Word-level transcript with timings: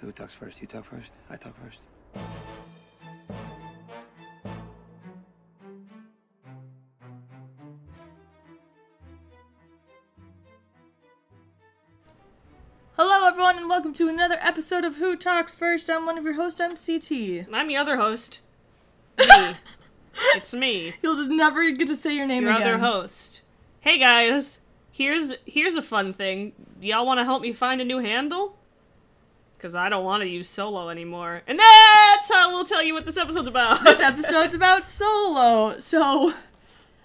So 0.00 0.06
who 0.06 0.12
talks 0.12 0.32
first? 0.32 0.62
You 0.62 0.66
talk 0.66 0.86
first? 0.86 1.12
I 1.28 1.36
talk 1.36 1.54
first? 1.62 1.82
Hello, 12.96 13.26
everyone, 13.26 13.58
and 13.58 13.68
welcome 13.68 13.92
to 13.94 14.08
another 14.08 14.38
episode 14.40 14.84
of 14.84 14.96
Who 14.96 15.16
Talks 15.16 15.54
First. 15.54 15.90
I'm 15.90 16.06
one 16.06 16.16
of 16.16 16.24
your 16.24 16.34
hosts, 16.34 16.60
I'm 16.60 16.76
CT. 16.76 17.46
I'm 17.52 17.68
the 17.68 17.76
other 17.76 17.96
host. 17.96 18.40
Me. 19.18 19.54
it's 20.34 20.54
me, 20.54 20.94
You'll 21.02 21.16
just 21.16 21.30
never 21.30 21.70
get 21.72 21.88
to 21.88 21.96
say 21.96 22.14
your 22.14 22.26
name 22.26 22.44
your 22.44 22.52
again. 22.52 22.62
other 22.62 22.78
host. 22.78 23.42
Hey 23.80 23.98
guys, 23.98 24.60
here's 24.90 25.34
here's 25.44 25.74
a 25.74 25.82
fun 25.82 26.12
thing. 26.14 26.52
Y'all 26.80 27.04
want 27.06 27.18
to 27.20 27.24
help 27.24 27.42
me 27.42 27.52
find 27.52 27.80
a 27.80 27.84
new 27.84 27.98
handle? 27.98 28.56
Cause 29.60 29.74
I 29.74 29.90
don't 29.90 30.04
want 30.04 30.22
to 30.22 30.28
use 30.28 30.48
solo 30.48 30.88
anymore, 30.88 31.42
and 31.46 31.58
that's 31.58 32.32
how 32.32 32.50
we'll 32.54 32.64
tell 32.64 32.82
you 32.82 32.94
what 32.94 33.04
this 33.04 33.18
episode's 33.18 33.46
about. 33.46 33.84
This 33.84 34.00
episode's 34.00 34.54
about 34.54 34.88
Solo. 34.88 35.78
So, 35.78 36.32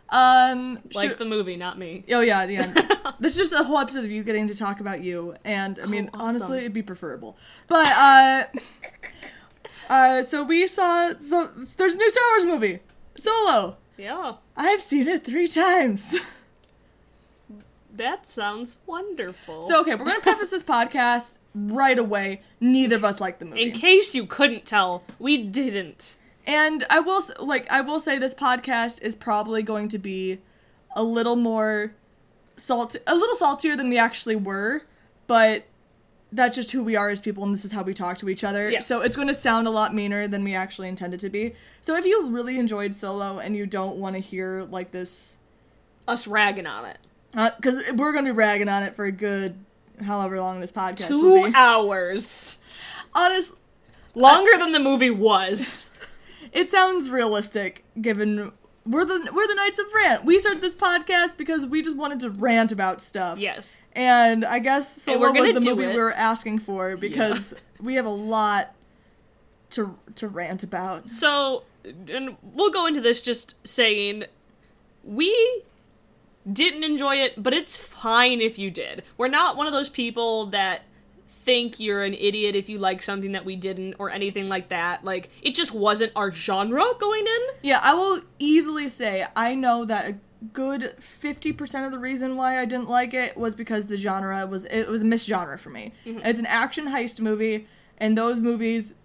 um, 0.09 0.79
like 0.93 1.09
should- 1.09 1.19
the 1.19 1.25
movie, 1.25 1.57
not 1.57 1.77
me. 1.77 2.05
oh 2.11 2.21
yeah, 2.21 2.45
yeah. 2.45 3.11
this 3.19 3.33
is 3.37 3.49
just 3.49 3.61
a 3.61 3.65
whole 3.65 3.77
episode 3.77 4.05
of 4.05 4.11
you 4.11 4.23
getting 4.23 4.47
to 4.47 4.55
talk 4.55 4.79
about 4.79 5.01
you, 5.03 5.35
and 5.43 5.77
I 5.83 5.85
mean, 5.85 6.05
Oh, 6.13 6.15
awesome. 6.17 6.27
honestly, 6.29 6.59
it'd 6.59 6.71
be 6.73 6.81
preferable. 6.81 7.35
But 7.67 7.89
uh, 7.91 8.43
uh, 9.89 10.23
so 10.23 10.43
we 10.45 10.65
saw 10.67 11.11
so 11.19 11.47
there's 11.75 11.95
a 11.95 11.97
new 11.97 12.09
Star 12.09 12.23
Wars 12.37 12.45
movie, 12.45 12.79
Solo. 13.17 13.75
Yeah, 13.97 14.35
I've 14.55 14.81
seen 14.81 15.09
it 15.09 15.25
three 15.25 15.49
times. 15.49 16.15
that 17.93 18.27
sounds 18.29 18.77
wonderful. 18.85 19.63
So 19.63 19.81
okay, 19.81 19.95
we're 19.95 20.05
gonna 20.05 20.21
preface 20.21 20.51
this 20.51 20.63
podcast 20.63 21.31
right 21.55 21.97
away. 21.97 22.41
Neither 22.59 22.97
of 22.97 23.05
us 23.05 23.19
like 23.21 23.39
the 23.39 23.45
movie. 23.45 23.63
in 23.63 23.71
case 23.71 24.13
you 24.13 24.25
couldn't 24.25 24.65
tell, 24.65 25.03
we 25.17 25.37
didn't. 25.37 26.17
And 26.45 26.85
I 26.89 26.99
will 26.99 27.23
like 27.39 27.70
I 27.71 27.81
will 27.81 27.99
say 27.99 28.20
this 28.20 28.35
podcast 28.35 29.01
is 29.01 29.15
probably 29.15 29.63
going 29.63 29.89
to 29.89 29.97
be 29.97 30.39
a 30.95 31.03
little 31.03 31.35
more 31.35 31.93
salt 32.57 32.95
a 33.07 33.15
little 33.15 33.35
saltier 33.35 33.75
than 33.75 33.89
we 33.89 33.97
actually 33.97 34.35
were, 34.35 34.84
but 35.27 35.65
that's 36.31 36.55
just 36.55 36.71
who 36.71 36.84
we 36.84 36.95
are 36.95 37.09
as 37.09 37.21
people 37.21 37.43
and 37.43 37.53
this 37.53 37.63
is 37.63 37.71
how 37.71 37.81
we 37.81 37.93
talk 37.93 38.17
to 38.19 38.29
each 38.29 38.43
other. 38.43 38.69
Yes. 38.69 38.85
So 38.85 39.01
it's 39.01 39.15
going 39.15 39.29
to 39.29 39.34
sound 39.34 39.67
a 39.67 39.71
lot 39.71 39.95
meaner 39.95 40.27
than 40.27 40.43
we 40.43 40.53
actually 40.53 40.90
intended 40.90 41.19
to 41.21 41.29
be. 41.29 41.55
So 41.81 41.95
if 41.95 42.05
you 42.05 42.27
really 42.27 42.59
enjoyed 42.59 42.93
Solo 42.93 43.40
and 43.40 43.55
you 43.55 43.65
don't 43.65 43.95
want 43.97 44.15
to 44.15 44.19
hear 44.21 44.63
like 44.69 44.91
this 44.91 45.40
Us 46.07 46.27
ragging 46.27 46.67
on 46.67 46.85
it. 46.85 46.99
Uh, 47.34 47.49
cuz 47.62 47.91
we're 47.93 48.12
going 48.12 48.25
to 48.25 48.31
be 48.34 48.37
ragging 48.37 48.69
on 48.69 48.84
it 48.84 48.95
for 48.95 49.05
a 49.05 49.12
good 49.12 49.55
however 50.01 50.40
long 50.40 50.62
this 50.62 50.71
podcast 50.71 51.07
Two 51.07 51.46
be. 51.46 51.51
hours. 51.55 52.60
Honest 53.13 53.54
Longer 54.15 54.57
than 54.57 54.71
the 54.71 54.79
movie 54.79 55.10
was. 55.10 55.87
it 56.54 56.70
sounds 56.70 57.10
realistic 57.10 57.84
given 58.02 58.54
we're 58.85 59.04
the 59.04 59.29
we're 59.34 59.48
the 59.48 59.55
Knights 59.55 59.79
of 59.79 59.87
Rant. 59.93 60.26
We 60.26 60.40
started 60.40 60.62
this 60.62 60.76
podcast 60.76 61.37
because 61.37 61.65
we 61.65 61.82
just 61.82 61.98
wanted 61.98 62.20
to 62.21 62.29
rant 62.29 62.71
about 62.71 63.02
stuff. 63.02 63.40
Yes. 63.40 63.82
And 63.93 64.46
I 64.46 64.59
guess 64.59 65.02
Solo 65.02 65.19
we're 65.19 65.31
was 65.34 65.53
the 65.53 65.62
movie 65.62 65.84
it. 65.84 65.96
we 65.96 65.97
were 65.97 66.13
asking 66.13 66.59
for 66.59 66.96
because 66.96 67.53
we 67.81 67.96
have 67.96 68.06
a 68.06 68.09
lot 68.09 68.74
to 69.72 69.97
to 70.16 70.28
rant 70.28 70.63
about. 70.63 71.07
So, 71.07 71.63
and 71.84 72.38
we'll 72.41 72.72
go 72.72 72.85
into 72.85 73.02
this 73.02 73.22
just 73.22 73.56
saying 73.68 74.25
we 75.03 75.63
didn't 76.51 76.84
enjoy 76.84 77.16
it, 77.16 77.41
but 77.41 77.53
it's 77.53 77.75
fine 77.75 78.41
if 78.41 78.59
you 78.59 78.69
did. 78.72 79.03
We're 79.18 79.28
not 79.28 79.57
one 79.57 79.68
of 79.68 79.74
those 79.74 79.90
people 79.90 80.47
that 80.47 80.84
think 81.28 81.79
you're 81.79 82.03
an 82.03 82.13
idiot 82.16 82.56
if 82.56 82.69
you 82.69 82.79
like 82.79 83.03
something 83.03 83.31
that 83.34 83.46
we 83.46 83.56
didn't 83.56 83.96
or 84.00 84.09
anything 84.09 84.50
like 84.50 84.69
that. 84.69 85.03
Like, 85.03 85.29
it 85.41 85.53
just 85.56 85.74
wasn't 85.74 86.12
our 86.16 86.31
genre 86.31 86.84
going 87.00 87.25
in. 87.25 87.41
Yeah, 87.62 87.80
I 87.84 87.94
will 87.94 88.22
easily 88.40 88.90
say 88.90 89.25
I 89.36 89.56
know 89.56 89.86
that 89.86 90.08
a 90.08 90.18
good 90.53 90.96
50% 91.00 91.86
of 91.86 91.92
the 91.92 92.00
reason 92.00 92.36
why 92.36 92.59
I 92.59 92.66
didn't 92.66 92.90
like 92.90 93.14
it 93.14 93.36
was 93.38 93.56
because 93.56 93.88
the 93.88 93.98
genre 93.98 94.46
was 94.46 94.66
it 94.66 94.88
was 94.88 95.02
a 95.02 95.06
misgenre 95.06 95.59
for 95.59 95.69
me. 95.69 95.94
Mm-hmm. 96.06 96.25
It's 96.25 96.40
an 96.40 96.46
action 96.46 96.88
heist 96.88 97.19
movie 97.19 97.68
and 97.98 98.18
those 98.18 98.40
movies 98.40 98.96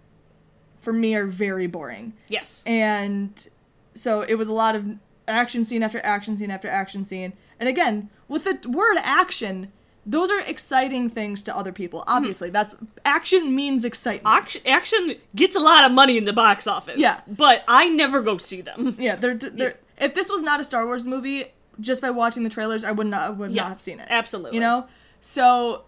for 0.81 0.93
me 0.93 1.15
are 1.15 1.25
very 1.25 1.67
boring. 1.67 2.13
Yes. 2.27 2.63
and 2.65 3.47
so 3.93 4.21
it 4.21 4.35
was 4.35 4.47
a 4.47 4.53
lot 4.53 4.75
of 4.75 4.85
action 5.27 5.63
scene 5.65 5.83
after 5.83 5.99
action 6.03 6.35
scene 6.37 6.51
after 6.51 6.67
action 6.67 7.03
scene 7.03 7.33
and 7.59 7.69
again 7.69 8.09
with 8.27 8.43
the 8.43 8.69
word 8.69 8.97
action 9.01 9.71
those 10.05 10.31
are 10.31 10.39
exciting 10.41 11.09
things 11.09 11.43
to 11.43 11.55
other 11.55 11.71
people 11.71 12.03
obviously 12.07 12.49
that's 12.49 12.75
action 13.05 13.55
means 13.55 13.85
excitement 13.85 14.35
Action, 14.35 14.61
action 14.65 15.15
gets 15.35 15.55
a 15.55 15.59
lot 15.59 15.85
of 15.85 15.91
money 15.91 16.17
in 16.17 16.25
the 16.25 16.33
box 16.33 16.65
office. 16.65 16.97
Yeah. 16.97 17.21
But 17.27 17.63
I 17.67 17.87
never 17.89 18.21
go 18.21 18.37
see 18.39 18.61
them. 18.61 18.95
yeah 18.99 19.15
they're, 19.15 19.35
they're 19.35 19.75
if 19.99 20.15
this 20.15 20.29
was 20.29 20.41
not 20.41 20.59
a 20.59 20.63
star 20.63 20.85
wars 20.85 21.05
movie 21.05 21.45
just 21.79 22.01
by 22.01 22.09
watching 22.09 22.43
the 22.43 22.49
trailers 22.49 22.83
i 22.83 22.91
would 22.91 23.07
not 23.07 23.21
I 23.21 23.29
would 23.29 23.51
Yeah, 23.51 23.63
not 23.63 23.69
have 23.69 23.81
seen 23.81 23.99
it 23.99 24.07
absolutely. 24.09 24.55
you 24.55 24.61
know 24.61 24.87
so 25.21 25.83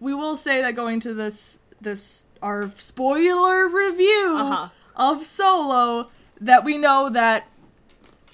we 0.00 0.12
will 0.14 0.36
say 0.36 0.60
that 0.62 0.74
going 0.74 0.98
to 1.00 1.14
this 1.14 1.60
this 1.80 2.24
our 2.42 2.70
spoiler 2.76 3.68
review 3.68 4.34
Uh-huh. 4.36 4.68
of 4.96 5.24
solo 5.24 6.10
that 6.40 6.64
we 6.64 6.76
know 6.76 7.08
that 7.10 7.46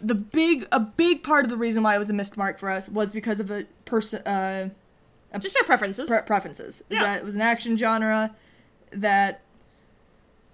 the 0.00 0.14
big 0.14 0.66
a 0.72 0.80
big 0.80 1.22
part 1.22 1.44
of 1.44 1.50
the 1.50 1.56
reason 1.56 1.82
why 1.82 1.94
it 1.94 1.98
was 1.98 2.10
a 2.10 2.12
missed 2.12 2.36
mark 2.36 2.58
for 2.58 2.70
us 2.70 2.88
was 2.88 3.12
because 3.12 3.40
of 3.40 3.50
a 3.50 3.64
person 3.84 4.26
uh 4.26 4.68
Just 5.38 5.56
our 5.58 5.64
preferences. 5.64 6.08
pre- 6.08 6.22
preferences 6.22 6.82
Yeah. 6.88 7.02
that 7.02 7.18
it 7.18 7.24
was 7.24 7.34
an 7.34 7.40
action 7.42 7.76
genre 7.76 8.34
that 8.92 9.42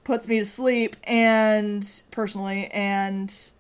puts 0.05 0.29
me 0.29 0.39
to 0.39 0.45
sleep 0.45 0.97
and 1.05 2.03
personally 2.11 2.67
and 2.73 3.51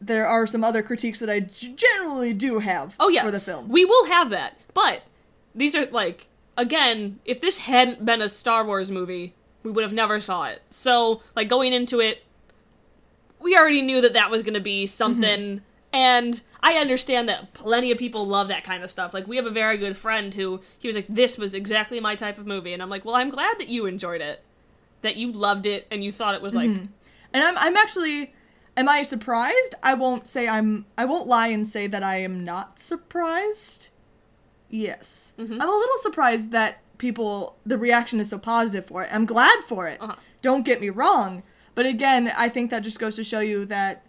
there 0.00 0.26
are 0.26 0.46
some 0.46 0.62
other 0.64 0.82
critiques 0.82 1.18
that 1.20 1.30
I 1.30 1.40
generally 1.40 2.32
do 2.34 2.58
have 2.58 2.94
Oh 3.00 3.08
yes, 3.08 3.24
for 3.24 3.30
the 3.30 3.40
film. 3.40 3.68
We 3.68 3.84
will 3.84 4.06
have 4.06 4.30
that, 4.30 4.58
but 4.74 5.02
these 5.54 5.74
are 5.74 5.86
like 5.86 6.26
again, 6.56 7.18
if 7.24 7.40
this 7.40 7.58
hadn't 7.58 8.04
been 8.04 8.20
a 8.22 8.28
Star 8.28 8.64
Wars 8.64 8.90
movie, 8.90 9.34
we 9.62 9.70
would 9.70 9.82
have 9.82 9.92
never 9.92 10.20
saw 10.20 10.44
it. 10.44 10.62
So 10.70 11.22
like 11.34 11.48
going 11.48 11.72
into 11.72 12.00
it, 12.00 12.22
we 13.44 13.56
already 13.56 13.82
knew 13.82 14.00
that 14.00 14.14
that 14.14 14.30
was 14.30 14.42
going 14.42 14.54
to 14.54 14.60
be 14.60 14.86
something, 14.86 15.60
and 15.92 16.42
I 16.60 16.74
understand 16.74 17.28
that 17.28 17.54
plenty 17.54 17.92
of 17.92 17.98
people 17.98 18.26
love 18.26 18.48
that 18.48 18.64
kind 18.64 18.82
of 18.82 18.90
stuff. 18.90 19.14
Like 19.14 19.28
we 19.28 19.36
have 19.36 19.46
a 19.46 19.50
very 19.50 19.76
good 19.76 19.96
friend 19.96 20.34
who 20.34 20.62
he 20.78 20.88
was 20.88 20.96
like, 20.96 21.06
"This 21.08 21.38
was 21.38 21.54
exactly 21.54 22.00
my 22.00 22.16
type 22.16 22.38
of 22.38 22.46
movie," 22.46 22.72
and 22.72 22.82
I'm 22.82 22.90
like, 22.90 23.04
"Well, 23.04 23.14
I'm 23.14 23.30
glad 23.30 23.58
that 23.58 23.68
you 23.68 23.86
enjoyed 23.86 24.20
it, 24.20 24.42
that 25.02 25.16
you 25.16 25.30
loved 25.30 25.66
it, 25.66 25.86
and 25.92 26.02
you 26.02 26.10
thought 26.10 26.34
it 26.34 26.42
was 26.42 26.54
like." 26.54 26.70
and 27.34 27.42
I'm 27.42 27.58
I'm 27.58 27.76
actually 27.76 28.32
am 28.76 28.88
I 28.88 29.02
surprised? 29.02 29.74
I 29.82 29.94
won't 29.94 30.26
say 30.26 30.48
I'm 30.48 30.86
I 30.96 31.04
won't 31.04 31.26
lie 31.26 31.48
and 31.48 31.66
say 31.66 31.86
that 31.86 32.02
I 32.02 32.16
am 32.20 32.44
not 32.44 32.78
surprised. 32.78 33.88
Yes. 34.70 35.34
Mm-hmm. 35.38 35.60
I'm 35.60 35.68
a 35.68 35.72
little 35.72 35.98
surprised 35.98 36.50
that 36.52 36.80
people 36.98 37.56
the 37.66 37.78
reaction 37.78 38.20
is 38.20 38.30
so 38.30 38.38
positive 38.38 38.86
for 38.86 39.02
it. 39.02 39.10
I'm 39.12 39.26
glad 39.26 39.64
for 39.64 39.86
it. 39.86 40.00
Uh-huh. 40.00 40.16
Don't 40.42 40.64
get 40.64 40.80
me 40.80 40.90
wrong. 40.90 41.42
But 41.74 41.86
again, 41.86 42.32
I 42.36 42.48
think 42.48 42.70
that 42.70 42.80
just 42.82 42.98
goes 43.00 43.16
to 43.16 43.24
show 43.24 43.40
you 43.40 43.64
that 43.66 44.04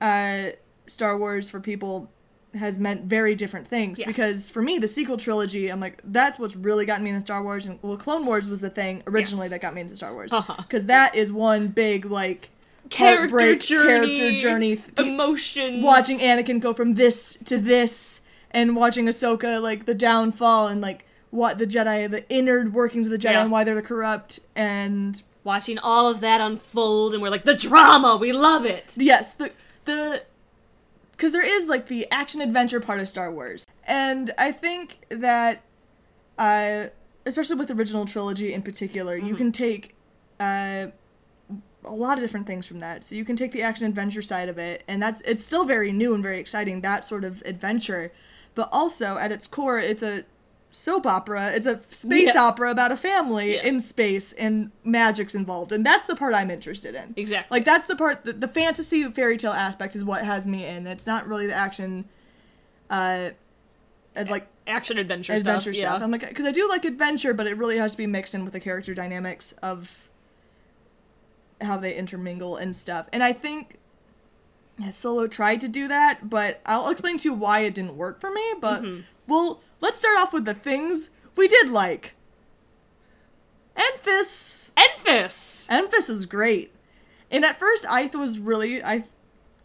uh 0.00 0.50
Star 0.86 1.16
Wars 1.18 1.48
for 1.48 1.60
people 1.60 2.10
has 2.54 2.78
meant 2.78 3.04
very 3.04 3.34
different 3.34 3.66
things 3.68 3.98
Yes. 3.98 4.06
because 4.06 4.48
for 4.48 4.62
me 4.62 4.78
the 4.78 4.88
sequel 4.88 5.16
trilogy 5.18 5.68
I'm 5.68 5.80
like 5.80 6.00
that's 6.04 6.38
what's 6.38 6.56
really 6.56 6.86
gotten 6.86 7.04
me 7.04 7.10
into 7.10 7.20
Star 7.22 7.42
Wars 7.42 7.66
and 7.66 7.78
well 7.82 7.96
Clone 7.98 8.24
Wars 8.24 8.46
was 8.48 8.60
the 8.60 8.70
thing 8.70 9.02
originally 9.06 9.44
Yes. 9.46 9.50
that 9.50 9.60
got 9.62 9.74
me 9.74 9.80
into 9.82 9.96
Star 9.96 10.12
Wars 10.14 10.32
Uh-huh. 10.32 10.54
because 10.58 10.86
that 10.86 11.14
is 11.14 11.32
one 11.32 11.68
big 11.68 12.04
like 12.06 12.50
Character 12.88 13.56
journey, 13.56 14.16
character 14.16 14.38
journey 14.40 14.82
emotions. 14.96 15.82
watching 15.84 16.18
Anakin 16.18 16.60
go 16.60 16.72
from 16.72 16.94
this 16.94 17.36
to 17.46 17.58
this 17.58 18.20
and 18.52 18.76
watching 18.76 19.06
Ahsoka 19.06 19.60
like 19.60 19.84
the 19.86 19.94
downfall 19.94 20.68
and 20.68 20.80
like 20.80 21.04
what 21.30 21.58
the 21.58 21.66
Jedi 21.66 22.08
the 22.10 22.26
inner 22.30 22.68
workings 22.70 23.06
of 23.06 23.12
the 23.12 23.18
Jedi 23.18 23.32
Yeah. 23.32 23.42
and 23.42 23.50
why 23.50 23.64
they're 23.64 23.82
corrupt 23.82 24.38
and 24.54 25.20
watching 25.46 25.78
all 25.78 26.10
of 26.10 26.20
that 26.20 26.40
unfold, 26.42 27.14
and 27.14 27.22
we're 27.22 27.30
like, 27.30 27.44
the 27.44 27.54
drama, 27.54 28.18
we 28.20 28.32
love 28.32 28.66
it. 28.66 28.92
yes 28.96 29.32
the 29.32 29.50
the 29.86 30.22
because 31.12 31.32
there 31.32 31.46
is 31.46 31.68
like 31.68 31.86
the 31.86 32.06
action 32.10 32.42
adventure 32.42 32.80
part 32.80 33.00
of 33.00 33.08
Star 33.08 33.32
Wars. 33.32 33.66
And 33.84 34.34
I 34.36 34.52
think 34.52 34.98
that 35.08 35.62
uh 36.38 36.86
especially 37.24 37.56
with 37.56 37.68
the 37.68 37.74
original 37.74 38.04
trilogy 38.04 38.52
in 38.52 38.60
particular 38.60 39.16
you 39.16 39.34
can 39.34 39.50
take 39.52 39.94
uh 40.38 40.88
a 41.84 41.94
lot 41.94 42.18
of 42.18 42.22
different 42.24 42.46
things 42.46 42.66
from 42.66 42.80
that. 42.80 43.04
So 43.04 43.14
you 43.14 43.24
can 43.24 43.36
take 43.36 43.52
the 43.52 43.62
action 43.62 43.86
adventure 43.86 44.20
side 44.20 44.48
of 44.48 44.58
it 44.58 44.82
and 44.88 45.00
that's 45.02 45.22
it's 45.22 45.42
still 45.42 45.64
very 45.64 45.92
new 45.92 46.12
and 46.12 46.22
very 46.22 46.38
exciting 46.38 46.82
that 46.82 47.04
sort 47.04 47.24
of 47.24 47.42
adventure. 47.46 48.12
But 48.54 48.68
also 48.72 49.16
at 49.16 49.32
its 49.32 49.46
core 49.46 49.78
it's 49.78 50.02
a 50.02 50.24
soap 50.78 51.06
opera 51.06 51.52
it's 51.52 51.66
a 51.66 51.80
space 51.90 52.28
Yeah. 52.34 52.42
opera 52.42 52.70
about 52.70 52.92
a 52.92 52.98
family 52.98 53.54
Yeah. 53.54 53.62
in 53.64 53.80
space 53.80 54.34
and 54.34 54.70
magic's 54.84 55.34
involved 55.34 55.72
and 55.72 55.86
that's 55.86 56.06
the 56.06 56.14
part 56.14 56.34
i'm 56.34 56.50
interested 56.50 56.94
in 56.94 57.14
Exactly. 57.16 57.56
like 57.56 57.64
that's 57.64 57.88
the 57.88 57.96
part 57.96 58.24
the, 58.26 58.34
the 58.34 58.46
fantasy 58.48 59.10
fairy 59.10 59.38
tale 59.38 59.52
aspect 59.52 59.96
is 59.96 60.04
what 60.04 60.22
has 60.22 60.46
me 60.46 60.66
in 60.66 60.86
it's 60.86 61.06
not 61.06 61.26
really 61.26 61.46
the 61.46 61.54
action 61.54 62.04
uh 62.90 63.30
like 64.28 64.48
Action 64.68 64.98
adventure, 64.98 65.32
adventure 65.34 65.72
stuff. 65.72 65.80
stuff. 65.82 65.98
Yeah. 66.00 66.04
I'm 66.04 66.10
like, 66.10 66.26
because 66.28 66.44
I 66.44 66.50
do 66.50 66.68
like 66.68 66.84
adventure, 66.84 67.32
but 67.32 67.46
it 67.46 67.56
really 67.56 67.76
has 67.78 67.92
to 67.92 67.98
be 67.98 68.06
mixed 68.08 68.34
in 68.34 68.42
with 68.42 68.52
the 68.52 68.58
character 68.58 68.94
dynamics 68.94 69.54
of 69.62 70.08
how 71.60 71.76
they 71.76 71.94
intermingle 71.94 72.56
and 72.56 72.74
stuff. 72.74 73.06
And 73.12 73.22
I 73.22 73.32
think 73.32 73.78
Solo 74.90 75.28
tried 75.28 75.60
to 75.60 75.68
do 75.68 75.86
that, 75.86 76.28
but 76.28 76.60
I'll 76.66 76.90
explain 76.90 77.16
to 77.18 77.24
you 77.28 77.32
why 77.34 77.60
it 77.60 77.74
didn't 77.76 77.96
work 77.96 78.20
for 78.20 78.30
me. 78.32 78.42
But 78.60 78.82
Mm-hmm. 78.82 79.00
well, 79.28 79.60
let's 79.80 79.98
start 79.98 80.18
off 80.18 80.32
with 80.32 80.44
the 80.44 80.54
things 80.54 81.10
we 81.36 81.48
did 81.48 81.68
like. 81.70 82.12
Enfys. 83.76 84.70
Enfys. 84.76 85.68
Enfys 85.68 86.10
is 86.10 86.26
great. 86.26 86.72
And 87.30 87.44
at 87.44 87.58
first 87.58 87.84
I 87.88 88.06
was 88.14 88.38
really 88.38 88.82
I 88.82 89.04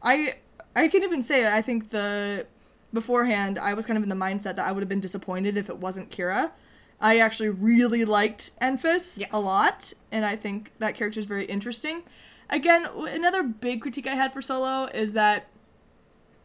I 0.02 0.36
I 0.76 0.88
can't 0.88 1.04
even 1.04 1.22
say 1.22 1.52
I 1.54 1.62
think 1.62 1.90
the 1.90 2.46
beforehand 2.94 3.58
I 3.58 3.74
was 3.74 3.86
kind 3.86 3.98
of 3.98 4.04
in 4.04 4.10
the 4.10 4.16
mindset 4.16 4.56
that 4.56 4.60
I 4.68 4.72
would 4.72 4.82
have 4.82 4.90
been 4.90 5.00
disappointed 5.00 5.58
if 5.58 5.70
it 5.70 5.78
wasn't 5.78 6.10
Kira. 6.10 6.52
I 7.00 7.18
actually 7.20 7.50
really 7.50 8.06
liked 8.06 8.52
Enfys 8.62 9.18
Yes. 9.18 9.30
a 9.34 9.40
lot, 9.40 9.92
and 10.12 10.24
I 10.24 10.36
think 10.36 10.72
that 10.78 10.94
character 10.94 11.20
is 11.20 11.26
very 11.26 11.46
interesting. 11.46 12.04
Again, 12.50 12.86
another 12.86 13.42
big 13.42 13.82
critique 13.82 14.06
I 14.06 14.14
had 14.16 14.34
for 14.34 14.42
Solo 14.42 14.86
is 14.94 15.14
that 15.14 15.48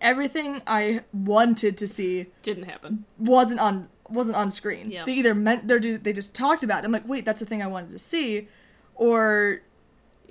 everything 0.00 0.62
I 0.66 1.02
wanted 1.12 1.76
to 1.78 1.88
see 1.88 2.26
Didn't 2.42 2.64
happen. 2.64 3.04
wasn't 3.18 3.60
on 3.60 3.88
wasn't 4.08 4.36
on 4.36 4.50
screen. 4.50 4.90
Yeah. 4.90 5.04
They 5.04 5.12
either 5.14 5.34
meant 5.34 5.66
they 5.66 5.78
they 5.96 6.12
just 6.12 6.34
talked 6.34 6.62
about 6.62 6.82
it. 6.82 6.86
I'm 6.86 6.92
like, 6.92 7.08
wait, 7.08 7.24
that's 7.24 7.40
the 7.40 7.46
thing 7.46 7.62
I 7.62 7.66
wanted 7.66 7.90
to 7.90 7.98
see, 7.98 8.48
or 8.94 9.62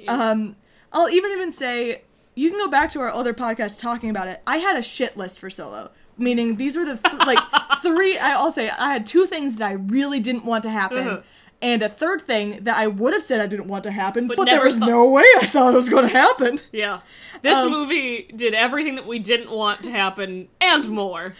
um, 0.07 0.55
I'll 0.93 1.09
even 1.09 1.31
even 1.31 1.51
say 1.51 2.03
you 2.35 2.49
can 2.49 2.59
go 2.59 2.67
back 2.69 2.91
to 2.91 2.99
our 2.99 3.09
other 3.11 3.33
podcast 3.33 3.79
talking 3.81 4.09
about 4.09 4.27
it. 4.27 4.41
I 4.47 4.57
had 4.57 4.77
a 4.77 4.81
shit 4.83 5.17
list 5.17 5.39
for 5.39 5.49
Solo, 5.49 5.91
meaning 6.17 6.55
these 6.57 6.77
were 6.77 6.85
the 6.85 6.97
th- 6.97 7.13
like 7.25 7.39
three. 7.81 8.17
I- 8.17 8.33
I'll 8.33 8.51
say 8.51 8.69
I 8.69 8.91
had 8.93 9.05
two 9.05 9.25
things 9.25 9.55
that 9.55 9.65
I 9.67 9.73
really 9.73 10.19
didn't 10.19 10.45
want 10.45 10.63
to 10.63 10.69
happen. 10.69 11.23
And 11.61 11.81
a 11.81 11.89
third 11.89 12.21
thing 12.21 12.63
that 12.65 12.77
I 12.77 12.87
would 12.87 13.13
have 13.13 13.23
said 13.23 13.39
I 13.41 13.47
didn't 13.47 13.67
want 13.67 13.83
to 13.85 13.91
happen, 13.91 14.27
but, 14.27 14.37
But 14.37 14.45
there 14.45 14.63
was 14.63 14.77
thought- 14.77 14.89
no 14.89 15.09
way 15.09 15.23
I 15.41 15.47
thought 15.47 15.73
it 15.73 15.77
was 15.77 15.89
going 15.89 16.07
to 16.07 16.13
happen. 16.13 16.59
Yeah. 16.71 16.99
This 17.41 17.57
Um, 17.57 17.71
movie 17.71 18.29
did 18.35 18.53
everything 18.53 18.95
that 18.95 19.07
we 19.07 19.19
didn't 19.19 19.49
want 19.51 19.83
to 19.83 19.91
happen 19.91 20.47
and 20.61 20.89
more. 20.89 21.35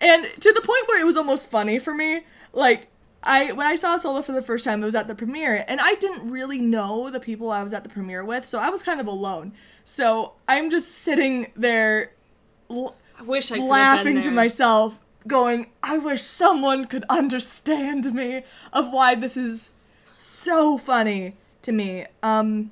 And 0.00 0.26
to 0.40 0.52
the 0.52 0.60
point 0.60 0.86
where 0.88 1.00
it 1.00 1.04
was 1.04 1.16
almost 1.16 1.50
funny 1.50 1.78
for 1.78 1.92
me. 1.94 2.24
Like 2.52 2.88
I 3.22 3.52
when 3.52 3.66
I 3.66 3.74
saw 3.74 3.96
Solo 3.98 4.22
for 4.22 4.32
the 4.32 4.42
first 4.42 4.64
time, 4.64 4.82
it 4.82 4.86
was 4.86 4.94
at 4.94 5.06
the 5.08 5.14
premiere, 5.14 5.64
and 5.68 5.80
I 5.80 5.94
didn't 5.96 6.30
really 6.30 6.60
know 6.60 7.10
the 7.10 7.20
people 7.20 7.50
I 7.50 7.62
was 7.62 7.72
at 7.72 7.82
the 7.82 7.88
premiere 7.90 8.24
with, 8.24 8.44
so 8.46 8.58
I 8.58 8.70
was 8.70 8.82
kind 8.82 9.00
of 9.00 9.06
alone. 9.06 9.52
So 9.84 10.32
I'm 10.48 10.70
just 10.70 10.88
sitting 10.98 11.52
there 11.56 12.12
l- 12.70 12.96
I 13.18 13.22
wish 13.22 13.50
I 13.52 13.58
laughing 13.58 14.20
to 14.20 14.30
myself, 14.30 14.98
going, 15.26 15.66
I 15.82 15.98
wish 15.98 16.22
someone 16.22 16.86
could 16.86 17.04
understand 17.08 18.14
me 18.14 18.44
of 18.72 18.92
why 18.92 19.14
this 19.14 19.36
is 19.36 19.70
so 20.18 20.78
funny 20.78 21.36
to 21.62 21.72
me. 21.72 22.06
Um 22.22 22.70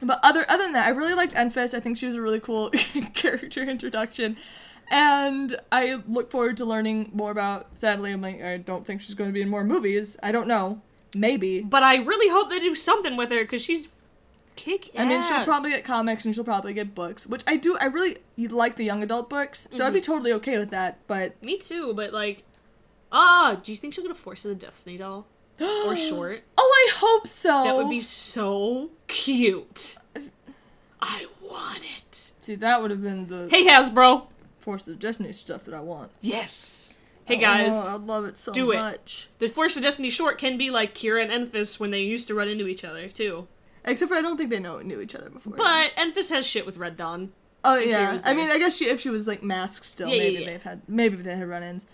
but 0.00 0.18
other 0.22 0.44
other 0.48 0.64
than 0.64 0.72
that, 0.72 0.86
I 0.86 0.90
really 0.90 1.14
liked 1.14 1.34
Enfys. 1.34 1.74
I 1.74 1.80
think 1.80 1.96
she 1.96 2.06
was 2.06 2.16
a 2.16 2.22
really 2.22 2.40
cool 2.40 2.70
character 3.14 3.62
introduction. 3.62 4.36
And 4.90 5.56
I 5.70 6.02
look 6.06 6.30
forward 6.30 6.56
to 6.58 6.64
learning 6.64 7.10
more 7.14 7.30
about 7.30 7.68
sadly 7.74 8.12
I'm 8.12 8.20
like 8.20 8.42
I 8.42 8.56
don't 8.58 8.86
think 8.86 9.00
she's 9.00 9.14
going 9.14 9.30
to 9.30 9.34
be 9.34 9.42
in 9.42 9.48
more 9.48 9.64
movies. 9.64 10.16
I 10.22 10.32
don't 10.32 10.48
know. 10.48 10.80
Maybe. 11.14 11.60
But 11.60 11.82
I 11.82 11.96
really 11.96 12.30
hope 12.30 12.48
they 12.48 12.60
do 12.60 12.74
something 12.74 13.16
with 13.16 13.30
her 13.30 13.44
because 13.44 13.62
she's 13.62 13.88
kick 14.56 14.90
I 14.98 15.04
mean, 15.04 15.22
she'll 15.22 15.44
probably 15.44 15.70
get 15.70 15.84
comics 15.84 16.24
and 16.24 16.34
she'll 16.34 16.44
probably 16.44 16.74
get 16.74 16.94
books, 16.94 17.26
which 17.26 17.42
I 17.46 17.56
do. 17.56 17.76
I 17.80 17.86
really 17.86 18.18
like 18.36 18.76
the 18.76 18.84
young 18.84 19.02
adult 19.02 19.28
books, 19.30 19.68
so 19.70 19.86
I'd 19.86 19.92
be 19.92 20.00
Mm-hmm. 20.00 20.12
totally 20.12 20.32
okay 20.34 20.58
with 20.58 20.70
that. 20.70 20.98
But 21.06 21.42
Me 21.42 21.58
too, 21.58 21.94
but 21.94 22.12
like, 22.12 22.44
ah, 23.10 23.58
do 23.62 23.72
you 23.72 23.76
think 23.76 23.94
she'll 23.94 24.04
get 24.04 24.10
a 24.10 24.14
Force 24.14 24.44
of 24.44 24.50
the 24.50 24.54
Destiny 24.54 24.96
doll 24.98 25.26
or 25.60 25.96
short? 26.08 26.42
Oh, 26.58 26.88
I 26.88 26.92
hope 26.98 27.26
so. 27.28 27.64
That 27.64 27.76
would 27.76 27.90
be 27.90 28.00
so 28.00 28.90
cute. 29.08 29.96
I 31.00 31.26
want 31.42 31.80
it. 31.98 32.14
See, 32.14 32.54
that 32.56 32.80
would 32.80 32.90
have 32.90 33.02
been 33.02 33.26
the 33.28 33.48
Hey 33.50 33.66
Hasbro. 33.66 34.26
Force 34.58 34.86
of 34.86 34.98
Destiny 35.00 35.32
stuff 35.32 35.64
that 35.64 35.74
I 35.74 35.80
want. 35.80 36.12
Yes. 36.20 36.98
Hey 37.24 37.36
guys, 37.36 37.70
oh, 37.72 37.88
I 37.88 37.94
love 37.94 38.24
it 38.24 38.36
so 38.36 38.52
do 38.52 38.72
it. 38.72 38.76
much. 38.76 39.28
the 39.38 39.48
Force 39.48 39.76
of 39.76 39.82
Destiny 39.82 40.10
short 40.10 40.38
can 40.38 40.58
be 40.58 40.70
like 40.70 40.94
Kira 40.94 41.24
and 41.28 41.50
Enfys 41.52 41.78
when 41.80 41.90
they 41.92 42.02
used 42.02 42.26
to 42.28 42.34
run 42.34 42.48
into 42.48 42.66
each 42.66 42.84
other 42.84 43.08
too. 43.08 43.46
Except 43.84 44.08
for 44.08 44.16
I 44.16 44.22
don't 44.22 44.36
think 44.36 44.50
they 44.50 44.60
know 44.60 44.78
knew 44.80 45.00
each 45.00 45.14
other 45.14 45.28
before. 45.30 45.54
But 45.56 45.92
Enfys 45.96 46.30
has 46.30 46.46
shit 46.46 46.64
with 46.66 46.76
Red 46.76 46.96
Dawn. 46.96 47.32
oh 47.64 47.78
think 47.78 47.90
yeah, 47.90 48.18
I 48.24 48.32
mean. 48.34 48.50
I 48.50 48.58
guess 48.58 48.76
she 48.76 48.86
if 48.88 49.00
she 49.00 49.10
was 49.10 49.26
like 49.26 49.42
masked 49.42 49.86
still, 49.86 50.08
Yeah, 50.08 50.14
yeah, 50.14 50.22
maybe 50.22 50.40
yeah. 50.40 50.50
they've 50.50 50.62
had 50.62 50.82
maybe 50.88 51.16
they 51.16 51.34
had 51.36 51.48
run-ins. 51.48 51.86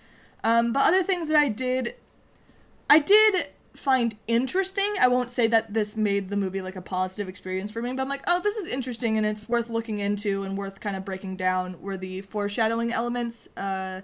Um, 0.44 0.73
but 0.73 0.85
other 0.87 1.02
things 1.02 1.29
that 1.29 1.37
I 1.37 1.49
did, 1.49 1.94
I 2.88 2.99
did 3.00 3.49
find 3.75 4.17
interesting. 4.26 4.93
I 5.00 5.08
won't 5.08 5.31
say 5.31 5.46
that 5.46 5.73
this 5.73 5.96
made 5.96 6.29
the 6.31 6.37
movie 6.37 6.61
like 6.61 6.76
a 6.76 6.82
positive 6.82 7.29
experience 7.29 7.70
for 7.70 7.81
me, 7.81 7.93
but 7.93 8.02
I'm 8.02 8.08
like, 8.08 8.23
oh, 8.26 8.40
this 8.40 8.56
is 8.56 8.69
interesting 8.69 9.17
and 9.17 9.26
it's 9.26 9.49
worth 9.49 9.70
looking 9.70 9.99
into 9.99 10.43
and 10.44 10.56
worth 10.58 10.81
kind 10.81 10.96
of 10.96 11.05
breaking 11.05 11.37
down. 11.37 11.81
Were 11.81 11.96
the 11.96 12.20
foreshadowing 12.23 12.93
elements, 12.93 13.49
uh, 13.56 14.02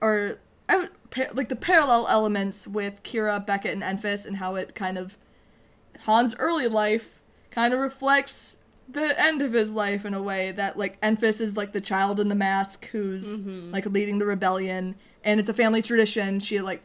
or 0.00 0.36
I 0.68 0.76
would, 0.78 1.10
par- 1.10 1.30
like 1.34 1.48
the 1.48 1.56
parallel 1.56 2.06
elements 2.08 2.66
with 2.66 3.02
Kira, 3.02 3.44
Beckett, 3.44 3.72
and 3.72 3.82
Enfys, 3.82 4.26
and 4.26 4.36
how 4.36 4.54
it 4.56 4.74
kind 4.74 4.96
of 4.98 5.16
Han's 6.06 6.34
early 6.36 6.68
life 6.68 7.20
kind 7.50 7.72
of 7.74 7.80
reflects 7.80 8.56
the 8.88 9.18
end 9.20 9.40
of 9.42 9.52
his 9.52 9.70
life 9.70 10.04
in 10.04 10.14
a 10.14 10.22
way 10.22 10.52
that 10.52 10.76
like 10.76 11.00
Enfys 11.00 11.40
is 11.40 11.56
like 11.56 11.72
the 11.72 11.80
child 11.80 12.18
in 12.20 12.28
the 12.28 12.34
mask 12.34 12.86
who's 12.86 13.38
like 13.38 13.86
leading 13.86 14.18
the 14.18 14.26
rebellion 14.26 14.94
and 15.24 15.38
it's 15.40 15.48
a 15.48 15.54
family 15.54 15.80
tradition. 15.82 16.40
She 16.40 16.60
like 16.60 16.82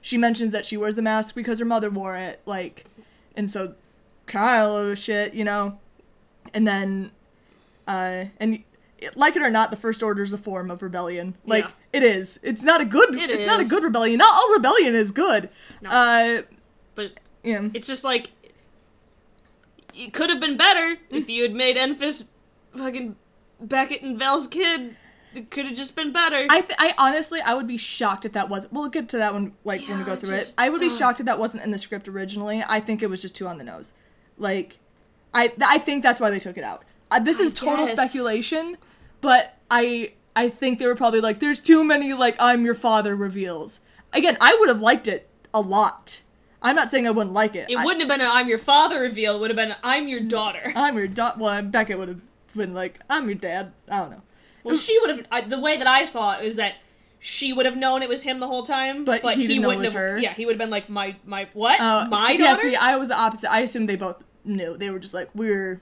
she 0.00 0.16
mentions 0.16 0.52
that 0.52 0.64
she 0.64 0.76
wears 0.76 0.94
the 0.94 1.02
mask 1.02 1.34
because 1.34 1.58
her 1.58 1.64
mother 1.64 1.90
wore 1.90 2.16
it, 2.16 2.40
like 2.46 2.84
and 3.36 3.50
so 3.50 3.74
Kyle 4.26 4.74
oh 4.74 4.94
shit, 4.94 5.34
you 5.34 5.44
know. 5.44 5.78
And 6.54 6.66
then 6.66 7.10
uh 7.88 8.26
and 8.38 8.62
like 9.16 9.34
it 9.36 9.42
or 9.42 9.50
not, 9.50 9.70
the 9.70 9.76
first 9.76 10.02
order 10.02 10.22
is 10.22 10.32
a 10.32 10.38
form 10.38 10.70
of 10.70 10.82
rebellion. 10.82 11.34
Like 11.44 11.64
Yeah. 11.64 11.70
it 11.94 12.02
is. 12.04 12.38
It's 12.42 12.62
not 12.62 12.80
a 12.80 12.84
good 12.84 13.16
It 13.16 13.30
it's 13.30 13.46
not 13.46 13.60
a 13.60 13.64
good 13.64 13.82
rebellion. 13.82 14.18
Not 14.18 14.32
all 14.32 14.52
rebellion 14.52 14.94
is 14.94 15.10
good. 15.10 15.48
No. 15.82 15.90
Uh 15.90 16.42
But 16.94 17.12
yeah. 17.42 17.68
it's 17.74 17.86
just 17.88 18.04
like 18.04 18.30
it 20.04 20.12
could 20.12 20.30
have 20.30 20.40
been 20.40 20.56
better 20.56 20.96
Mm. 21.10 21.16
if 21.16 21.28
you 21.28 21.42
had 21.42 21.54
made 21.54 21.76
Enfys 21.76 22.28
fucking 22.76 23.16
Beckett 23.60 24.02
and 24.02 24.18
Vel's 24.18 24.46
kid. 24.46 24.96
It 25.32 25.50
could 25.50 25.66
have 25.66 25.76
just 25.76 25.94
been 25.94 26.12
better. 26.12 26.44
I, 26.50 26.60
th- 26.60 26.74
I 26.78 26.92
honestly, 26.98 27.40
I 27.40 27.54
would 27.54 27.68
be 27.68 27.76
shocked 27.76 28.24
if 28.24 28.32
that 28.32 28.48
wasn't. 28.48 28.72
We'll 28.72 28.88
get 28.88 29.08
to 29.10 29.18
that 29.18 29.32
one 29.32 29.52
like 29.64 29.86
when 29.88 29.98
we 29.98 30.04
go 30.04 30.16
through 30.16 30.30
just- 30.38 30.58
it. 30.58 30.60
I 30.60 30.68
would 30.70 30.80
be 30.80 30.88
ugh. 30.88 30.92
shocked 30.98 31.20
if 31.20 31.26
that 31.26 31.38
wasn't 31.38 31.62
in 31.62 31.70
the 31.70 31.78
script 31.78 32.08
originally. 32.08 32.64
I 32.68 32.80
think 32.80 33.00
it 33.02 33.08
was 33.08 33.22
just 33.22 33.36
too 33.36 33.46
on 33.46 33.56
the 33.58 33.62
nose. 33.64 33.92
Like, 34.38 34.78
I 35.32 35.46
th- 35.48 35.60
I 35.64 35.78
think 35.78 36.02
that's 36.02 36.20
why 36.20 36.30
they 36.30 36.40
took 36.40 36.56
it 36.58 36.64
out. 36.64 36.82
Uh, 37.12 37.20
this 37.20 37.38
I 37.38 37.44
is 37.44 37.52
total 37.52 37.86
guess. 37.86 37.94
speculation, 37.94 38.76
but 39.20 39.56
I 39.70 40.14
I 40.34 40.48
think 40.48 40.78
they 40.80 40.86
were 40.86 40.96
probably 40.96 41.20
like, 41.20 41.38
there's 41.38 41.60
too 41.60 41.84
many 41.84 42.12
like 42.12 42.34
I'm 42.40 42.64
your 42.64 42.74
father 42.74 43.14
reveals. 43.14 43.80
Again, 44.12 44.36
I 44.40 44.56
would 44.58 44.68
have 44.68 44.80
liked 44.80 45.06
it 45.06 45.28
a 45.54 45.60
lot. 45.60 46.22
I'm 46.62 46.76
not 46.76 46.90
saying 46.90 47.06
I 47.06 47.10
wouldn't 47.10 47.34
like 47.34 47.54
it. 47.54 47.70
it 47.70 47.78
I, 47.78 47.84
wouldn't 47.84 48.02
have 48.02 48.08
been 48.08 48.20
an 48.20 48.30
"I'm 48.30 48.48
your 48.48 48.58
father 48.58 49.00
reveal. 49.00 49.36
It 49.36 49.40
would 49.40 49.50
have 49.50 49.56
been 49.56 49.74
I'm 49.82 50.08
your 50.08 50.20
daughter. 50.20 50.60
I'm 50.76 50.96
your 50.96 51.08
dad. 51.08 51.34
Well, 51.38 51.62
Beckett 51.62 51.98
would 51.98 52.08
have 52.08 52.20
been 52.54 52.74
like, 52.74 53.00
I'm 53.08 53.26
your 53.26 53.34
dad. 53.36 53.72
I 53.88 53.98
don't 53.98 54.10
know. 54.10 54.22
Well, 54.62 54.74
she 54.74 54.98
would 55.00 55.10
have. 55.10 55.26
I, 55.32 55.40
the 55.40 55.58
way 55.60 55.76
that 55.78 55.86
I 55.86 56.04
saw 56.04 56.38
it 56.38 56.44
is 56.44 56.56
that 56.56 56.74
she 57.18 57.52
would 57.52 57.64
have 57.66 57.76
known 57.76 58.02
it 58.02 58.08
was 58.08 58.22
him 58.22 58.40
the 58.40 58.46
whole 58.46 58.62
time, 58.62 59.04
But 59.04 59.22
he 59.36 59.46
didn't 59.46 59.62
know 59.62 59.68
wouldn't 59.68 59.84
was 59.84 59.92
have. 59.92 60.00
her? 60.00 60.18
Yeah, 60.18 60.34
he 60.34 60.44
would 60.46 60.52
have 60.52 60.58
been 60.58 60.70
like 60.70 60.88
my 60.90 61.16
my 61.24 61.48
what? 61.54 61.80
Uh, 61.80 62.06
my 62.10 62.32
yeah, 62.32 62.54
daughter. 62.54 62.62
see, 62.62 62.76
I 62.76 62.96
was 62.96 63.08
the 63.08 63.16
opposite. 63.18 63.50
I 63.50 63.60
assumed 63.60 63.88
they 63.88 63.96
both 63.96 64.22
knew. 64.44 64.76
They 64.76 64.90
were 64.90 64.98
just 64.98 65.14
like 65.14 65.30
we're 65.34 65.80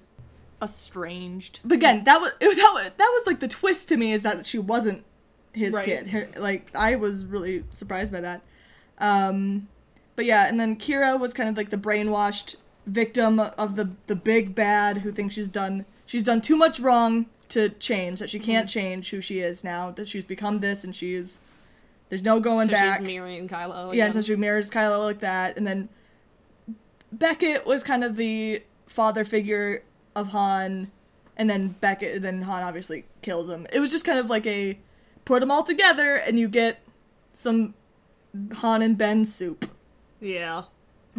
estranged. 0.63 1.61
But 1.65 1.75
again, 1.77 2.05
that 2.05 2.21
was 2.21 2.33
it, 2.41 2.57
that 2.57 2.73
was 2.75 2.91
that 2.97 3.11
was 3.15 3.27
like 3.27 3.41
the 3.41 3.49
twist 3.49 3.89
to 3.91 3.97
me 3.97 4.13
is 4.13 4.23
that 4.23 4.47
she 4.47 4.59
wasn't 4.59 5.05
his 5.53 5.75
Right. 5.75 5.85
kid. 5.85 6.09
Her, 6.09 6.29
like 6.37 6.71
I 6.75 6.97
was 6.97 7.25
really 7.25 7.65
surprised 7.75 8.13
by 8.13 8.21
that. 8.21 8.43
Um, 8.99 9.69
but 10.19 10.25
yeah, 10.27 10.49
and 10.49 10.59
then 10.59 10.75
Kira 10.75 11.17
was 11.17 11.33
kind 11.33 11.49
of 11.49 11.57
like 11.57 11.71
the 11.71 11.77
brainwashed 11.77 12.57
victim 12.87 13.39
of 13.39 13.77
the 13.77 13.91
the 14.09 14.17
big 14.17 14.53
bad 14.53 14.99
who 14.99 15.13
thinks 15.13 15.35
she's 15.37 15.47
done 15.47 15.85
she's 16.07 16.25
done 16.25 16.41
too 16.41 16.57
much 16.57 16.81
wrong 16.81 17.27
to 17.51 17.69
change 17.69 18.19
that 18.19 18.29
she 18.29 18.41
can't 18.41 18.67
Mm-hmm. 18.67 18.81
change 18.81 19.11
who 19.11 19.21
she 19.21 19.39
is 19.41 19.63
now 19.63 19.93
that 19.93 20.09
she's 20.09 20.27
become 20.27 20.59
this 20.59 20.83
and 20.83 20.97
she's 20.97 21.41
there's 22.09 22.23
no 22.25 22.41
going 22.41 22.67
so 22.67 22.73
back. 22.73 22.99
she's 22.99 23.07
mirroring 23.07 23.47
Kylo. 23.49 23.95
Yeah, 23.95 24.07
again. 24.07 24.13
so 24.15 24.23
she 24.23 24.35
mirrors 24.35 24.71
Kylo 24.71 25.05
like 25.05 25.21
that, 25.21 25.57
and 25.57 25.65
then 25.67 25.89
Beckett 27.13 27.65
was 27.67 27.83
kind 27.85 28.03
of 28.03 28.17
the 28.17 28.63
father 28.87 29.25
figure 29.25 29.83
of 30.17 30.29
Han, 30.29 30.91
and 31.37 31.49
then 31.49 31.77
Beckett, 31.81 32.23
then 32.23 32.43
Han 32.43 32.63
obviously 32.65 33.05
kills 33.23 33.49
him. 33.49 33.67
It 33.73 33.79
was 33.81 33.91
just 33.93 34.05
kind 34.05 34.19
of 34.19 34.29
like 34.29 34.47
a 34.47 34.79
put 35.25 35.41
them 35.41 35.51
all 35.51 35.63
together, 35.63 36.17
and 36.17 36.39
you 36.39 36.49
get 36.49 36.81
some 37.33 37.75
Han 38.57 38.83
and 38.83 38.97
Ben 38.99 39.25
soup, 39.25 39.71
yeah. 40.21 40.65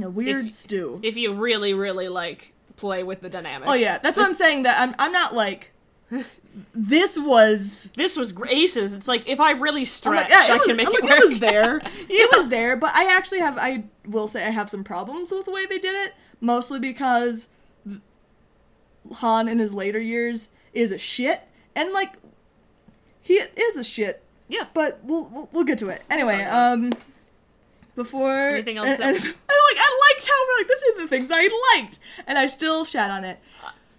a 0.01 0.09
weird 0.09 0.45
If- 0.47 0.51
stew. 0.51 0.99
If 1.03 1.17
you 1.17 1.33
really, 1.33 1.73
really 1.73 2.09
like 2.09 2.53
play 2.75 3.03
with 3.03 3.21
the 3.21 3.29
dynamics. 3.29 3.69
oh 3.69 3.73
yeah, 3.73 3.97
that's 3.97 4.17
what 4.17 4.25
I'm 4.25 4.33
saying. 4.33 4.63
That 4.63 4.79
I'm 4.79 4.95
I'm 4.99 5.11
not 5.11 5.35
like 5.35 5.71
this 6.73 7.17
was 7.17 7.91
This 7.95 8.15
was 8.17 8.33
aces. 8.49 8.93
It's 8.93 9.07
like 9.07 9.27
if 9.27 9.39
I 9.39 9.51
really 9.51 9.85
stretch, 9.85 10.29
like, 10.29 10.29
yeah, 10.29 10.53
I 10.53 10.57
was, 10.57 10.65
can 10.65 10.75
make 10.77 10.87
I'm 10.87 10.93
it 10.95 11.01
like, 11.03 11.11
work. 11.11 11.19
it 11.23 11.29
was 11.29 11.39
there. 11.39 11.81
It 12.09 12.31
was 12.35 12.49
there, 12.49 12.75
but 12.77 12.93
I 12.95 13.15
actually 13.15 13.39
have 13.39 13.57
I 13.57 13.83
will 14.05 14.27
say 14.27 14.45
I 14.45 14.49
have 14.49 14.69
some 14.69 14.83
problems 14.83 15.31
with 15.31 15.45
the 15.45 15.51
way 15.51 15.65
they 15.65 15.77
did 15.79 15.95
it, 15.95 16.13
mostly 16.41 16.79
because 16.79 17.47
Han 19.15 19.47
in 19.47 19.59
his 19.59 19.73
later 19.73 19.99
years 19.99 20.49
is 20.73 20.91
a 20.91 20.97
shit 20.97 21.41
and 21.75 21.91
like 21.91 22.13
he 23.21 23.35
is 23.35 23.75
a 23.77 23.83
shit, 23.83 24.23
Yeah. 24.47 24.65
but 24.73 24.99
we'll 25.03 25.29
we'll, 25.33 25.49
we'll 25.51 25.63
get 25.65 25.77
to 25.79 25.89
it. 25.89 26.01
Anyway, 26.09 26.41
um 26.43 26.91
before 28.03 28.49
Anything 28.49 28.77
else 28.77 28.87
and, 28.87 29.01
and, 29.01 29.15
and, 29.17 29.25
like 29.25 29.77
I 29.87 29.99
liked 30.09 30.27
how 30.27 30.39
we're 30.47 30.57
like 30.59 30.67
these 30.67 30.83
are 30.87 31.01
the 31.01 31.07
things 31.07 31.29
I 31.31 31.75
liked 31.75 31.99
and 32.25 32.37
I 32.39 32.47
still 32.47 32.85
shat 32.85 33.11
on 33.11 33.23
it. 33.25 33.39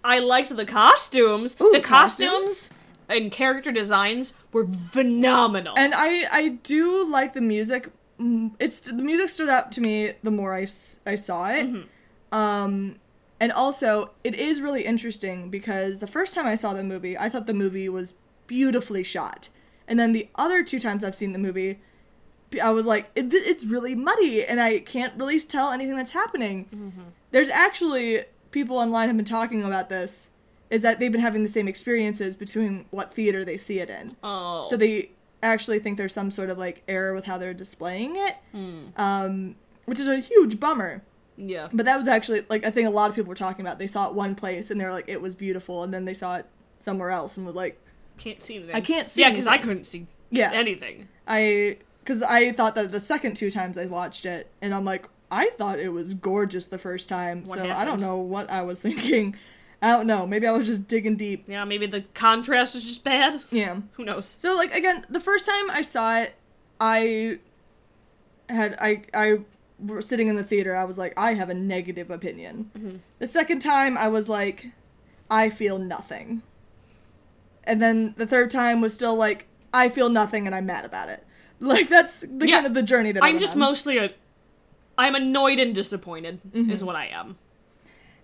I 0.03 0.19
liked 0.19 0.55
the 0.55 0.65
costumes. 0.65 1.55
Ooh, 1.61 1.71
the 1.71 1.79
costumes? 1.79 2.31
costumes 2.31 2.69
and 3.07 3.31
character 3.31 3.71
designs 3.71 4.33
were 4.51 4.65
phenomenal. 4.67 5.73
And 5.77 5.93
I 5.95 6.25
I 6.31 6.47
do 6.63 7.07
like 7.09 7.33
the 7.33 7.41
music. 7.41 7.89
Mm, 8.19 8.51
It's 8.59 8.79
the 8.81 8.93
music 9.11 9.29
stood 9.29 9.49
out 9.49 9.71
to 9.73 9.81
me 9.81 10.13
the 10.23 10.31
more 10.31 10.53
I, 10.55 10.67
I 11.05 11.15
saw 11.15 11.49
it. 11.49 11.67
Um 12.31 12.95
and 13.39 13.51
also 13.51 14.11
it 14.23 14.35
is 14.35 14.61
really 14.61 14.83
interesting 14.85 15.49
because 15.49 15.97
the 15.99 16.07
first 16.07 16.33
time 16.35 16.45
I 16.47 16.55
saw 16.55 16.73
the 16.73 16.83
movie, 16.83 17.17
I 17.17 17.29
thought 17.29 17.47
the 17.47 17.53
movie 17.53 17.89
was 17.89 18.13
beautifully 18.47 19.03
shot. 19.03 19.49
And 19.87 19.99
then 19.99 20.11
the 20.13 20.29
other 20.35 20.63
two 20.63 20.79
times 20.79 21.03
I've 21.03 21.15
seen 21.15 21.31
the 21.33 21.39
movie, 21.39 21.79
I 22.61 22.71
was 22.71 22.85
like 22.85 23.09
it, 23.15 23.33
it's 23.33 23.63
really 23.63 23.95
muddy 23.95 24.45
and 24.45 24.59
I 24.59 24.79
can't 24.79 25.13
really 25.17 25.39
tell 25.39 25.71
anything 25.71 25.95
that's 25.95 26.11
happening. 26.11 26.93
There's 27.31 27.49
actually 27.49 28.23
people 28.51 28.77
online 28.77 29.07
have 29.07 29.15
been 29.15 29.25
talking 29.25 29.63
about 29.63 29.89
this 29.89 30.29
is 30.69 30.81
that 30.81 30.99
they've 30.99 31.11
been 31.11 31.21
having 31.21 31.43
the 31.43 31.49
same 31.49 31.67
experiences 31.67 32.35
between 32.35 32.85
what 32.91 33.13
theater 33.13 33.43
they 33.43 33.57
see 33.57 33.79
it 33.79 33.89
in. 33.89 34.15
oh, 34.23 34.67
So 34.69 34.77
they 34.77 35.11
actually 35.43 35.79
think 35.79 35.97
there's 35.97 36.13
some 36.13 36.31
sort 36.31 36.49
of 36.49 36.57
like 36.57 36.81
error 36.87 37.13
with 37.13 37.25
how 37.25 37.37
they're 37.37 37.53
displaying 37.53 38.15
it, 38.15 38.37
um, 38.97 39.55
which 39.85 39.99
is 39.99 40.07
a 40.07 40.19
huge 40.19 40.59
bummer. 40.59 41.01
yeah. 41.37 41.67
But 41.73 41.85
that 41.85 41.97
was 41.97 42.07
actually 42.07 42.41
like 42.49 42.65
I 42.65 42.71
think 42.71 42.87
a 42.87 42.91
lot 42.91 43.09
of 43.09 43.15
people 43.15 43.29
were 43.29 43.35
talking 43.35 43.65
about. 43.65 43.79
They 43.79 43.87
saw 43.87 44.07
it 44.07 44.13
one 44.13 44.35
place 44.35 44.71
and 44.71 44.79
they're 44.79 44.91
like 44.93 45.09
it 45.09 45.21
was 45.21 45.35
beautiful, 45.35 45.83
and 45.83 45.93
then 45.93 46.05
they 46.05 46.13
saw 46.13 46.37
it 46.37 46.45
somewhere 46.79 47.11
else 47.11 47.37
and 47.37 47.45
were 47.45 47.51
like, 47.51 47.79
Can't 48.17 48.41
see 48.43 48.55
anything. 48.57 48.75
I 48.75 48.81
can't 48.81 49.09
see 49.09 49.21
Yeah, 49.21 49.31
because 49.31 49.47
I 49.47 49.57
couldn't 49.57 49.85
see 49.85 50.07
yeah, 50.29 50.51
anything. 50.53 51.07
I 51.27 51.77
because 52.03 52.21
I 52.23 52.51
thought 52.51 52.75
that 52.75 52.91
the 52.91 52.99
second 52.99 53.35
two 53.35 53.51
times 53.51 53.77
I 53.77 53.85
watched 53.85 54.25
it, 54.25 54.49
and 54.61 54.73
I'm 54.73 54.85
like 54.85 55.05
I 55.31 55.49
thought 55.51 55.79
it 55.79 55.89
was 55.89 56.13
gorgeous 56.13 56.65
the 56.65 56.77
first 56.77 57.07
time, 57.07 57.43
What 57.45 57.59
so 57.59 57.69
I 57.69 57.85
don't 57.85 58.01
know 58.01 58.17
what 58.17 58.49
I 58.49 58.61
was 58.61 58.81
thinking. 58.87 59.35
I 59.81 59.89
don't 59.91 60.05
know. 60.05 60.27
Maybe 60.27 60.45
I 60.45 60.51
was 60.51 60.67
just 60.67 60.87
digging 60.87 61.15
deep. 61.15 61.45
Yeah, 61.47 61.65
maybe 61.65 61.87
the 61.87 62.01
contrast 62.13 62.75
was 62.75 62.83
just 62.83 63.03
bad. 63.03 63.41
Yeah. 63.49 63.79
Who 63.93 64.03
knows? 64.03 64.35
So 64.37 64.55
like 64.55 64.73
again, 64.73 65.05
the 65.09 65.19
first 65.19 65.45
time 65.45 65.71
I 65.71 65.81
saw 65.81 66.19
it, 66.19 66.35
I 66.79 67.39
had 68.49 68.75
I 68.79 69.03
I 69.13 69.39
was 69.79 70.05
sitting 70.05 70.27
in 70.27 70.35
the 70.35 70.43
theater. 70.43 70.75
I 70.75 70.83
was 70.83 70.97
like, 70.97 71.13
I 71.17 71.33
have 71.33 71.49
a 71.49 71.53
negative 71.53 72.11
opinion. 72.11 72.69
Mm-hmm. 72.77 72.97
The 73.19 73.27
second 73.27 73.59
time, 73.59 73.97
I 73.97 74.09
was 74.09 74.29
like, 74.29 74.67
I 75.29 75.49
feel 75.49 75.79
nothing. 75.79 76.43
And 77.63 77.81
then 77.81 78.13
the 78.17 78.27
third 78.27 78.51
time 78.51 78.81
was 78.81 78.93
still 78.93 79.15
like, 79.15 79.47
I 79.73 79.89
feel 79.89 80.09
nothing, 80.09 80.45
and 80.45 80.55
I'm 80.55 80.65
mad 80.65 80.85
about 80.85 81.09
it. 81.09 81.25
Like 81.63 81.89
that's 81.89 82.21
the 82.21 82.47
Yeah. 82.47 82.55
kind 82.55 82.65
of 82.65 82.73
the 82.73 82.81
journey 82.83 83.11
that 83.11 83.23
I'm 83.23 83.37
just 83.37 83.53
on. 83.53 83.59
mostly 83.59 83.97
a. 83.99 84.11
I'm 84.97 85.15
annoyed 85.15 85.59
and 85.59 85.73
disappointed, 85.75 86.39
Mm-hmm. 86.51 86.71
is 86.71 86.83
what 86.83 86.95
I 86.95 87.05
am. 87.07 87.37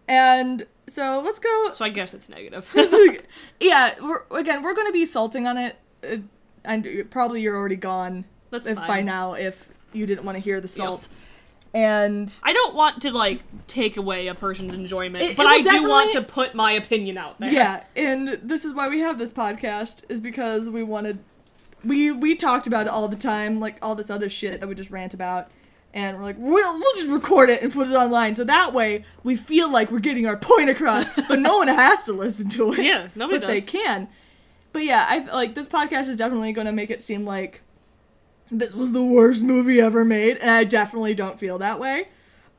And 0.07 0.65
so 0.87 1.21
let's 1.23 1.39
go. 1.39 1.71
So 1.73 1.85
I 1.85 1.89
guess 1.89 2.13
it's 2.13 2.29
negative. 2.29 2.69
yeah, 3.59 3.93
we're, 4.01 4.23
again, 4.39 4.63
we're 4.63 4.73
going 4.73 4.87
to 4.87 4.93
be 4.93 5.05
salting 5.05 5.47
on 5.47 5.57
it. 5.57 5.77
Uh, 6.03 6.17
and 6.63 7.09
probably 7.09 7.41
you're 7.41 7.55
already 7.55 7.75
gone. 7.75 8.25
That's 8.49 8.67
if 8.67 8.77
fine. 8.77 8.87
by 8.87 9.01
now 9.01 9.33
if 9.33 9.69
you 9.93 10.05
didn't 10.05 10.25
want 10.25 10.35
to 10.37 10.41
hear 10.41 10.59
the 10.61 10.67
salt. 10.67 11.07
And 11.73 12.33
I 12.43 12.53
don't 12.53 12.73
want 12.75 13.01
to 13.03 13.11
like 13.11 13.41
take 13.67 13.97
away 13.97 14.27
a 14.27 14.35
person's 14.35 14.73
enjoyment, 14.73 15.23
It- 15.23 15.37
but 15.37 15.45
it 15.45 15.49
I 15.49 15.61
do 15.77 15.87
want 15.87 16.13
to 16.13 16.21
put 16.21 16.55
my 16.55 16.71
opinion 16.71 17.17
out 17.17 17.39
there. 17.39 17.51
yeah, 17.51 17.83
and 17.95 18.27
this 18.41 18.65
is 18.65 18.73
why 18.73 18.87
we 18.87 18.99
have 19.01 19.19
this 19.19 19.31
podcast 19.31 20.03
is 20.09 20.19
because 20.21 20.69
we 20.69 20.81
wanted 20.81 21.19
we 21.87 22.11
we 22.11 22.35
talked 22.35 22.67
about 22.67 22.85
it 22.85 22.89
all 22.91 23.07
the 23.07 23.15
time, 23.15 23.59
like 23.59 23.77
all 23.81 23.95
this 23.95 24.09
other 24.09 24.29
shit 24.29 24.59
that 24.59 24.67
we 24.67 24.75
just 24.75 24.91
rant 24.91 25.13
about. 25.13 25.49
And 25.93 26.17
we're 26.17 26.23
like, 26.23 26.35
we'll, 26.37 26.79
we'll 26.79 26.93
just 26.95 27.07
record 27.07 27.49
it 27.49 27.63
and 27.63 27.73
put 27.73 27.87
it 27.87 27.93
online. 27.93 28.35
So 28.35 28.43
that 28.43 28.73
way 28.73 29.03
we 29.23 29.35
feel 29.35 29.71
like 29.71 29.89
we're 29.89 29.99
getting 29.99 30.27
our 30.27 30.37
point 30.37 30.69
across, 30.69 31.05
but 31.27 31.39
no 31.39 31.57
one 31.57 31.69
has 31.69 32.03
to 32.03 32.13
listen 32.13 32.49
to 32.49 32.73
it. 32.73 32.79
Yeah, 32.85 33.07
nobody 33.15 33.39
does. 33.39 33.47
but 33.47 33.53
they 33.53 33.61
can. 33.61 34.07
But 34.73 34.83
yeah, 34.83 35.05
I 35.09 35.19
like 35.33 35.55
this 35.55 35.67
podcast 35.67 36.07
is 36.09 36.17
definitely 36.17 36.51
going 36.51 36.67
to 36.67 36.73
make 36.73 36.89
it 36.91 37.01
seem 37.01 37.25
like 37.25 37.61
this 38.51 38.75
was 38.75 38.91
the 38.91 39.03
worst 39.03 39.41
movie 39.41 39.81
ever 39.81 40.05
made, 40.05 40.37
and 40.37 40.51
I 40.51 40.65
definitely 40.65 41.15
don't 41.15 41.39
feel 41.39 41.57
that 41.59 41.79
way. 41.79 42.09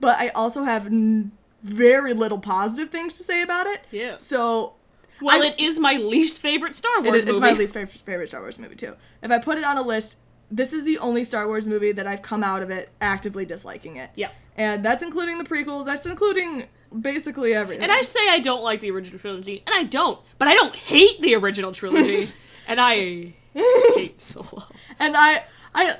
But 0.01 0.19
I 0.19 0.29
also 0.29 0.65
have 0.65 0.87
n- 0.87 1.33
very 1.63 2.15
little 2.15 2.41
positive 2.41 2.91
things 2.91 3.15
to 3.19 3.23
say 3.23 3.43
about 3.43 3.67
it. 3.67 3.83
Yeah. 3.93 4.17
So 4.19 4.75
Well, 5.21 5.43
I- 5.43 5.47
it 5.47 5.61
is 5.61 5.79
my 5.79 5.95
least 5.95 6.41
favorite 6.41 6.75
Star 6.75 7.03
Wars 7.03 7.17
is, 7.17 7.23
it's 7.25 7.33
movie. 7.33 7.41
my 7.41 7.53
least 7.53 7.75
favorite, 7.75 7.93
favorite 8.05 8.29
Star 8.29 8.41
Wars 8.41 8.59
movie 8.59 8.77
too. 8.77 8.95
If 9.23 9.31
I 9.31 9.39
put 9.39 9.59
it 9.59 9.65
on 9.65 9.77
a 9.79 9.83
list, 9.83 10.17
this 10.51 10.73
is 10.73 10.85
the 10.85 10.99
only 10.99 11.25
Star 11.25 11.47
Wars 11.47 11.67
movie 11.67 11.93
that 11.93 12.07
I've 12.07 12.23
come 12.23 12.43
out 12.45 12.63
of 12.63 12.71
it 12.71 12.91
actively 13.01 13.45
disliking 13.45 13.97
it. 13.97 14.11
Yeah. 14.15 14.31
And 14.57 14.85
that's 14.85 15.03
including 15.03 15.39
the 15.39 15.45
prequels. 15.45 15.85
That's 15.87 16.07
including 16.07 16.65
basically 17.01 17.55
everything. 17.55 17.83
And 17.83 17.93
I 17.93 18.03
say 18.03 18.29
I 18.31 18.39
don't 18.41 18.63
like 18.65 18.81
the 18.81 18.91
original 18.91 19.19
trilogy, 19.21 19.63
and 19.67 19.75
I 19.75 19.85
don't, 19.85 20.19
but 20.39 20.49
I 20.49 20.55
don't 20.55 20.75
hate 20.75 21.21
the 21.21 21.35
original 21.37 21.71
trilogy, 21.73 22.27
and 22.67 22.81
I 22.81 23.35
hate 23.55 24.21
Solo. 24.21 24.65
and 24.99 25.15
I 25.17 25.45
I 25.75 25.97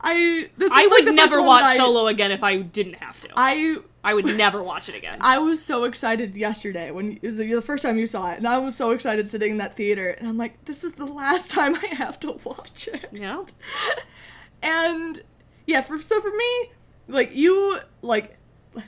I 0.00 0.48
this 0.56 0.72
I 0.72 0.86
like 0.86 1.04
would 1.04 1.14
never 1.14 1.42
watch 1.42 1.64
I- 1.64 1.76
Solo 1.76 2.06
again 2.06 2.30
if 2.30 2.42
I 2.44 2.58
didn't 2.58 2.94
have 2.94 3.20
to. 3.22 3.28
I, 3.36 3.78
I 4.08 4.14
would 4.14 4.24
never 4.38 4.62
watch 4.62 4.88
it 4.88 4.94
again. 4.94 5.18
I 5.20 5.38
was 5.38 5.62
so 5.62 5.84
excited 5.84 6.34
yesterday 6.34 6.90
when 6.90 7.18
it 7.20 7.26
was 7.26 7.36
the 7.36 7.60
first 7.60 7.82
time 7.82 7.98
you 7.98 8.06
saw 8.06 8.32
it, 8.32 8.38
and 8.38 8.48
I 8.48 8.56
was 8.56 8.74
so 8.74 8.92
excited 8.92 9.28
sitting 9.28 9.50
in 9.50 9.58
that 9.58 9.76
theater, 9.76 10.08
and 10.08 10.26
I'm 10.26 10.38
like, 10.38 10.64
this 10.64 10.82
is 10.82 10.94
the 10.94 11.04
last 11.04 11.50
time 11.58 11.76
I 11.76 11.88
have 11.88 12.18
to 12.20 12.32
watch 12.42 12.88
it. 12.90 13.10
yeah. 13.12 13.44
And 14.62 15.22
yeah, 15.66 15.82
for 15.82 16.00
so 16.00 16.22
for 16.22 16.30
me, 16.34 16.70
like 17.06 17.36
you 17.36 17.80
like 18.00 18.38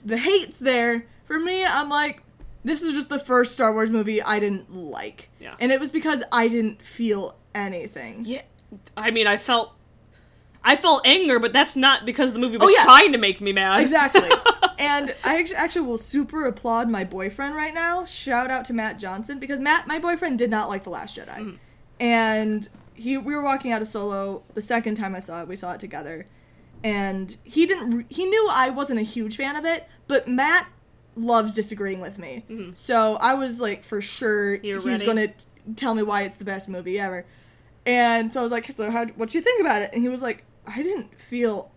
the 0.07 0.17
hate's 0.17 0.59
there. 0.59 1.05
For 1.27 1.39
me, 1.39 1.67
I'm 1.67 1.91
like, 1.91 2.23
this 2.65 2.81
is 2.81 2.95
just 2.95 3.11
the 3.11 3.21
first 3.21 3.53
Star 3.53 3.75
Wars 3.75 3.91
movie 3.91 4.23
I 4.23 4.39
didn't 4.39 4.73
like. 4.73 5.29
Yeah. 5.39 5.55
And 5.61 5.71
it 5.71 5.79
was 5.81 5.91
because 5.91 6.23
I 6.33 6.49
didn't 6.49 6.81
feel 6.81 7.37
anything. 7.55 8.25
Yeah. 8.25 8.43
I 8.97 9.11
mean, 9.11 9.27
I 9.27 9.37
felt. 9.37 9.75
I 10.63 10.77
felt 10.77 11.07
anger, 11.07 11.39
but 11.39 11.53
that's 11.55 11.75
not 11.77 12.05
because 12.05 12.33
the 12.35 12.39
movie 12.39 12.57
oh, 12.57 12.61
was 12.61 12.71
Oh, 12.71 12.75
yeah. 12.77 12.85
trying 12.85 13.13
to 13.13 13.19
make 13.19 13.41
me 13.41 13.53
mad. 13.53 13.81
Exactly. 13.81 14.29
and 14.81 15.15
I 15.25 15.39
actu- 15.41 15.55
actually 15.55 15.87
will 15.87 15.99
super 15.99 16.47
applaud 16.47 16.89
my 16.91 17.05
boyfriend 17.05 17.55
right 17.55 17.73
now. 17.75 18.05
Shout 18.05 18.51
out 18.51 18.65
to 18.67 18.73
Matt 18.73 18.99
Johnson 18.99 19.39
because 19.39 19.61
Matt, 19.61 19.87
my 19.87 19.99
boyfriend, 20.01 20.39
did 20.39 20.51
not 20.51 20.69
like 20.69 20.83
the 20.85 20.91
Last 20.91 21.17
Jedi, 21.17 21.37
Mm. 21.39 21.59
and 22.01 22.69
he 22.95 23.17
we 23.17 23.35
were 23.35 23.43
walking 23.43 23.71
out 23.73 23.81
of 23.83 23.89
Solo 23.89 24.43
the 24.55 24.63
second 24.63 24.97
time 24.97 25.15
I 25.15 25.21
saw 25.21 25.43
it. 25.43 25.49
We 25.49 25.57
saw 25.57 25.73
it 25.73 25.81
together, 25.81 26.27
and 26.83 27.37
he 27.45 27.67
didn't. 27.67 27.91
Re- 27.91 28.07
he 28.09 28.27
knew 28.27 28.49
I 28.51 28.71
wasn't 28.71 28.99
a 29.01 29.05
huge 29.05 29.37
fan 29.37 29.55
of 29.57 29.65
it, 29.65 29.87
but 30.09 30.27
Matt 30.29 30.67
loves 31.17 31.55
disagreeing 31.55 32.01
with 32.01 32.19
me. 32.19 32.45
So 32.75 33.17
I 33.17 33.35
was 33.35 33.61
like, 33.61 33.85
for 33.85 34.01
sure, 34.01 34.57
Mm-hmm. 34.57 34.65
You're 34.67 34.81
he's 34.81 35.05
ready. 35.05 35.07
gonna 35.07 35.27
t- 35.29 35.35
tell 35.77 35.95
me 35.95 36.03
why 36.03 36.23
it's 36.23 36.37
the 36.37 36.45
best 36.45 36.69
movie 36.69 36.99
ever. 36.99 37.27
And 37.87 38.33
so 38.33 38.41
I 38.41 38.43
was 38.43 38.53
like, 38.53 38.71
so 38.77 38.91
how? 38.91 39.07
What 39.07 39.35
you 39.35 39.41
think 39.41 39.61
about 39.61 39.83
it? 39.83 39.91
And 39.93 40.03
he 40.03 40.09
was 40.09 40.23
like, 40.23 40.45
I 40.67 40.83
didn't 40.83 41.19
feel 41.21 41.71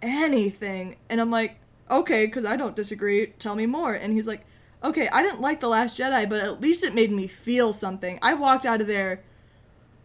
anything. 0.00 0.96
And 1.08 1.20
I'm 1.20 1.30
like, 1.30 1.56
okay, 1.92 2.26
because 2.26 2.44
I 2.44 2.56
don't 2.56 2.74
disagree. 2.76 3.26
Tell 3.38 3.54
me 3.54 3.66
more. 3.66 3.92
And 3.94 4.12
he's 4.12 4.26
like, 4.26 4.44
okay, 4.82 5.08
I 5.08 5.22
didn't 5.22 5.40
like 5.40 5.60
The 5.60 5.68
Last 5.68 5.98
Jedi, 5.98 6.28
but 6.28 6.42
at 6.42 6.60
least 6.60 6.82
it 6.84 6.94
made 6.94 7.12
me 7.12 7.26
feel 7.26 7.72
something. 7.72 8.18
I 8.22 8.34
walked 8.34 8.66
out 8.66 8.80
of 8.80 8.86
there, 8.86 9.22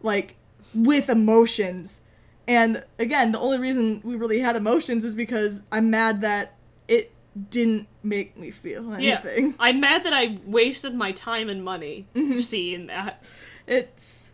like, 0.02 0.36
with 0.74 1.08
emotions. 1.08 2.00
And 2.46 2.84
again, 2.98 3.32
the 3.32 3.40
only 3.40 3.58
reason 3.58 4.00
we 4.04 4.14
really 4.16 4.40
had 4.40 4.54
emotions 4.56 5.02
is 5.04 5.14
because 5.14 5.62
I'm 5.72 5.90
mad 5.90 6.20
that 6.22 6.54
it 6.86 7.12
didn't 7.50 7.88
make 8.02 8.36
me 8.36 8.50
feel 8.50 8.92
anything. 8.94 9.46
Yeah. 9.48 9.52
I'm 9.58 9.80
mad 9.80 10.04
that 10.04 10.12
I 10.12 10.38
wasted 10.46 10.94
my 10.94 11.12
time 11.12 11.48
and 11.48 11.64
money 11.64 12.06
Mm-hmm. 12.14 12.40
seeing 12.40 12.86
that, 12.86 13.24
It's. 13.66 14.32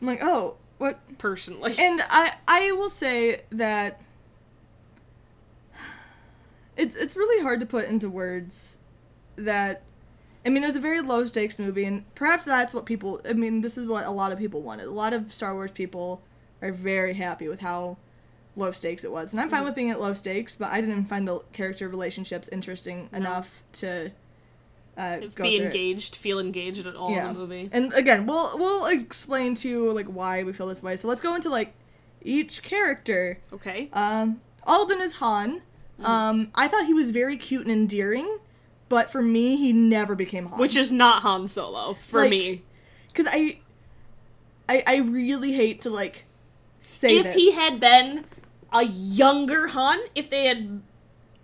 I'm 0.00 0.06
like, 0.06 0.20
oh, 0.22 0.56
what? 0.78 1.00
personally. 1.18 1.74
And 1.78 2.02
I 2.10 2.34
I 2.46 2.72
will 2.72 2.90
say 2.90 3.42
that 3.50 4.00
it's 6.76 6.96
it's 6.96 7.16
really 7.16 7.42
hard 7.42 7.60
to 7.60 7.66
put 7.66 7.86
into 7.88 8.08
words 8.08 8.78
that 9.36 9.82
I 10.44 10.48
mean 10.48 10.62
it 10.62 10.66
was 10.66 10.76
a 10.76 10.80
very 10.80 11.00
low 11.00 11.24
stakes 11.24 11.58
movie 11.58 11.84
and 11.84 12.04
perhaps 12.14 12.44
that's 12.44 12.72
what 12.74 12.86
people 12.86 13.20
I 13.28 13.32
mean 13.32 13.60
this 13.60 13.76
is 13.76 13.86
what 13.86 14.04
a 14.06 14.10
lot 14.10 14.32
of 14.32 14.38
people 14.38 14.62
wanted. 14.62 14.86
A 14.86 14.90
lot 14.90 15.12
of 15.12 15.32
Star 15.32 15.54
Wars 15.54 15.70
people 15.70 16.22
are 16.62 16.72
very 16.72 17.14
happy 17.14 17.48
with 17.48 17.60
how 17.60 17.96
low 18.56 18.72
stakes 18.72 19.04
it 19.04 19.12
was. 19.12 19.32
And 19.32 19.40
I'm 19.40 19.50
fine 19.50 19.64
with 19.64 19.74
being 19.74 19.90
at 19.90 20.00
low 20.00 20.14
stakes, 20.14 20.56
but 20.56 20.70
I 20.70 20.80
didn't 20.80 21.04
find 21.06 21.28
the 21.28 21.40
character 21.52 21.88
relationships 21.88 22.48
interesting 22.50 23.08
enough 23.12 23.62
to 23.74 24.10
uh, 24.96 25.18
Be 25.20 25.28
through 25.28 25.46
it. 25.46 25.62
engaged, 25.62 26.16
feel 26.16 26.38
engaged 26.38 26.86
at 26.86 26.96
all 26.96 27.14
in 27.14 27.26
the 27.26 27.32
movie. 27.34 27.68
And 27.70 27.92
again, 27.92 28.24
we'll 28.26 28.56
we'll 28.56 28.86
explain 28.86 29.54
to 29.56 29.68
you 29.68 29.92
like 29.92 30.06
why 30.06 30.42
we 30.42 30.54
feel 30.54 30.68
this 30.68 30.82
way. 30.82 30.96
So 30.96 31.06
let's 31.06 31.20
go 31.20 31.34
into 31.34 31.50
like 31.50 31.74
each 32.22 32.62
character. 32.62 33.38
Okay. 33.52 33.90
Um, 33.92 34.40
Alden 34.66 35.00
is 35.02 35.14
Han. 35.14 35.60
Mm. 36.00 36.04
Um, 36.06 36.48
I 36.54 36.68
thought 36.68 36.86
he 36.86 36.94
was 36.94 37.10
very 37.10 37.36
cute 37.36 37.62
and 37.62 37.70
endearing, 37.70 38.38
but 38.88 39.10
for 39.10 39.22
me, 39.22 39.56
he 39.56 39.72
never 39.72 40.14
became 40.14 40.46
Han. 40.46 40.58
Which 40.58 40.76
is 40.76 40.90
not 40.92 41.22
Han 41.22 41.48
Solo 41.48 41.94
for 41.94 42.20
Like, 42.22 42.30
me. 42.30 42.62
because 43.08 43.26
I, 43.32 43.58
I, 44.68 44.82
I 44.86 44.96
really 44.96 45.52
hate 45.52 45.80
to 45.82 45.90
like 45.90 46.24
say 46.82 47.16
If 47.16 47.24
this. 47.24 47.34
he 47.34 47.52
had 47.52 47.80
been 47.80 48.24
a 48.72 48.82
younger 48.84 49.68
Han, 49.68 49.98
if 50.14 50.28
they 50.28 50.46
had 50.46 50.82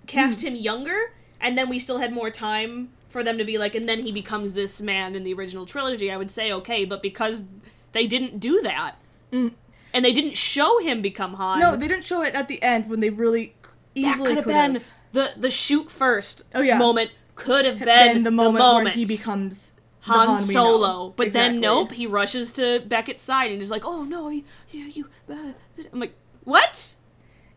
cast 0.07 0.41
Hmm. 0.43 0.49
him 0.49 0.57
younger, 0.57 1.15
and 1.41 1.57
then 1.57 1.69
we 1.69 1.79
still 1.79 1.99
had 1.99 2.13
more 2.13 2.31
time 2.31 2.91
for 3.09 3.23
them 3.25 3.39
to 3.39 3.45
be 3.45 3.59
like, 3.59 3.75
and 3.75 3.89
then 3.89 4.01
he 4.01 4.13
becomes 4.13 4.55
this 4.55 4.81
man 4.81 5.15
in 5.15 5.23
the 5.23 5.33
original 5.35 5.67
trilogy, 5.67 6.11
I 6.11 6.17
would 6.17 6.31
say 6.31 6.53
okay. 6.53 6.85
But 6.85 7.01
because 7.03 7.45
they 7.93 8.07
didn't 8.07 8.39
do 8.39 8.61
that, 8.63 8.97
and 9.31 10.05
they 10.05 10.13
didn't 10.13 10.37
show 10.37 10.79
him 10.81 11.01
become 11.03 11.35
Han, 11.35 11.59
no, 11.61 11.77
they 11.77 11.89
didn't 11.89 12.05
show 12.05 12.23
it 12.23 12.35
at 12.35 12.49
the 12.49 12.63
end 12.63 12.89
when 12.91 13.01
they 13.01 13.11
really 13.11 13.55
that 13.95 14.01
easily 14.01 14.29
could 14.29 14.37
have 14.39 14.47
been 14.47 14.83
the 15.13 15.33
the 15.37 15.51
shoot 15.51 15.91
first 15.91 16.43
Oh, 16.55 16.63
yeah. 16.63 16.79
moment. 16.79 17.11
Could 17.35 17.65
have 17.65 17.79
been 17.79 17.87
then 17.87 18.23
the 18.25 18.31
moment, 18.31 18.63
where 18.85 18.89
he 18.91 19.05
becomes 19.07 19.73
Han, 20.01 20.29
Han 20.29 20.43
Solo. 20.43 21.15
But 21.17 21.33
then 21.33 21.61
nope, 21.61 21.93
he 21.93 22.07
rushes 22.07 22.53
to 22.55 22.83
Beckett's 22.87 23.23
side 23.23 23.51
and 23.51 23.63
is 23.63 23.71
like, 23.71 23.83
"Oh 23.85 24.05
no, 24.05 24.29
you, 24.29 24.45
you, 24.71 25.09
uh, 25.31 25.53
I'm 25.93 26.01
like, 26.01 26.15
"What?" 26.45 26.95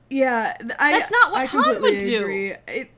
Yeah, 0.10 0.56
I, 0.80 0.92
That's 0.92 1.12
not 1.12 1.32
what 1.32 1.42
I 1.42 1.46
Han 1.46 1.82
would 1.82 2.00
do. 2.00 2.56
It, 2.68 2.92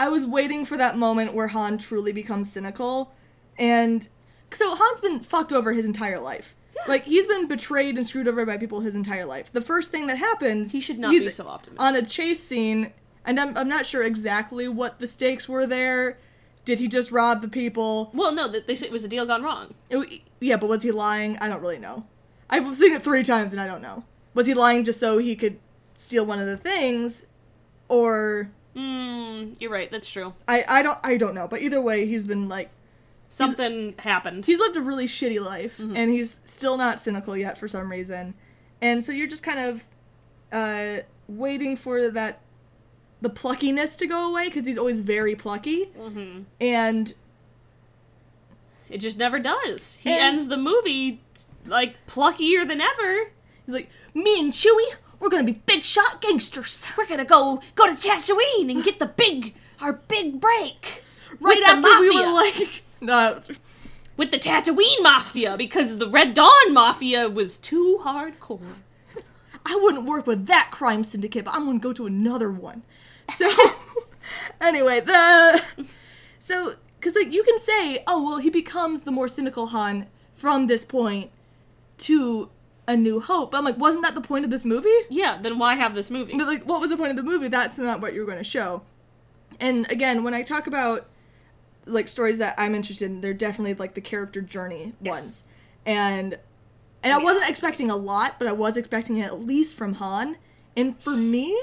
I 0.00 0.08
was 0.08 0.24
waiting 0.26 0.64
for 0.64 0.76
that 0.76 0.96
moment 0.98 1.34
where 1.34 1.48
Han 1.48 1.78
truly 1.78 2.12
becomes 2.12 2.50
cynical, 2.52 3.14
and 3.58 4.08
so 4.50 4.74
Han's 4.74 5.00
been 5.00 5.20
fucked 5.20 5.52
over 5.52 5.72
his 5.72 5.84
entire 5.86 6.18
life. 6.18 6.56
Like 6.88 7.04
he's 7.04 7.26
been 7.26 7.46
betrayed 7.48 7.96
and 7.96 8.06
screwed 8.06 8.28
over 8.28 8.44
by 8.44 8.56
people 8.56 8.80
his 8.80 8.94
entire 8.94 9.24
life. 9.24 9.50
The 9.52 9.60
first 9.62 9.90
thing 9.90 10.06
that 10.08 10.18
happens, 10.18 10.72
He 10.72 10.80
should 10.80 10.98
not 10.98 11.10
be 11.12 11.30
so 11.30 11.46
optimistic. 11.48 11.80
On 11.80 11.94
a 11.96 12.02
chase 12.02 12.42
scene, 12.42 12.92
and 13.24 13.38
I'm, 13.40 13.56
I'm 13.56 13.68
not 13.68 13.86
sure 13.86 14.02
exactly 14.02 14.68
what 14.68 14.98
the 15.00 15.06
stakes 15.06 15.48
were 15.48 15.66
there. 15.66 16.18
Did 16.64 16.78
he 16.78 16.88
just 16.88 17.12
rob 17.12 17.42
the 17.42 17.48
people? 17.48 18.10
Well, 18.14 18.34
no, 18.34 18.48
they 18.48 18.74
said 18.74 18.86
it 18.86 18.92
was 18.92 19.04
a 19.04 19.08
deal 19.08 19.24
gone 19.26 19.42
wrong. 19.42 19.74
It- 19.90 20.22
yeah, 20.40 20.56
but 20.56 20.68
was 20.68 20.82
he 20.82 20.90
lying? 20.90 21.38
I 21.38 21.48
don't 21.48 21.60
really 21.60 21.78
know. 21.78 22.04
I've 22.50 22.76
seen 22.76 22.92
it 22.92 23.02
three 23.02 23.22
times 23.22 23.52
and 23.52 23.60
I 23.60 23.66
don't 23.66 23.80
know. 23.82 24.04
Was 24.34 24.46
he 24.46 24.52
lying 24.54 24.84
just 24.84 25.00
so 25.00 25.18
he 25.18 25.36
could 25.36 25.58
steal 25.96 26.26
one 26.26 26.38
of 26.40 26.46
the 26.46 26.56
things, 26.56 27.24
or 27.88 28.50
Hmm, 28.76 29.52
you're 29.60 29.70
right. 29.70 29.90
That's 29.90 30.10
true. 30.10 30.34
I 30.48 30.64
I 30.68 30.82
don't 30.82 30.98
I 31.04 31.16
don't 31.16 31.34
know. 31.34 31.46
But 31.48 31.62
either 31.62 31.80
way, 31.80 32.06
he's 32.06 32.26
been 32.26 32.48
like 32.48 32.70
Something 33.28 33.94
happened. 33.98 34.46
he's 34.46 34.58
lived 34.58 34.76
a 34.76 34.80
really 34.80 35.06
shitty 35.06 35.40
life, 35.44 35.78
and 35.80 36.10
he's 36.10 36.40
still 36.44 36.76
not 36.76 37.00
cynical 37.00 37.36
yet 37.36 37.58
for 37.58 37.66
some 37.66 37.90
reason, 37.90 38.34
and 38.80 39.04
so 39.04 39.10
you're 39.12 39.26
just 39.26 39.42
kind 39.42 39.58
of 39.58 39.84
uh 40.52 41.02
waiting 41.26 41.74
for 41.76 42.10
that 42.10 42.40
the 43.22 43.30
pluckiness 43.30 43.96
to 43.98 44.06
go 44.06 44.28
away 44.30 44.48
because 44.48 44.66
he's 44.66 44.78
always 44.78 45.00
very 45.00 45.34
plucky, 45.34 45.84
hmm 45.86 46.42
and 46.60 47.14
It 48.88 48.98
just 48.98 49.18
never 49.18 49.38
does. 49.40 49.96
He 49.96 50.10
ends 50.12 50.48
the 50.48 50.56
movie 50.58 51.20
like 51.66 51.96
pluckier 52.06 52.68
than 52.68 52.80
ever. 52.80 53.30
he's 53.66 53.74
like 53.74 53.90
me 54.14 54.38
and 54.38 54.52
Chewie. 54.52 54.94
We're 55.18 55.30
gonna 55.30 55.42
be 55.44 55.52
big 55.66 55.84
shot 55.84 56.20
gangsters. 56.20 56.86
We're 56.96 57.06
gonna 57.06 57.24
go 57.24 57.62
go 57.74 57.86
to 57.92 57.94
Tatooine 57.94 58.70
and 58.70 58.84
get 58.84 58.98
the 59.00 59.06
big 59.06 59.54
our 59.80 59.94
big 59.94 60.40
break 60.40 61.02
Right 61.40 61.62
after 61.66 61.98
we 62.00 62.10
were 62.14 62.30
like, 62.32 62.83
no, 63.00 63.40
with 64.16 64.30
the 64.30 64.38
Tatooine 64.38 65.02
Mafia 65.02 65.56
because 65.56 65.98
the 65.98 66.08
Red 66.08 66.34
Dawn 66.34 66.72
Mafia 66.72 67.28
was 67.28 67.58
too 67.58 68.00
hardcore. 68.02 68.76
I 69.66 69.78
wouldn't 69.82 70.04
work 70.04 70.26
with 70.26 70.46
that 70.46 70.68
crime 70.70 71.04
syndicate, 71.04 71.44
but 71.46 71.54
I'm 71.54 71.64
gonna 71.66 71.78
go 71.78 71.92
to 71.92 72.06
another 72.06 72.50
one. 72.50 72.82
So, 73.32 73.50
anyway, 74.60 75.00
the 75.00 75.62
so 76.38 76.74
because 77.00 77.14
like 77.14 77.32
you 77.32 77.42
can 77.42 77.58
say, 77.58 78.02
oh 78.06 78.22
well, 78.22 78.38
he 78.38 78.50
becomes 78.50 79.02
the 79.02 79.10
more 79.10 79.28
cynical 79.28 79.68
Han 79.68 80.06
from 80.34 80.66
this 80.66 80.84
point 80.84 81.30
to 81.98 82.50
A 82.86 82.96
New 82.96 83.20
Hope. 83.20 83.52
But 83.52 83.58
I'm 83.58 83.64
like, 83.64 83.78
wasn't 83.78 84.04
that 84.04 84.14
the 84.14 84.20
point 84.20 84.44
of 84.44 84.50
this 84.50 84.64
movie? 84.64 84.88
Yeah, 85.08 85.38
then 85.40 85.58
why 85.58 85.74
have 85.74 85.94
this 85.94 86.10
movie? 86.10 86.36
But 86.36 86.46
like, 86.46 86.64
what 86.64 86.80
was 86.80 86.90
the 86.90 86.96
point 86.96 87.10
of 87.10 87.16
the 87.16 87.22
movie? 87.22 87.48
That's 87.48 87.78
not 87.78 88.00
what 88.00 88.14
you're 88.14 88.26
going 88.26 88.38
to 88.38 88.44
show. 88.44 88.82
And 89.60 89.90
again, 89.90 90.24
when 90.24 90.34
I 90.34 90.42
talk 90.42 90.66
about 90.66 91.06
like 91.86 92.08
stories 92.08 92.38
that 92.38 92.54
I'm 92.58 92.74
interested 92.74 93.06
in, 93.10 93.20
they're 93.20 93.34
definitely 93.34 93.74
like 93.74 93.94
the 93.94 94.00
character 94.00 94.40
journey 94.40 94.94
Yes. 95.00 95.10
ones. 95.20 95.44
And 95.86 96.38
and 97.02 97.12
I 97.12 97.18
Yeah. 97.18 97.22
wasn't 97.24 97.50
expecting 97.50 97.90
a 97.90 97.96
lot, 97.96 98.36
but 98.38 98.48
I 98.48 98.52
was 98.52 98.76
expecting 98.78 99.18
it 99.18 99.26
at 99.26 99.40
least 99.40 99.76
from 99.76 99.94
Han. 99.94 100.36
And 100.76 100.98
for 100.98 101.10
me, 101.16 101.58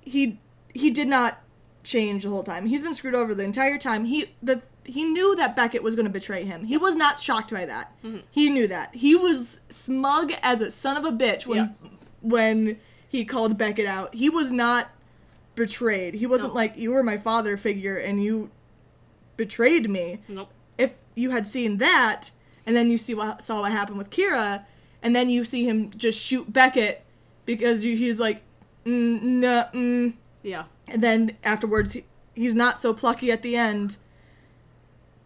he 0.00 0.38
he 0.74 0.90
did 0.90 1.08
not 1.08 1.38
change 1.82 2.24
the 2.24 2.28
whole 2.30 2.42
time. 2.42 2.66
He's 2.66 2.82
been 2.82 2.94
screwed 2.94 3.14
over 3.14 3.34
the 3.34 3.42
entire 3.44 3.78
time. 3.78 4.04
He 4.04 4.32
the 4.42 4.62
he 4.84 5.04
knew 5.04 5.36
that 5.36 5.54
Beckett 5.56 5.82
was 5.82 5.94
going 5.94 6.06
to 6.06 6.10
betray 6.12 6.42
him. 6.44 6.64
He 6.64 6.76
was 6.76 6.96
not 6.96 7.20
shocked 7.20 7.52
by 7.52 7.64
that. 7.66 7.92
Mm-hmm. 8.04 8.18
He 8.30 8.50
knew 8.50 8.66
that. 8.68 8.94
He 8.94 9.14
was 9.14 9.60
smug 9.68 10.32
as 10.42 10.60
a 10.60 10.70
son 10.70 10.96
of 10.96 11.04
a 11.04 11.12
bitch 11.12 11.46
when 11.46 11.58
Yeah. 11.82 11.88
when 12.22 12.78
he 13.08 13.24
called 13.24 13.56
Beckett 13.58 13.86
out. 13.86 14.14
He 14.14 14.28
was 14.28 14.52
not 14.52 14.90
betrayed. 15.54 16.14
He 16.14 16.26
wasn't 16.26 16.52
No. 16.52 16.56
like 16.56 16.76
you 16.76 16.92
were 16.92 17.02
my 17.02 17.18
father 17.18 17.56
figure 17.56 17.96
and 17.96 18.22
you 18.22 18.50
betrayed 19.40 19.88
me. 19.88 20.18
Nope. 20.28 20.50
If 20.76 21.00
you 21.14 21.30
had 21.30 21.46
seen 21.46 21.78
that 21.78 22.30
and 22.66 22.76
then 22.76 22.90
you 22.90 22.98
see 22.98 23.14
what 23.14 23.42
saw 23.42 23.62
what 23.62 23.72
happened 23.72 23.96
with 23.96 24.10
Kira 24.10 24.64
and 25.02 25.16
then 25.16 25.30
you 25.30 25.44
see 25.46 25.64
him 25.66 25.90
just 25.96 26.20
shoot 26.20 26.52
Beckett 26.52 27.02
because 27.46 27.82
you, 27.86 27.96
he's 27.96 28.20
like 28.20 28.42
mm, 28.84 29.22
no 29.22 29.66
mm, 29.72 30.12
Yeah. 30.42 30.64
and 30.86 31.02
then 31.02 31.38
afterwards 31.42 31.92
he, 31.92 32.04
he's 32.34 32.54
not 32.54 32.78
so 32.78 32.92
plucky 32.92 33.32
at 33.32 33.40
the 33.40 33.56
end. 33.56 33.96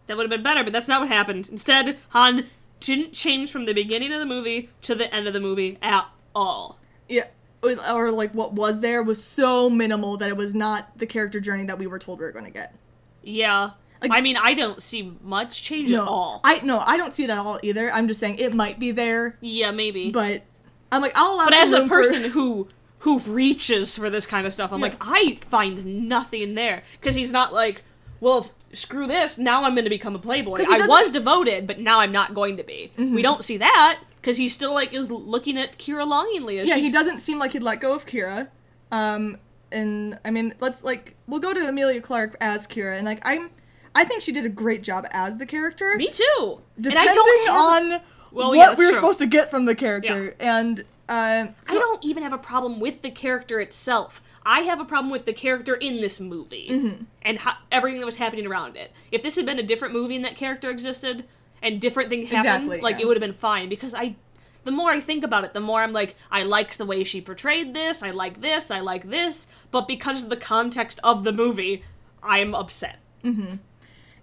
That 0.07 0.15
would 0.15 0.23
have 0.23 0.29
been 0.29 0.43
better, 0.43 0.63
but 0.63 0.71
that's 0.71 0.87
not 0.87 1.01
what 1.01 1.09
happened. 1.09 1.49
Instead, 1.49 1.97
Han 2.09 2.45
didn't 2.79 3.11
change 3.13 3.51
from 3.51 3.65
the 3.65 3.73
beginning 3.73 4.13
of 4.13 4.19
the 4.19 4.25
movie 4.25 4.69
to 4.83 4.95
the 4.95 5.13
end 5.13 5.27
of 5.27 5.33
the 5.33 5.39
movie 5.41 5.77
at 5.81 6.07
all. 6.33 6.79
Yeah. 7.09 7.25
Or, 7.63 7.71
or 7.91 8.11
like 8.11 8.31
what 8.33 8.53
was 8.53 8.79
there 8.81 9.01
was 9.03 9.21
so 9.23 9.69
minimal 9.69 10.15
that 10.17 10.29
it 10.29 10.37
was 10.37 10.53
not 10.55 10.97
the 10.97 11.07
character 11.07 11.39
journey 11.39 11.65
that 11.65 11.79
we 11.79 11.87
were 11.87 11.97
told 11.99 12.19
we 12.19 12.25
were 12.25 12.31
going 12.31 12.45
to 12.45 12.51
get. 12.51 12.75
Yeah. 13.23 13.71
Like- 14.01 14.11
I 14.11 14.21
mean, 14.21 14.37
I 14.37 14.53
don't 14.53 14.81
see 14.81 15.13
much 15.23 15.63
change 15.63 15.89
No, 15.89 16.03
at 16.03 16.07
all. 16.07 16.41
I 16.43 16.59
no, 16.59 16.79
I 16.79 16.97
don't 16.97 17.13
see 17.13 17.23
it 17.23 17.29
at 17.29 17.37
all 17.37 17.59
either. 17.63 17.91
I'm 17.91 18.07
just 18.07 18.19
saying 18.19 18.39
it 18.39 18.53
might 18.53 18.79
be 18.79 18.91
there, 18.91 19.37
yeah, 19.41 19.71
maybe. 19.71 20.11
But, 20.11 20.43
I'm 20.91 21.01
like 21.01 21.13
I'll 21.15 21.33
allow. 21.35 21.45
But 21.45 21.53
as 21.55 21.73
a 21.73 21.79
room 21.79 21.87
for- 21.89 22.01
person 22.03 22.23
who 22.31 22.67
who 22.99 23.19
reaches 23.19 23.95
for 23.97 24.09
this 24.09 24.25
kind 24.25 24.47
of 24.47 24.53
stuff, 24.53 24.71
I'm 24.71 24.79
Yeah. 24.79 24.87
like, 24.87 24.97
I 25.01 25.37
find 25.49 26.07
nothing 26.09 26.55
there 26.55 26.83
because 26.99 27.13
he's 27.15 27.31
not 27.31 27.53
like, 27.53 27.83
well, 28.19 28.49
screw 28.73 29.05
this. 29.05 29.37
Now 29.37 29.63
I'm 29.63 29.75
going 29.75 29.83
to 29.85 29.89
become 29.91 30.15
a 30.15 30.19
playboy. 30.19 30.63
I 30.67 30.87
was 30.87 31.11
devoted, 31.11 31.67
but 31.67 31.79
now 31.79 31.99
I'm 31.99 32.11
not 32.11 32.33
going 32.33 32.57
to 32.57 32.63
be. 32.63 32.91
Mm-hmm. 32.97 33.13
We 33.13 33.21
don't 33.21 33.43
see 33.43 33.57
that 33.57 33.99
because 34.21 34.37
he 34.37 34.49
still 34.49 34.73
like 34.73 34.91
is 34.93 35.11
looking 35.11 35.57
at 35.57 35.77
Kira 35.77 36.07
longingly. 36.07 36.57
As 36.59 36.67
yeah, 36.67 36.75
she 36.75 36.81
he 36.83 36.91
doesn't 36.91 37.19
seem 37.19 37.37
like 37.37 37.53
he'd 37.53 37.61
let 37.63 37.79
go 37.79 37.93
of 37.93 38.05
Kira. 38.07 38.47
Um, 38.91 39.37
and 39.71 40.17
I 40.25 40.31
mean, 40.31 40.53
let's 40.59 40.83
like 40.83 41.15
we'll 41.27 41.39
go 41.41 41.53
to 41.53 41.67
Emilia 41.67 42.01
Clarke 42.01 42.35
as 42.41 42.65
Kira, 42.67 42.97
and 42.97 43.05
like 43.05 43.21
I'm, 43.23 43.49
I 43.95 44.03
think 44.03 44.21
she 44.21 44.31
did 44.31 44.45
a 44.45 44.49
great 44.49 44.81
job 44.83 45.05
as 45.11 45.37
the 45.37 45.45
character. 45.45 45.95
Me 45.95 46.09
too. 46.11 46.59
and 46.75 46.83
depending 46.83 47.09
I 47.09 47.13
don't 47.13 47.47
have, 47.47 47.55
on 47.95 48.01
Well, 48.31 48.49
what 48.49 48.57
yeah, 48.57 48.75
we 48.75 48.85
were 48.85 48.91
true. 48.91 48.95
supposed 48.95 49.19
to 49.19 49.25
get 49.27 49.49
from 49.49 49.65
the 49.65 49.73
character, 49.75 50.35
and 50.39 50.81
uh, 51.07 51.47
I 51.67 51.73
don't 51.73 52.03
even 52.03 52.21
have 52.23 52.33
a 52.33 52.37
problem 52.37 52.79
with 52.79 53.01
the 53.01 53.09
character 53.11 53.59
itself. 53.59 54.21
I 54.45 54.59
have 54.61 54.79
a 54.79 54.85
problem 54.85 55.09
with 55.11 55.25
the 55.25 55.33
character 55.33 55.73
in 55.75 56.01
this 56.01 56.19
movie 56.19 56.67
Mm-hmm. 56.69 57.03
and 57.23 57.39
everything 57.71 57.99
that 57.99 58.05
was 58.05 58.17
happening 58.17 58.45
around 58.45 58.75
it. 58.75 58.91
If 59.11 59.23
this 59.23 59.35
had 59.37 59.45
been 59.45 59.57
a 59.57 59.63
different 59.63 59.93
movie 59.93 60.15
and 60.15 60.25
that 60.25 60.35
character 60.35 60.69
existed 60.69 61.23
and 61.63 61.81
different 61.81 62.09
things 62.09 62.29
happened, 62.29 62.65
Exactly, 62.65 62.81
like 62.81 62.97
yeah. 62.97 63.01
it 63.03 63.07
would 63.07 63.17
have 63.17 63.21
been 63.21 63.33
fine. 63.33 63.69
Because 63.69 63.95
I, 63.95 64.15
the 64.63 64.71
more 64.71 64.91
I 64.91 64.99
think 64.99 65.23
about 65.23 65.45
it, 65.45 65.53
the 65.53 65.59
more 65.61 65.81
I'm 65.81 65.93
like, 65.93 66.15
I 66.29 66.43
liked 66.43 66.77
the 66.77 66.85
way 66.85 67.03
she 67.03 67.21
portrayed 67.21 67.73
this. 67.73 68.03
I 68.03 68.11
like 68.11 68.41
this. 68.41 68.69
I 68.69 68.81
like 68.81 69.09
this. 69.09 69.47
But 69.71 69.87
because 69.87 70.23
of 70.23 70.29
the 70.29 70.37
context 70.37 70.99
of 71.03 71.23
the 71.23 71.31
movie, 71.33 71.83
I'm 72.21 72.53
upset. 72.53 72.99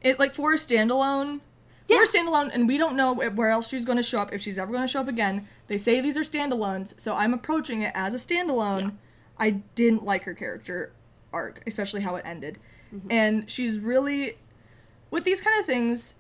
It 0.02 0.18
like 0.18 0.34
for 0.34 0.52
a 0.52 0.56
standalone 0.56 1.40
Yeah. 1.88 1.96
for 1.98 2.02
a 2.04 2.06
standalone 2.06 2.50
and 2.54 2.68
we 2.68 2.76
don't 2.78 2.96
know 2.96 3.14
where 3.14 3.50
else 3.50 3.68
she's 3.68 3.84
going 3.84 3.96
to 3.96 4.02
show 4.02 4.18
up 4.18 4.32
if 4.32 4.40
she's 4.42 4.58
ever 4.58 4.70
going 4.72 4.84
to 4.84 4.88
show 4.88 5.00
up 5.00 5.08
again 5.08 5.46
they 5.68 5.78
say 5.78 6.00
these 6.00 6.16
are 6.16 6.22
standalones 6.22 6.98
so 7.00 7.14
i'm 7.14 7.32
approaching 7.34 7.82
it 7.82 7.92
as 7.94 8.14
a 8.14 8.18
standalone 8.18 8.82
Yeah. 8.82 8.90
i 9.38 9.50
didn't 9.74 10.04
like 10.04 10.22
her 10.24 10.34
character 10.34 10.92
arc 11.32 11.62
especially 11.66 12.00
how 12.02 12.16
it 12.16 12.22
ended 12.26 12.58
Mm-hmm. 12.94 13.08
and 13.10 13.50
she's 13.50 13.78
really 13.78 14.36
with 15.10 15.24
these 15.24 15.40
kind 15.40 15.58
of 15.58 15.64
things 15.64 16.16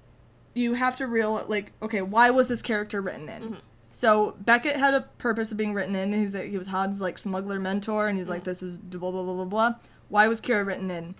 you 0.54 0.72
have 0.74 0.96
to 0.96 1.06
real 1.06 1.44
like 1.48 1.72
okay 1.82 2.00
why 2.00 2.30
was 2.30 2.48
this 2.48 2.62
character 2.62 3.02
written 3.02 3.28
in 3.28 3.42
Mm-hmm. 3.42 3.54
so 3.90 4.36
beckett 4.40 4.76
had 4.76 4.94
a 4.94 5.02
purpose 5.18 5.50
of 5.52 5.58
being 5.58 5.74
written 5.74 5.94
in 5.94 6.12
he's 6.14 6.32
like 6.34 6.48
he 6.48 6.56
was 6.56 6.68
han's 6.68 6.98
like 7.00 7.18
smuggler 7.18 7.60
mentor 7.60 8.08
and 8.08 8.16
he's 8.16 8.24
Mm-hmm. 8.26 8.32
like 8.34 8.44
this 8.44 8.62
is 8.62 8.78
blah 8.78 9.10
blah 9.10 9.22
blah 9.22 9.34
blah 9.34 9.44
blah 9.44 9.74
why 10.08 10.28
was 10.28 10.40
kira 10.40 10.64
written 10.64 10.90
in 10.90 11.14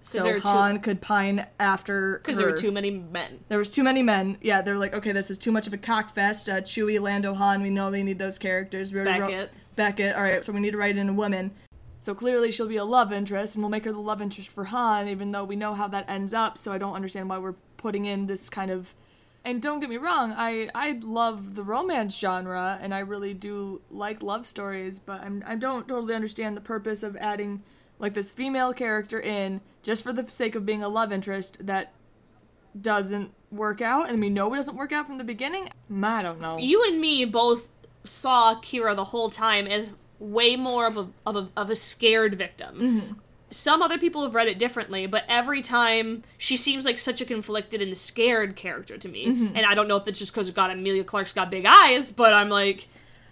so 0.00 0.28
are 0.28 0.34
too- 0.34 0.40
Han 0.48 0.80
could 0.80 1.00
pine 1.00 1.46
after 1.58 2.18
Because 2.18 2.36
there 2.38 2.46
were 2.46 2.56
too 2.56 2.72
many 2.72 2.90
men. 2.90 3.40
There 3.48 3.58
was 3.58 3.70
too 3.70 3.82
many 3.82 4.02
men. 4.02 4.38
Yeah, 4.40 4.62
they're 4.62 4.78
like, 4.78 4.94
okay, 4.94 5.12
this 5.12 5.30
is 5.30 5.38
too 5.38 5.52
much 5.52 5.66
of 5.66 5.72
a 5.72 5.78
cockfest. 5.78 6.48
Uh, 6.52 6.60
Chewie, 6.62 7.00
Lando, 7.00 7.34
Han, 7.34 7.62
we 7.62 7.70
know 7.70 7.90
they 7.90 8.02
need 8.02 8.18
those 8.18 8.38
characters. 8.38 8.92
We 8.92 9.00
already 9.00 9.20
wrote- 9.20 9.30
Beckett. 9.30 9.50
Beckett. 9.76 10.16
All 10.16 10.22
right, 10.22 10.44
so 10.44 10.52
we 10.52 10.60
need 10.60 10.72
to 10.72 10.78
write 10.78 10.96
in 10.96 11.08
a 11.08 11.12
woman. 11.12 11.52
So 12.00 12.14
clearly 12.14 12.50
she'll 12.50 12.66
be 12.66 12.78
a 12.78 12.84
love 12.84 13.12
interest, 13.12 13.54
and 13.54 13.62
we'll 13.62 13.70
make 13.70 13.84
her 13.84 13.92
the 13.92 13.98
love 13.98 14.22
interest 14.22 14.48
for 14.48 14.64
Han, 14.64 15.06
even 15.08 15.32
though 15.32 15.44
we 15.44 15.54
know 15.56 15.74
how 15.74 15.86
that 15.88 16.08
ends 16.08 16.32
up. 16.32 16.56
So 16.56 16.72
I 16.72 16.78
don't 16.78 16.94
understand 16.94 17.28
why 17.28 17.36
we're 17.38 17.56
putting 17.76 18.06
in 18.06 18.26
this 18.26 18.48
kind 18.48 18.70
of. 18.70 18.94
And 19.44 19.62
don't 19.62 19.80
get 19.80 19.88
me 19.88 19.96
wrong, 19.96 20.34
I 20.36 20.68
I 20.74 20.98
love 21.02 21.54
the 21.54 21.62
romance 21.62 22.14
genre, 22.18 22.78
and 22.82 22.94
I 22.94 22.98
really 23.00 23.32
do 23.32 23.80
like 23.90 24.22
love 24.22 24.46
stories, 24.46 24.98
but 24.98 25.20
I'm 25.22 25.42
I 25.46 25.54
don't 25.56 25.88
totally 25.88 26.14
understand 26.14 26.56
the 26.56 26.60
purpose 26.62 27.02
of 27.02 27.16
adding 27.16 27.62
like 28.00 28.14
this 28.14 28.32
female 28.32 28.72
character 28.72 29.20
in 29.20 29.60
just 29.82 30.02
for 30.02 30.12
the 30.12 30.26
sake 30.28 30.54
of 30.54 30.66
being 30.66 30.82
a 30.82 30.88
love 30.88 31.12
interest 31.12 31.64
that 31.66 31.92
doesn't 32.78 33.32
work 33.50 33.80
out, 33.80 34.08
and 34.08 34.20
we 34.20 34.28
know 34.28 34.52
it 34.52 34.56
doesn't 34.56 34.76
work 34.76 34.92
out 34.92 35.06
from 35.06 35.18
the 35.18 35.24
beginning. 35.24 35.68
I 36.02 36.22
don't 36.22 36.40
know. 36.40 36.58
You 36.58 36.84
and 36.86 37.00
me 37.00 37.24
both 37.24 37.68
saw 38.04 38.54
Kira 38.56 38.96
the 38.96 39.04
whole 39.04 39.30
time 39.30 39.66
as 39.66 39.90
way 40.18 40.56
more 40.56 40.86
of 40.86 40.96
a 40.96 41.08
of 41.26 41.36
a, 41.36 41.48
of 41.56 41.70
a 41.70 41.76
scared 41.76 42.36
victim. 42.36 42.74
Mm-hmm. 42.76 43.12
Some 43.52 43.82
other 43.82 43.98
people 43.98 44.22
have 44.22 44.34
read 44.34 44.46
it 44.46 44.60
differently, 44.60 45.06
but 45.06 45.24
every 45.28 45.60
time 45.60 46.22
she 46.38 46.56
seems 46.56 46.84
like 46.84 47.00
such 47.00 47.20
a 47.20 47.24
conflicted 47.24 47.82
and 47.82 47.96
scared 47.96 48.54
character 48.54 48.96
to 48.96 49.08
me. 49.08 49.26
Mm-hmm. 49.26 49.56
And 49.56 49.66
I 49.66 49.74
don't 49.74 49.88
know 49.88 49.96
if 49.96 50.06
it's 50.06 50.20
just 50.20 50.32
because 50.32 50.48
God 50.52 50.70
Emilia 50.70 51.02
Clarke's 51.02 51.32
got 51.32 51.50
big 51.50 51.66
eyes, 51.66 52.12
but 52.12 52.32
I'm 52.32 52.48
like 52.48 52.86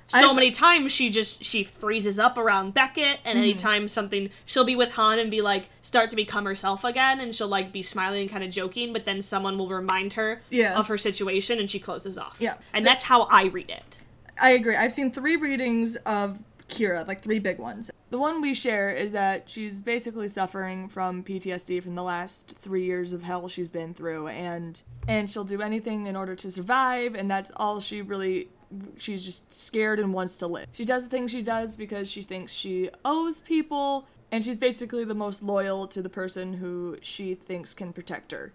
so 0.09 0.31
I- 0.31 0.33
many 0.35 0.51
times 0.51 0.91
she 0.93 1.11
just 1.11 1.45
she 1.45 1.65
freezes 1.65 2.19
up 2.19 2.37
around 2.39 2.75
Beckett 2.75 3.21
and 3.25 3.37
Mm-hmm. 3.37 3.43
anytime 3.45 3.89
something 3.89 4.31
she'll 4.47 4.65
be 4.65 4.75
with 4.77 4.93
Han 4.93 5.19
and 5.19 5.31
be 5.31 5.41
like 5.41 5.69
start 5.83 6.11
to 6.11 6.17
become 6.17 6.45
herself 6.45 6.83
again 6.85 7.21
and 7.21 7.35
she'll 7.35 7.49
like 7.49 7.73
be 7.73 7.83
smiling 7.83 8.23
and 8.23 8.31
kind 8.31 8.43
of 8.43 8.51
joking 8.51 8.93
but 8.93 9.05
then 9.05 9.23
someone 9.23 9.57
will 9.59 9.69
remind 9.69 10.15
her 10.15 10.43
Yeah. 10.51 10.79
of 10.79 10.89
her 10.89 10.99
situation 10.99 11.59
and 11.61 11.71
she 11.71 11.79
closes 11.79 12.19
off. 12.19 12.37
Yeah. 12.41 12.55
And 12.73 12.85
that's 12.87 13.05
how 13.05 13.23
I 13.25 13.45
read 13.45 13.71
it. 13.71 13.99
I 14.41 14.51
agree. 14.51 14.77
I've 14.77 14.93
seen 14.93 15.11
three 15.13 15.37
readings 15.37 15.97
of 16.07 16.39
Kira, 16.69 17.07
like 17.09 17.21
three 17.23 17.39
big 17.39 17.59
ones. 17.59 17.91
The 18.11 18.19
one 18.19 18.41
we 18.41 18.53
share 18.55 18.91
is 18.91 19.13
that 19.13 19.49
she's 19.51 19.81
basically 19.81 20.29
suffering 20.29 20.89
from 20.89 21.23
PTSD 21.25 21.83
from 21.83 21.95
the 21.95 22.03
last 22.03 22.57
three 22.59 22.85
years 22.85 23.13
of 23.13 23.23
hell 23.23 23.49
she's 23.49 23.71
been 23.71 23.93
through, 23.95 24.29
and 24.29 24.81
and 25.07 25.29
she'll 25.31 25.45
do 25.45 25.61
anything 25.63 26.07
in 26.07 26.15
order 26.17 26.35
to 26.37 26.51
survive, 26.51 27.15
and 27.15 27.31
that's 27.31 27.51
all 27.57 27.81
she 27.81 28.01
really. 28.03 28.49
She's 28.99 29.25
just 29.25 29.53
scared 29.53 29.99
and 29.99 30.13
wants 30.13 30.39
to 30.39 30.47
live. 30.47 30.67
She 30.73 30.85
does 30.85 31.05
the 31.05 31.11
things 31.11 31.31
she 31.31 31.43
does 31.43 31.77
because 31.77 32.11
she 32.11 32.23
thinks 32.23 32.53
she 32.53 32.91
owes 33.05 33.41
people, 33.41 34.07
and 34.31 34.45
she's 34.45 34.59
basically 34.59 35.05
the 35.05 35.15
most 35.15 35.43
loyal 35.43 35.87
to 35.89 36.03
the 36.03 36.11
person 36.11 36.53
who 36.53 36.99
she 37.01 37.35
thinks 37.35 37.73
can 37.73 37.93
protect 37.93 38.33
her. 38.33 38.53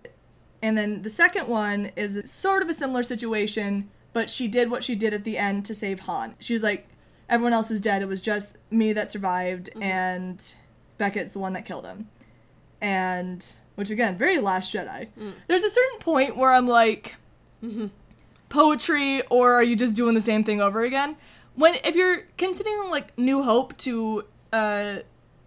And 0.61 0.77
then 0.77 1.01
the 1.01 1.09
second 1.09 1.47
one 1.47 1.91
is 1.95 2.31
sort 2.31 2.61
of 2.61 2.69
a 2.69 2.73
similar 2.73 3.03
situation, 3.03 3.89
but 4.13 4.29
she 4.29 4.47
did 4.47 4.69
what 4.69 4.83
she 4.83 4.95
did 4.95 5.13
at 5.13 5.23
the 5.23 5.37
end 5.37 5.65
to 5.65 5.75
save 5.75 6.01
Han. 6.01 6.35
She's 6.39 6.63
like, 6.63 6.87
everyone 7.27 7.53
else 7.53 7.71
is 7.71 7.81
dead. 7.81 8.01
It 8.01 8.07
was 8.07 8.21
just 8.21 8.57
me 8.69 8.93
that 8.93 9.11
survived, 9.11 9.71
mm-hmm. 9.71 9.83
and 9.83 10.55
Beckett's 10.97 11.33
the 11.33 11.39
one 11.39 11.53
that 11.53 11.65
killed 11.65 11.85
him. 11.85 12.07
And, 12.79 13.43
which 13.75 13.89
again, 13.89 14.17
very 14.17 14.39
Last 14.39 14.73
Jedi. 14.73 15.07
Mm. 15.19 15.33
There's 15.47 15.63
a 15.63 15.69
certain 15.69 15.99
point 15.99 16.37
where 16.37 16.53
I'm 16.53 16.67
like, 16.67 17.15
mm-hmm. 17.63 17.87
Poetry, 18.53 19.21
or 19.29 19.53
are 19.53 19.63
you 19.63 19.75
just 19.75 19.95
doing 19.95 20.15
the 20.15 20.21
same 20.21 20.43
thing 20.43 20.61
over 20.61 20.83
again? 20.83 21.17
When, 21.55 21.75
if 21.83 21.95
you're 21.95 22.21
considering 22.37 22.89
like 22.89 23.17
New 23.17 23.43
Hope 23.43 23.75
to, 23.79 24.25
uh, 24.53 24.97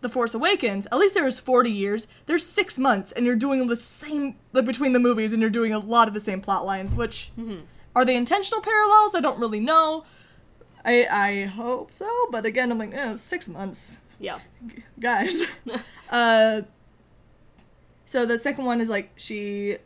the 0.02 0.08
Force 0.10 0.34
Awakens, 0.34 0.86
at 0.92 0.98
least 0.98 1.14
there 1.14 1.24
was 1.24 1.40
40 1.40 1.70
years. 1.70 2.06
There's 2.26 2.44
six 2.46 2.78
months, 2.78 3.12
and 3.12 3.24
you're 3.24 3.34
doing 3.34 3.66
the 3.66 3.76
same 3.76 4.36
like 4.52 4.64
between 4.66 4.92
the 4.92 5.00
movies, 5.00 5.32
and 5.32 5.40
you're 5.40 5.50
doing 5.50 5.72
a 5.72 5.78
lot 5.78 6.06
of 6.06 6.14
the 6.14 6.20
same 6.20 6.40
plot 6.40 6.66
lines. 6.66 6.94
Which 6.94 7.30
are 7.96 8.04
they 8.04 8.14
intentional 8.14 8.60
parallels? 8.60 9.14
I 9.14 9.20
don't 9.20 9.40
really 9.40 9.58
know. 9.60 10.04
I 10.84 11.06
I 11.10 11.44
hope 11.46 11.92
so, 11.92 12.08
but 12.30 12.44
again, 12.44 12.70
I'm 12.70 12.78
like, 12.78 12.92
oh, 12.96 13.16
six 13.16 13.48
months, 13.48 14.00
Yeah. 14.20 14.38
guys. 15.00 15.46
uh, 16.10 16.62
so 18.04 18.26
the 18.26 18.38
second 18.38 18.64
one 18.66 18.80
is 18.80 18.88
like 18.88 19.10
she 19.16 19.78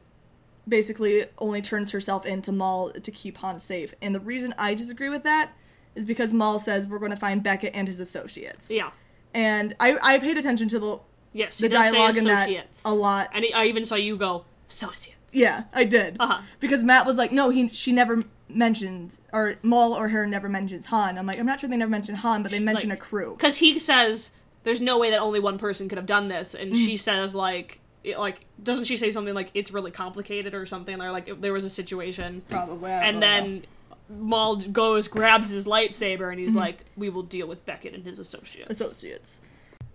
basically 0.71 1.27
only 1.39 1.61
turns 1.61 1.91
herself 1.91 2.25
into 2.25 2.53
Maul 2.53 2.91
to 2.93 3.11
keep 3.11 3.37
Han 3.39 3.61
safe, 3.61 3.93
and 4.01 4.15
the 4.15 4.21
reason 4.21 4.55
I 4.57 4.75
disagree 4.75 5.09
with 5.11 5.25
that 5.25 5.51
is 5.95 6.05
because 6.07 6.33
Maul 6.33 6.59
says 6.61 6.87
we're 6.87 6.99
going 7.01 7.11
to 7.11 7.17
find 7.19 7.43
Beckett 7.43 7.73
and 7.75 7.87
his 7.89 8.01
associates 8.01 8.71
Yeah. 8.71 8.91
and 9.35 9.75
I, 9.81 9.99
I 10.03 10.19
paid 10.19 10.39
attention 10.39 10.69
to 10.69 10.79
the 10.79 11.01
Yes. 11.33 11.59
the 11.59 11.67
he 11.69 11.73
does 11.73 11.87
say 11.91 11.93
dialogue 11.93 12.17
in 12.17 12.25
that 12.25 12.51
a 12.85 12.95
lot. 12.95 13.29
And 13.35 13.45
I 13.55 13.67
even 13.67 13.85
saw 13.85 13.95
you 13.97 14.17
go 14.17 14.45
associates. 14.69 15.19
Yeah, 15.33 15.65
I 15.73 15.85
did. 15.85 16.17
Uh-huh. 16.19 16.43
Because 16.59 16.83
Matt 16.83 17.07
was 17.07 17.17
like, 17.17 17.31
no, 17.33 17.51
he 17.51 17.69
she 17.69 17.93
never 17.93 18.23
mentions 18.49 19.21
or 19.33 19.57
Maul 19.63 19.93
or 19.93 20.09
her 20.09 20.27
never 20.27 20.49
mentions 20.49 20.87
Han. 20.87 21.19
I'm 21.19 21.27
like, 21.27 21.39
I'm 21.39 21.47
not 21.47 21.61
sure 21.61 21.71
they 21.71 21.77
never 21.77 21.91
mention 21.91 22.17
Han, 22.17 22.43
but 22.43 22.51
they 22.51 22.59
mention 22.61 22.91
like- 22.91 22.99
a 22.99 23.01
crew. 23.01 23.35
Because 23.37 23.59
he 23.59 23.79
says 23.79 24.33
there's 24.65 24.81
no 24.81 24.99
way 24.99 25.11
that 25.11 25.21
only 25.21 25.41
one 25.41 25.57
person 25.59 25.89
could 25.89 25.99
have 25.99 26.07
done 26.07 26.29
this, 26.29 26.55
and 26.55 26.73
Mm. 26.73 26.77
she 26.77 26.97
says 26.97 27.35
like. 27.35 27.80
It, 28.03 28.19
like 28.19 28.47
doesn't 28.63 28.87
she 28.87 28.97
say 28.97 29.11
something 29.11 29.35
like 29.35 29.51
it's 29.55 29.71
really 29.73 29.91
complicated 29.91 30.55
or 30.55 30.65
something 30.67 31.01
or 31.03 31.11
like 31.13 31.29
if 31.29 31.41
there 31.41 31.53
was 31.53 31.65
a 31.65 31.71
situation 31.71 32.43
Probably. 32.49 32.91
I 32.91 33.01
don't 33.01 33.09
and 33.09 33.15
know. 33.17 33.21
then 33.21 33.67
Maul 34.09 34.57
goes 34.57 35.07
grabs 35.07 35.51
his 35.51 35.67
lightsaber 35.67 36.31
and 36.31 36.41
he's 36.41 36.51
Mm-hmm. 36.51 36.59
like 36.59 36.85
we 36.97 37.11
will 37.11 37.23
deal 37.23 37.47
with 37.47 37.65
Beckett 37.67 37.95
and 37.95 38.05
his 38.05 38.19
associates 38.19 38.71
associates. 38.71 39.41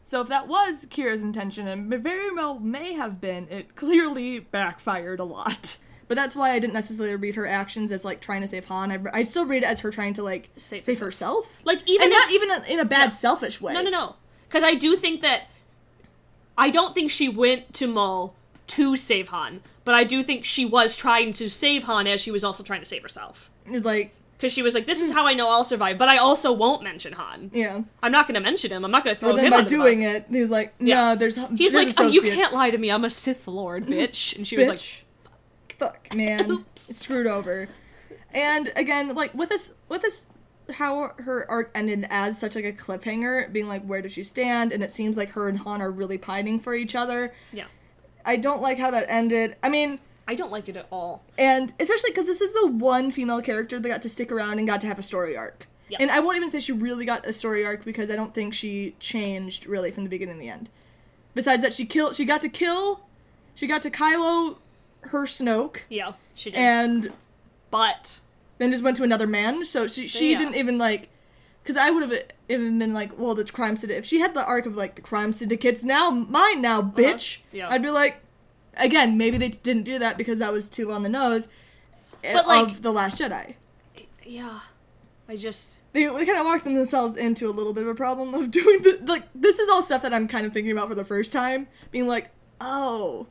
So 0.03 0.21
if 0.21 0.27
that 0.27 0.47
was 0.47 0.85
Kira's 0.85 1.23
intention, 1.23 1.67
and 1.67 1.91
it 1.91 1.99
very 2.01 2.31
well 2.31 2.59
may 2.59 2.93
have 2.93 3.19
been, 3.19 3.47
it 3.49 3.75
clearly 3.75 4.37
backfired 4.39 5.19
a 5.19 5.23
lot. 5.23 5.77
But 6.07 6.13
that's 6.13 6.35
why 6.35 6.51
I 6.51 6.59
didn't 6.59 6.75
necessarily 6.75 7.15
read 7.15 7.33
her 7.33 7.47
actions 7.47 7.91
as 7.91 8.05
like 8.05 8.21
trying 8.21 8.41
to 8.41 8.47
save 8.47 8.65
Han. 8.65 8.91
I, 8.91 8.99
I 9.11 9.23
still 9.23 9.47
read 9.47 9.63
it 9.63 9.65
as 9.65 9.79
her 9.79 9.89
trying 9.89 10.13
to 10.13 10.21
like 10.23 10.49
Save 10.55 10.83
save, 10.85 10.99
herself, 10.99 11.51
like 11.65 11.79
even 11.87 12.03
and 12.03 12.11
not 12.11 12.29
if- 12.29 12.35
even 12.35 12.63
in 12.71 12.79
a 12.79 12.85
bad 12.85 13.05
No. 13.09 13.15
selfish 13.15 13.59
way. 13.59 13.73
No, 13.73 13.81
no, 13.81 13.89
no. 13.89 14.15
Because 14.47 14.61
I 14.61 14.75
do 14.75 14.95
think 14.95 15.23
that. 15.23 15.45
I 16.57 16.69
don't 16.69 16.93
think 16.95 17.11
she 17.11 17.27
went 17.29 17.73
to 17.75 17.87
Maul 17.87 18.35
to 18.67 18.95
save 18.95 19.27
Han, 19.29 19.61
but 19.83 19.93
I 19.95 20.03
do 20.03 20.23
think 20.23 20.45
she 20.45 20.65
was 20.65 20.95
trying 20.97 21.31
to 21.33 21.49
save 21.49 21.83
Han 21.83 22.07
as 22.07 22.21
she 22.21 22.31
was 22.31 22.43
also 22.43 22.63
trying 22.63 22.79
to 22.81 22.85
save 22.85 23.03
herself. 23.03 23.51
Like, 23.69 24.13
Because 24.37 24.53
she 24.53 24.61
was 24.63 24.73
like, 24.73 24.85
this 24.85 25.01
is 25.01 25.11
how 25.11 25.25
I 25.27 25.33
know 25.33 25.49
I'll 25.49 25.63
survive, 25.65 25.97
but 25.97 26.07
I 26.09 26.17
also 26.17 26.51
won't 26.53 26.81
mention 26.83 27.13
Han. 27.13 27.51
yeah. 27.53 27.81
I'm 28.01 28.11
not 28.11 28.27
going 28.27 28.35
to 28.35 28.41
mention 28.41 28.71
him. 28.71 28.83
I'm 28.85 28.91
not 28.91 29.03
going 29.03 29.15
to 29.15 29.19
throw 29.19 29.31
But 29.31 29.37
then 29.37 29.45
him 29.47 29.51
by 29.51 29.61
the 29.61 29.69
doing 29.69 29.99
bus. 30.01 30.15
it, 30.15 30.25
he's 30.29 30.49
like, 30.49 30.79
no, 30.81 30.87
Yeah. 30.87 31.15
there's 31.15 31.35
He's 31.35 31.73
there's 31.73 31.97
like, 31.97 31.99
"Oh, 31.99 32.07
you 32.07 32.21
can't 32.21 32.53
lie 32.53 32.69
to 32.69 32.77
me. 32.77 32.89
I'm 32.91 33.05
a 33.05 33.09
Sith 33.09 33.47
Lord, 33.47 33.85
bitch. 33.87 34.35
And 34.35 34.47
she 34.47 34.57
was 34.57 34.67
like, 34.67 34.77
Bitch. 34.77 35.01
fuck 35.77 36.13
man 36.15 36.49
Oops. 36.51 36.95
screwed 36.97 37.27
over 37.27 37.67
and 38.33 38.71
again 38.75 39.13
like 39.15 39.33
with 39.33 39.49
this 39.49 39.71
with 39.89 40.01
this 40.01 40.25
how 40.73 41.11
her 41.19 41.49
arc 41.49 41.69
ended 41.75 42.05
as 42.09 42.39
such 42.39 42.55
like 42.55 42.65
a 42.65 42.71
cliffhanger 42.73 43.51
being 43.53 43.67
like 43.67 43.83
where 43.83 44.01
does 44.01 44.11
she 44.13 44.23
stand 44.23 44.71
and 44.71 44.83
it 44.83 44.91
seems 44.91 45.15
like 45.17 45.29
her 45.29 45.47
and 45.47 45.59
han 45.59 45.81
are 45.81 45.91
really 45.91 46.17
pining 46.17 46.59
for 46.59 46.73
each 46.73 46.95
other 46.95 47.33
yeah. 47.53 47.65
i 48.25 48.35
don't 48.35 48.61
like 48.61 48.77
how 48.79 48.89
that 48.91 49.05
ended 49.07 49.55
i 49.63 49.69
mean 49.69 49.99
I 50.27 50.33
don't 50.33 50.51
like 50.51 50.67
it 50.67 50.75
at 50.75 50.87
all. 50.91 51.21
and 51.37 51.71
especially 51.79 52.09
because 52.09 52.25
this 52.25 52.41
is 52.41 52.51
the 52.53 52.65
one 52.67 53.11
female 53.11 53.43
character 53.43 53.79
that 53.79 53.87
got 53.87 54.01
to 54.01 54.09
stick 54.09 54.31
around 54.31 54.57
and 54.57 54.67
got 54.67 54.81
to 54.81 54.87
have 54.87 54.97
a 54.97 55.03
story 55.03 55.37
arc 55.37 55.67
Yeah. 55.87 55.97
and 56.01 56.09
i 56.09 56.19
won't 56.19 56.35
even 56.37 56.49
say 56.49 56.59
she 56.59 56.71
really 56.71 57.05
got 57.05 57.27
a 57.27 57.31
story 57.33 57.63
arc 57.63 57.85
because 57.85 58.09
i 58.09 58.15
don't 58.15 58.33
think 58.33 58.53
she 58.55 58.95
changed 58.99 59.67
really 59.67 59.91
from 59.91 60.03
the 60.03 60.09
beginning 60.09 60.35
to 60.37 60.41
the 60.41 60.49
end 60.49 60.69
besides 61.35 61.61
that 61.61 61.73
she 61.75 61.85
killed 61.85 62.15
she 62.15 62.25
got 62.25 62.41
to 62.41 62.49
kill 62.49 63.01
she 63.53 63.67
got 63.67 63.83
to 63.83 63.91
kylo 63.91 64.57
her 65.01 65.25
snoke 65.27 65.81
Yeah, 65.89 66.13
she 66.33 66.49
did. 66.49 66.57
and 66.57 67.11
but 67.69 68.19
then 68.57 68.71
just 68.71 68.83
went 68.83 68.97
to 68.97 69.03
another 69.03 69.27
man. 69.27 69.65
So 69.65 69.87
she 69.87 70.07
she 70.07 70.31
Yeah. 70.31 70.37
didn't 70.39 70.55
even 70.55 70.77
like, 70.77 71.09
because 71.63 71.77
I 71.77 71.89
would 71.89 72.09
have 72.09 72.21
even 72.49 72.77
been 72.79 72.93
like, 72.93 73.17
well, 73.17 73.35
the 73.35 73.43
crime 73.45 73.77
syndicate. 73.77 73.99
If 73.99 74.05
she 74.05 74.19
had 74.19 74.33
the 74.33 74.45
arc 74.45 74.65
of 74.65 74.75
like 74.75 74.95
the 74.95 75.01
crime 75.01 75.33
syndicates 75.33 75.83
now 75.83 76.09
mine 76.09 76.61
now, 76.61 76.81
bitch. 76.81 77.37
Uh-huh. 77.37 77.47
Yeah. 77.57 77.69
I'd 77.69 77.81
be 77.83 77.89
like, 77.89 78.21
again, 78.77 79.17
maybe 79.17 79.37
they 79.37 79.49
didn't 79.49 79.83
do 79.83 79.99
that 79.99 80.17
because 80.17 80.39
that 80.39 80.51
was 80.53 80.69
too 80.69 80.91
on 80.91 81.03
the 81.03 81.09
nose. 81.09 81.47
eh, 82.23 82.33
But, 82.33 82.47
like- 82.47 82.81
the 82.81 82.91
Last 82.91 83.19
Jedi, 83.19 83.55
yeah, 84.25 84.59
I 85.29 85.35
just 85.35 85.79
they, 85.93 86.05
they 86.05 86.25
kind 86.25 86.37
of 86.39 86.45
walked 86.45 86.65
themselves 86.65 87.15
into 87.17 87.47
a 87.47 87.51
little 87.53 87.73
bit 87.73 87.83
of 87.83 87.89
a 87.89 87.95
problem 87.95 88.33
of 88.33 88.51
doing 88.59 88.81
the 88.81 88.99
like. 89.05 89.23
This 89.35 89.59
is 89.59 89.69
all 89.69 89.81
stuff 89.83 90.01
that 90.01 90.13
I'm 90.13 90.27
kind 90.27 90.45
of 90.45 90.53
thinking 90.53 90.71
about 90.71 90.89
for 90.89 90.95
the 90.95 91.05
first 91.05 91.31
time, 91.33 91.67
being 91.91 92.07
like, 92.07 92.31
oh. 92.61 93.27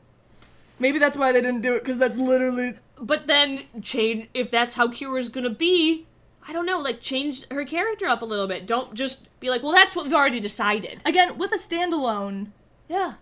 Maybe 0.77 0.99
that's 0.99 1.15
why 1.15 1.31
they 1.31 1.39
didn't 1.39 1.61
do 1.61 1.73
it 1.75 1.79
because 1.83 1.97
that's 1.99 2.17
literally 2.17 2.73
but 2.99 3.27
then 3.27 3.63
change 3.81 4.29
if 4.33 4.49
that's 4.51 4.75
how 4.75 4.87
Kira's 4.87 5.29
gonna 5.29 5.49
be. 5.49 6.05
I 6.47 6.53
don't 6.53 6.65
know, 6.67 6.79
like 6.79 7.01
change 7.01 7.47
her 7.49 7.65
character 7.65 8.05
up 8.05 8.21
a 8.21 8.25
little 8.25 8.47
bit. 8.47 8.67
Don't 8.67 8.93
just 8.93 9.27
be 9.39 9.49
like, 9.49 9.63
well, 9.63 9.71
that's 9.73 9.95
what 9.95 10.05
we've 10.05 10.13
already 10.13 10.39
decided. 10.39 11.01
again 11.05 11.37
with 11.39 11.51
a 11.51 11.57
standalone 11.57 12.47
Yeah, 12.87 13.15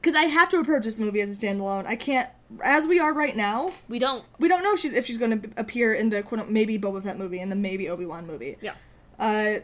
because 0.00 0.14
I 0.14 0.22
have 0.26 0.48
to 0.50 0.58
approach 0.58 0.84
this 0.84 0.98
movie 0.98 1.20
as 1.20 1.36
a 1.36 1.40
standalone. 1.40 1.86
I 1.86 1.96
can't, 1.96 2.30
as 2.62 2.86
we 2.86 3.00
are 3.00 3.12
right 3.12 3.36
now. 3.36 3.70
we 3.88 3.98
don't. 3.98 4.24
We 4.38 4.46
don't 4.48 4.62
know 4.62 4.74
if 4.74 4.80
she's 4.80 4.92
if 4.94 5.06
she's 5.06 5.18
going 5.18 5.40
to 5.40 5.50
appear 5.56 5.92
in 5.92 6.10
the 6.10 6.22
quote 6.22 6.48
maybe 6.48 6.78
Boba 6.78 7.02
Fett 7.02 7.18
movie 7.18 7.40
and 7.40 7.50
the 7.50 7.56
maybe 7.56 7.88
Obi 7.88 8.06
Wan 8.06 8.26
movie. 8.26 8.56
Yeah, 8.60 8.74
Uh, 9.18 9.54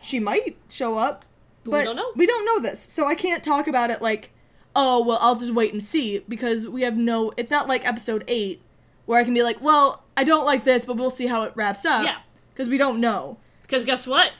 she 0.00 0.20
might 0.20 0.56
show 0.68 0.96
up, 0.96 1.24
we 1.64 1.72
but 1.72 1.84
don't 1.84 1.96
know. 1.96 2.12
We 2.14 2.26
don't 2.26 2.44
know 2.46 2.60
this, 2.60 2.80
so 2.80 3.08
I 3.08 3.16
can't 3.16 3.42
talk 3.42 3.66
about 3.66 3.90
it 3.90 4.00
like, 4.00 4.30
oh 4.76 5.04
well, 5.04 5.18
I'll 5.20 5.34
just 5.34 5.52
wait 5.52 5.72
and 5.72 5.82
see 5.82 6.20
because 6.28 6.68
we 6.68 6.82
have 6.82 6.96
no. 6.96 7.32
It's 7.36 7.50
not 7.50 7.66
like 7.66 7.84
episode 7.84 8.22
eight 8.28 8.62
where 9.08 9.18
I 9.18 9.24
can 9.24 9.32
be 9.32 9.42
like, 9.42 9.62
well, 9.62 10.04
I 10.18 10.22
don't 10.24 10.44
like 10.44 10.64
this, 10.64 10.84
but 10.84 10.98
we'll 10.98 11.08
see 11.08 11.26
how 11.26 11.42
it 11.44 11.52
wraps 11.54 11.86
up. 11.86 12.04
Yeah. 12.04 12.18
because 12.52 12.68
we 12.68 12.76
don't 12.76 13.00
know. 13.00 13.38
Because 13.62 13.86
guess 13.86 14.06
what? 14.06 14.34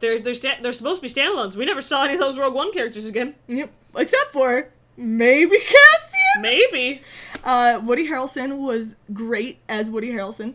They're 0.00 0.20
they're 0.20 0.34
sta- 0.34 0.58
they're 0.60 0.72
supposed 0.74 1.00
to 1.00 1.08
be 1.08 1.12
standalones. 1.12 1.56
We 1.56 1.64
never 1.64 1.80
saw 1.80 2.04
any 2.04 2.12
of 2.14 2.20
those 2.20 2.38
Rogue 2.38 2.52
One 2.52 2.72
characters 2.74 3.06
again. 3.06 3.34
Yep, 3.48 3.70
except 3.96 4.32
for 4.34 4.68
maybe 4.98 5.56
Cassian. 5.60 6.42
Maybe. 6.42 7.00
Uh, 7.42 7.80
Woody 7.82 8.06
Harrelson 8.08 8.58
was 8.58 8.96
great 9.14 9.60
as 9.68 9.88
Woody 9.88 10.10
Harrelson. 10.12 10.52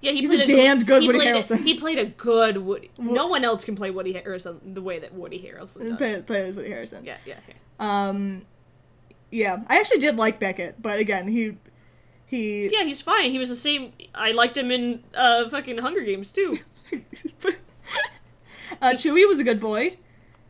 Yeah, 0.00 0.10
he 0.10 0.22
He's 0.22 0.30
played 0.30 0.40
a 0.40 0.46
damned 0.46 0.84
good 0.88 1.04
Woody 1.06 1.20
played 1.20 1.36
a- 1.36 1.38
Harrelson. 1.38 1.62
he 1.62 1.74
played 1.74 1.98
a 2.00 2.06
good 2.06 2.56
Woody. 2.56 2.90
Wo- 2.96 3.14
No 3.14 3.28
one 3.28 3.44
else 3.44 3.64
can 3.64 3.76
play 3.76 3.90
Woody 3.92 4.14
Harrelson 4.14 4.74
the 4.74 4.82
way 4.82 4.98
that 4.98 5.14
Woody 5.14 5.38
Harrelson 5.38 5.90
does. 5.90 5.96
Play, 5.98 6.20
play 6.22 6.48
as 6.48 6.56
Woody 6.56 6.70
Harrelson. 6.70 7.04
Yeah, 7.06 7.18
yeah. 7.24 7.36
yeah. 7.46 7.54
Um, 8.08 8.42
yeah, 9.30 9.62
I 9.68 9.78
actually 9.78 10.00
did 10.00 10.16
like 10.16 10.40
Beckett, 10.40 10.82
but 10.82 10.98
again, 10.98 11.28
he 11.28 11.56
he. 12.32 12.68
Yeah, 12.72 12.82
he's 12.84 13.00
fine. 13.00 13.30
He 13.30 13.38
was 13.38 13.48
the 13.48 13.56
same. 13.56 13.92
I 14.14 14.32
liked 14.32 14.56
him 14.56 14.70
in 14.72 15.04
uh 15.14 15.48
fucking 15.48 15.78
Hunger 15.78 16.00
Games 16.02 16.32
too. 16.32 16.58
uh, 18.80 18.90
Just- 18.92 19.04
Chewie 19.06 19.26
was 19.28 19.38
a 19.38 19.44
good 19.44 19.60
boy. 19.60 19.98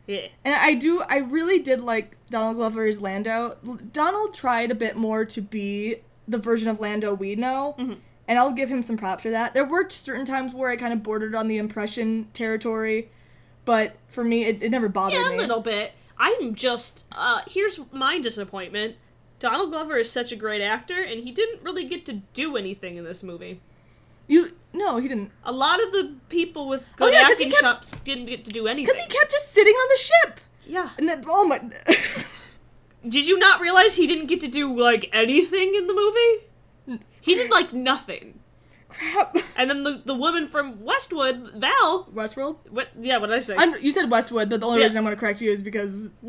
Yeah. 0.07 0.27
And 0.43 0.53
I 0.55 0.73
do, 0.73 1.01
I 1.07 1.17
really 1.19 1.59
did 1.59 1.79
like 1.79 2.17
Donald 2.29 2.57
Glover's 2.57 3.01
Lando. 3.01 3.55
Donald 3.93 4.33
tried 4.33 4.69
a 4.69 4.75
bit 4.75 4.97
more 4.97 5.23
to 5.25 5.41
be 5.41 5.97
the 6.27 6.37
version 6.37 6.67
of 6.69 6.79
Lando 6.81 7.13
we 7.13 7.35
know, 7.35 7.75
Mm-hmm. 7.79 7.93
and 8.27 8.37
I'll 8.39 8.51
give 8.51 8.67
him 8.69 8.83
some 8.83 8.97
props 8.97 9.23
for 9.23 9.29
that. 9.29 9.53
There 9.53 9.63
were 9.63 9.89
certain 9.89 10.25
times 10.25 10.53
where 10.53 10.69
I 10.69 10.75
kind 10.75 10.91
of 10.91 11.03
bordered 11.03 11.35
on 11.35 11.47
the 11.47 11.57
impression 11.57 12.27
territory, 12.33 13.09
but 13.63 13.95
for 14.09 14.25
me, 14.25 14.43
it, 14.45 14.61
it 14.61 14.71
never 14.71 14.89
bothered 14.89 15.13
Yeah, 15.19 15.27
a 15.29 15.31
me. 15.31 15.37
little 15.37 15.61
bit. 15.61 15.93
I'm 16.17 16.53
just 16.53 17.05
uh 17.13 17.41
here's 17.47 17.79
my 17.93 18.19
disappointment. 18.19 18.95
Donald 19.43 19.71
Glover 19.71 19.97
is 19.97 20.09
such 20.09 20.31
a 20.31 20.37
great 20.37 20.61
actor 20.61 21.01
and 21.03 21.21
he 21.25 21.29
didn't 21.31 21.61
really 21.63 21.83
get 21.83 22.05
to 22.05 22.13
do 22.33 22.55
anything 22.55 22.95
in 22.95 23.03
this 23.03 23.21
movie. 23.21 23.59
You 24.25 24.53
no, 24.71 24.97
he 24.99 25.09
didn't, 25.09 25.31
A 25.43 25.51
lot 25.51 25.83
of 25.83 25.91
the 25.91 26.15
people 26.29 26.69
with 26.69 26.83
Oh, 26.93 27.05
good 27.07 27.13
yeah, 27.13 27.27
'cause 27.27 27.39
he 27.39 27.45
acting 27.47 27.51
kept- 27.51 27.61
chops 27.61 27.91
didn't 28.05 28.27
get 28.27 28.45
to 28.45 28.51
do 28.51 28.67
anything. 28.67 28.85
because 28.95 29.01
he 29.01 29.07
kept 29.19 29.31
just 29.31 29.51
sitting 29.51 29.73
on 29.73 29.87
the 29.89 29.97
ship. 29.97 30.39
yeah. 30.65 30.89
And 30.97 31.09
then, 31.09 31.25
oh 31.27 31.45
my, 31.45 31.59
Did 33.07 33.27
you 33.27 33.37
not 33.37 33.59
realize 33.59 33.95
he 33.95 34.07
didn't 34.07 34.27
get 34.27 34.39
to 34.41 34.47
do 34.47 34.73
like 34.79 35.09
anything 35.11 35.75
in 35.75 35.87
the 35.87 35.93
movie? 35.93 37.03
He 37.19 37.35
did 37.35 37.51
like 37.51 37.73
nothing. 37.73 38.39
Crap. 38.93 39.37
And 39.55 39.69
then 39.69 39.83
the 39.83 40.01
the 40.05 40.15
woman 40.15 40.47
from 40.47 40.83
Westwood, 40.83 41.51
Val, 41.55 42.09
Westworld. 42.13 42.57
what 42.69 42.89
yeah, 42.99 43.17
what 43.17 43.27
did 43.27 43.35
I 43.35 43.39
say? 43.39 43.55
I'm, 43.57 43.79
you 43.81 43.91
said 43.91 44.09
Westwood, 44.09 44.49
but 44.49 44.59
the 44.61 44.65
only 44.67 44.79
Yeah. 44.79 44.85
reason 44.85 44.97
I'm 44.97 45.03
going 45.03 45.15
to 45.15 45.19
correct 45.19 45.41
you 45.41 45.51
is 45.51 45.61
because 45.61 46.03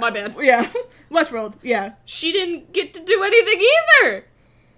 My 0.00 0.10
bad. 0.10 0.34
yeah, 0.40 0.70
Westworld. 1.10 1.54
Yeah, 1.62 1.92
She 2.04 2.32
didn't 2.32 2.72
get 2.72 2.94
to 2.94 3.00
do 3.00 3.22
anything 3.22 3.60
either. 4.02 4.24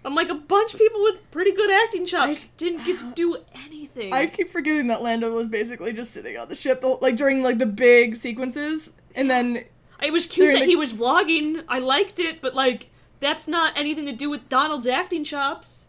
I'm 0.05 0.15
like 0.15 0.29
a 0.31 0.35
bunch 0.35 0.73
of 0.75 0.79
people 0.81 1.03
with 1.03 1.29
pretty 1.31 1.53
good 1.53 1.71
acting 1.71 2.07
chops 2.07 2.47
didn't 2.57 2.85
get 2.85 2.99
to 3.01 3.11
do 3.15 3.37
anything. 3.67 4.13
I 4.13 4.27
keep 4.27 4.49
forgetting 4.49 4.87
that 4.89 5.03
Lando 5.03 5.35
was 5.35 5.49
basically 5.49 5.93
just 5.93 6.13
sitting 6.13 6.37
on 6.37 6.49
the 6.49 6.55
ship, 6.57 6.81
the 6.81 6.89
like 6.89 7.17
during 7.17 7.43
like 7.43 7.59
the 7.59 7.67
big 7.67 8.17
sequences, 8.17 8.93
and 9.15 9.31
then 9.31 9.65
it 10.03 10.13
was 10.13 10.27
cute 10.27 10.55
that 10.59 10.69
he 10.69 10.77
was 10.77 10.93
vlogging. 10.93 11.65
I 11.69 11.79
liked 11.81 12.21
it, 12.21 12.41
but 12.41 12.55
like 12.55 12.91
that's 13.21 13.49
not 13.49 13.77
anything 13.77 14.07
to 14.07 14.13
do 14.13 14.31
with 14.31 14.49
Donald's 14.49 14.87
acting 14.87 15.25
chops. 15.25 15.87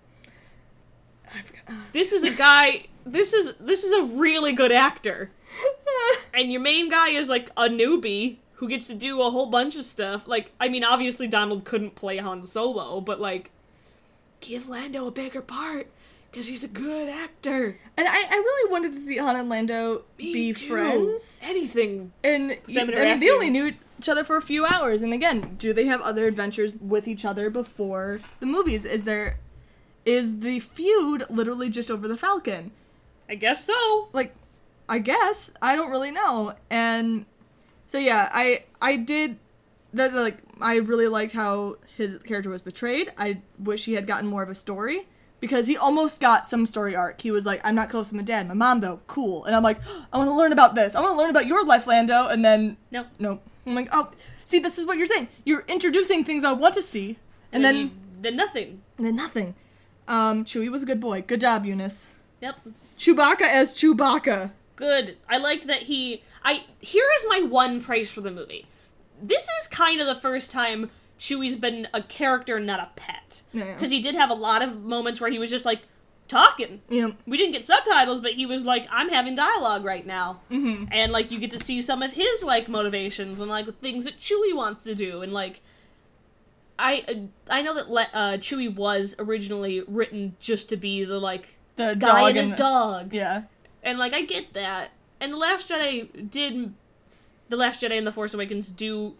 I 1.36 1.42
forgot. 1.42 1.64
Uh. 1.68 1.74
This 1.92 2.12
is 2.12 2.24
a 2.24 2.32
guy. 2.32 2.86
This 3.06 3.34
is 3.34 3.56
this 3.60 3.84
is 3.84 3.92
a 3.92 4.04
really 4.16 4.54
good 4.54 4.72
actor, 4.72 5.32
and 6.34 6.52
your 6.52 6.62
main 6.62 6.90
guy 6.90 7.10
is 7.10 7.30
like 7.30 7.50
a 7.58 7.68
newbie 7.70 8.38
who 8.56 8.68
gets 8.68 8.88
to 8.88 8.94
do 8.94 9.22
a 9.22 9.30
whole 9.32 9.46
bunch 9.48 9.76
of 9.78 9.86
stuff. 9.86 10.28
Like, 10.28 10.52
I 10.60 10.68
mean, 10.68 10.84
obviously 10.84 11.28
Donald 11.28 11.64
couldn't 11.64 11.96
play 11.96 12.18
Han 12.18 12.46
Solo, 12.46 13.00
but 13.00 13.20
like, 13.22 13.52
give 14.42 14.68
Lando 14.68 15.08
a 15.08 15.12
bigger 15.12 15.42
part 15.42 15.88
because 16.30 16.48
he's 16.48 16.64
a 16.64 16.68
good 16.68 17.10
actor. 17.10 17.80
and 17.98 18.08
I, 18.08 18.24
I 18.30 18.36
really 18.36 18.72
wanted 18.72 18.92
to 18.94 19.00
see 19.00 19.18
Han 19.18 19.36
and 19.36 19.50
Lando 19.50 20.04
Me 20.18 20.34
be 20.34 20.54
too. 20.54 20.68
Friends, 20.68 21.40
Anything. 21.44 22.12
and 22.24 22.58
I 22.68 22.84
mean 22.84 23.20
they 23.20 23.32
only 23.32 23.50
knew 23.50 23.72
each 23.98 24.10
other 24.10 24.24
for 24.24 24.38
a 24.38 24.42
few 24.42 24.66
hours. 24.66 25.02
And 25.02 25.14
again, 25.14 25.56
do 25.58 25.74
they 25.74 25.86
have 25.86 26.02
other 26.02 26.28
adventures 26.28 26.74
with 26.80 27.08
each 27.08 27.26
other 27.26 27.50
before 27.50 28.20
the 28.40 28.46
movies? 28.46 28.86
Is 28.86 29.06
there 29.06 29.40
is 30.06 30.40
the 30.40 30.60
feud 30.60 31.26
literally 31.30 31.70
just 31.70 31.90
over 31.92 32.08
the 32.08 32.18
Falcon? 32.18 32.72
I 33.30 33.36
guess 33.36 33.64
so. 33.66 34.10
like 34.14 34.34
I 34.88 35.00
guess 35.00 35.52
I 35.62 35.76
don't 35.76 35.92
really 35.92 36.12
know. 36.12 36.54
And 36.70 37.26
so 37.88 37.98
yeah, 38.00 38.30
I 38.34 38.64
I 38.82 38.96
did 38.96 39.38
that 39.94 40.14
like 40.14 40.38
I 40.62 40.76
really 40.78 41.08
liked 41.08 41.34
how 41.34 41.78
his 41.96 42.18
character 42.20 42.50
was 42.50 42.62
portrayed. 42.62 43.12
I 43.18 43.42
wish 43.60 43.86
he 43.86 43.94
had 43.94 44.08
gotten 44.08 44.28
more 44.28 44.42
of 44.44 44.50
a 44.50 44.56
story 44.56 45.08
because 45.40 45.68
he 45.68 45.78
almost 45.78 46.20
got 46.20 46.48
some 46.48 46.66
story 46.66 46.96
arc. 46.96 47.22
He 47.22 47.30
was 47.32 47.46
like, 47.46 47.62
"I'm 47.64 47.76
not 47.76 47.90
close 47.90 48.10
to 48.10 48.16
my 48.16 48.24
dad, 48.24 48.48
my 48.48 48.54
mom 48.56 48.82
though, 48.82 49.00
cool." 49.08 49.46
And 49.46 49.56
I'm 49.56 49.64
like, 49.64 49.80
"I 50.12 50.18
want 50.18 50.30
to 50.30 50.34
learn 50.36 50.52
about 50.54 50.76
this. 50.76 50.96
I 50.96 51.02
want 51.02 51.14
to 51.14 51.18
learn 51.18 51.30
about 51.30 51.46
your 51.48 51.64
life, 51.66 51.86
Lando." 51.88 52.28
And 52.28 52.44
then 52.44 52.78
No. 52.92 53.06
no, 53.20 53.40
I'm 53.68 53.76
like, 53.76 53.90
"Oh, 53.92 54.10
see, 54.44 54.60
this 54.60 54.78
is 54.80 54.86
what 54.88 54.98
you're 54.98 55.06
saying. 55.08 55.28
You're 55.46 55.66
introducing 55.68 56.24
things 56.24 56.44
I 56.44 56.52
want 56.52 56.74
to 56.76 56.82
see, 56.82 57.18
and 57.52 57.64
then 57.64 57.76
you- 57.76 57.92
then 58.22 58.36
nothing. 58.36 58.82
and 58.98 59.06
then 59.06 59.16
nothing." 59.16 59.56
Um, 60.10 60.44
Chewie 60.44 60.70
was 60.70 60.84
a 60.84 60.86
good 60.88 61.00
boy. 61.00 61.22
Good 61.22 61.40
job, 61.40 61.66
Joonas. 61.66 62.14
Yep. 62.42 62.56
Chewbacca 62.98 63.44
as 63.44 63.74
Chewbacca. 63.76 64.52
Good. 64.76 65.18
I 65.30 65.38
liked 65.38 65.68
that 65.68 65.84
he. 65.84 66.24
I 66.44 66.64
here 66.80 67.06
is 67.18 67.26
my 67.30 67.42
one 67.42 67.82
praise 67.82 68.12
for 68.12 68.22
the 68.22 68.32
movie. 68.32 68.66
This 69.22 69.44
is 69.44 69.68
kind 69.68 70.02
of 70.02 70.08
the 70.08 70.16
first 70.16 70.52
time 70.52 70.90
Chewie's 71.20 71.56
been 71.56 71.88
a 71.94 72.02
character, 72.02 72.60
not 72.60 72.80
a 72.80 72.90
pet. 72.96 73.44
Yeah. 73.54 73.74
Because 73.74 73.92
he 73.92 74.02
did 74.02 74.16
have 74.16 74.32
a 74.32 74.36
lot 74.36 74.62
of 74.62 74.82
moments 74.82 75.22
where 75.22 75.30
he 75.30 75.38
was 75.38 75.50
just 75.50 75.66
like 75.66 75.82
talking. 76.28 76.82
Yeah. 76.90 77.12
We 77.28 77.38
didn't 77.38 77.54
get 77.54 77.66
subtitles, 77.66 78.22
but 78.22 78.34
he 78.34 78.46
was 78.46 78.66
like, 78.66 78.88
"I'm 78.90 79.10
having 79.10 79.36
dialogue 79.36 79.86
right 79.86 80.08
now," 80.08 80.42
mm-hmm. 80.50 80.86
and 80.92 81.12
like 81.12 81.30
you 81.30 81.40
get 81.40 81.52
to 81.52 81.60
see 81.60 81.82
some 81.82 82.02
of 82.02 82.14
his 82.14 82.42
like 82.42 82.68
motivations 82.68 83.42
and 83.42 83.50
like 83.50 83.80
things 83.80 84.06
that 84.06 84.20
Chewie 84.20 84.56
wants 84.56 84.84
to 84.86 84.96
do, 84.96 85.22
and 85.22 85.32
like. 85.32 85.62
I 86.80 87.04
uh, 87.08 87.14
I 87.50 87.62
know 87.62 87.76
that 87.76 87.90
Le- 87.90 88.08
uh, 88.14 88.38
Chewie 88.38 88.74
was 88.74 89.16
originally 89.20 89.82
written 89.88 90.36
just 90.40 90.70
to 90.70 90.78
be 90.78 91.04
the 91.04 91.20
like 91.20 91.50
The 91.76 91.96
guy 91.96 92.22
dog 92.22 92.30
and 92.30 92.38
his 92.38 92.50
and- 92.52 92.58
dog. 92.58 93.14
Yeah. 93.14 93.44
And 93.84 94.00
like 94.00 94.14
I 94.14 94.22
get 94.24 94.54
that. 94.54 94.92
And 95.20 95.34
the 95.34 95.38
Last 95.38 95.70
Jedi 95.70 96.30
did 96.32 96.74
the 97.50 97.58
Last 97.58 97.82
Jedi 97.82 97.98
and 97.98 98.08
the 98.08 98.12
Force 98.12 98.34
Awakens 98.34 98.70
do 98.70 99.16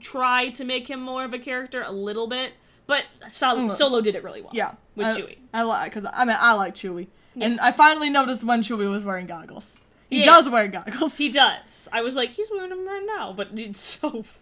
try 0.00 0.48
to 0.50 0.64
make 0.64 0.88
him 0.88 1.00
more 1.00 1.24
of 1.24 1.32
a 1.34 1.38
character 1.38 1.82
a 1.82 1.90
little 1.92 2.26
bit, 2.28 2.52
but 2.86 3.04
Sol- 3.30 3.56
Mm. 3.56 3.70
Solo 3.72 4.00
did 4.00 4.14
it 4.14 4.22
really 4.22 4.40
well. 4.42 4.52
Yeah. 4.54 4.74
with 4.96 5.06
I, 5.08 5.20
Chewie. 5.20 5.36
I 5.52 5.62
like 5.62 5.92
because 5.94 6.08
I 6.14 6.24
mean 6.24 6.36
I 6.38 6.52
like 6.54 6.74
Chewie, 6.74 7.08
and 7.40 7.58
I 7.60 7.72
finally 7.72 8.10
noticed 8.10 8.44
when 8.44 8.62
Chewie 8.62 8.88
was 8.90 9.04
wearing 9.04 9.26
goggles. 9.26 9.74
He 10.08 10.20
Yeah. 10.20 10.26
does 10.26 10.48
wear 10.48 10.68
goggles. 10.68 11.16
He 11.18 11.30
does. 11.32 11.88
I 11.92 12.02
was 12.02 12.14
like, 12.14 12.30
he's 12.30 12.50
wearing 12.50 12.70
them 12.70 12.86
right 12.86 13.04
now, 13.06 13.32
but 13.32 13.48
it's 13.54 13.80
so. 13.80 14.24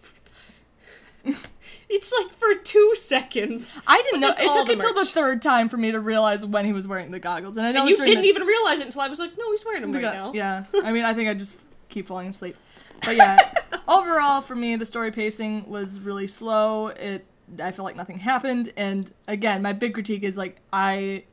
it's 1.91 2.11
like 2.11 2.33
for 2.33 2.55
two 2.55 2.93
seconds. 2.95 3.75
I 3.85 4.01
didn't 4.01 4.21
know. 4.21 4.29
It 4.29 4.37
took 4.37 4.67
the 4.67 4.73
until 4.73 4.93
the 4.93 5.05
third 5.05 5.41
time 5.41 5.69
for 5.69 5.77
me 5.77 5.91
to 5.91 5.99
realize 5.99 6.45
when 6.45 6.65
he 6.65 6.73
was 6.73 6.87
wearing 6.87 7.11
the 7.11 7.19
goggles, 7.19 7.57
and 7.57 7.65
I 7.65 7.71
know 7.71 7.81
And 7.81 7.89
you 7.89 7.97
didn't 7.97 8.25
even 8.25 8.43
realize 8.43 8.79
it 8.79 8.85
until 8.87 9.01
I 9.01 9.07
was 9.07 9.19
like, 9.19 9.37
no, 9.37 9.51
he's 9.51 9.65
wearing 9.65 9.81
them 9.81 9.91
the 9.91 9.99
right 9.99 10.13
now. 10.13 10.31
Yeah. 10.33 10.63
I 10.83 10.91
mean, 10.91 11.03
I 11.03 11.13
think 11.13 11.29
I 11.29 11.33
just 11.33 11.57
keep 11.89 12.07
falling 12.07 12.29
asleep. 12.29 12.55
But 13.03 13.15
yeah, 13.15 13.51
overall 13.87 14.41
for 14.41 14.55
me, 14.55 14.75
the 14.75 14.85
story 14.85 15.11
pacing 15.11 15.69
was 15.69 15.99
really 15.99 16.27
slow. 16.27 16.87
It 16.87 17.25
I 17.61 17.71
feel 17.71 17.83
like 17.83 17.95
nothing 17.95 18.19
happened, 18.19 18.71
and 18.77 19.11
again, 19.27 19.61
my 19.61 19.73
big 19.73 19.93
critique 19.93 20.23
is 20.23 20.37
like 20.37 20.57
I 20.71 21.25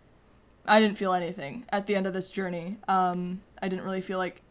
I 0.66 0.80
didn't 0.80 0.98
feel 0.98 1.12
anything 1.12 1.64
at 1.70 1.86
the 1.86 1.94
end 1.94 2.06
of 2.06 2.12
this 2.12 2.30
journey. 2.30 2.76
Um, 2.88 3.42
I 3.62 3.68
didn't 3.68 3.84
really 3.84 4.00
feel 4.00 4.18
like 4.18 4.42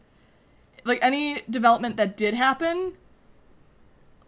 like 0.85 0.99
any 1.01 1.41
development 1.49 1.97
that 1.97 2.17
did 2.17 2.33
happen. 2.33 2.93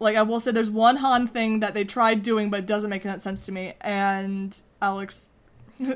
Like 0.00 0.16
I 0.16 0.22
will 0.22 0.40
say, 0.40 0.50
there's 0.50 0.70
one 0.70 0.96
Han 0.96 1.28
thing 1.28 1.60
that 1.60 1.74
they 1.74 1.84
tried 1.84 2.22
doing, 2.22 2.50
but 2.50 2.60
it 2.60 2.66
doesn't 2.66 2.90
make 2.90 3.02
that 3.04 3.22
sense 3.22 3.46
to 3.46 3.52
me. 3.52 3.74
And 3.80 4.60
Alex, 4.82 5.28
it 5.78 5.88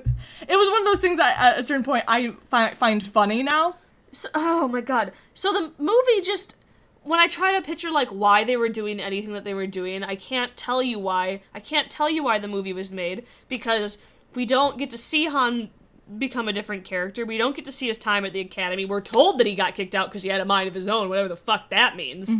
was 0.48 0.70
one 0.70 0.82
of 0.82 0.86
those 0.86 1.00
things 1.00 1.18
that 1.18 1.36
at 1.38 1.58
a 1.58 1.64
certain 1.64 1.84
point 1.84 2.04
I 2.06 2.34
fi- 2.50 2.74
find 2.74 3.02
funny 3.02 3.42
now. 3.42 3.76
So, 4.12 4.28
oh 4.34 4.68
my 4.68 4.80
god. 4.80 5.12
So 5.32 5.52
the 5.52 5.72
movie 5.78 6.20
just 6.22 6.56
when 7.02 7.20
I 7.20 7.26
try 7.26 7.52
to 7.52 7.62
picture 7.62 7.90
like 7.90 8.08
why 8.08 8.44
they 8.44 8.56
were 8.56 8.68
doing 8.68 9.00
anything 9.00 9.32
that 9.32 9.44
they 9.44 9.54
were 9.54 9.66
doing, 9.66 10.02
I 10.02 10.16
can't 10.16 10.56
tell 10.56 10.82
you 10.82 10.98
why. 10.98 11.42
I 11.54 11.60
can't 11.60 11.90
tell 11.90 12.10
you 12.10 12.24
why 12.24 12.38
the 12.38 12.48
movie 12.48 12.72
was 12.72 12.92
made 12.92 13.26
because 13.48 13.98
we 14.34 14.46
don't 14.46 14.78
get 14.78 14.90
to 14.90 14.98
see 14.98 15.26
Han 15.26 15.70
become 16.18 16.48
a 16.48 16.52
different 16.52 16.84
character. 16.84 17.24
We 17.24 17.38
don't 17.38 17.56
get 17.56 17.64
to 17.64 17.72
see 17.72 17.86
his 17.86 17.96
time 17.96 18.24
at 18.24 18.32
the 18.32 18.40
academy. 18.40 18.84
We're 18.84 19.00
told 19.00 19.38
that 19.38 19.46
he 19.46 19.54
got 19.54 19.74
kicked 19.74 19.94
out 19.94 20.08
because 20.08 20.22
he 20.22 20.28
had 20.28 20.40
a 20.40 20.44
mind 20.44 20.68
of 20.68 20.74
his 20.74 20.86
own, 20.86 21.08
whatever 21.08 21.28
the 21.28 21.36
fuck 21.36 21.70
that 21.70 21.96
means. 21.96 22.30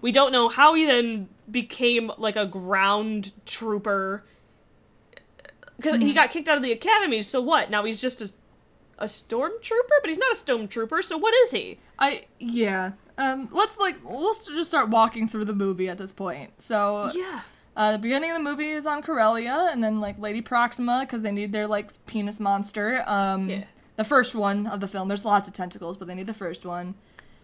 We 0.00 0.12
don't 0.12 0.32
know 0.32 0.48
how 0.48 0.74
he 0.74 0.86
then 0.86 1.28
became 1.50 2.10
like 2.18 2.36
a 2.36 2.46
ground 2.46 3.32
trooper 3.46 4.24
because 5.76 6.00
he 6.00 6.12
got 6.12 6.30
kicked 6.30 6.48
out 6.48 6.56
of 6.56 6.62
the 6.62 6.72
academy. 6.72 7.22
So 7.22 7.40
what? 7.40 7.70
Now 7.70 7.84
he's 7.84 8.00
just 8.00 8.22
a 8.22 8.32
a 8.98 9.06
stormtrooper, 9.06 9.98
but 10.00 10.08
he's 10.08 10.18
not 10.18 10.32
a 10.32 10.36
stormtrooper. 10.36 11.02
So 11.02 11.18
what 11.18 11.34
is 11.34 11.50
he? 11.50 11.78
I 11.98 12.26
yeah. 12.38 12.92
Um, 13.18 13.48
let's 13.52 13.76
like 13.78 13.96
we'll 14.04 14.32
just 14.34 14.68
start 14.68 14.90
walking 14.90 15.28
through 15.28 15.44
the 15.46 15.54
movie 15.54 15.88
at 15.88 15.98
this 15.98 16.12
point. 16.12 16.62
So 16.62 17.10
Yeah. 17.14 17.40
Uh, 17.76 17.92
the 17.92 17.98
beginning 17.98 18.30
of 18.30 18.36
the 18.36 18.42
movie 18.42 18.70
is 18.70 18.86
on 18.86 19.02
Corellia, 19.02 19.68
and 19.72 19.82
then 19.82 20.00
like 20.00 20.18
Lady 20.18 20.40
Proxima 20.42 21.00
because 21.06 21.22
they 21.22 21.32
need 21.32 21.52
their 21.52 21.66
like 21.66 21.88
penis 22.06 22.40
monster. 22.40 23.02
Um, 23.06 23.48
Yeah. 23.48 23.64
The 23.96 24.04
first 24.04 24.34
one 24.34 24.66
of 24.66 24.80
the 24.80 24.88
film. 24.88 25.08
There's 25.08 25.24
lots 25.24 25.46
of 25.46 25.54
tentacles, 25.54 25.96
but 25.98 26.08
they 26.08 26.14
need 26.14 26.26
the 26.26 26.34
first 26.34 26.64
one. 26.64 26.94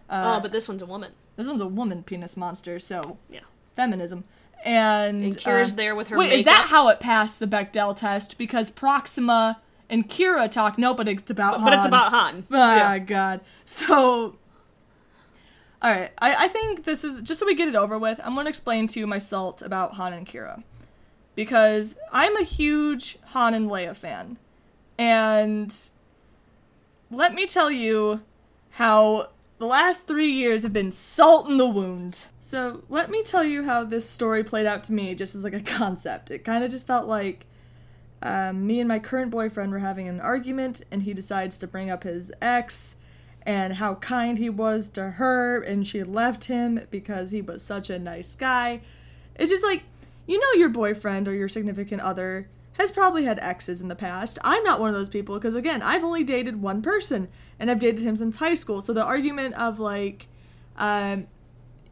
Uh, 0.09 0.37
oh, 0.37 0.41
but 0.41 0.51
this 0.51 0.67
one's 0.67 0.81
a 0.81 0.85
woman. 0.85 1.11
this 1.35 1.47
one's 1.47 1.61
a 1.61 1.67
woman 1.67 2.03
penis 2.03 2.35
monster, 2.35 2.79
so 2.79 3.17
Yeah. 3.29 3.41
feminism. 3.75 4.23
And, 4.65 5.23
And 5.23 5.37
Kira's 5.37 5.73
uh, 5.73 5.75
there 5.75 5.95
with 5.95 6.09
her 6.09 6.17
Wait, 6.17 6.33
is 6.33 6.45
that 6.45 6.65
how 6.69 6.89
it 6.89 6.99
passed 6.99 7.39
the 7.39 7.47
Bechdel 7.47 7.95
test? 7.95 8.37
Because 8.37 8.69
Proxima 8.69 9.61
and 9.89 10.09
Kira 10.09 10.51
talk. 10.51 10.77
No, 10.77 10.93
but 10.93 11.07
it's 11.07 11.29
about. 11.31 11.57
Han 11.57 11.65
But 11.65 11.73
it's 11.73 11.85
about 11.85 12.11
Han. 12.11 12.45
Ah, 12.51 12.99
God. 13.05 13.41
So, 13.65 14.35
all 15.81 15.91
right. 15.91 16.11
I, 16.19 16.45
I 16.45 16.47
think 16.47 16.83
this 16.83 17.03
is 17.03 17.21
just 17.21 17.39
so 17.39 17.45
we 17.45 17.55
get 17.55 17.67
it 17.67 17.75
over 17.75 17.97
with. 17.97 18.19
I'm 18.23 18.35
to 18.35 18.47
explain 18.47 18.87
to 18.87 18.99
you 18.99 19.07
my 19.07 19.19
salt 19.19 19.61
about 19.61 19.93
Han 19.93 20.13
and 20.13 20.27
Qi'ra, 20.27 20.63
because 21.35 21.95
I'm 22.11 22.35
a 22.35 22.43
huge 22.43 23.17
Han 23.27 23.53
and 23.53 23.69
Leia 23.69 23.95
fan, 23.95 24.37
and 24.97 25.73
let 27.09 27.33
me 27.33 27.45
tell 27.45 27.71
you 27.71 28.21
how 28.71 29.29
the 29.57 29.65
last 29.65 30.07
three 30.07 30.31
years 30.31 30.63
have 30.63 30.73
been 30.73 30.91
salt 30.91 31.49
in 31.49 31.57
the 31.57 31.67
wound. 31.67 32.27
So 32.39 32.83
let 32.89 33.09
me 33.09 33.23
tell 33.23 33.43
you 33.43 33.63
how 33.63 33.83
this 33.83 34.09
story 34.09 34.43
played 34.43 34.65
out 34.65 34.83
to 34.85 34.93
me, 34.93 35.15
just 35.15 35.35
as 35.35 35.43
like 35.43 35.53
a 35.53 35.59
concept. 35.77 36.31
It 36.31 36.43
kind 36.43 36.63
of 36.63 36.71
just 36.71 36.87
felt 36.87 37.07
like 37.07 37.45
um, 38.21 38.67
me 38.67 38.79
and 38.79 38.87
my 38.87 38.99
current 38.99 39.31
boyfriend 39.31 39.71
were 39.71 39.79
having 39.79 40.07
an 40.07 40.19
argument, 40.19 40.81
and 40.91 41.03
he 41.03 41.13
decides 41.13 41.57
to 41.59 41.67
bring 41.67 41.89
up 41.89 42.03
his 42.03 42.31
ex 42.41 42.95
and 43.49 43.73
how 43.73 43.95
kind 43.95 44.37
he 44.37 44.47
was 44.47 44.89
to 44.89 45.09
her, 45.09 45.59
and 45.59 45.87
she 45.87 46.03
left 46.03 46.43
him 46.43 46.81
because 46.91 47.31
he 47.31 47.41
was 47.41 47.63
such 47.63 47.89
a 47.89 47.97
nice 47.97 48.35
guy. 48.35 48.79
It's 49.37 49.49
just 49.49 49.63
like, 49.63 49.81
you 50.27 50.39
know, 50.39 50.59
your 50.59 50.69
boyfriend 50.69 51.27
or 51.27 51.33
your 51.33 51.49
significant 51.49 51.99
other 52.03 52.47
has 52.73 52.91
probably 52.91 53.25
had 53.25 53.39
exes 53.39 53.81
in 53.81 53.87
the 53.87 53.95
past. 53.95 54.37
I'm 54.43 54.63
not 54.63 54.79
one 54.79 54.91
of 54.91 54.95
those 54.95 55.09
people 55.09 55.33
because, 55.33 55.55
again, 55.55 55.81
I've 55.81 56.03
only 56.03 56.23
dated 56.23 56.61
one 56.61 56.83
person, 56.83 57.27
and 57.57 57.71
I've 57.71 57.79
dated 57.79 58.01
him 58.01 58.15
since 58.15 58.37
high 58.37 58.53
school. 58.53 58.83
So 58.83 58.93
the 58.93 59.03
argument 59.03 59.55
of 59.55 59.79
like, 59.79 60.27
um, 60.77 61.25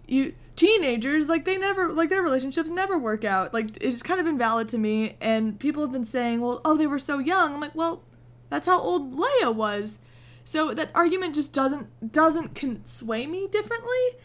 you 0.06 0.36
teenagers 0.56 1.28
like 1.28 1.46
they 1.46 1.58
never 1.58 1.91
like 1.91 2.12
their 2.12 2.22
relationships 2.22 2.72
never 2.72 2.98
work 2.98 3.24
out 3.24 3.54
like 3.54 3.78
it's 3.80 4.02
kind 4.02 4.20
of 4.20 4.26
invalid 4.26 4.67
to 4.67 4.80
me 4.80 5.15
and 5.22 5.60
people 5.60 5.84
have 5.84 5.91
been 5.91 6.04
saying 6.04 6.41
well 6.41 6.62
oh 6.65 6.76
they 6.76 6.88
were 6.88 6.98
so 6.98 7.20
young 7.20 7.54
i'm 7.54 7.62
like 7.62 7.76
well 7.76 8.02
that's 8.50 8.65
how 8.65 8.80
old 8.82 9.15
leia 9.15 9.54
was 9.54 10.00
so 10.47 10.73
that 10.73 10.89
argument 10.95 11.36
just 11.36 11.51
doesn't 11.51 12.13
doesn't 12.13 12.55
con- 12.55 12.86
sway 12.86 13.27
me 13.27 13.49
differently. 13.51 14.15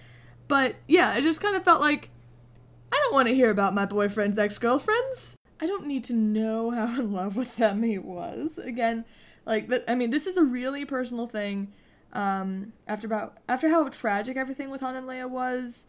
But 0.47 0.77
yeah 0.87 1.17
it 1.17 1.23
just 1.23 1.41
kind 1.41 1.57
of 1.57 1.65
felt 1.65 1.81
like 1.81 2.11
i 2.93 2.97
don't 2.97 3.13
want 3.15 3.27
to 3.27 3.35
hear 3.35 3.51
about 3.51 3.75
my 3.75 3.87
boyfriend's 3.87 4.39
ex-girlfriends. 4.39 5.37
I 5.61 5.67
don't 5.67 5.87
need 5.87 6.05
to 6.05 6.13
know 6.13 6.71
how 6.71 7.01
in 7.01 7.13
love 7.13 7.35
with 7.35 7.57
them 7.57 7.83
he 7.83 7.99
was. 7.99 8.57
Again 8.57 9.05
like 9.47 9.69
i 9.89 9.97
mean 9.97 10.11
this 10.11 10.29
is 10.29 10.37
a 10.37 10.45
really 10.45 10.85
personal 10.85 11.27
thing. 11.27 11.73
Um, 12.13 12.73
after 12.87 13.09
about 13.09 13.39
after 13.49 13.69
how 13.69 13.89
tragic 13.89 14.37
everything 14.37 14.71
with 14.71 14.81
Han 14.81 14.95
and 14.95 15.09
Leia 15.09 15.29
was, 15.29 15.87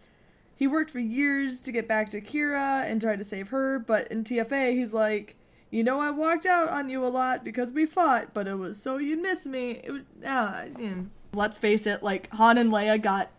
he 0.55 0.65
worked 0.65 0.89
for 0.89 0.99
years 0.99 1.59
to 1.59 1.71
get 1.71 1.87
back 1.87 2.09
to 2.09 2.21
Qi'ra 2.21 2.89
and 2.89 2.99
tried 2.99 3.19
to 3.19 3.25
save 3.25 3.49
her. 3.49 3.77
But 3.77 4.07
in 4.07 4.23
TFA, 4.23 4.71
he's 4.71 4.93
like, 4.93 5.35
you 5.73 5.83
know, 5.83 5.99
I 5.99 6.11
walked 6.11 6.45
out 6.45 6.69
on 6.69 6.87
you 6.87 7.03
a 7.03 7.09
lot 7.09 7.43
because 7.43 7.71
we 7.71 7.87
fought, 7.87 8.33
but 8.33 8.47
it 8.47 8.55
was 8.55 8.81
so 8.81 8.97
you'd 8.97 9.21
miss 9.21 9.45
me. 9.47 9.81
It 9.83 9.91
was, 9.91 10.01
uh, 10.25 10.65
you 10.77 10.89
know. 10.89 11.05
Let's 11.33 11.57
face 11.57 11.87
it, 11.87 12.03
like 12.03 12.29
Han 12.33 12.59
and 12.59 12.71
Leia 12.71 13.01
got 13.01 13.31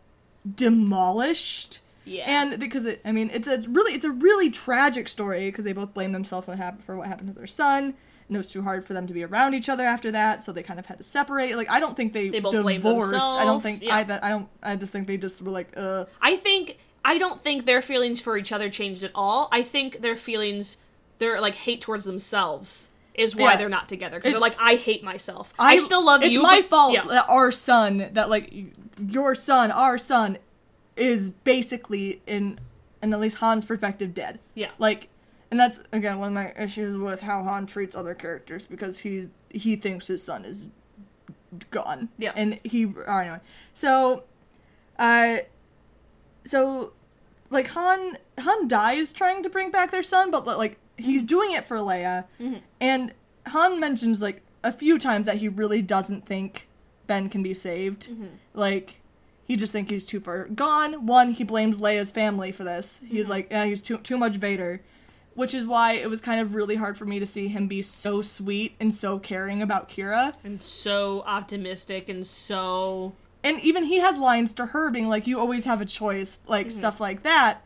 demolished. 0.57 1.79
Yeah. 2.05 2.25
And 2.27 2.59
because 2.59 2.87
it, 2.87 3.01
I 3.05 3.13
mean, 3.13 3.31
it's 3.33 3.47
it's 3.47 3.69
really 3.69 3.95
it's 3.95 4.05
a 4.05 4.11
really 4.11 4.51
tragic 4.51 5.09
story 5.09 5.49
because 5.49 5.65
they 5.65 5.73
both 5.73 5.95
blame 5.95 6.11
themselves 6.11 6.47
for 6.47 6.51
what 6.51 6.59
happened 6.59 6.85
for 6.85 6.97
what 6.97 7.07
happened 7.07 7.29
to 7.29 7.35
their 7.35 7.47
son. 7.47 7.95
And 8.27 8.37
it 8.37 8.39
was 8.39 8.51
too 8.51 8.63
hard 8.63 8.85
for 8.85 8.95
them 8.95 9.07
to 9.07 9.13
be 9.13 9.23
around 9.23 9.55
each 9.55 9.69
other 9.69 9.85
after 9.85 10.11
that, 10.11 10.43
so 10.43 10.51
they 10.51 10.63
kind 10.63 10.81
of 10.81 10.87
had 10.87 10.99
to 10.99 11.05
separate. 11.05 11.57
Like 11.57 11.71
I 11.71 11.79
don't 11.79 11.97
think 11.97 12.15
they, 12.15 12.31
They 12.31 12.41
both 12.41 12.53
divorced. 12.53 13.15
I 13.15 13.45
don't 13.45 13.63
think 13.63 13.83
yeah. 13.83 13.97
I 13.97 14.03
that 14.05 14.25
I 14.25 14.31
don't. 14.31 14.49
I 14.61 14.75
just 14.75 14.93
think 14.93 15.07
they 15.07 15.19
just 15.19 15.41
were 15.41 15.53
like, 15.53 15.73
uh, 15.77 16.07
I 16.21 16.37
think 16.37 16.79
I 17.05 17.17
don't 17.17 17.41
think 17.41 17.65
their 17.65 17.83
feelings 17.83 18.21
for 18.21 18.37
each 18.37 18.51
other 18.51 18.69
changed 18.71 19.05
at 19.05 19.13
all. 19.15 19.49
I 19.53 19.63
think 19.63 20.01
their 20.01 20.17
feelings, 20.17 20.79
their 21.19 21.41
like 21.41 21.55
hate 21.55 21.81
towards 21.81 22.05
themselves, 22.05 22.91
is 23.15 23.37
why 23.37 23.53
Yeah. 23.53 23.57
they're 23.57 23.69
not 23.69 23.89
together. 23.89 24.19
Because 24.19 24.33
they're 24.33 24.41
like, 24.41 24.55
I 24.61 24.75
hate 24.75 25.03
myself. 25.05 25.55
I, 25.59 25.77
still 25.77 26.05
love 26.05 26.23
it's 26.23 26.33
you. 26.33 26.41
It's 26.41 26.47
my 26.47 26.61
but- 26.61 26.71
fault 26.71 26.95
Yeah. 26.95 27.05
that 27.05 27.29
our 27.29 27.53
son, 27.53 28.11
that 28.13 28.29
like 28.29 28.53
your 29.09 29.35
son, 29.35 29.71
our 29.71 29.99
son, 29.99 30.39
is 30.97 31.31
basically 31.31 32.23
in, 32.27 32.59
in 33.03 33.13
at 33.13 33.21
least 33.21 33.39
Han's 33.39 33.65
perspective, 33.65 34.15
dead. 34.15 34.39
Yeah. 34.55 34.71
Like, 34.79 35.09
and 35.51 35.59
that's 35.61 35.83
again 35.93 36.19
one 36.19 36.29
of 36.29 36.35
my 36.35 36.53
issues 36.61 36.99
with 36.99 37.21
how 37.21 37.43
Han 37.45 37.67
treats 37.67 37.95
other 37.95 38.15
characters 38.15 38.67
because 38.67 39.01
he 39.01 39.29
he 39.51 39.77
thinks 39.77 40.09
his 40.09 40.23
son 40.23 40.45
is 40.45 40.67
gone. 41.71 42.09
Yeah. 42.19 42.33
And 42.35 42.59
he 42.65 42.87
oh, 42.87 43.17
anyway. 43.19 43.39
So, 43.75 44.25
uh, 44.99 45.39
so 46.45 46.93
like 47.51 47.69
Han 47.69 48.19
Han 48.39 48.67
dies 48.69 49.13
trying 49.13 49.43
to 49.45 49.51
bring 49.51 49.71
back 49.71 49.91
their 49.93 50.03
son, 50.03 50.31
but 50.33 50.45
like 50.47 50.79
he's 50.97 51.23
doing 51.23 51.53
it 51.53 51.65
for 51.65 51.79
Leia, 51.79 52.27
mm-hmm. 52.41 52.57
and 52.81 53.13
Han 53.49 53.81
mentions 53.81 54.23
like 54.23 54.43
a 54.63 54.73
few 54.73 54.99
times 54.99 55.27
that 55.27 55.37
he 55.37 55.49
really 55.49 55.83
doesn't 55.83 56.25
think 56.27 56.69
Ben 57.07 57.29
can 57.29 57.43
be 57.43 57.55
saved. 57.55 58.09
Mm-hmm. 58.09 58.27
Like 58.55 59.01
he 59.47 59.57
just 59.57 59.73
think 59.73 59.91
he's 59.91 60.07
too 60.07 60.21
far 60.21 60.47
gone. 60.49 61.07
One, 61.07 61.33
he 61.33 61.45
blames 61.45 61.79
Leia's 61.79 62.11
family 62.11 62.53
for 62.53 62.65
this. 62.65 63.01
He's 63.07 63.25
mm-hmm. 63.25 63.31
like, 63.31 63.49
yeah, 63.51 63.65
he's 63.67 63.83
too 63.83 63.99
too 63.99 64.17
much 64.17 64.37
Vader. 64.37 64.81
Which 65.35 65.53
is 65.53 65.67
why 65.67 65.95
it 65.95 66.09
was 66.09 66.21
kind 66.21 66.41
of 66.41 66.55
really 66.55 66.77
hard 66.77 66.97
for 66.97 67.07
me 67.07 67.19
to 67.19 67.27
see 67.27 67.49
him 67.49 67.67
be 67.67 67.83
so 67.83 68.23
sweet 68.23 68.77
and 68.79 68.95
so 68.95 69.19
caring 69.19 69.63
about 69.63 69.89
Qi'ra. 69.89 70.33
and 70.45 70.63
so 70.63 71.25
optimistic 71.27 72.09
and 72.09 72.25
so 72.25 73.15
And 73.43 73.59
even 73.61 73.83
he 73.83 73.99
has 73.99 74.19
lines 74.19 74.55
to 74.55 74.67
her 74.67 74.91
being 74.91 75.09
like, 75.09 75.27
you 75.27 75.41
always 75.41 75.65
have 75.65 75.81
a 75.81 75.85
choice, 75.85 76.39
like 76.47 76.71
stuff 76.71 77.01
like 77.01 77.25
that. 77.25 77.65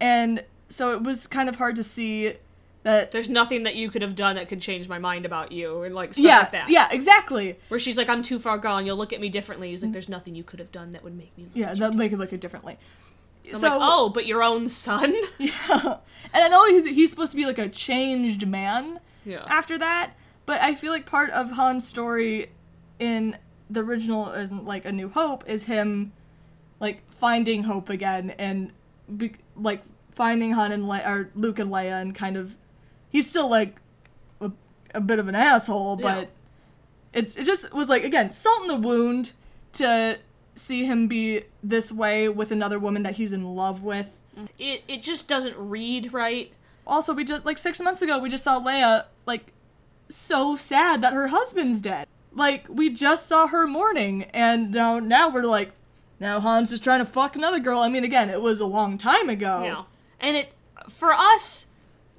And 0.00 0.44
so 0.68 0.92
it 0.92 1.02
was 1.02 1.26
kind 1.26 1.48
of 1.48 1.56
hard 1.56 1.76
to 1.76 1.82
see 1.82 2.34
that. 2.82 3.12
there's 3.12 3.28
nothing 3.28 3.64
that 3.64 3.74
you 3.74 3.90
could 3.90 4.02
have 4.02 4.14
done 4.14 4.36
that 4.36 4.48
could 4.48 4.60
change 4.60 4.88
my 4.88 4.98
mind 4.98 5.26
about 5.26 5.52
you 5.52 5.82
and 5.82 5.94
like 5.94 6.14
stuff 6.14 6.24
Yeah, 6.24 6.38
like 6.40 6.52
that. 6.52 6.70
yeah, 6.70 6.88
exactly. 6.90 7.58
Where 7.68 7.80
she's 7.80 7.96
like, 7.98 8.08
I'm 8.08 8.22
too 8.22 8.38
far 8.38 8.58
gone. 8.58 8.86
You'll 8.86 8.96
look 8.96 9.12
at 9.12 9.20
me 9.20 9.28
differently. 9.28 9.70
He's 9.70 9.82
like, 9.82 9.92
there's 9.92 10.08
nothing 10.08 10.34
you 10.34 10.44
could 10.44 10.58
have 10.58 10.72
done 10.72 10.90
that 10.92 11.02
would 11.04 11.16
make 11.16 11.36
me. 11.36 11.44
Look 11.44 11.52
Yeah, 11.54 11.74
that 11.74 11.94
make 11.94 12.12
it 12.12 12.18
look 12.18 12.32
it 12.32 12.40
differently. 12.40 12.78
I'm 13.52 13.58
so, 13.60 13.68
like, 13.68 13.78
oh, 13.82 14.08
but 14.10 14.26
your 14.26 14.42
own 14.42 14.68
son. 14.68 15.14
yeah. 15.38 15.96
And 16.34 16.44
I 16.44 16.48
know 16.48 16.66
he's 16.66 16.84
he's 16.84 17.10
supposed 17.10 17.30
to 17.32 17.36
be 17.36 17.46
like 17.46 17.58
a 17.58 17.68
changed 17.68 18.46
man 18.46 19.00
yeah. 19.24 19.44
after 19.48 19.78
that, 19.78 20.12
but 20.44 20.60
I 20.60 20.74
feel 20.74 20.92
like 20.92 21.06
part 21.06 21.30
of 21.30 21.52
Han's 21.52 21.86
story 21.88 22.50
in 22.98 23.38
the 23.70 23.80
original, 23.82 24.30
in, 24.32 24.64
like 24.66 24.84
A 24.84 24.92
New 24.92 25.08
Hope, 25.08 25.44
is 25.48 25.64
him 25.64 26.12
like 26.80 27.02
finding 27.10 27.62
hope 27.64 27.88
again 27.88 28.30
and 28.38 28.70
be, 29.16 29.32
like 29.56 29.82
finding 30.18 30.50
Han 30.52 30.72
and 30.72 30.86
Le- 30.86 31.02
or 31.06 31.30
Luke 31.34 31.58
and 31.58 31.70
Leia 31.70 32.02
and 32.02 32.14
kind 32.14 32.36
of 32.36 32.56
he's 33.08 33.26
still 33.30 33.48
like 33.48 33.76
a, 34.42 34.50
a 34.94 35.00
bit 35.00 35.18
of 35.18 35.28
an 35.28 35.34
asshole, 35.34 35.96
Yeah. 35.98 36.14
but 36.14 36.28
it's 37.14 37.36
it 37.36 37.46
just 37.46 37.72
was 37.72 37.88
like 37.88 38.04
again 38.04 38.32
salt 38.32 38.60
in 38.62 38.68
the 38.68 38.76
wound 38.76 39.32
to 39.74 40.18
see 40.56 40.84
him 40.84 41.06
be 41.08 41.42
this 41.62 41.90
way 41.92 42.28
with 42.28 42.50
another 42.50 42.78
woman 42.78 43.02
that 43.04 43.14
he's 43.14 43.32
in 43.32 43.54
love 43.54 43.82
with. 43.82 44.10
Mm. 44.36 44.48
It 44.58 44.84
it 44.88 45.02
just 45.02 45.28
doesn't 45.28 45.56
read 45.56 46.12
right. 46.12 46.52
Also, 46.86 47.14
we 47.14 47.24
just 47.24 47.46
like 47.46 47.58
six 47.58 47.80
months 47.80 48.02
ago 48.02 48.18
we 48.18 48.28
just 48.28 48.44
saw 48.44 48.60
Leia 48.60 49.04
like 49.24 49.52
so 50.10 50.56
sad 50.56 51.00
that 51.02 51.12
her 51.12 51.28
husband's 51.28 51.80
dead. 51.80 52.06
Like 52.34 52.66
we 52.68 52.90
just 52.90 53.26
saw 53.26 53.46
her 53.46 53.66
mourning, 53.66 54.24
and 54.34 54.70
now 54.72 54.98
now 54.98 55.28
we're 55.28 55.44
like, 55.44 55.70
now 56.20 56.40
Han's 56.40 56.70
just 56.70 56.84
trying 56.84 57.00
to 57.00 57.06
fuck 57.06 57.36
another 57.36 57.58
girl. 57.58 57.80
I 57.80 57.88
mean, 57.88 58.04
again, 58.04 58.30
it 58.30 58.40
was 58.42 58.60
a 58.60 58.66
long 58.66 58.98
time 58.98 59.28
ago. 59.28 59.62
Yeah. 59.64 59.82
And 60.20 60.36
it 60.36 60.52
for 60.88 61.12
us, 61.12 61.66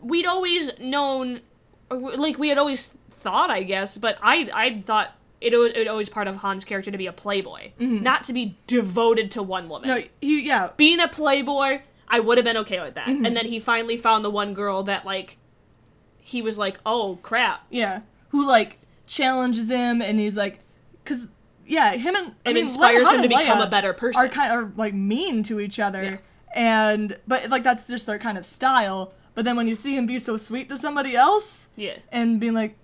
we'd 0.01 0.25
always 0.25 0.71
known, 0.79 1.41
like 1.89 2.37
we 2.37 2.49
had 2.49 2.57
always 2.57 2.95
thought, 3.11 3.49
I 3.49 3.63
guess, 3.63 3.97
but 3.97 4.17
I 4.21 4.49
I 4.53 4.81
thought 4.81 5.15
it 5.41 5.55
was, 5.55 5.71
it 5.75 5.87
always 5.87 6.09
part 6.09 6.27
of 6.27 6.37
Han's 6.37 6.65
character 6.65 6.91
to 6.91 6.97
be 6.97 7.07
a 7.07 7.13
playboy, 7.13 7.71
mm-hmm. 7.79 8.03
not 8.03 8.23
to 8.25 8.33
be 8.33 8.57
devoted 8.67 9.31
to 9.31 9.43
one 9.43 9.69
woman. 9.69 9.89
No, 9.89 10.03
he 10.21 10.41
yeah 10.45 10.71
Being 10.77 10.99
a 10.99 11.07
playboy, 11.07 11.81
I 12.07 12.19
would 12.19 12.37
have 12.37 12.45
been 12.45 12.57
okay 12.57 12.79
with 12.79 12.95
that. 12.95 13.07
Mm-hmm. 13.07 13.25
And 13.25 13.37
then 13.37 13.45
he 13.45 13.59
finally 13.59 13.97
found 13.97 14.23
the 14.23 14.29
one 14.29 14.53
girl 14.53 14.83
that 14.83 15.05
like 15.05 15.37
he 16.17 16.41
was 16.41 16.57
like, 16.57 16.79
oh 16.85 17.19
crap, 17.21 17.65
yeah 17.69 18.01
who 18.29 18.47
like 18.47 18.77
challenges 19.07 19.69
him, 19.69 20.01
and 20.01 20.19
he's 20.19 20.37
like, 20.37 20.59
cause 21.05 21.25
yeah 21.65 21.93
him 21.93 22.15
and 22.15 22.35
I 22.45 22.51
It 22.51 22.53
mean, 22.53 22.63
inspires 22.65 23.07
Han 23.07 23.15
him 23.15 23.21
to 23.23 23.29
become 23.29 23.59
Leia 23.59 23.67
a 23.67 23.69
better 23.69 23.93
person. 23.93 24.23
Are 24.23 24.29
kind 24.29 24.59
of 24.59 24.77
like 24.77 24.93
mean 24.93 25.43
to 25.43 25.59
each 25.59 25.79
other, 25.79 26.03
Yeah. 26.03 26.17
And 26.55 27.17
but 27.27 27.49
like 27.49 27.63
that's 27.63 27.87
just 27.87 28.05
their 28.05 28.19
kind 28.19 28.37
of 28.37 28.45
style. 28.45 29.13
But 29.35 29.45
then 29.45 29.55
when 29.55 29.67
you 29.67 29.75
see 29.75 29.95
him 29.95 30.05
be 30.05 30.19
so 30.19 30.37
sweet 30.37 30.67
to 30.69 30.77
somebody 30.77 31.15
else, 31.15 31.69
yeah. 31.75 31.97
and 32.11 32.39
being 32.39 32.53
like 32.53 32.75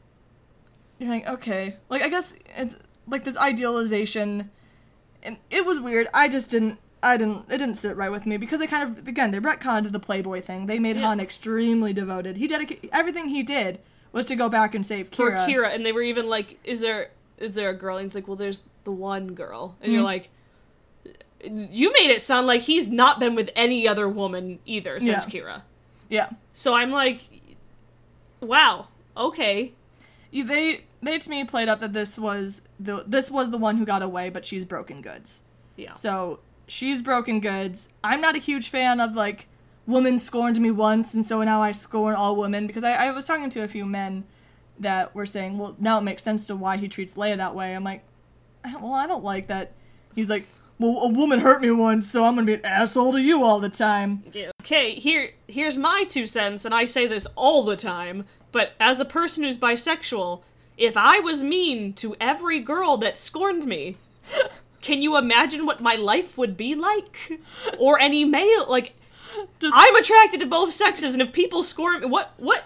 you're 0.98 1.10
like 1.10 1.28
okay 1.28 1.76
like 1.90 2.02
i 2.02 2.08
guess 2.08 2.36
it's 2.56 2.78
like 3.06 3.26
this 3.26 3.36
idealization 3.38 4.50
and 5.24 5.36
it 5.50 5.66
was 5.66 5.80
weird. 5.80 6.08
I 6.14 6.30
just 6.30 6.52
didn't. 6.52 6.80
I 7.02 7.18
didn't. 7.18 7.46
It 7.52 7.58
didn't 7.58 7.76
sit 7.76 7.96
right 7.98 8.12
with 8.12 8.28
me 8.28 8.38
because 8.38 8.60
they 8.60 8.68
kind 8.68 8.84
of 8.98 9.08
again 9.08 9.32
they 9.32 9.40
retconned 9.40 9.92
the 9.92 10.00
Playboy 10.00 10.42
thing. 10.42 10.68
They 10.68 10.78
made 10.78 10.96
Yeah. 10.98 11.02
Han 11.08 11.20
extremely 11.20 11.94
devoted. 11.94 12.38
He 12.38 12.46
dedicated 12.48 12.90
everything 12.94 13.30
he 13.30 13.42
did 13.42 13.80
was 14.12 14.28
to 14.28 14.36
go 14.36 14.50
back 14.50 14.76
and 14.76 14.86
save 14.86 15.10
for 15.10 15.32
Qi'ra. 15.32 15.48
Qi'ra, 15.48 15.74
and 15.76 15.84
they 15.86 15.92
were 15.92 16.04
even 16.04 16.30
like, 16.30 16.60
"Is 16.64 16.80
there 16.82 17.10
is 17.40 17.56
there 17.56 17.70
a 17.72 17.74
girl?" 17.74 17.98
And 17.98 18.06
he's 18.06 18.14
like, 18.16 18.28
"Well, 18.28 18.38
there's 18.38 18.62
the 18.84 18.92
one 18.92 19.34
girl," 19.34 19.76
and 19.82 19.92
you're 19.92 20.04
Mhm. 20.04 20.06
like, 20.06 20.30
"You 21.46 21.92
made 22.00 22.12
it 22.12 22.22
sound 22.22 22.48
like 22.48 22.62
he's 22.62 22.88
not 22.88 23.20
been 23.20 23.36
with 23.36 23.50
any 23.56 23.88
other 23.88 24.08
woman 24.08 24.60
either 24.66 25.00
since 25.00 25.26
Yeah. 25.34 25.42
Qi'ra." 25.42 25.62
Yeah. 26.10 26.30
So 26.54 26.74
I'm 26.74 26.92
like, 26.92 27.22
"Wow, 28.42 28.88
okay." 29.16 29.74
They 30.32 30.84
they 31.02 31.20
to 31.20 31.30
me 31.30 31.44
played 31.46 31.70
up 31.70 31.80
that 31.80 31.94
this 31.94 32.18
was 32.18 32.62
the 32.80 33.04
this 33.08 33.32
was 33.32 33.52
the 33.52 33.58
one 33.58 33.78
who 33.78 33.86
got 33.86 34.02
away, 34.02 34.30
but 34.30 34.46
she's 34.46 34.66
broken 34.66 35.02
goods. 35.02 35.42
Yeah. 35.76 35.94
So 35.96 36.40
she's 36.68 37.02
broken 37.02 37.40
goods. 37.40 37.90
I'm 38.04 38.22
not 38.22 38.36
a 38.36 38.40
huge 38.40 38.70
fan 38.70 39.00
of 39.00 39.14
like 39.16 39.48
women 39.88 40.18
scorned 40.18 40.60
me 40.60 40.72
once 40.72 41.14
and 41.14 41.26
so 41.26 41.44
now 41.44 41.62
I 41.62 41.72
scorn 41.72 42.16
all 42.16 42.36
women 42.36 42.66
because 42.66 42.84
I, 42.84 42.94
I 42.94 43.12
was 43.12 43.28
talking 43.28 43.50
to 43.52 43.62
a 43.62 43.68
few 43.68 43.86
men 43.86 44.24
that 44.80 45.14
were 45.14 45.26
saying, 45.28 45.58
well, 45.58 45.76
now 45.80 46.00
it 46.00 46.02
makes 46.02 46.24
sense 46.24 46.48
to 46.48 46.56
why 46.56 46.78
he 46.78 46.88
treats 46.88 47.14
Leia 47.14 47.38
that 47.38 47.56
way. 47.56 47.76
I'm 47.76 47.84
like, 47.84 48.04
uh, 48.66 48.74
well, 48.82 48.94
I 48.94 49.08
don't 49.08 49.24
like 49.24 49.48
that. 49.48 49.72
He's 50.16 50.30
like, 50.30 50.48
well, 50.80 51.04
a 51.04 51.10
woman 51.10 51.40
hurt 51.40 51.62
me 51.62 51.72
once, 51.72 52.10
so 52.10 52.26
I'm 52.26 52.36
gonna 52.36 52.46
be 52.46 52.56
an 52.56 52.66
asshole 52.66 53.14
to 53.14 53.22
you 53.22 53.44
all 53.44 53.60
the 53.60 53.70
time. 53.70 54.24
Yeah. 54.34 54.52
Okay, 54.62 54.96
here 54.96 55.32
here's 55.48 55.78
my 55.78 56.06
two 56.08 56.26
cents, 56.26 56.66
and 56.66 56.74
I 56.74 56.86
say 56.86 57.08
this 57.08 57.28
all 57.36 57.64
the 57.64 57.76
time, 57.76 58.26
but 58.52 58.74
as 58.80 59.00
a 59.00 59.06
person 59.06 59.44
who's 59.44 59.58
bisexual, 59.58 60.42
if 60.78 60.98
I 60.98 61.20
was 61.20 61.44
mean 61.44 61.94
to 61.94 62.16
every 62.20 62.60
girl 62.60 62.98
that 62.98 63.18
scorned 63.18 63.66
me, 63.66 63.98
can 64.82 65.02
you 65.02 65.18
imagine 65.18 65.66
what 65.66 65.82
my 65.82 65.96
life 65.96 66.38
would 66.38 66.58
be 66.58 66.76
like? 66.76 67.40
Or 67.78 68.00
any 68.00 68.26
male 68.26 68.70
like 68.70 68.94
Just, 69.60 69.76
I'm 69.76 69.96
attracted 69.96 70.40
to 70.42 70.46
both 70.46 70.74
sexes, 70.74 71.14
and 71.14 71.22
if 71.22 71.32
people 71.32 71.64
scorn 71.64 72.02
me, 72.02 72.08
what 72.08 72.34
what 72.38 72.66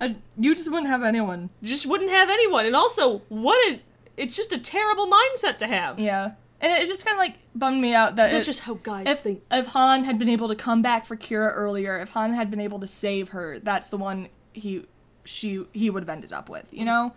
I, 0.00 0.16
you 0.38 0.54
just 0.54 0.70
wouldn't 0.70 0.88
have 0.88 1.02
anyone. 1.02 1.50
just 1.62 1.86
wouldn't 1.86 2.10
have 2.10 2.30
anyone. 2.30 2.66
And 2.66 2.74
also, 2.74 3.18
what 3.28 3.56
a 3.70 3.80
it's 4.16 4.36
just 4.36 4.52
a 4.52 4.58
terrible 4.58 5.08
mindset 5.08 5.58
to 5.58 5.66
have. 5.66 5.98
Yeah, 6.00 6.32
and 6.60 6.72
it 6.72 6.86
just 6.86 7.04
kind 7.04 7.14
of 7.14 7.18
like 7.18 7.38
bummed 7.54 7.80
me 7.80 7.94
out 7.94 8.16
that 8.16 8.30
That's 8.30 8.46
it- 8.46 8.50
just 8.50 8.60
how 8.60 8.74
guys 8.74 9.06
if, 9.06 9.18
think. 9.20 9.42
if 9.50 9.66
Han 9.68 10.04
had 10.04 10.18
been 10.18 10.28
able 10.28 10.48
to 10.48 10.54
come 10.54 10.82
back 10.82 11.06
for 11.06 11.16
Qi'ra 11.16 11.52
earlier, 11.54 11.98
if 12.00 12.10
Han 12.10 12.34
had 12.34 12.50
been 12.50 12.60
able 12.60 12.80
to 12.80 12.86
save 12.86 13.30
her, 13.30 13.58
that's 13.58 13.88
the 13.88 13.96
one 13.96 14.28
he 14.52 14.84
she 15.24 15.64
he 15.72 15.90
would 15.90 16.02
have 16.02 16.10
ended 16.10 16.32
up 16.32 16.48
with, 16.48 16.68
you 16.72 16.80
mm-hmm. 16.80 16.86
know. 16.86 17.12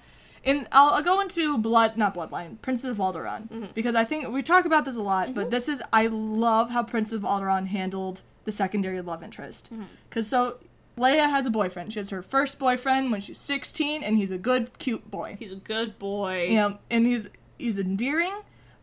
And 0.46 0.68
I'll, 0.74 0.90
I'll 0.90 1.04
go 1.04 1.22
into 1.22 1.58
blood, 1.58 1.96
not 1.96 2.14
bloodline, 2.14 2.62
Princess 2.62 2.92
of 2.92 2.98
Alderaan, 2.98 3.50
mm-hmm. 3.50 3.66
because 3.74 3.96
I 3.96 4.04
think 4.04 4.28
we 4.28 4.44
talk 4.44 4.66
about 4.66 4.84
this 4.84 4.98
a 4.98 5.02
lot. 5.02 5.34
But 5.34 5.42
mm-hmm. 5.42 5.50
this 5.52 5.70
is 5.70 5.82
I 5.94 6.08
love 6.08 6.70
how 6.72 6.84
Princess 6.84 7.14
of 7.14 7.22
Alderaan 7.22 7.68
handled 7.68 8.22
the 8.44 8.52
secondary 8.52 9.00
love 9.00 9.24
interest, 9.24 9.72
because 10.10 10.28
so 10.28 10.58
Leia 10.98 11.30
has 11.30 11.46
a 11.46 11.50
boyfriend. 11.50 11.94
She 11.94 12.00
has 12.00 12.10
her 12.12 12.22
first 12.22 12.60
boyfriend 12.60 13.12
when 13.12 13.22
she's 13.22 13.40
16, 13.40 14.04
and 14.04 14.18
he's 14.18 14.32
a 14.32 14.38
good, 14.38 14.78
cute 14.78 15.10
boy. 15.10 15.38
He's 15.40 15.54
a 15.54 15.58
good 15.58 15.98
boy. 15.98 16.48
You 16.50 16.56
know, 16.56 16.78
and 16.90 17.06
he's 17.06 17.30
he's 17.58 17.78
endearing, 17.78 18.34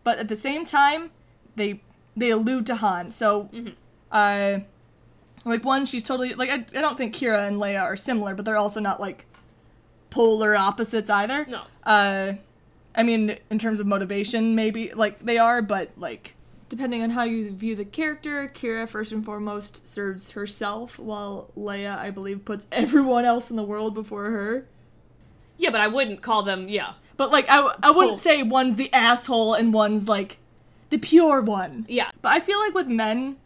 but 0.04 0.18
at 0.18 0.28
the 0.28 0.36
same 0.36 0.64
time, 0.64 1.10
they 1.56 1.80
they 2.16 2.30
allude 2.30 2.66
to 2.66 2.76
Han. 2.76 3.10
So, 3.10 3.48
uh, 4.10 4.60
like 5.44 5.64
one, 5.64 5.86
she's 5.86 6.02
totally 6.02 6.34
like 6.34 6.50
I, 6.50 6.64
I 6.76 6.80
don't 6.80 6.96
think 6.96 7.14
Qi'ra 7.14 7.46
and 7.46 7.56
Leia 7.56 7.82
are 7.82 7.96
similar, 7.96 8.34
but 8.34 8.44
they're 8.44 8.56
also 8.56 8.80
not 8.80 9.00
like 9.00 9.26
polar 10.10 10.56
opposites 10.56 11.10
either. 11.10 11.46
No. 11.46 11.62
Uh, 11.84 12.34
I 12.94 13.02
mean, 13.02 13.38
in 13.50 13.58
terms 13.58 13.80
of 13.80 13.86
motivation, 13.86 14.54
maybe 14.54 14.92
like 14.92 15.20
they 15.20 15.38
are, 15.38 15.62
but 15.62 15.90
like 15.96 16.34
depending 16.68 17.02
on 17.02 17.10
how 17.10 17.24
you 17.24 17.50
view 17.50 17.74
the 17.76 17.84
character, 17.84 18.50
Qi'ra 18.54 18.88
first 18.88 19.12
and 19.12 19.24
foremost 19.24 19.86
serves 19.86 20.30
herself, 20.30 20.98
while 20.98 21.50
Leia, 21.56 21.98
I 21.98 22.10
believe, 22.10 22.44
puts 22.44 22.66
everyone 22.72 23.24
else 23.24 23.50
in 23.50 23.56
the 23.56 23.64
world 23.64 23.92
before 23.92 24.30
her. 24.30 24.66
Yeah, 25.58 25.70
but 25.70 25.80
I 25.80 25.88
wouldn't 25.88 26.22
call 26.22 26.42
them. 26.42 26.68
Yeah, 26.68 26.94
But 27.20 27.32
like, 27.32 27.44
I, 27.50 27.58
I 27.82 27.90
wouldn't 27.90 28.12
Cool. 28.12 28.16
say 28.16 28.42
one's 28.42 28.76
the 28.76 28.90
asshole 28.94 29.52
and 29.52 29.74
one's 29.74 30.08
like 30.08 30.38
the 30.88 30.96
pure 30.96 31.42
one. 31.42 31.84
yeah. 31.86 32.10
But 32.22 32.30
I 32.32 32.40
feel 32.40 32.58
like 32.60 32.72
with 32.72 32.86
men, 32.86 33.36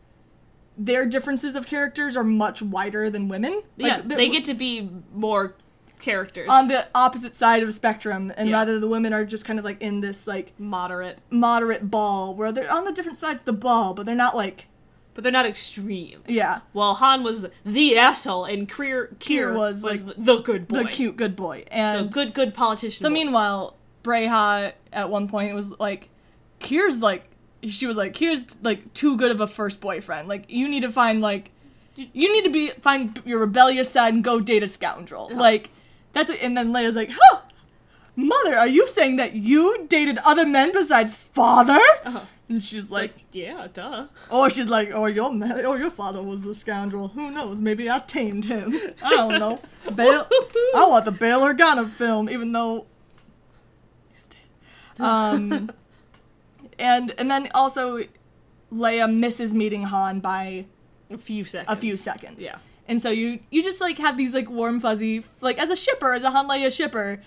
their 0.78 1.04
differences 1.06 1.56
of 1.56 1.66
characters 1.66 2.16
are 2.16 2.22
much 2.22 2.62
wider 2.62 3.10
than 3.10 3.26
women. 3.28 3.62
Like, 3.76 3.92
yeah, 3.92 4.00
they're 4.04 4.28
get 4.30 4.44
to 4.44 4.54
be 4.54 4.88
more 5.12 5.56
characters. 5.98 6.46
on 6.48 6.68
the 6.68 6.86
opposite 6.94 7.34
side 7.34 7.64
of 7.64 7.74
spectrum, 7.74 8.32
and 8.36 8.48
Yeah. 8.48 8.54
rather 8.58 8.78
the 8.78 8.86
women 8.86 9.12
are 9.12 9.24
just 9.24 9.44
kind 9.44 9.58
of 9.58 9.64
like 9.64 9.82
in 9.82 10.00
this 10.02 10.28
like 10.28 10.52
moderate, 10.56 11.18
moderate 11.28 11.90
ball 11.90 12.32
where 12.36 12.52
they're 12.52 12.72
on 12.72 12.84
the 12.84 12.92
different 12.92 13.18
sides 13.18 13.40
of 13.40 13.44
the 13.44 13.52
ball, 13.52 13.92
but 13.92 14.06
they're 14.06 14.14
not 14.14 14.36
like 14.36 14.68
but 15.14 15.22
they're 15.22 15.32
not 15.32 15.46
extreme. 15.46 16.22
yeah 16.26 16.60
Well, 16.72 16.94
Han 16.94 17.22
was 17.22 17.46
the 17.64 17.98
asshole, 17.98 18.44
and 18.44 18.68
Kier, 18.68 19.14
Kier 19.16 19.54
was, 19.54 19.82
was, 19.82 20.04
like, 20.04 20.16
the 20.18 20.40
good 20.40 20.68
boy, 20.68 20.82
the 20.82 20.88
cute 20.88 21.16
good 21.16 21.36
boy. 21.36 21.64
And 21.70 22.06
the 22.06 22.12
good, 22.12 22.34
good 22.34 22.54
politician. 22.54 23.02
so 23.02 23.08
boy. 23.08 23.14
meanwhile, 23.14 23.76
Breha 24.02 24.72
at 24.92 25.10
one 25.10 25.28
point 25.28 25.54
was 25.54 25.70
like, 25.78 26.08
Kier's 26.60 27.02
like 27.02 27.24
she 27.68 27.86
was 27.86 27.96
like 27.96 28.14
Kier's 28.14 28.56
like 28.62 28.92
too 28.94 29.16
good 29.16 29.30
of 29.30 29.40
a 29.40 29.46
first 29.46 29.80
boyfriend. 29.80 30.28
Like 30.28 30.44
you 30.48 30.68
need 30.68 30.80
to 30.80 30.92
find 30.92 31.20
like 31.20 31.50
you 31.96 32.32
need 32.32 32.44
to 32.44 32.50
be 32.50 32.70
find 32.80 33.20
your 33.24 33.40
rebellious 33.40 33.90
side 33.90 34.14
and 34.14 34.24
go 34.24 34.40
date 34.40 34.62
a 34.62 34.68
scoundrel. 34.68 35.30
Like 35.32 35.70
that's 36.12 36.28
what, 36.28 36.38
and 36.40 36.56
then 36.56 36.72
Leia's 36.72 36.96
like, 36.96 37.10
huh. 37.12 37.40
Mother, 38.16 38.56
are 38.56 38.68
you 38.68 38.86
saying 38.86 39.16
that 39.16 39.34
you 39.34 39.86
dated 39.88 40.18
other 40.18 40.46
men 40.46 40.72
besides 40.72 41.16
father? 41.16 41.80
Uh-huh. 42.04 42.20
And 42.48 42.62
she's 42.62 42.90
like, 42.90 43.14
like, 43.14 43.24
yeah, 43.32 43.68
duh. 43.72 44.06
Or 44.30 44.50
she's 44.50 44.68
like, 44.68 44.90
oh, 44.92 45.06
your 45.06 45.32
ma- 45.32 45.60
oh, 45.64 45.76
your 45.76 45.90
father 45.90 46.22
was 46.22 46.42
the 46.42 46.54
scoundrel. 46.54 47.08
Who 47.08 47.30
knows? 47.30 47.58
Maybe 47.58 47.90
I 47.90 47.98
tamed 48.00 48.44
him. 48.44 48.78
I 49.02 49.10
don't 49.10 49.38
know. 49.40 49.60
Bail- 49.94 50.26
I 50.76 50.86
want 50.86 51.06
the 51.06 51.12
Bail 51.12 51.40
Organa 51.40 51.88
film, 51.90 52.28
even 52.28 52.52
though 52.52 52.86
he's 54.12 54.28
dead. 54.28 55.02
Um, 55.04 55.70
and 56.78 57.14
and 57.16 57.30
then 57.30 57.48
also, 57.54 58.00
Leia 58.72 59.12
misses 59.12 59.54
meeting 59.54 59.84
Han 59.84 60.20
by 60.20 60.66
A 61.10 61.16
few 61.16 61.44
seconds. 61.44 61.78
a 61.78 61.80
few 61.80 61.96
seconds. 61.96 62.44
Yeah. 62.44 62.58
And 62.86 63.00
so 63.00 63.08
you 63.08 63.40
you 63.50 63.62
just 63.62 63.80
like 63.80 63.96
have 63.98 64.18
these 64.18 64.34
like 64.34 64.50
warm 64.50 64.80
fuzzy 64.80 65.24
like 65.40 65.58
as 65.58 65.70
a 65.70 65.76
shipper 65.76 66.12
as 66.12 66.22
a 66.22 66.30
Han 66.30 66.46
Leia 66.48 66.70
shipper, 66.70 67.22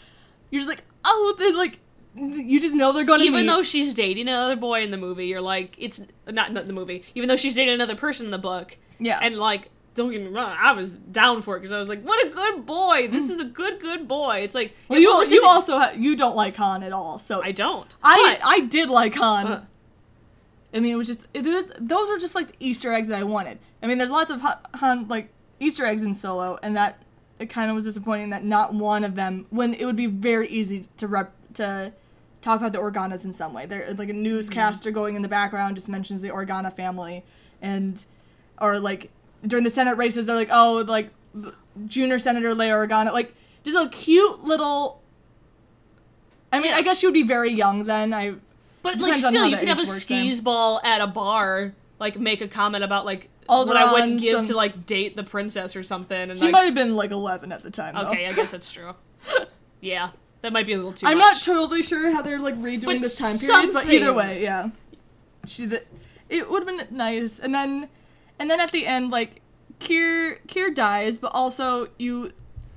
you're 0.51 0.59
just 0.61 0.70
like 0.70 0.84
oh 1.03 1.36
they 1.39 1.51
like 1.53 1.80
you 2.18 2.59
just 2.59 2.76
know 2.76 2.91
they're 2.93 3.03
going 3.03 3.20
to 3.20 3.26
Even 3.26 3.41
meet. 3.41 3.47
though 3.47 3.63
she's 3.63 3.93
dating 3.93 4.28
another 4.28 4.55
boy 4.55 4.82
in 4.84 4.91
the 4.91 4.97
movie, 4.97 5.28
you're 5.28 5.41
like, 5.41 5.76
it's 5.78 6.01
not, 6.28 6.51
not 6.53 6.68
the 6.68 6.74
movie. 6.74 7.03
Even 7.15 7.28
though 7.30 7.36
she's 7.38 7.55
dating 7.55 7.74
another 7.74 7.95
person 7.95 8.26
in 8.26 8.32
the 8.32 8.38
book, 8.38 8.78
yeah 8.99 9.20
and 9.22 9.38
like, 9.38 9.70
don't 9.95 10.11
get 10.11 10.22
me 10.22 10.28
wrong, 10.28 10.55
I 10.59 10.74
was 10.74 10.93
down 10.93 11.41
for 11.41 11.55
it 11.55 11.59
because 11.61 11.72
I 11.72 11.80
was 11.80 11.88
like, 11.89 12.01
what 12.03 12.26
a 12.26 12.30
good 12.30 12.65
boy. 12.65 13.07
This 13.07 13.30
is 13.30 13.39
a 13.39 13.45
good, 13.45 13.80
good 13.80 14.07
boy. 14.07 14.38
It's 14.43 14.53
like, 14.55 14.76
well, 14.88 14.99
you 14.99 15.09
you 15.30 15.43
also 15.45 15.78
ha- 15.80 15.93
you 15.97 16.15
don't 16.15 16.36
like 16.36 16.55
Han 16.55 16.84
at 16.84 16.93
all 16.93 17.18
so 17.20 17.41
I 17.43 17.51
don't. 17.51 17.93
I 18.03 18.39
I 18.43 18.59
did 18.61 18.89
like 18.89 19.15
Han. 19.15 19.47
Uh. 19.47 19.65
I 20.74 20.80
mean, 20.80 20.91
it 20.93 20.97
was 20.97 21.07
just 21.07 21.22
it, 21.34 21.43
was- 21.45 21.65
those 21.80 22.09
were 22.09 22.18
just 22.20 22.36
like 22.36 22.47
the 22.49 22.55
Easter 22.59 22.91
eggs 22.93 23.07
that 23.07 23.18
I 23.20 23.24
wanted. 23.24 23.57
I 23.82 23.88
mean, 23.88 23.97
there's 23.97 24.11
lots 24.11 24.30
of 24.32 24.41
Han 24.76 25.07
like 25.07 25.30
Easter 25.59 25.86
eggs 25.86 26.03
in 26.03 26.13
Solo, 26.13 26.59
and 26.61 26.76
that 26.76 27.01
it 27.39 27.47
kind 27.49 27.70
of 27.70 27.76
was 27.76 27.86
disappointing 27.86 28.32
that 28.32 28.43
not 28.43 28.74
one 28.74 29.03
of 29.03 29.15
them. 29.15 29.45
When 29.49 29.74
it 29.74 29.86
would 29.86 29.95
be 29.95 30.07
very 30.07 30.47
easy 30.49 30.88
to 30.97 31.07
rep 31.07 31.34
to 31.55 31.93
talk 32.48 32.60
about 32.60 32.72
the 32.72 32.80
Organas 32.80 33.26
in 33.26 33.34
some 33.34 33.54
way. 33.54 33.66
There 33.66 33.93
like 33.98 34.10
a 34.10 34.14
newscaster 34.14 34.89
mm-hmm. 34.89 34.95
going 34.95 35.16
in 35.16 35.22
the 35.22 35.28
background 35.28 35.76
just 35.76 35.89
mentions 35.89 36.22
the 36.22 36.30
Organa 36.30 36.74
family, 36.74 37.24
and 37.62 38.04
or 38.60 38.80
like 38.80 39.12
during 39.45 39.64
the 39.64 39.70
Senate 39.70 39.98
races, 39.98 40.26
they're 40.26 40.36
like, 40.36 40.50
oh, 40.52 40.86
like 40.88 41.10
Junior 41.86 42.20
Senator 42.20 42.54
Leia 42.54 42.88
Organa, 42.88 43.12
like 43.12 43.36
just 43.64 43.78
a 43.78 43.89
cute 43.89 44.43
little. 44.43 45.02
I 46.52 46.60
mean, 46.60 46.74
I 46.74 46.82
guess 46.82 47.00
she 47.00 47.06
would 47.06 47.14
be 47.14 47.24
very 47.24 47.52
young 47.52 47.86
then. 47.86 48.14
I 48.14 48.36
But 48.82 49.00
like, 49.00 49.18
still, 49.18 49.45
you 49.45 49.58
could 49.58 49.68
have 49.68 49.80
a 49.80 49.82
age 49.82 49.88
works 49.88 50.06
there. 50.06 50.24
skis 50.24 50.41
ball 50.41 50.80
at 50.84 51.02
a 51.02 51.08
bar, 51.08 51.74
like 52.00 52.18
make 52.18 52.41
a 52.41 52.48
comment 52.48 52.84
about 52.84 53.06
like 53.06 53.30
what 53.48 53.76
I 53.76 53.91
wouldn't 53.91 54.22
give 54.22 54.38
some- 54.38 54.45
to 54.45 54.56
like 54.56 54.86
date 54.86 55.16
the 55.16 55.24
princess 55.24 55.76
or 55.76 55.84
something. 55.84 56.30
And 56.30 56.39
She 56.39 56.45
like, 56.45 56.52
might 56.54 56.64
have 56.64 56.76
been 56.76 56.95
like 56.95 57.12
11 57.12 57.52
at 57.52 57.64
the 57.64 57.72
time. 57.72 57.95
Though. 57.95 58.10
okay, 58.10 58.28
I 58.28 58.32
guess 58.32 58.52
that's 58.52 58.72
true. 58.72 58.95
yeah, 59.82 60.12
that 60.48 60.54
might 60.54 60.66
be 60.66 60.72
a 60.74 60.78
little 60.78 60.93
too. 60.93 61.06
I'm 61.06 61.18
much. 61.18 61.45
not 61.48 61.56
totally 61.56 61.84
sure 61.84 62.10
how 62.12 62.22
they're 62.22 62.39
like 62.39 62.56
redoing 62.56 62.86
But 62.86 63.02
this 63.02 63.20
time 63.20 63.38
period, 63.38 63.74
but 63.74 63.93
either 63.93 64.14
way, 64.14 64.41
yeah. 64.41 64.70
She 65.45 65.66
the, 65.66 65.84
it 66.30 66.50
would 66.50 66.66
have 66.66 66.78
been 66.78 66.95
nice, 66.98 67.38
and 67.39 67.54
then 67.54 67.89
and 68.39 68.50
then 68.50 68.62
at 68.62 68.72
the 68.72 68.86
end, 68.86 69.12
like 69.12 69.41
Kier 69.82 70.38
Kier 70.48 70.74
dies, 70.74 71.20
but 71.20 71.32
also 71.34 71.89
you 71.98 72.32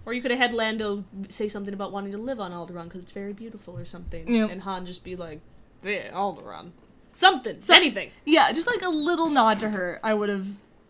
Or 0.04 0.12
you 0.12 0.20
could 0.22 0.32
have 0.32 0.40
had 0.40 0.52
Lando 0.52 1.04
say 1.28 1.48
something 1.48 1.72
about 1.74 1.92
wanting 1.92 2.10
to 2.12 2.18
live 2.18 2.40
on 2.40 2.50
Alderaan 2.52 2.84
because 2.84 3.02
it's 3.02 3.12
very 3.12 3.32
beautiful 3.32 3.78
or 3.78 3.84
something, 3.84 4.32
Yeah. 4.34 4.48
and 4.48 4.62
Han 4.62 4.84
just 4.84 5.04
be 5.04 5.14
like, 5.14 5.40
"Yeah, 5.84 6.10
Alderaan." 6.12 6.72
Something, 7.14 7.58
anything. 7.70 8.10
yeah, 8.24 8.50
just 8.52 8.66
like 8.66 8.82
a 8.82 8.88
little 8.88 9.28
nod 9.30 9.60
to 9.60 9.70
her, 9.70 10.00
I 10.02 10.14
would 10.14 10.28
have 10.28 10.46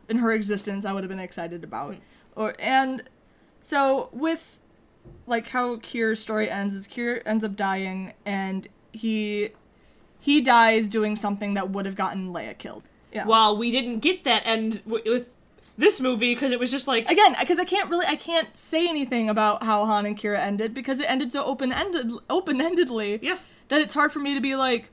in 0.08 0.18
her 0.18 0.32
existence, 0.32 0.84
I 0.86 0.92
would 0.94 1.02
have 1.02 1.08
been 1.10 1.18
excited 1.18 1.64
about. 1.64 1.94
Hmm. 1.96 2.00
Or 2.36 2.54
and 2.58 3.02
so 3.60 4.08
with 4.12 4.58
like 5.26 5.48
how 5.48 5.76
Kier's 5.76 6.20
story 6.20 6.50
ends 6.50 6.74
is 6.74 6.86
Kier 6.86 7.22
ends 7.24 7.44
up 7.44 7.56
dying 7.56 8.12
and 8.26 8.66
he 8.92 9.50
he 10.18 10.40
dies 10.40 10.88
doing 10.88 11.16
something 11.16 11.54
that 11.54 11.70
would 11.70 11.86
have 11.86 11.96
gotten 11.96 12.32
Leia 12.32 12.56
killed. 12.58 12.82
Yeah. 13.12 13.24
While 13.26 13.56
we 13.56 13.70
didn't 13.70 14.00
get 14.00 14.24
that 14.24 14.42
end 14.44 14.82
w- 14.84 15.02
with 15.10 15.34
this 15.78 16.00
movie 16.00 16.34
because 16.34 16.52
it 16.52 16.60
was 16.60 16.70
just 16.70 16.86
like 16.86 17.10
again, 17.10 17.34
because 17.38 17.58
I 17.58 17.64
can't 17.64 17.88
really, 17.88 18.06
I 18.06 18.16
can't 18.16 18.54
say 18.56 18.88
anything 18.88 19.30
about 19.30 19.62
how 19.62 19.86
Han 19.86 20.04
and 20.04 20.18
Qi'ra 20.18 20.38
ended 20.38 20.74
because 20.74 21.00
it 21.00 21.08
ended 21.08 21.32
so 21.32 21.44
open 21.44 21.72
ended, 21.72 22.12
open 22.28 22.58
endedly. 22.58 23.18
Yeah. 23.22 23.38
That 23.68 23.80
it's 23.80 23.94
hard 23.94 24.12
for 24.12 24.18
me 24.18 24.34
to 24.34 24.40
be 24.40 24.56
like, 24.56 24.90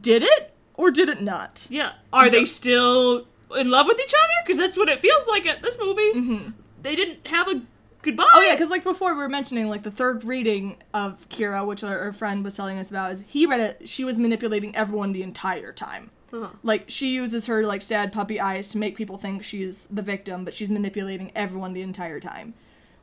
did 0.00 0.22
it 0.22 0.54
or 0.74 0.90
did 0.90 1.08
it 1.08 1.20
not? 1.20 1.66
Yeah. 1.68 1.92
Are 2.12 2.30
they 2.30 2.44
still 2.44 3.26
in 3.56 3.70
love 3.70 3.86
with 3.86 4.00
each 4.00 4.14
other? 4.14 4.34
Because 4.46 4.56
that's 4.56 4.76
what 4.76 4.88
it 4.88 5.00
feels 5.00 5.28
like 5.28 5.46
at 5.46 5.62
this 5.62 5.76
movie. 5.78 6.12
Mm-hmm. 6.14 6.50
They 6.82 6.96
didn't 6.96 7.26
have 7.26 7.48
a 7.48 7.62
goodbye. 8.02 8.26
Oh 8.34 8.40
yeah, 8.40 8.54
because 8.54 8.70
like 8.70 8.84
before 8.84 9.12
we 9.14 9.18
were 9.18 9.28
mentioning 9.28 9.68
like 9.68 9.82
the 9.82 9.90
third 9.90 10.24
reading 10.24 10.76
of 10.94 11.28
Qi'ra, 11.28 11.66
which 11.66 11.82
our, 11.84 11.98
our 11.98 12.12
friend 12.12 12.44
was 12.44 12.54
telling 12.56 12.78
us 12.78 12.90
about, 12.90 13.12
is 13.12 13.22
he 13.26 13.46
read 13.46 13.60
it. 13.60 13.88
She 13.88 14.04
was 14.04 14.18
manipulating 14.18 14.74
everyone 14.76 15.12
the 15.12 15.22
entire 15.22 15.72
time. 15.72 16.10
Uh-huh. 16.32 16.48
Like 16.62 16.84
she 16.88 17.12
uses 17.14 17.46
her 17.46 17.64
like 17.64 17.82
sad 17.82 18.12
puppy 18.12 18.38
eyes 18.38 18.68
to 18.70 18.78
make 18.78 18.96
people 18.96 19.18
think 19.18 19.42
she's 19.42 19.86
the 19.90 20.02
victim, 20.02 20.44
but 20.44 20.54
she's 20.54 20.70
manipulating 20.70 21.32
everyone 21.34 21.72
the 21.72 21.82
entire 21.82 22.20
time. 22.20 22.54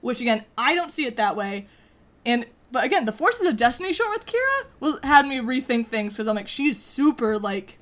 Which 0.01 0.21
again, 0.21 0.45
I 0.57 0.75
don't 0.75 0.91
see 0.91 1.05
it 1.05 1.17
that 1.17 1.35
way. 1.35 1.67
And 2.25 2.45
but 2.71 2.83
again, 2.83 3.05
the 3.05 3.11
Forces 3.11 3.47
of 3.47 3.55
Destiny 3.57 3.93
short 3.93 4.11
with 4.11 4.25
Qi'ra 4.25 4.67
was 4.79 4.99
had 5.03 5.25
me 5.27 5.37
rethink 5.39 5.87
things 5.89 6.13
because 6.13 6.27
I'm 6.27 6.35
like 6.35 6.47
she's 6.47 6.81
super 6.81 7.37
like 7.37 7.77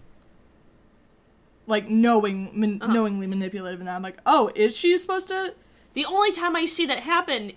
like 1.68 1.90
knowing 1.90 2.52
man, 2.60 2.80
Uh-huh. 2.82 2.94
knowingly 2.94 3.28
manipulative 3.28 3.80
and 3.80 3.88
that 3.88 3.96
I'm 3.96 4.04
like 4.04 4.18
oh 4.26 4.52
is 4.56 4.76
she 4.78 4.96
supposed 4.98 5.28
to 5.30 5.54
The 5.96 6.06
only 6.06 6.32
time 6.32 6.56
I 6.56 6.66
see 6.66 6.86
that 6.86 7.00
happen 7.00 7.54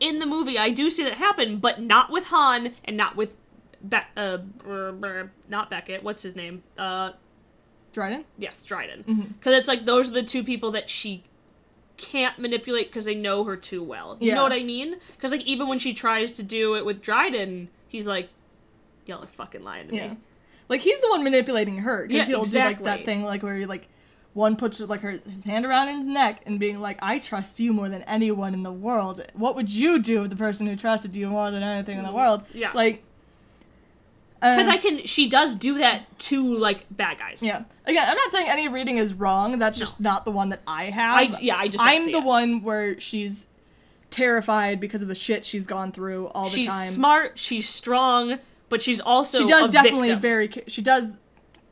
in 0.00 0.18
the 0.18 0.26
movie, 0.26 0.58
I 0.58 0.70
do 0.70 0.90
see 0.90 1.02
that 1.04 1.14
happen, 1.14 1.58
but 1.58 1.80
not 1.80 2.10
with 2.10 2.26
Han 2.26 2.74
and 2.84 2.96
not 2.96 3.16
with 3.16 3.34
Be- 3.86 3.98
uh, 4.16 4.38
brr, 4.38 4.92
brr, 4.92 5.30
not 5.48 5.68
Beckett. 5.70 6.02
What's 6.02 6.22
his 6.22 6.34
name? 6.34 6.62
Uh, 6.78 7.12
Dryden? 7.92 8.24
yes, 8.38 8.64
Dryden. 8.64 9.04
Mm-hmm. 9.04 9.20
Because 9.38 9.54
it's 9.54 9.68
like 9.68 9.84
those 9.84 10.08
are 10.08 10.12
the 10.14 10.22
two 10.22 10.42
people 10.42 10.70
that 10.72 10.88
she 10.88 11.22
can't 11.96 12.38
manipulate 12.38 12.86
because 12.88 13.04
they 13.04 13.14
know 13.14 13.44
her 13.44 13.56
too 13.56 13.82
well. 13.82 14.16
You 14.20 14.28
Yeah. 14.28 14.34
know 14.36 14.42
what 14.42 14.52
I 14.52 14.62
mean? 14.62 14.96
Because 15.12 15.30
like 15.32 15.42
even 15.42 15.68
when 15.68 15.78
she 15.78 15.92
tries 15.94 16.32
to 16.34 16.42
do 16.42 16.76
it 16.76 16.84
with 16.84 17.02
Dryden, 17.02 17.68
he's 17.86 18.06
like, 18.06 18.30
"Y'all 19.06 19.22
are 19.22 19.26
fucking 19.26 19.62
lying 19.62 19.88
to 19.88 19.94
Yeah. 19.94 20.08
me." 20.08 20.16
Like 20.68 20.80
he's 20.80 21.00
the 21.02 21.08
one 21.10 21.22
manipulating 21.22 21.78
her. 21.78 22.06
'cause 22.06 22.16
Yeah, 22.16 22.24
he'll 22.24 22.44
do 22.44 22.58
like 22.58 22.70
exactly. 22.72 22.84
that 22.86 23.04
thing 23.04 23.22
like 23.22 23.42
where 23.42 23.56
he 23.56 23.66
like 23.66 23.86
one 24.34 24.56
puts 24.56 24.80
like 24.80 25.00
her 25.00 25.12
his 25.30 25.44
hand 25.44 25.64
around 25.64 25.88
his 25.88 26.04
neck 26.04 26.42
and 26.44 26.58
being 26.60 26.80
like, 26.80 26.98
"I 27.00 27.18
trust 27.18 27.58
you 27.60 27.72
more 27.72 27.88
than 27.88 28.02
anyone 28.02 28.52
in 28.52 28.62
the 28.62 28.72
world. 28.72 29.24
What 29.34 29.54
would 29.56 29.70
you 29.70 29.98
do 30.00 30.20
with 30.22 30.30
the 30.30 30.36
person 30.36 30.66
who 30.66 30.76
trusted 30.76 31.14
you 31.16 31.28
more 31.28 31.50
than 31.50 31.62
anything 31.62 31.98
in 31.98 32.04
the 32.04 32.12
world?" 32.12 32.42
Mm-hmm. 32.48 32.58
Yeah. 32.58 32.70
like 32.74 33.02
Because 34.40 34.66
um, 34.66 34.72
I 34.74 34.76
can, 34.76 35.06
she 35.06 35.28
does 35.28 35.54
do 35.54 35.78
that 35.78 36.18
to 36.20 36.58
like 36.58 36.84
bad 36.90 37.18
guys. 37.18 37.42
yeah. 37.42 37.62
Again, 37.86 38.08
I'm 38.08 38.16
not 38.16 38.30
saying 38.32 38.48
any 38.48 38.68
reading 38.68 38.96
is 38.98 39.14
wrong. 39.14 39.58
That's 39.58 39.78
just 39.78 40.00
not 40.00 40.24
the 40.24 40.30
one 40.30 40.48
that 40.50 40.60
I 40.66 40.84
have. 40.86 41.16
I- 41.16 41.38
yeah, 41.40 41.56
I 41.56 41.68
just 41.68 41.82
I'm 41.84 42.04
the 42.06 42.18
it. 42.18 42.24
one 42.24 42.62
where 42.62 42.98
she's 43.00 43.46
terrified 44.10 44.80
because 44.80 45.02
of 45.02 45.08
the 45.08 45.14
shit 45.14 45.44
she's 45.44 45.66
gone 45.66 45.92
through 45.92 46.26
all 46.28 46.44
the 46.44 46.50
she's 46.50 46.68
time. 46.68 46.88
smart, 46.88 47.38
she's 47.38 47.68
strong, 47.68 48.38
but 48.68 48.80
she's 48.82 49.00
also 49.00 49.40
she 49.40 49.46
does 49.46 49.72
definitely 49.72 50.08
victim. 50.08 50.20
very 50.20 50.50
she 50.66 50.82
does 50.82 51.16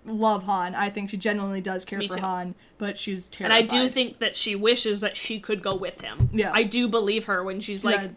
love 0.04 0.42
Han. 0.44 0.74
I 0.74 0.90
think 0.90 1.10
she 1.10 1.16
genuinely 1.16 1.60
does 1.60 1.84
care 1.84 1.98
Me 1.98 2.08
for 2.08 2.14
too. 2.14 2.20
Han, 2.20 2.54
but 2.78 2.98
she's 2.98 3.26
and 3.26 3.32
terrified. 3.32 3.56
I 3.56 3.62
do 3.66 3.88
think 3.88 4.18
that 4.18 4.36
she 4.36 4.54
wishes 4.56 5.00
that 5.00 5.16
she 5.16 5.38
could 5.40 5.62
go 5.62 5.74
with 5.74 6.00
him. 6.00 6.28
Yeah. 6.32 6.50
I 6.54 6.62
do 6.64 6.88
believe 6.88 7.26
her 7.26 7.42
when 7.44 7.60
she's 7.60 7.84
like, 7.84 8.00
Yeah, 8.00 8.08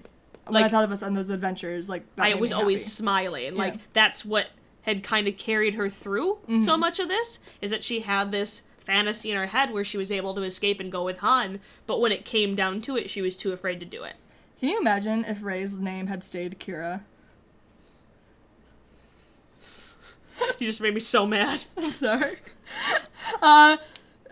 when 0.48 0.64
I 0.64 0.70
thought 0.70 0.84
of 0.84 0.92
us 0.92 1.04
on 1.04 1.14
those 1.14 1.30
adventures, 1.30 1.88
like 1.90 2.04
I 2.18 2.34
was 2.36 2.52
always 2.52 2.92
smiling. 2.92 3.56
Like 3.56 3.76
that's 3.94 4.26
what 4.26 4.48
had 4.84 5.04
kind 5.04 5.28
of 5.28 5.38
carried 5.38 5.74
her 5.76 5.90
through 5.90 6.36
Mm-hmm. 6.44 6.60
so 6.60 6.78
much 6.78 7.00
of 7.00 7.08
this 7.08 7.40
is 7.62 7.72
that 7.72 7.84
she 7.84 8.02
had 8.02 8.32
this 8.32 8.62
fantasy 8.84 9.32
in 9.32 9.38
her 9.38 9.48
head 9.48 9.72
where 9.74 9.84
she 9.84 9.98
was 9.98 10.12
able 10.12 10.36
to 10.36 10.44
escape 10.44 10.80
and 10.80 10.92
go 10.92 11.04
with 11.04 11.20
Han, 11.20 11.60
but 11.88 12.00
when 12.00 12.12
it 12.12 12.24
came 12.24 12.54
down 12.54 12.82
to 12.84 12.96
it, 12.96 13.10
she 13.10 13.20
was 13.22 13.36
too 13.36 13.52
afraid 13.52 13.80
to 13.80 13.86
do 13.86 14.04
it. 14.04 14.14
Can 14.60 14.70
you 14.70 14.80
imagine 14.80 15.26
if 15.26 15.42
Rey's 15.44 15.74
name 15.74 16.06
had 16.08 16.24
stayed 16.24 16.60
Kira? 16.60 17.02
You 20.60 20.68
just 20.68 20.82
made 20.82 20.94
me 20.94 21.00
so 21.00 21.26
mad. 21.26 21.62
I'm 21.78 21.92
sorry. 21.92 22.38
Uh, 23.42 23.78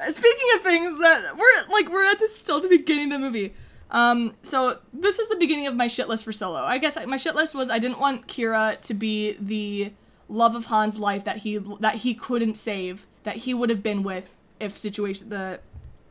speaking 0.10 0.48
of 0.56 0.62
things 0.62 1.00
that 1.00 1.38
we're 1.38 1.72
like, 1.74 1.90
we're 1.92 2.06
at 2.06 2.20
this 2.20 2.36
still 2.36 2.62
the 2.62 2.70
beginning 2.70 3.12
of 3.12 3.20
the 3.22 3.28
movie. 3.28 3.54
Um, 3.92 4.34
so 4.42 4.80
this 4.92 5.20
is 5.20 5.30
the 5.30 5.36
beginning 5.36 5.68
of 5.68 5.76
my 5.76 5.88
shit 5.88 6.08
list 6.08 6.24
for 6.24 6.32
Solo. 6.32 6.62
I 6.62 6.78
guess 6.78 6.98
my 7.06 7.18
shit 7.18 7.36
list 7.36 7.54
was 7.54 7.70
I 7.70 7.80
didn't 7.80 8.00
want 8.00 8.28
Qi'ra 8.28 8.80
to 8.82 8.94
be 8.94 9.34
the 9.40 9.94
love 10.30 10.56
of 10.56 10.66
Han's 10.66 10.98
life 10.98 11.26
that 11.26 11.38
he 11.38 11.58
that 11.80 11.98
he 11.98 12.16
couldn't 12.16 12.58
save, 12.58 13.06
that 13.24 13.38
he 13.38 13.54
would 13.54 13.70
have 13.70 13.84
been 13.84 14.02
with 14.04 14.36
if 14.60 14.78
situation 14.78 15.30
the 15.30 15.60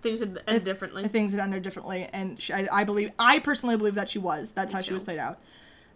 Things 0.03 0.19
would 0.19 0.43
end 0.49 0.65
differently. 0.65 1.07
things 1.07 1.31
had 1.31 1.41
ended 1.41 1.63
differently, 1.63 2.09
and 2.13 2.41
she, 2.41 2.53
I, 2.53 2.67
I 2.73 2.85
believe, 2.85 3.13
I 3.21 3.39
personally 3.39 3.77
believe 3.77 3.95
that 3.95 4.09
she 4.09 4.19
was. 4.19 4.51
That's 4.51 4.73
how 4.73 4.81
she 4.81 4.93
was 4.93 5.05
played 5.05 5.21
out. 5.21 5.39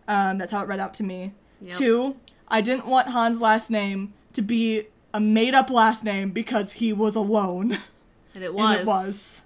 Um, 0.06 0.38
that's 0.38 0.52
how 0.52 0.62
it 0.62 0.68
read 0.68 0.78
out 0.78 0.94
to 0.94 1.02
me. 1.02 1.32
Yep. 1.60 1.74
Two, 1.74 2.16
I 2.48 2.60
didn't 2.60 2.86
want 2.86 3.08
Han's 3.08 3.40
last 3.40 3.70
name 3.70 4.14
to 4.32 4.42
be 4.42 4.84
a 5.12 5.20
made-up 5.20 5.70
last 5.70 6.04
name 6.04 6.30
because 6.30 6.72
he 6.72 6.92
was 6.92 7.14
alone, 7.14 7.78
and 8.34 8.44
it 8.44 8.54
was. 8.54 8.70
and 8.70 8.80
it 8.80 8.86
was. 8.86 9.42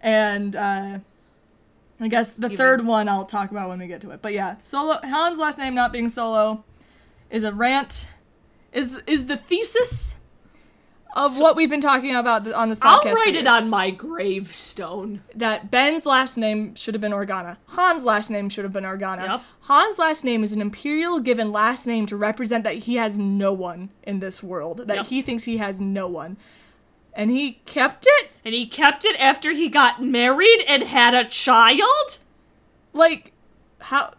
And 0.00 0.56
uh, 0.56 0.98
I 2.00 2.08
guess 2.08 2.30
the 2.30 2.46
Even- 2.46 2.56
third 2.56 2.86
one 2.86 3.08
I'll 3.08 3.24
talk 3.24 3.50
about 3.50 3.68
when 3.68 3.78
we 3.78 3.86
get 3.86 4.00
to 4.02 4.10
it. 4.10 4.22
But 4.22 4.32
yeah, 4.32 4.56
Solo 4.60 5.00
Han's 5.02 5.38
last 5.38 5.58
name 5.58 5.74
not 5.74 5.92
being 5.92 6.08
Solo 6.08 6.64
is 7.30 7.44
a 7.44 7.52
rant. 7.52 8.08
Is 8.72 9.00
is 9.06 9.26
the 9.26 9.36
thesis 9.36 10.16
of 11.16 11.38
what 11.40 11.56
we've 11.56 11.70
been 11.70 11.80
talking 11.80 12.14
about 12.14 12.44
th- 12.44 12.54
on 12.54 12.68
this 12.68 12.78
podcast? 12.78 13.06
I'll 13.06 13.14
write 13.14 13.34
it 13.34 13.46
on 13.46 13.68
my 13.70 13.90
gravestone. 13.90 15.22
that 15.34 15.70
Ben's 15.70 16.06
last 16.06 16.36
name 16.36 16.74
should 16.74 16.94
have 16.94 17.00
been 17.00 17.12
Organa. 17.12 17.56
Han's 17.76 18.04
last 18.04 18.30
name 18.30 18.48
should 18.48 18.64
have 18.64 18.72
been 18.72 18.84
Organa. 18.84 19.26
Yep. 19.26 19.42
Han's 19.62 19.98
last 19.98 20.24
name 20.24 20.44
is 20.44 20.52
an 20.52 20.60
imperial 20.60 21.18
given 21.20 21.50
last 21.52 21.86
name 21.86 22.06
to 22.06 22.16
represent 22.16 22.64
that 22.64 22.74
he 22.76 22.96
has 22.96 23.18
no 23.18 23.52
one 23.52 23.90
in 24.02 24.20
this 24.20 24.42
world, 24.42 24.86
that 24.86 24.96
Yep. 24.96 25.06
he 25.06 25.22
thinks 25.22 25.44
he 25.44 25.56
has 25.58 25.80
no 25.80 26.06
one. 26.06 26.36
And 27.14 27.30
he 27.30 27.52
kept 27.64 28.06
it? 28.08 28.30
And 28.44 28.54
he 28.54 28.66
kept 28.66 29.04
it 29.04 29.18
after 29.20 29.52
he 29.52 29.68
got 29.68 30.02
married 30.02 30.60
and 30.68 30.84
had 30.84 31.14
a 31.14 31.24
child? 31.24 32.18
Like, 32.92 33.32
how? 33.80 34.14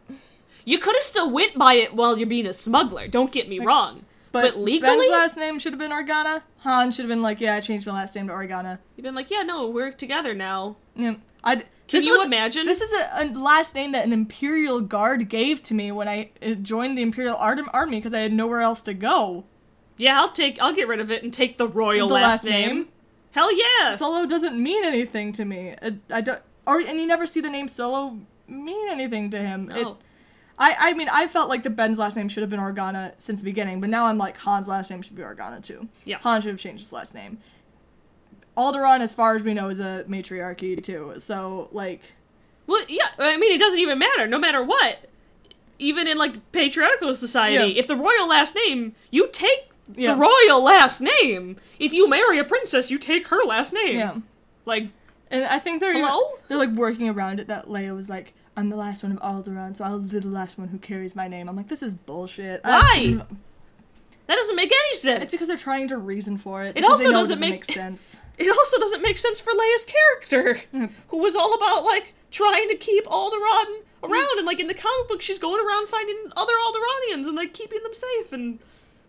You 0.65 0.79
could 0.79 0.95
have 0.95 1.03
still 1.03 1.31
went 1.31 1.57
by 1.57 1.75
it 1.75 1.93
while 1.95 2.17
you're 2.17 2.27
being 2.27 2.45
a 2.47 2.53
smuggler. 2.53 3.07
Don't 3.07 3.31
get 3.31 3.47
me 3.47 3.59
wrong. 3.59 4.05
But, 4.31 4.53
But, 4.53 4.57
legally, 4.59 4.97
Ben's 4.97 5.11
last 5.11 5.37
name 5.37 5.57
should 5.59 5.73
have 5.73 5.79
been 5.79 5.91
Organa. 5.91 6.43
Han 6.59 6.91
should 6.91 7.03
have 7.03 7.09
been 7.09 7.21
like, 7.23 7.41
yeah, 7.41 7.55
I 7.55 7.59
changed 7.61 7.87
my 7.87 7.93
last 7.93 8.15
name 8.15 8.27
to 8.27 8.33
Organa. 8.33 8.77
you've 8.95 9.03
been 9.03 9.15
like, 9.15 9.31
yeah, 9.31 9.41
no, 9.41 9.67
we're 9.67 9.91
together 9.91 10.33
now. 10.35 10.75
Yeah, 10.95 11.15
I'd, 11.43 11.65
Can 11.87 12.03
you 12.03 12.17
was- 12.17 12.25
imagine? 12.25 12.65
This 12.67 12.81
is 12.81 12.91
a, 12.91 13.23
a 13.23 13.25
last 13.33 13.73
name 13.73 13.91
that 13.93 14.05
an 14.05 14.13
Imperial 14.13 14.81
Guard 14.81 15.29
gave 15.29 15.63
to 15.63 15.73
me 15.73 15.91
when 15.91 16.07
I 16.07 16.29
uh, 16.43 16.51
joined 16.55 16.97
the 16.97 17.01
Imperial 17.01 17.37
Army 17.37 17.97
because 17.97 18.13
I 18.13 18.19
had 18.19 18.33
nowhere 18.33 18.61
else 18.61 18.81
to 18.81 18.93
go. 18.93 19.45
Yeah, 19.97 20.19
I'll 20.19 20.31
take. 20.31 20.61
I'll 20.61 20.73
get 20.75 20.87
rid 20.87 20.99
of 20.99 21.09
it 21.11 21.23
and 21.23 21.33
take 21.33 21.57
the 21.57 21.67
royal 21.67 22.07
The 22.07 22.13
last, 22.13 22.23
last 22.23 22.45
name. 22.45 22.67
name? 22.75 22.87
Hell 23.31 23.51
yeah! 23.55 23.95
Solo 23.95 24.25
doesn't 24.25 24.61
mean 24.61 24.83
anything 24.83 25.31
to 25.33 25.45
me. 25.45 25.75
I, 25.81 25.95
I 26.11 26.21
don't, 26.21 26.41
or 26.65 26.79
and 26.79 26.99
you 26.99 27.05
never 27.05 27.25
see 27.27 27.41
the 27.41 27.49
name 27.49 27.67
Solo 27.67 28.17
mean 28.47 28.89
anything 28.89 29.29
to 29.31 29.37
him. 29.39 29.69
It, 29.71 29.83
No. 29.83 29.97
I, 30.61 30.75
I 30.89 30.93
mean, 30.93 31.07
I 31.09 31.27
felt 31.27 31.47
like 31.47 31.63
the 31.63 31.69
Ben's 31.69 31.97
last 31.97 32.17
name 32.17 32.27
should 32.27 32.41
have 32.41 32.49
been 32.49 32.59
Organa 32.59 33.13
since 33.17 33.39
the 33.39 33.45
beginning, 33.45 33.79
but 33.79 33.89
now 33.89 34.05
I'm 34.07 34.17
like 34.17 34.37
Han's 34.39 34.67
last 34.67 34.91
name 34.91 35.01
should 35.01 35.15
be 35.15 35.21
Organa 35.21 35.63
too. 35.63 35.87
Yeah. 36.03 36.17
Han 36.19 36.41
should 36.41 36.51
have 36.51 36.59
changed 36.59 36.81
his 36.83 36.91
last 36.91 37.15
name. 37.15 37.37
Alderaan, 38.57 38.99
as 38.99 39.13
far 39.13 39.35
as 39.35 39.43
we 39.43 39.53
know, 39.53 39.69
is 39.69 39.79
a 39.79 40.03
matriarchy 40.07 40.75
too. 40.83 41.13
So 41.19 41.69
like, 41.71 42.01
Well, 42.67 42.83
yeah. 42.89 43.07
I 43.17 43.37
mean, 43.37 43.53
it 43.53 43.59
doesn't 43.59 43.79
even 43.79 43.97
matter. 43.99 44.27
No 44.27 44.37
matter 44.37 44.63
what, 44.63 45.09
even 45.79 46.07
in 46.07 46.17
like 46.17 46.51
patriarchal 46.51 47.15
society, 47.15 47.55
Yeah. 47.73 47.79
if 47.79 47.87
the 47.87 47.95
royal 47.95 48.27
last 48.27 48.53
name, 48.55 48.95
you 49.11 49.29
take 49.31 49.69
Yeah. 49.95 50.13
the 50.13 50.19
royal 50.19 50.61
last 50.61 50.99
name. 51.01 51.55
If 51.79 51.93
you 51.93 52.09
marry 52.09 52.37
a 52.37 52.43
princess, 52.43 52.91
you 52.91 52.97
take 52.99 53.29
her 53.29 53.43
last 53.45 53.71
name. 53.73 53.97
yeah. 53.99 54.15
Like, 54.65 54.89
And 55.31 55.45
I 55.45 55.59
think 55.59 55.79
they're 55.79 55.93
even- 55.95 56.11
they're 56.47 56.57
like 56.57 56.71
working 56.71 57.07
around 57.07 57.39
it. 57.39 57.47
That 57.47 57.67
Leia 57.67 57.95
was 57.95 58.09
like, 58.09 58.33
"I'm 58.59 58.69
the 58.69 58.75
last 58.75 59.03
one 59.03 59.11
of 59.11 59.19
Alderaan, 59.19 59.75
so 59.75 59.83
I'll 59.85 59.99
be 59.99 60.19
the 60.19 60.27
last 60.27 60.57
one 60.57 60.67
who 60.69 60.77
carries 60.77 61.15
my 61.15 61.27
name." 61.27 61.47
I'm 61.49 61.55
like, 61.55 61.67
this 61.69 61.81
is 61.83 61.93
bullshit. 61.93 62.61
I- 62.63 62.69
Why? 63.17 63.25
that 64.27 64.35
doesn't 64.35 64.55
make 64.55 64.71
any 64.71 64.95
sense. 64.97 65.23
It's 65.23 65.31
because 65.33 65.47
they're 65.47 65.57
trying 65.57 65.87
to 65.87 65.97
reason 65.97 66.37
for 66.37 66.63
it. 66.63 66.77
It 66.77 66.83
also 66.85 67.05
know 67.05 67.13
doesn't 67.13 67.39
make- 67.39 67.65
sense. 67.65 68.17
It 68.37 68.49
also 68.49 68.79
doesn't 68.79 69.01
make 69.01 69.17
sense 69.17 69.41
for 69.41 69.51
Leia's 69.51 69.85
character, 69.85 70.61
Mm. 70.73 70.91
who 71.09 71.17
was 71.17 71.35
all 71.35 71.53
about 71.55 71.83
like 71.83 72.13
trying 72.31 72.69
to 72.69 72.75
keep 72.75 73.05
Alderaan 73.05 73.65
Mm. 74.01 74.09
around, 74.09 74.37
and 74.37 74.45
like 74.47 74.59
in 74.61 74.67
the 74.67 74.73
comic 74.73 75.07
book, 75.09 75.21
she's 75.21 75.39
going 75.39 75.65
around 75.65 75.87
finding 75.89 76.17
other 76.37 76.53
Alderaanians 76.53 77.27
and 77.27 77.35
like 77.35 77.53
keeping 77.53 77.81
them 77.83 77.93
safe 77.93 78.31
and 78.31 78.59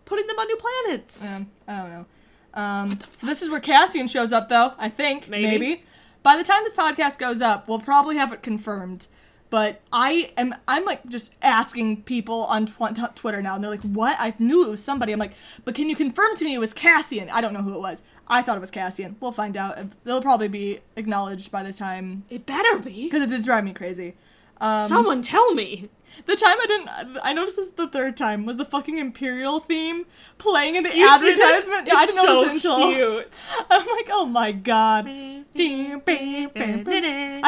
putting 0.05 0.27
them 0.27 0.37
on 0.39 0.47
new 0.47 0.57
planets. 0.57 1.35
Um, 1.35 1.49
I 1.67 1.77
don't 1.77 1.89
know. 1.91 2.05
Um, 2.53 2.99
so 3.15 3.25
this 3.25 3.41
is 3.41 3.49
where 3.49 3.61
Cassian 3.61 4.07
shows 4.09 4.33
up, 4.33 4.49
though. 4.49 4.73
I 4.77 4.89
think 4.89 5.29
Maybe. 5.29 5.47
maybe. 5.47 5.83
By 6.23 6.35
the 6.35 6.43
time 6.43 6.63
this 6.63 6.73
podcast 6.73 7.17
goes 7.17 7.41
up, 7.41 7.67
we'll 7.69 7.79
probably 7.79 8.17
have 8.17 8.33
it 8.33 8.43
confirmed. 8.43 9.07
But 9.51 9.81
I 9.93 10.31
am 10.37 10.55
I'm 10.67 10.85
like 10.85 11.05
just 11.07 11.35
asking 11.43 12.03
people 12.03 12.45
on 12.45 12.65
tw- 12.65 13.15
Twitter 13.15 13.41
now, 13.41 13.53
and 13.53 13.63
they're 13.63 13.69
like, 13.69 13.81
"What? 13.81 14.15
I 14.17 14.33
knew 14.39 14.65
it 14.65 14.69
was 14.69 14.81
somebody." 14.83 15.11
I'm 15.11 15.19
like, 15.19 15.33
"But 15.65 15.75
can 15.75 15.89
you 15.89 15.95
confirm 15.95 16.35
to 16.37 16.45
me 16.45 16.55
it 16.55 16.59
was 16.59 16.73
Cassian?" 16.73 17.29
I 17.29 17.41
don't 17.41 17.53
know 17.53 17.61
who 17.61 17.75
it 17.75 17.79
was. 17.79 18.01
I 18.27 18.41
thought 18.41 18.55
it 18.57 18.61
was 18.61 18.71
Cassian. 18.71 19.17
We'll 19.19 19.33
find 19.33 19.57
out. 19.57 19.77
They'll 20.05 20.21
probably 20.21 20.47
be 20.47 20.79
acknowledged 20.95 21.51
by 21.51 21.63
the 21.63 21.73
time 21.73 22.23
It 22.29 22.45
better 22.45 22.79
be. 22.79 23.03
because 23.03 23.23
it's 23.23 23.31
been 23.31 23.43
driving 23.43 23.65
me 23.65 23.73
crazy. 23.73 24.15
Um, 24.61 24.85
Someone 24.85 25.21
tell 25.21 25.53
me. 25.53 25.89
The 26.25 26.35
time 26.35 26.57
I 26.61 26.65
didn't, 26.67 27.17
I 27.23 27.33
noticed 27.33 27.57
this 27.57 27.69
the 27.69 27.87
third 27.87 28.15
time 28.17 28.45
was 28.45 28.57
the 28.57 28.65
fucking 28.65 28.97
Imperial 28.97 29.59
theme 29.59 30.05
playing 30.37 30.75
in 30.75 30.83
the 30.83 30.95
You 30.95 31.09
advertisement. 31.09 31.87
Yeah, 31.87 31.95
I 31.95 32.05
didn't 32.05 32.17
so 32.21 32.25
notice 32.43 32.53
until 32.65 32.93
cute. 32.93 33.45
I'm 33.69 33.85
like, 33.87 34.09
oh 34.11 34.25
my 34.25 34.51
god. 34.51 35.05
I 35.07 35.43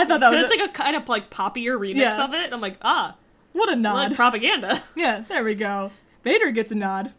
thought 0.07 0.19
that 0.21 0.31
was 0.31 0.41
it's 0.41 0.49
like 0.57 0.69
a 0.69 0.71
kind 0.73 0.95
of 0.95 1.07
like 1.09 1.29
poppier 1.29 1.77
remix 1.77 1.95
Yeah. 1.97 2.23
of 2.23 2.33
it. 2.33 2.45
and 2.45 2.53
I'm 2.53 2.61
like, 2.61 2.77
ah, 2.81 3.15
what 3.53 3.69
a 3.69 3.73
like 3.73 3.79
nod. 3.79 4.15
propaganda. 4.15 4.81
yeah, 4.95 5.23
there 5.27 5.43
we 5.43 5.55
go. 5.55 5.91
Vader 6.23 6.51
gets 6.51 6.71
a 6.71 6.75
nod. 6.75 7.11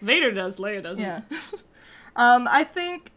Vader 0.00 0.30
does, 0.30 0.58
Leia 0.58 0.82
doesn't. 0.82 1.04
Yeah. 1.04 1.22
um, 2.14 2.46
I 2.48 2.62
think, 2.62 3.10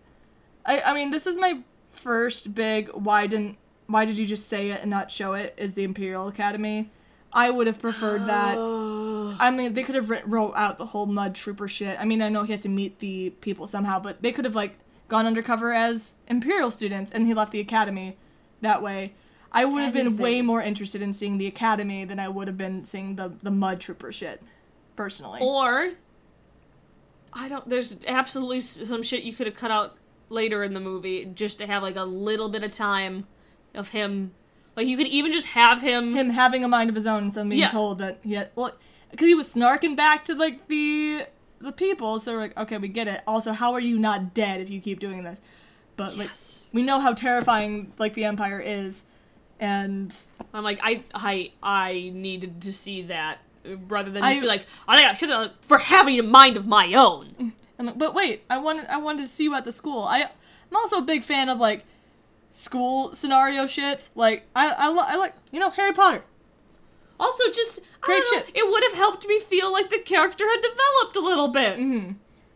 I, 0.65 0.82
I 0.82 0.93
mean, 0.93 1.11
this 1.11 1.28
is 1.28 1.36
my 1.38 1.61
first 1.91 2.55
big. 2.55 2.89
Why 2.89 3.28
didn't? 3.28 3.57
Why 3.91 4.05
did 4.05 4.17
you 4.17 4.25
just 4.25 4.47
say 4.47 4.69
it 4.69 4.81
and 4.81 4.89
not 4.89 5.11
show 5.11 5.33
it? 5.33 5.53
Is 5.57 5.73
the 5.73 5.83
Imperial 5.83 6.27
Academy? 6.27 6.89
I 7.33 7.49
would 7.49 7.67
have 7.67 7.81
preferred 7.81 8.25
that. 8.27 8.55
Oh. 8.57 9.35
I 9.39 9.51
mean, 9.51 9.73
they 9.73 9.83
could 9.83 9.95
have 9.95 10.09
wrote 10.09 10.53
out 10.55 10.77
the 10.77 10.87
whole 10.87 11.05
mud 11.05 11.35
trooper 11.35 11.67
shit. 11.67 11.99
I 11.99 12.05
mean, 12.05 12.21
I 12.21 12.29
know 12.29 12.43
he 12.43 12.51
has 12.51 12.61
to 12.61 12.69
meet 12.69 12.99
the 12.99 13.31
people 13.41 13.67
somehow, 13.67 13.99
but 13.99 14.21
they 14.21 14.31
could 14.31 14.45
have 14.45 14.55
like 14.55 14.77
gone 15.07 15.25
undercover 15.25 15.73
as 15.73 16.15
Imperial 16.27 16.71
students, 16.71 17.11
and 17.11 17.27
he 17.27 17.33
left 17.33 17.51
the 17.51 17.59
academy 17.59 18.17
that 18.61 18.81
way. 18.81 19.13
I 19.51 19.65
would 19.65 19.83
have 19.83 19.93
been 19.93 20.17
way 20.17 20.41
more 20.41 20.61
interested 20.61 21.01
in 21.01 21.11
seeing 21.13 21.37
the 21.37 21.47
academy 21.47 22.05
than 22.05 22.19
I 22.19 22.29
would 22.29 22.47
have 22.47 22.57
been 22.57 22.85
seeing 22.85 23.15
the 23.15 23.33
the 23.41 23.51
mud 23.51 23.81
trooper 23.81 24.11
shit, 24.11 24.41
personally. 24.95 25.39
Or 25.41 25.91
I 27.33 27.49
don't. 27.49 27.67
There's 27.67 27.97
absolutely 28.07 28.61
some 28.61 29.03
shit 29.03 29.23
you 29.23 29.33
could 29.33 29.47
have 29.47 29.55
cut 29.57 29.71
out 29.71 29.97
later 30.29 30.63
in 30.63 30.73
the 30.73 30.79
movie 30.79 31.25
just 31.25 31.57
to 31.57 31.67
have 31.67 31.83
like 31.83 31.97
a 31.97 32.05
little 32.05 32.47
bit 32.47 32.63
of 32.63 32.71
time 32.71 33.27
of 33.74 33.89
him. 33.89 34.32
Like 34.76 34.88
you 34.88 34.97
could 34.97 35.07
even 35.07 35.32
just 35.32 35.47
have 35.47 35.82
him. 35.82 36.13
him 36.13 36.30
having 36.32 36.63
a 36.63 36.67
mind 36.67 36.89
of 36.89 36.95
his 36.95 37.05
own 37.05 37.26
instead 37.26 37.41
of 37.41 37.49
being 37.49 37.61
Yeah. 37.61 37.67
told 37.69 37.99
that 37.99 38.19
he 38.24 38.34
had 38.34 38.49
well 38.55 38.74
because 39.11 39.28
he 39.28 39.36
was 39.36 39.53
snarking 39.53 39.95
back 39.95 40.24
to 40.26 40.36
like 40.36 40.67
the 40.67 41.26
the 41.59 41.72
people 41.72 42.19
so 42.19 42.34
we're 42.34 42.39
like 42.39 42.57
okay 42.57 42.78
we 42.78 42.88
get 42.88 43.07
it 43.07 43.22
also 43.28 43.51
how 43.51 43.74
are 43.74 43.80
you 43.80 43.99
not 43.99 44.34
dead 44.34 44.61
if 44.61 44.69
you 44.69 44.80
keep 44.82 44.99
doing 44.99 45.24
this 45.24 45.41
but 45.97 46.17
like 46.17 46.30
we 46.74 46.82
know 46.82 46.99
how 46.99 47.13
terrifying 47.13 47.91
like 47.99 48.13
the 48.15 48.24
empire 48.24 48.59
is 48.59 49.03
and 49.59 50.15
I'm 50.53 50.63
like, 50.63 50.80
I, 50.82 51.03
I, 51.13 51.51
I 51.61 52.11
needed 52.15 52.61
to 52.63 52.74
see 52.74 53.03
that 53.03 53.38
rather 53.88 54.09
than 54.09 54.24
just 54.24 54.38
I- 54.38 54.41
be 54.41 54.47
like, 54.47 54.65
I 54.88 54.99
got 55.01 55.17
shit 55.19 55.51
for 55.67 55.78
having 55.78 56.19
a 56.19 56.24
mind 56.24 56.57
of 56.57 56.65
my 56.65 56.91
own. 56.95 57.36
Mm. 57.39 57.51
I'm 57.78 57.86
like, 57.88 57.97
but 57.97 58.13
wait 58.15 58.43
i 58.49 58.57
wanted 58.57 58.86
i 58.88 58.97
wanted 58.97 59.24
to 59.24 59.28
see 59.28 59.43
you 59.43 59.55
at 59.55 59.65
the 59.65 59.72
school 59.72 60.03
i 60.03 60.22
i'm 60.24 60.76
also 60.76 60.97
a 60.99 61.01
big 61.01 61.24
fan 61.24 61.49
of 61.49 61.57
like 61.59 61.84
school 62.52 63.14
scenario 63.16 63.64
shits 63.64 64.10
like 64.16 64.45
i 64.56 64.70
i, 64.78 64.88
lo- 64.89 65.06
I 65.08 65.16
like 65.16 65.34
you 65.52 65.60
know 65.60 65.70
harry 65.72 65.93
potter 65.93 66.24
Also, 67.20 67.43
just 67.54 67.80
I 67.80 67.84
Great 68.02 68.24
don't 68.24 68.39
know, 68.39 68.45
shit. 68.47 68.56
it 68.56 68.68
would 68.72 68.84
have 68.89 68.93
helped 68.95 69.28
me 69.28 69.39
feel 69.39 69.72
like 69.72 69.89
the 69.91 69.99
character 69.99 70.43
had 70.47 70.60
developed 70.62 71.16
a 71.16 71.20
little 71.20 71.47
bit. 71.49 71.78
Mm-hmm. 71.78 72.12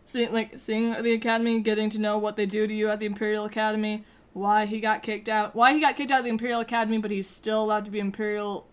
seeing 0.05 0.33
like 0.33 0.57
seeing 0.59 1.01
the 1.03 1.13
academy 1.13 1.59
getting 1.61 1.89
to 1.91 1.99
know 1.99 2.17
what 2.17 2.35
they 2.35 2.45
do 2.47 2.65
to 2.67 2.73
you 2.73 2.89
at 2.89 2.99
the 2.99 3.05
imperial 3.05 3.45
academy 3.45 4.03
why 4.33 4.65
he 4.65 4.79
got 4.81 5.01
kicked 5.03 5.29
out 5.29 5.55
why 5.55 5.71
he 5.73 5.79
got 5.79 5.95
kicked 5.95 6.11
out 6.11 6.19
of 6.19 6.25
the 6.25 6.31
imperial 6.31 6.59
academy 6.61 6.97
but 6.97 7.11
he's 7.11 7.29
still 7.29 7.63
allowed 7.63 7.85
to 7.85 7.91
be 7.91 7.99
imperial 7.99 8.67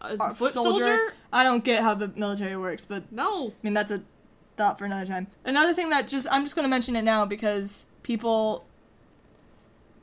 uh, 0.00 0.32
foot 0.34 0.52
soldier? 0.52 1.12
i 1.32 1.42
don't 1.42 1.64
get 1.64 1.82
how 1.82 1.94
the 1.94 2.08
military 2.16 2.56
works 2.56 2.84
but 2.84 3.10
No. 3.12 3.48
i 3.48 3.52
mean 3.62 3.74
that's 3.74 3.90
a 3.90 4.02
thought 4.56 4.78
for 4.78 4.84
another 4.86 5.06
time 5.06 5.26
another 5.44 5.74
thing 5.74 5.90
that 5.90 6.08
just 6.08 6.26
i'm 6.30 6.44
just 6.44 6.54
going 6.56 6.64
to 6.64 6.68
mention 6.70 6.96
it 6.96 7.02
now 7.02 7.24
because 7.26 7.86
people 8.02 8.64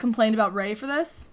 complained 0.02 0.36
about 0.36 0.54
rey 0.54 0.76
for 0.76 0.88
this 0.88 1.28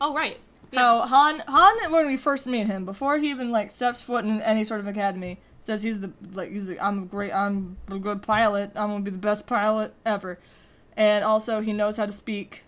Oh 0.00 0.14
right. 0.14 0.38
Yeah. 0.70 0.78
how 0.80 1.00
Han 1.06 1.40
Han 1.48 1.90
when 1.90 2.06
we 2.06 2.16
first 2.16 2.46
meet 2.46 2.66
him 2.68 2.84
before 2.84 3.18
he 3.18 3.30
even 3.30 3.50
like 3.50 3.70
steps 3.72 4.00
foot 4.02 4.24
in 4.24 4.40
any 4.42 4.62
sort 4.64 4.78
of 4.80 4.86
academy 4.86 5.38
says 5.58 5.82
he's 5.82 6.00
the 6.00 6.12
like 6.32 6.50
he's 6.52 6.68
the, 6.68 6.78
I'm 6.80 7.02
a 7.02 7.06
great 7.06 7.32
I'm 7.34 7.76
a 7.88 7.98
good 7.98 8.22
pilot 8.22 8.70
I'm 8.76 8.88
gonna 8.90 9.02
be 9.04 9.10
the 9.10 9.18
best 9.18 9.46
pilot 9.46 9.92
ever, 10.06 10.38
and 10.96 11.24
also 11.24 11.60
he 11.60 11.72
knows 11.72 11.96
how 11.98 12.06
to 12.06 12.12
speak 12.12 12.62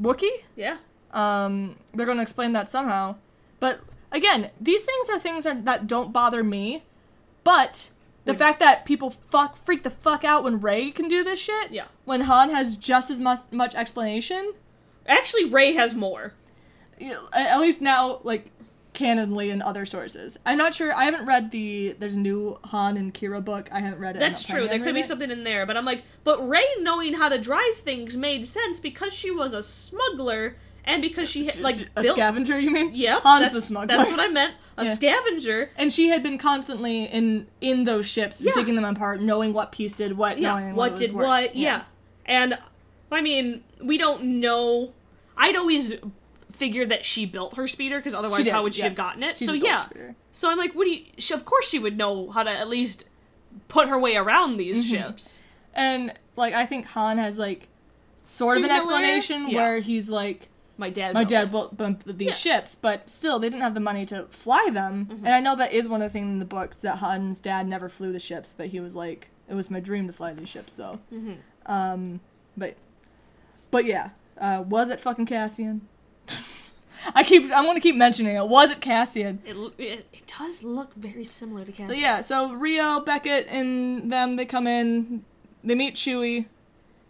Wookiee. 0.00 0.42
Yeah. 0.54 0.76
Um, 1.12 1.76
they're 1.94 2.06
gonna 2.06 2.22
explain 2.22 2.52
that 2.52 2.70
somehow, 2.70 3.16
but 3.58 3.80
again, 4.12 4.50
these 4.60 4.82
things 4.82 5.10
are 5.10 5.18
things 5.18 5.44
are, 5.46 5.54
that 5.62 5.86
don't 5.86 6.12
bother 6.12 6.44
me, 6.44 6.84
but. 7.44 7.90
The 8.26 8.34
fact 8.34 8.60
that 8.60 8.84
people 8.84 9.10
fuck 9.10 9.56
freak 9.56 9.82
the 9.82 9.90
fuck 9.90 10.22
out 10.24 10.44
when 10.44 10.60
Rey 10.60 10.92
can 10.92 11.08
do 11.08 11.24
this 11.24 11.40
shit, 11.40 11.72
Yeah. 11.72 11.86
when 12.04 12.20
Han 12.20 12.50
has 12.50 12.76
just 12.76 13.10
as 13.10 13.18
much 13.18 13.40
much 13.50 13.74
explanation, 13.74 14.52
Actually, 15.10 15.44
Rey 15.46 15.74
has 15.74 15.94
more. 15.94 16.32
at 17.32 17.58
least 17.60 17.80
now 17.80 18.20
like 18.24 18.50
canonly 18.92 19.50
in 19.50 19.62
other 19.62 19.86
sources 19.86 20.36
i'm 20.44 20.58
not 20.58 20.74
sure 20.74 20.92
i 20.92 21.04
haven't 21.04 21.24
read 21.24 21.50
the 21.52 21.94
there's 22.00 22.16
a 22.16 22.18
new 22.18 22.58
han 22.64 22.96
and 22.96 23.14
qi'ra 23.14 23.42
book 23.42 23.68
i 23.72 23.78
haven't 23.80 24.00
read 24.00 24.16
it 24.16 24.18
That's 24.18 24.42
true. 24.42 24.66
There 24.68 24.80
could 24.80 24.94
be 24.94 25.00
it. 25.00 25.06
something 25.06 25.30
in 25.30 25.44
there, 25.44 25.64
but 25.64 25.76
I'm 25.76 25.84
like, 25.86 26.02
but 26.24 26.46
Rey 26.46 26.66
knowing 26.80 27.14
how 27.14 27.28
to 27.30 27.38
drive 27.38 27.76
things 27.76 28.16
made 28.16 28.46
sense 28.48 28.80
because 28.80 29.12
she 29.14 29.30
was 29.30 29.52
a 29.54 29.62
smuggler 29.62 30.56
and 30.84 31.00
because 31.00 31.30
she 31.30 31.46
had, 31.46 31.60
like 31.60 31.88
a 31.96 32.02
built. 32.02 32.16
scavenger 32.16 32.58
you 32.58 32.70
mean 32.70 32.90
Yeah, 32.92 33.20
han's 33.20 33.44
that's, 33.44 33.54
the 33.54 33.60
smuggler 33.62 33.96
That's 33.96 34.10
what 34.10 34.20
I 34.20 34.28
meant. 34.28 34.54
A 34.76 34.84
Yeah. 34.84 34.92
scavenger. 34.94 35.70
and 35.78 35.92
she 35.92 36.08
had 36.08 36.22
been 36.22 36.36
constantly 36.36 37.04
in 37.04 37.46
in 37.60 37.84
those 37.84 38.06
ships 38.06 38.40
Yeah. 38.42 38.52
digging 38.54 38.74
them 38.74 38.84
apart 38.84 39.20
knowing 39.22 39.52
what 39.54 39.70
piece 39.72 39.92
did 39.94 40.16
what 40.18 40.38
Yeah. 40.38 40.72
What 40.72 40.92
it 40.94 40.98
did 40.98 41.12
worth. 41.14 41.26
what? 41.26 41.56
Yeah. 41.56 41.84
And 42.26 42.58
I 43.12 43.20
mean, 43.22 43.62
we 43.80 43.96
don't 43.98 44.22
know. 44.40 44.92
I'd 45.40 45.56
always 45.56 45.94
figured 46.52 46.90
that 46.90 47.04
she 47.04 47.24
built 47.26 47.56
her 47.56 47.66
speeder 47.66 47.98
because 47.98 48.14
otherwise, 48.14 48.44
did, 48.44 48.52
how 48.52 48.62
would 48.62 48.74
she 48.74 48.82
have 48.82 48.96
gotten 48.96 49.22
it? 49.22 49.38
So 49.38 49.52
yeah. 49.52 49.86
speeder. 49.86 50.14
So 50.32 50.50
I'm 50.50 50.58
like, 50.58 50.74
what 50.74 50.84
do 50.84 50.90
you? 50.90 51.04
She, 51.18 51.34
of 51.34 51.44
course, 51.44 51.66
she 51.68 51.78
would 51.78 51.96
know 51.96 52.30
how 52.30 52.42
to 52.42 52.50
at 52.50 52.68
least 52.68 53.04
put 53.68 53.88
her 53.88 53.98
way 53.98 54.16
around 54.16 54.56
these 54.58 54.84
Mm-hmm. 54.84 54.94
ships. 55.08 55.40
and 55.74 56.12
like 56.36 56.54
i 56.54 56.64
think 56.66 56.86
han 56.86 57.18
has 57.18 57.36
like 57.38 57.66
sort 58.22 58.56
of 58.58 58.64
an 58.64 58.70
explanation 58.70 59.48
Yeah. 59.48 59.56
where 59.56 59.80
he's 59.80 60.08
like 60.10 60.48
My 60.78 60.88
dad. 60.90 61.14
my 61.14 61.24
built 61.24 61.30
dad 61.76 61.76
built 61.76 62.18
these 62.18 62.28
Yeah. 62.28 62.32
ships, 62.34 62.74
but 62.74 63.08
still, 63.10 63.38
they 63.38 63.48
didn't 63.48 63.62
have 63.62 63.74
the 63.74 63.80
money 63.80 64.04
to 64.06 64.26
fly 64.30 64.68
them. 64.72 65.06
Mm-hmm. 65.06 65.26
And 65.26 65.34
I 65.34 65.40
know 65.40 65.56
that 65.56 65.72
is 65.72 65.88
one 65.88 66.00
of 66.02 66.08
the 66.10 66.12
things 66.12 66.28
in 66.28 66.38
the 66.38 66.44
books 66.44 66.76
that 66.78 66.98
Han's 66.98 67.40
dad 67.40 67.66
never 67.66 67.88
flew 67.88 68.12
the 68.12 68.20
ships, 68.20 68.54
but 68.56 68.66
he 68.68 68.78
was 68.80 68.94
like, 68.94 69.28
it 69.48 69.54
was 69.54 69.68
my 69.70 69.80
dream 69.80 70.06
to 70.06 70.12
fly 70.12 70.32
these 70.32 70.48
ships, 70.48 70.72
though. 70.74 71.00
Mm-hmm. 71.12 71.32
Um, 71.66 72.20
but, 72.56 72.76
but 73.70 73.84
yeah, 73.84 74.10
uh, 74.40 74.64
was 74.66 74.88
it 74.88 75.00
fucking 75.00 75.26
Cassian? 75.26 75.86
I 77.14 77.22
keep, 77.22 77.44
I'm 77.44 77.64
gonna 77.64 77.80
keep 77.80 77.96
mentioning 77.96 78.36
it. 78.36 78.46
Was 78.46 78.70
it 78.70 78.80
Cassian? 78.80 79.40
It, 79.44 79.56
it, 79.78 80.06
it 80.12 80.32
does 80.38 80.62
look 80.62 80.94
very 80.94 81.24
similar 81.24 81.64
to 81.64 81.72
Cassian. 81.72 81.86
So 81.86 81.92
yeah, 81.92 82.20
so 82.20 82.52
Rio, 82.52 83.00
Beckett, 83.00 83.46
and 83.48 84.10
them 84.10 84.36
they 84.36 84.44
come 84.44 84.66
in, 84.66 85.24
they 85.64 85.74
meet 85.74 85.94
Chewie. 85.94 86.46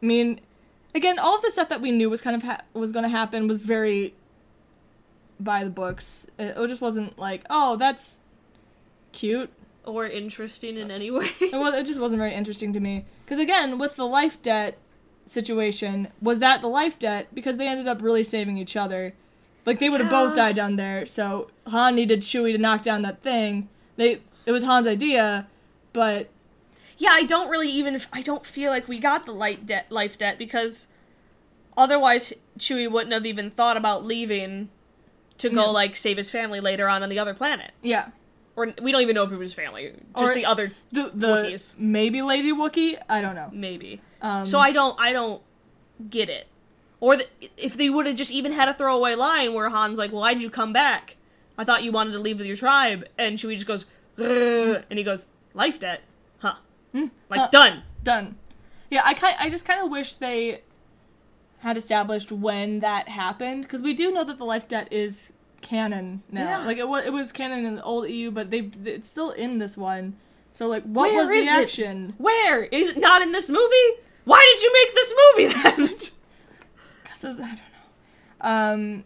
I 0.02 0.06
mean, 0.06 0.40
again, 0.94 1.18
all 1.18 1.36
of 1.36 1.42
the 1.42 1.50
stuff 1.50 1.68
that 1.68 1.80
we 1.80 1.90
knew 1.90 2.08
was 2.08 2.20
kind 2.20 2.36
of 2.36 2.42
ha- 2.42 2.62
was 2.72 2.92
going 2.92 3.02
to 3.02 3.08
happen 3.08 3.48
was 3.48 3.64
very 3.64 4.14
by 5.38 5.64
the 5.64 5.70
books. 5.70 6.26
It, 6.38 6.56
it 6.56 6.68
just 6.68 6.80
wasn't 6.80 7.18
like, 7.18 7.44
oh, 7.50 7.76
that's 7.76 8.18
cute. 9.12 9.50
Or 9.84 10.06
interesting 10.06 10.76
in 10.76 10.90
any 10.90 11.10
way. 11.10 11.26
It 11.40 11.56
was. 11.56 11.74
It 11.74 11.86
just 11.86 12.00
wasn't 12.00 12.18
very 12.18 12.34
interesting 12.34 12.72
to 12.74 12.80
me. 12.80 13.06
Because 13.24 13.38
again, 13.38 13.78
with 13.78 13.96
the 13.96 14.06
life 14.06 14.40
debt 14.42 14.76
situation, 15.30 16.08
was 16.20 16.38
that 16.40 16.60
the 16.60 16.68
life 16.68 16.98
debt? 16.98 17.28
Because 17.34 17.56
they 17.56 17.68
ended 17.68 17.86
up 17.88 18.02
really 18.02 18.24
saving 18.24 18.58
each 18.58 18.76
other. 18.76 19.14
Like 19.66 19.78
they 19.78 19.88
would 19.90 20.00
have 20.00 20.10
both 20.10 20.34
died 20.34 20.56
down 20.56 20.76
there. 20.76 21.06
So 21.06 21.50
Han 21.66 21.94
needed 21.94 22.22
Chewie 22.22 22.52
to 22.52 22.58
knock 22.58 22.82
down 22.82 23.02
that 23.02 23.22
thing. 23.22 23.68
They. 23.96 24.20
It 24.46 24.52
was 24.52 24.64
Han's 24.64 24.86
idea, 24.86 25.46
but 25.92 26.30
yeah, 26.98 27.10
I 27.12 27.24
don't 27.24 27.50
really 27.50 27.68
even. 27.68 28.00
I 28.12 28.22
don't 28.22 28.44
feel 28.46 28.70
like 28.70 28.88
we 28.88 28.98
got 28.98 29.26
the 29.26 29.32
light 29.32 29.66
debt, 29.66 29.92
life 29.92 30.16
debt 30.18 30.38
because 30.38 30.88
otherwise 31.76 32.32
Chewie 32.58 32.90
wouldn't 32.90 33.12
have 33.12 33.26
even 33.26 33.50
thought 33.50 33.76
about 33.76 34.04
leaving 34.04 34.70
to 35.38 35.50
go 35.50 35.66
Yeah. 35.66 35.70
like 35.70 35.96
save 35.96 36.16
his 36.16 36.30
family 36.30 36.60
later 36.60 36.88
on 36.88 37.02
on 37.02 37.08
the 37.08 37.18
other 37.18 37.34
planet. 37.34 37.72
yeah. 37.82 38.08
Or 38.56 38.72
we 38.82 38.92
don't 38.92 39.00
even 39.02 39.14
know 39.14 39.22
if 39.22 39.32
it 39.32 39.38
was 39.38 39.54
family, 39.54 39.92
just 40.18 40.32
Or- 40.32 40.34
the 40.34 40.44
other 40.44 40.72
The 40.92 41.10
the 41.14 41.26
Wookiees. 41.26 41.78
maybe 41.78 42.20
Lady 42.22 42.52
Wookiee. 42.52 42.98
I 43.08 43.20
don't 43.20 43.34
know. 43.34 43.48
maybe. 43.52 44.00
Um, 44.20 44.44
so 44.46 44.58
I 44.58 44.72
don't. 44.72 44.98
I 45.00 45.12
don't 45.12 45.40
get 46.10 46.28
it. 46.28 46.46
Or 46.98 47.16
the, 47.16 47.26
if 47.56 47.76
they 47.76 47.88
would 47.88 48.06
have 48.06 48.16
just 48.16 48.30
even 48.30 48.52
had 48.52 48.68
a 48.68 48.74
throwaway 48.74 49.14
line 49.14 49.54
where 49.54 49.70
Han's 49.70 49.98
like, 49.98 50.12
"Well, 50.12 50.20
why'd 50.20 50.42
you 50.42 50.50
come 50.50 50.72
back? 50.72 51.16
I 51.56 51.64
thought 51.64 51.82
you 51.84 51.92
wanted 51.92 52.12
to 52.12 52.18
leave 52.18 52.38
with 52.38 52.46
your 52.46 52.56
tribe," 52.56 53.06
and 53.16 53.38
Chewie 53.38 53.54
just 53.54 53.66
goes, 53.66 53.84
and 54.18 54.98
he 54.98 55.02
goes, 55.02 55.26
"Life 55.54 55.78
debt, 55.80 56.02
huh? 56.38 56.54
Like 56.92 57.40
Huh. 57.40 57.48
done." 57.52 57.82
done. 58.02 58.36
Yeah, 58.90 59.02
I 59.04 59.14
kind 59.14 59.36
I 59.38 59.48
just 59.48 59.64
kind 59.64 59.80
of 59.82 59.90
wish 59.90 60.14
they 60.14 60.62
had 61.60 61.76
established 61.76 62.32
when 62.32 62.80
that 62.80 63.08
happened 63.08 63.62
because 63.62 63.80
we 63.82 63.94
do 63.94 64.10
know 64.10 64.24
that 64.24 64.38
the 64.38 64.44
life 64.44 64.66
debt 64.68 64.88
is 64.90 65.32
canon 65.60 66.22
now. 66.30 66.42
Yeah. 66.60 66.66
Like 66.66 66.78
it 66.78 66.88
was 66.88 67.04
it 67.04 67.12
was 67.12 67.32
canon 67.32 67.64
in 67.64 67.76
the 67.76 67.82
old 67.82 68.08
EU, 68.08 68.30
but 68.30 68.50
they 68.50 68.70
it's 68.84 69.08
still 69.08 69.30
in 69.30 69.58
this 69.58 69.76
one. 69.76 70.16
So 70.52 70.66
like, 70.68 70.82
what 70.84 71.10
Where 71.12 71.20
was 71.28 71.28
the 71.46 71.50
it? 71.50 71.62
action? 71.62 72.14
Where 72.18 72.64
is 72.64 72.88
it 72.88 72.98
not 72.98 73.22
in 73.22 73.32
this 73.32 73.48
movie? 73.48 74.00
Why 74.24 74.44
did 74.54 74.62
you 74.62 74.72
make 74.72 74.94
this 74.94 75.14
movie 75.76 75.86
then? 75.86 75.96
'Cause 77.04 77.24
of- 77.24 77.40
I 77.40 77.48
don't 77.48 77.56
know. 77.56 77.60
Um. 78.40 79.04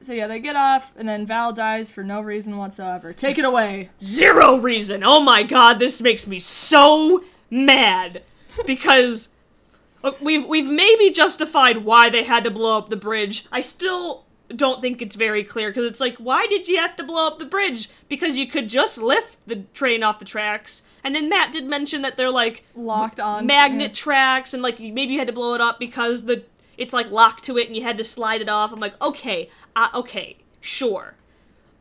So 0.00 0.12
yeah, 0.12 0.26
they 0.26 0.40
get 0.40 0.56
off, 0.56 0.92
and 0.96 1.08
then 1.08 1.26
Val 1.26 1.52
dies 1.52 1.88
for 1.90 2.02
no 2.02 2.20
reason 2.20 2.56
whatsoever. 2.56 3.12
Take 3.12 3.38
it 3.38 3.44
away. 3.44 3.90
Zero 4.02 4.56
reason. 4.56 5.04
Oh 5.04 5.20
my 5.20 5.44
god, 5.44 5.78
this 5.78 6.00
makes 6.00 6.26
me 6.26 6.40
so 6.40 7.22
mad 7.50 8.22
because 8.66 9.28
we've 10.20 10.44
we've 10.46 10.68
maybe 10.68 11.10
justified 11.10 11.78
why 11.78 12.10
they 12.10 12.24
had 12.24 12.42
to 12.44 12.50
blow 12.50 12.78
up 12.78 12.88
the 12.88 12.96
bridge. 12.96 13.46
I 13.52 13.60
still 13.60 14.24
don't 14.56 14.80
think 14.80 15.00
it's 15.00 15.14
very 15.14 15.44
clear 15.44 15.70
because 15.70 15.86
it's 15.86 16.00
like, 16.00 16.16
why 16.16 16.46
did 16.46 16.68
you 16.68 16.78
have 16.78 16.96
to 16.96 17.04
blow 17.04 17.26
up 17.26 17.38
the 17.38 17.44
bridge? 17.44 17.88
Because 18.08 18.36
you 18.36 18.46
could 18.46 18.68
just 18.68 18.98
lift 18.98 19.36
the 19.46 19.64
train 19.74 20.02
off 20.02 20.18
the 20.18 20.24
tracks. 20.24 20.82
And 21.04 21.14
then 21.14 21.28
Matt 21.28 21.52
did 21.52 21.64
mention 21.64 22.02
that 22.02 22.16
they're 22.16 22.30
like 22.30 22.64
Locked 22.76 23.18
on 23.18 23.46
magnet 23.46 23.94
tracks, 23.94 24.54
and 24.54 24.62
like 24.62 24.78
maybe 24.78 25.12
you 25.12 25.18
had 25.18 25.28
to 25.28 25.34
blow 25.34 25.54
it 25.54 25.60
up 25.60 25.78
because 25.78 26.24
the 26.24 26.44
it's 26.78 26.92
like 26.92 27.10
locked 27.10 27.44
to 27.44 27.58
it, 27.58 27.66
and 27.66 27.76
you 27.76 27.82
had 27.82 27.98
to 27.98 28.04
slide 28.04 28.40
it 28.40 28.48
off. 28.48 28.72
I'm 28.72 28.80
like, 28.80 29.00
okay, 29.02 29.50
uh, 29.74 29.88
okay, 29.94 30.36
sure. 30.60 31.14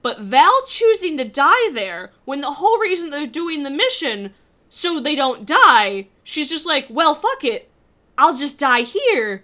But 0.02 0.20
Val 0.20 0.64
choosing 0.66 1.18
to 1.18 1.24
die 1.24 1.72
there 1.72 2.12
when 2.26 2.42
the 2.42 2.54
whole 2.54 2.80
reason 2.80 3.10
they're 3.10 3.28
doing 3.28 3.64
the 3.64 3.70
mission 3.70 4.34
so 4.68 5.00
they 5.00 5.16
don't 5.16 5.46
die, 5.46 6.08
she's 6.24 6.50
just 6.50 6.66
like, 6.66 6.88
well, 6.90 7.14
fuck 7.14 7.44
it. 7.44 7.70
I'll 8.18 8.36
just 8.36 8.60
die 8.60 8.82
here 8.82 9.44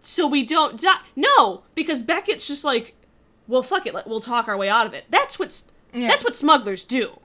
so 0.00 0.26
we 0.26 0.42
don't 0.42 0.80
die. 0.80 0.98
No, 1.16 1.62
because 1.74 2.02
Beckett's 2.02 2.46
just 2.46 2.64
like, 2.64 2.94
well, 3.48 3.62
fuck 3.62 3.86
it. 3.86 3.94
We'll 4.06 4.20
talk 4.20 4.48
our 4.48 4.56
way 4.56 4.68
out 4.68 4.86
of 4.86 4.94
it. 4.94 5.04
That's 5.10 5.38
what's 5.38 5.64
Yeah. 5.92 6.08
that's 6.08 6.24
what 6.24 6.36
smugglers 6.36 6.84
do. 6.84 7.18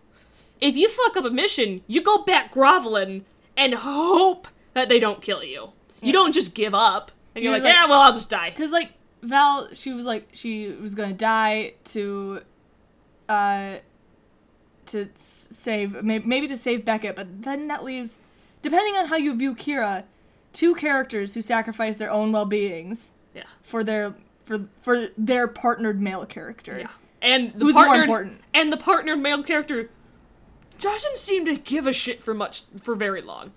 If 0.61 0.75
you 0.75 0.89
fuck 0.89 1.17
up 1.17 1.25
a 1.25 1.29
mission, 1.29 1.81
you 1.87 2.01
go 2.01 2.23
back 2.23 2.51
groveling 2.51 3.25
and 3.57 3.73
hope 3.75 4.47
that 4.73 4.89
they 4.89 4.99
don't 4.99 5.21
kill 5.21 5.43
you. 5.43 5.69
You 6.01 6.11
don't 6.13 6.33
just 6.33 6.55
give 6.55 6.73
up 6.75 7.11
and 7.35 7.43
you're, 7.43 7.53
You're 7.53 7.61
like, 7.61 7.65
like- 7.65 7.73
yeah, 7.83 7.89
well, 7.89 8.01
I'll 8.01 8.13
just 8.13 8.29
die. 8.29 8.49
Because 8.49 8.71
like 8.71 8.91
Val, 9.21 9.69
she 9.73 9.93
was 9.93 10.05
like 10.05 10.29
she 10.33 10.67
was 10.69 10.95
gonna 10.95 11.13
die 11.13 11.73
to, 11.85 12.41
uh, 13.29 13.75
to 14.87 15.09
save 15.15 16.03
maybe 16.03 16.47
to 16.47 16.57
save 16.57 16.85
Beckett, 16.85 17.15
but 17.15 17.43
then 17.43 17.67
that 17.69 17.83
leaves, 17.83 18.17
depending 18.61 18.95
on 18.95 19.07
how 19.07 19.15
you 19.15 19.35
view 19.35 19.55
Qi'ra, 19.55 20.03
two 20.55 20.73
characters 20.73 21.33
who 21.35 21.41
sacrifice 21.41 21.97
their 21.97 22.09
own 22.09 22.31
well 22.31 22.45
beings 22.45 23.11
Yeah. 23.35 23.43
for 23.61 23.83
their 23.83 24.15
for 24.45 24.67
for 24.81 25.07
their 25.17 25.47
partnered 25.47 26.01
male 26.01 26.25
character. 26.25 26.79
Yeah. 26.79 26.87
And 27.21 27.53
the 27.53 27.59
Who's 27.65 27.75
more 27.75 27.95
important? 27.95 28.41
And 28.53 28.71
the 28.73 28.77
partnered 28.77 29.19
male 29.19 29.43
character 29.43 29.89
doesn't 30.79 31.17
seem 31.17 31.45
to 31.45 31.55
give 31.57 31.87
a 31.87 31.93
shit 31.93 32.21
for 32.23 32.33
much 32.33 32.63
for 32.81 32.95
very 32.95 33.21
long. 33.21 33.51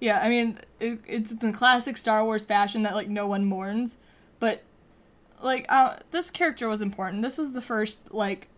Yeah, 0.00 0.20
I 0.22 0.28
mean, 0.28 0.58
it, 0.80 1.00
it's 1.06 1.30
in 1.32 1.38
the 1.38 1.52
classic 1.52 1.96
Star 1.96 2.24
Wars 2.24 2.44
fashion 2.44 2.82
that 2.84 2.94
like 2.94 3.08
no 3.08 3.26
one 3.26 3.44
mourns, 3.44 3.96
but 4.40 4.62
like 5.42 5.66
uh, 5.68 5.96
this 6.10 6.30
character 6.30 6.68
was 6.68 6.80
important. 6.80 7.22
This 7.22 7.38
was 7.38 7.52
the 7.52 7.62
first 7.62 8.12
like 8.12 8.48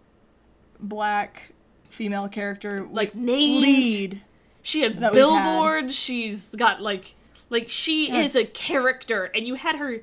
black 0.79 1.53
female 1.89 2.29
character 2.29 2.87
Like 2.91 3.15
named. 3.15 3.63
lead. 3.63 4.21
She 4.63 4.83
had. 4.83 4.99
billboards. 5.01 5.95
She's 5.95 6.49
got 6.49 6.81
like 6.81 7.15
like 7.51 7.69
she 7.69 8.09
Yeah. 8.09 8.21
is 8.23 8.35
a 8.37 8.45
character, 8.45 9.31
and 9.35 9.47
you 9.47 9.55
had 9.57 9.77
her 9.77 10.01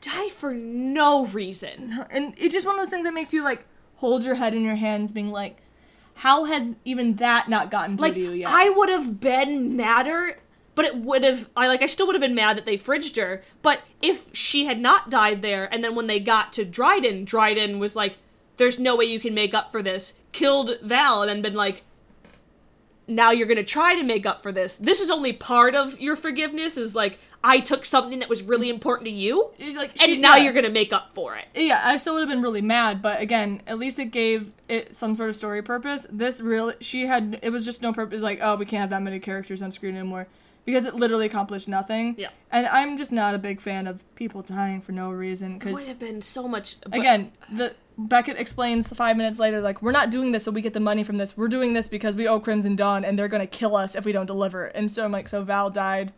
die 0.00 0.28
for 0.28 0.52
no 0.54 1.26
reason. 1.26 2.04
and 2.10 2.34
it's 2.38 2.52
just 2.54 2.66
one 2.66 2.76
of 2.76 2.80
those 2.80 2.90
things 2.90 3.04
that 3.04 3.14
makes 3.14 3.32
you 3.32 3.42
like 3.42 3.64
hold 3.96 4.22
your 4.22 4.34
head 4.36 4.54
in 4.54 4.62
your 4.62 4.74
hands, 4.76 5.10
being 5.12 5.30
like, 5.30 5.58
how 6.18 6.44
has 6.44 6.76
even 6.84 7.16
that 7.16 7.48
not 7.48 7.70
gotten 7.70 7.96
Like 7.96 8.14
to 8.14 8.20
you 8.20 8.32
yet? 8.32 8.48
I 8.50 8.68
would 8.70 8.88
have 8.90 9.18
been 9.18 9.76
madder, 9.76 10.38
but 10.74 10.84
it 10.84 10.96
would 10.96 11.24
have. 11.24 11.48
I 11.56 11.66
like 11.68 11.82
I 11.82 11.86
still 11.86 12.06
would 12.06 12.14
have 12.14 12.20
been 12.20 12.34
mad 12.34 12.56
that 12.56 12.66
they 12.66 12.76
fridged 12.76 13.16
her. 13.16 13.42
But 13.62 13.80
if 14.02 14.28
she 14.34 14.66
had 14.66 14.80
not 14.80 15.10
died 15.10 15.42
there, 15.42 15.72
and 15.72 15.82
then 15.82 15.94
when 15.94 16.06
they 16.06 16.20
got 16.20 16.52
to 16.54 16.64
Dryden, 16.64 17.24
Dryden 17.24 17.78
was 17.78 17.96
like, 17.96 18.18
"There's 18.58 18.78
no 18.78 18.94
way 18.94 19.06
you 19.06 19.18
can 19.20 19.34
make 19.34 19.54
up 19.54 19.72
for 19.72 19.82
this." 19.82 20.18
Killed 20.32 20.78
Val, 20.82 21.22
and 21.22 21.30
then 21.30 21.42
been 21.42 21.54
like, 21.54 21.82
now 23.06 23.30
you're 23.30 23.46
gonna 23.46 23.62
try 23.62 23.94
to 23.96 24.02
make 24.02 24.24
up 24.26 24.42
for 24.42 24.50
this. 24.52 24.76
This 24.76 25.00
is 25.00 25.10
only 25.10 25.32
part 25.32 25.74
of 25.74 26.00
your 26.00 26.16
forgiveness. 26.16 26.76
Is 26.76 26.94
like 26.94 27.18
I 27.42 27.60
took 27.60 27.84
something 27.84 28.20
that 28.20 28.28
was 28.28 28.42
really 28.42 28.70
important 28.70 29.06
to 29.06 29.12
you, 29.12 29.50
like, 29.76 29.90
and 30.00 30.12
she- 30.12 30.16
now 30.18 30.36
yeah. 30.36 30.44
you're 30.44 30.52
gonna 30.54 30.70
make 30.70 30.92
up 30.92 31.10
for 31.14 31.36
it. 31.36 31.44
yeah, 31.54 31.82
I 31.84 31.96
still 31.98 32.14
would 32.14 32.20
have 32.20 32.28
been 32.28 32.40
really 32.42 32.62
mad, 32.62 33.02
but 33.02 33.20
again, 33.20 33.60
at 33.66 33.78
least 33.78 33.98
it 33.98 34.06
gave 34.06 34.52
it 34.68 34.94
some 34.94 35.14
sort 35.14 35.28
of 35.28 35.36
story 35.36 35.62
purpose. 35.62 36.06
This 36.10 36.40
really, 36.40 36.74
she 36.80 37.06
had, 37.06 37.38
it 37.42 37.50
was 37.50 37.64
just 37.66 37.82
no 37.82 37.92
purpose. 37.92 38.22
Like, 38.22 38.38
oh, 38.42 38.56
we 38.56 38.64
can't 38.64 38.80
have 38.80 38.90
that 38.90 39.02
many 39.02 39.20
characters 39.20 39.60
on 39.60 39.70
screen 39.70 39.94
anymore 39.94 40.26
because 40.64 40.86
it 40.86 40.94
literally 40.94 41.26
accomplished 41.26 41.68
nothing. 41.68 42.14
Yeah. 42.16 42.30
and 42.50 42.66
I'm 42.66 42.96
just 42.96 43.12
not 43.12 43.34
a 43.34 43.38
big 43.38 43.60
fan 43.60 43.86
of 43.86 44.02
people 44.14 44.40
dying 44.40 44.80
for 44.80 44.92
no 44.92 45.10
reason 45.10 45.56
It 45.56 45.58
because 45.58 45.74
would 45.74 45.88
have 45.88 45.98
been 45.98 46.22
so 46.22 46.48
much. 46.48 46.80
but- 46.80 46.94
again, 46.98 47.32
the 47.52 47.74
Beckett 47.96 48.36
explains 48.38 48.88
five 48.88 49.16
minutes 49.16 49.38
later, 49.38 49.60
like, 49.60 49.80
we're 49.80 49.92
not 49.92 50.10
doing 50.10 50.32
this 50.32 50.44
so 50.44 50.50
we 50.50 50.60
get 50.62 50.72
the 50.74 50.80
money 50.80 51.04
from 51.04 51.16
this. 51.16 51.36
We're 51.36 51.48
doing 51.48 51.74
this 51.74 51.86
because 51.86 52.16
we 52.16 52.26
owe 52.26 52.40
Crimson 52.40 52.74
Dawn 52.74 53.04
and 53.04 53.16
they're 53.18 53.28
gonna 53.28 53.46
kill 53.46 53.76
us 53.76 53.94
if 53.94 54.04
we 54.04 54.10
don't 54.12 54.26
deliver. 54.26 54.66
And 54.66 54.90
so 54.90 55.04
I'm 55.04 55.12
like, 55.12 55.28
so 55.28 55.42
Val 55.44 55.70
died, 55.70 56.12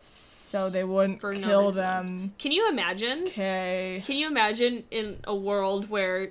so 0.00 0.68
they 0.70 0.84
wouldn't 0.84 1.20
For 1.20 1.34
kill 1.34 1.68
reason. 1.68 1.74
them. 1.82 2.34
Can 2.38 2.52
you 2.52 2.68
imagine? 2.68 3.24
Okay. 3.24 4.02
Can 4.04 4.16
you 4.16 4.26
imagine 4.28 4.84
in 4.90 5.18
a 5.24 5.34
world 5.34 5.90
where 5.90 6.30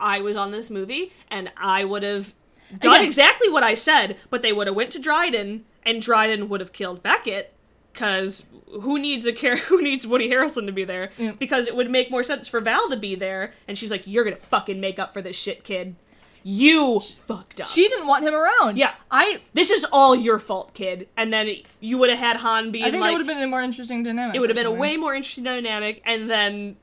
I 0.00 0.20
was 0.20 0.36
on 0.36 0.50
this 0.50 0.70
movie 0.70 1.12
and 1.30 1.50
I 1.56 1.84
would 1.84 2.02
have 2.02 2.34
done 2.78 2.94
Again- 2.96 3.06
exactly 3.06 3.48
what 3.48 3.62
I 3.62 3.74
said, 3.74 4.16
but 4.30 4.42
they 4.42 4.52
would 4.52 4.66
have 4.66 4.76
went 4.76 4.90
to 4.92 4.98
Dryden 4.98 5.64
and 5.84 6.02
Dryden 6.02 6.48
would 6.48 6.60
have 6.60 6.72
killed 6.72 7.02
Beckett 7.02 7.52
because 7.98 8.46
who 8.82 8.98
needs 8.98 9.26
a 9.26 9.32
care 9.32 9.56
who 9.68 9.82
needs 9.82 10.06
Woody 10.06 10.30
Harrelson 10.30 10.66
to 10.66 10.72
be 10.72 10.84
there? 10.84 11.10
Yeah. 11.18 11.32
Because 11.32 11.66
it 11.66 11.74
would 11.74 11.90
make 11.90 12.10
more 12.10 12.22
sense 12.22 12.46
for 12.46 12.60
Val 12.60 12.88
to 12.90 12.96
be 12.96 13.14
there 13.16 13.52
and 13.66 13.76
she's 13.76 13.90
like, 13.90 14.06
You're 14.06 14.24
gonna 14.24 14.36
fucking 14.36 14.80
make 14.80 14.98
up 14.98 15.12
for 15.12 15.20
this 15.20 15.36
shit, 15.36 15.64
kid. 15.64 15.96
You 16.44 17.00
fucked 17.26 17.60
up. 17.60 17.66
She 17.66 17.88
didn't 17.88 18.06
want 18.06 18.24
him 18.24 18.34
around. 18.34 18.78
Yeah. 18.78 18.94
I 19.10 19.40
this 19.52 19.70
is 19.70 19.84
all 19.92 20.14
your 20.14 20.38
fault, 20.38 20.72
kid. 20.74 21.08
And 21.16 21.32
then 21.32 21.52
you 21.80 21.98
would 21.98 22.10
have 22.10 22.18
had 22.20 22.36
Han 22.36 22.70
being 22.70 22.84
I 22.84 22.90
think 22.90 23.00
like 23.00 23.08
that 23.10 23.18
would 23.18 23.26
have 23.26 23.36
been 23.36 23.42
a 23.42 23.48
more 23.48 23.62
interesting 23.62 24.04
dynamic. 24.04 24.36
it 24.36 24.38
would 24.40 24.50
have 24.50 24.56
been 24.56 24.66
a 24.66 24.72
way 24.72 24.96
more 24.96 25.14
interesting 25.14 25.44
dynamic 25.44 26.00
and 26.04 26.30
then 26.30 26.76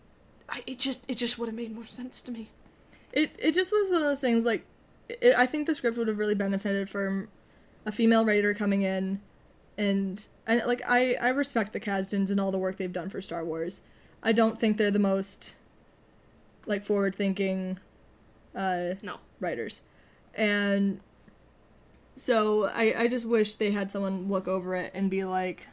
I, 0.50 0.64
it 0.68 0.80
just 0.80 1.06
it 1.08 1.16
just 1.16 1.40
would 1.40 1.48
have 1.48 1.56
made 1.56 1.74
more 1.74 1.86
sense 1.86 2.22
to 2.24 2.32
me 2.32 2.50
It 3.14 3.36
it 3.40 3.54
just 3.54 3.72
was 3.72 3.90
one 3.90 4.02
of 4.02 4.08
those 4.08 4.20
things 4.20 4.44
like 4.44 4.66
it, 5.08 5.34
I 5.38 5.46
think 5.46 5.66
the 5.66 5.74
script 5.74 5.98
would 5.98 6.08
have 6.08 6.20
really 6.20 6.36
benefited 6.36 6.90
from 6.90 7.30
a 7.86 7.92
female 7.92 8.26
writer 8.26 8.54
coming 8.54 8.82
in 8.82 9.22
and 9.78 10.28
and 10.48 10.62
like 10.66 10.82
I 10.88 11.16
I 11.16 11.30
respect 11.30 11.74
the 11.74 11.80
Kasdans 11.80 12.30
and 12.30 12.40
all 12.40 12.52
the 12.52 12.58
work 12.58 12.78
they've 12.78 12.92
done 12.94 13.10
for 13.10 13.22
Star 13.22 13.44
Wars. 13.44 13.82
I 14.24 14.32
don't 14.32 14.60
think 14.60 14.78
they're 14.78 14.92
the 14.92 15.00
most 15.00 15.56
like 16.66 16.84
forward 16.84 17.14
thinking 17.16 17.80
uh 18.56 18.96
no 19.02 19.18
writers. 19.40 19.82
And 20.34 21.00
so 22.16 22.66
I 22.66 22.94
I 22.98 23.08
just 23.08 23.26
wish 23.26 23.56
they 23.56 23.72
had 23.72 23.92
someone 23.92 24.30
look 24.30 24.48
over 24.48 24.76
it 24.76 24.92
and 24.94 25.10
be 25.10 25.24
like 25.24 25.68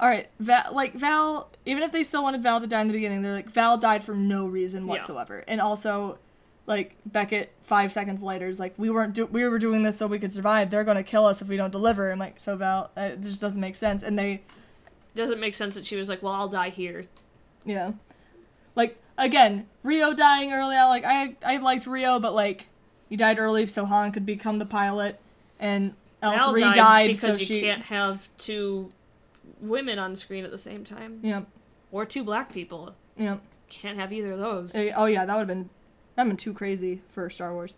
all 0.00 0.08
right, 0.08 0.28
Val, 0.38 0.72
like 0.72 0.94
Val, 0.94 1.50
even 1.66 1.82
if 1.82 1.90
they 1.90 2.04
still 2.04 2.22
wanted 2.22 2.40
Val 2.40 2.60
to 2.60 2.68
die 2.68 2.80
in 2.80 2.86
the 2.86 2.92
beginning, 2.92 3.22
they're 3.22 3.32
like 3.32 3.50
Val 3.50 3.76
died 3.76 4.04
for 4.04 4.14
no 4.14 4.46
reason 4.46 4.84
Yeah. 4.84 4.90
whatsoever. 4.90 5.42
And 5.48 5.60
also 5.60 6.18
like 6.68 6.94
Beckett 7.06 7.50
5 7.64 7.92
seconds 7.92 8.22
later 8.22 8.46
is 8.46 8.60
like 8.60 8.74
we 8.76 8.90
weren't 8.90 9.14
do- 9.14 9.26
we 9.26 9.44
were 9.48 9.58
doing 9.58 9.82
this 9.82 9.96
so 9.98 10.06
we 10.06 10.18
could 10.20 10.32
survive. 10.32 10.70
They're 10.70 10.84
going 10.84 10.96
to 10.98 11.02
kill 11.02 11.24
us 11.26 11.42
if 11.42 11.48
we 11.48 11.56
don't 11.56 11.72
deliver. 11.72 12.12
I'm 12.12 12.18
like 12.20 12.38
so 12.38 12.54
Val, 12.56 12.90
uh, 12.96 13.00
it 13.14 13.22
just 13.22 13.40
doesn't 13.40 13.60
make 13.60 13.74
sense. 13.74 14.02
And 14.04 14.16
they 14.16 14.42
doesn't 15.16 15.40
make 15.40 15.54
sense 15.54 15.74
that 15.74 15.84
she 15.84 15.96
was 15.96 16.08
like 16.08 16.22
well 16.22 16.32
i'll 16.34 16.46
die 16.46 16.68
here 16.68 17.06
Yeah. 17.64 17.92
Like 18.76 18.96
again, 19.16 19.66
Rio 19.82 20.14
dying 20.14 20.52
early. 20.52 20.76
I 20.76 20.86
like 20.86 21.04
I 21.04 21.34
I 21.44 21.56
liked 21.56 21.86
Rio, 21.88 22.20
but 22.20 22.34
like 22.34 22.66
he 23.08 23.16
died 23.16 23.38
early 23.40 23.66
so 23.66 23.84
Han 23.86 24.12
could 24.12 24.24
become 24.26 24.58
the 24.60 24.66
pilot, 24.66 25.18
and 25.58 25.94
L 26.22 26.52
three 26.52 26.60
died, 26.60 26.74
died, 26.76 27.06
because 27.08 27.20
so 27.36 27.40
you 27.40 27.44
she. 27.46 27.60
can't 27.62 27.82
have 27.86 28.28
two 28.38 28.90
women 29.60 29.98
on 29.98 30.14
screen 30.14 30.44
at 30.44 30.50
the 30.52 30.58
same 30.58 30.84
time 30.84 31.18
Yeah, 31.22 31.42
or 31.90 32.04
two 32.04 32.22
black 32.22 32.52
people 32.52 32.94
yeah. 33.16 33.38
can't 33.68 33.98
have 33.98 34.12
either 34.12 34.32
of 34.32 34.38
those 34.38 34.72
Oh 34.96 35.06
yeah, 35.06 35.24
that 35.24 35.32
would 35.34 35.40
have 35.40 35.48
been 35.48 35.70
been 36.26 36.36
too 36.36 36.52
crazy 36.52 37.00
for 37.12 37.30
Star 37.30 37.52
Wars. 37.52 37.76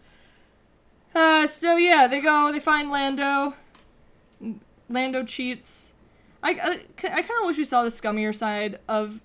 Uh, 1.15 1.47
so 1.47 1.77
yeah, 1.77 2.07
they 2.07 2.21
go. 2.21 2.51
They 2.53 2.61
find 2.61 2.91
Lando. 2.91 3.55
Lando 4.89 5.25
cheats. 5.25 5.95
I 6.43 6.51
I, 6.53 6.81
I 7.05 7.23
kind 7.23 7.41
of 7.41 7.47
wish 7.47 7.59
we 7.59 7.65
saw 7.65 7.83
the 7.83 7.91
scummier 7.91 8.35
side 8.35 8.79
of 8.89 9.21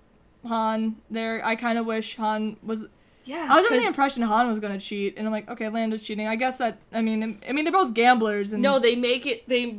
Han 0.46 0.98
there. 1.10 1.44
I 1.46 1.56
kind 1.56 1.78
of 1.78 1.86
wish 1.86 2.16
Han 2.18 2.58
was 2.64 2.86
yeah 3.24 3.48
I 3.50 3.56
was 3.56 3.66
under 3.66 3.80
the 3.80 3.88
impression 3.88 4.24
Han 4.24 4.48
was 4.48 4.60
gonna 4.60 4.80
cheat, 4.80 5.16
and 5.18 5.26
I'm 5.26 5.32
like, 5.32 5.50
okay, 5.50 5.70
Lando's 5.70 6.04
cheating. 6.04 6.28
I 6.28 6.36
guess 6.36 6.58
that. 6.58 6.78
I 6.92 7.02
mean, 7.02 7.40
I 7.48 7.52
mean, 7.52 7.66
they're 7.66 7.72
both 7.72 7.94
gamblers, 7.94 8.54
and 8.54 8.62
no 8.62 8.80
they 8.80 8.96
make 8.96 9.26
it 9.26 9.48
they 9.48 9.78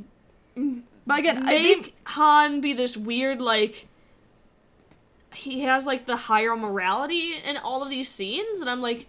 But 1.07 1.19
again, 1.19 1.39
I 1.39 1.51
make 1.51 1.63
think 1.63 1.95
han 2.05 2.61
be 2.61 2.73
this 2.73 2.97
weird 2.97 3.41
like 3.41 3.87
he 5.35 5.61
has 5.63 5.87
like 5.87 6.07
the 6.07 6.17
higher 6.17 6.57
morality 6.57 7.35
in 7.35 7.57
all 7.57 7.83
of 7.83 7.91
these 7.91 8.09
scenes, 8.09 8.61
and 8.61 8.71
I'm 8.71 8.81
like, 8.81 9.07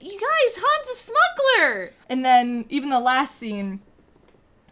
you 0.00 0.12
guys, 0.20 0.54
Han's 0.56 0.88
a 0.90 0.94
smuggler. 0.94 1.92
And 2.08 2.24
then 2.24 2.64
even 2.68 2.90
the 2.90 3.00
last 3.00 3.36
scene. 3.36 3.80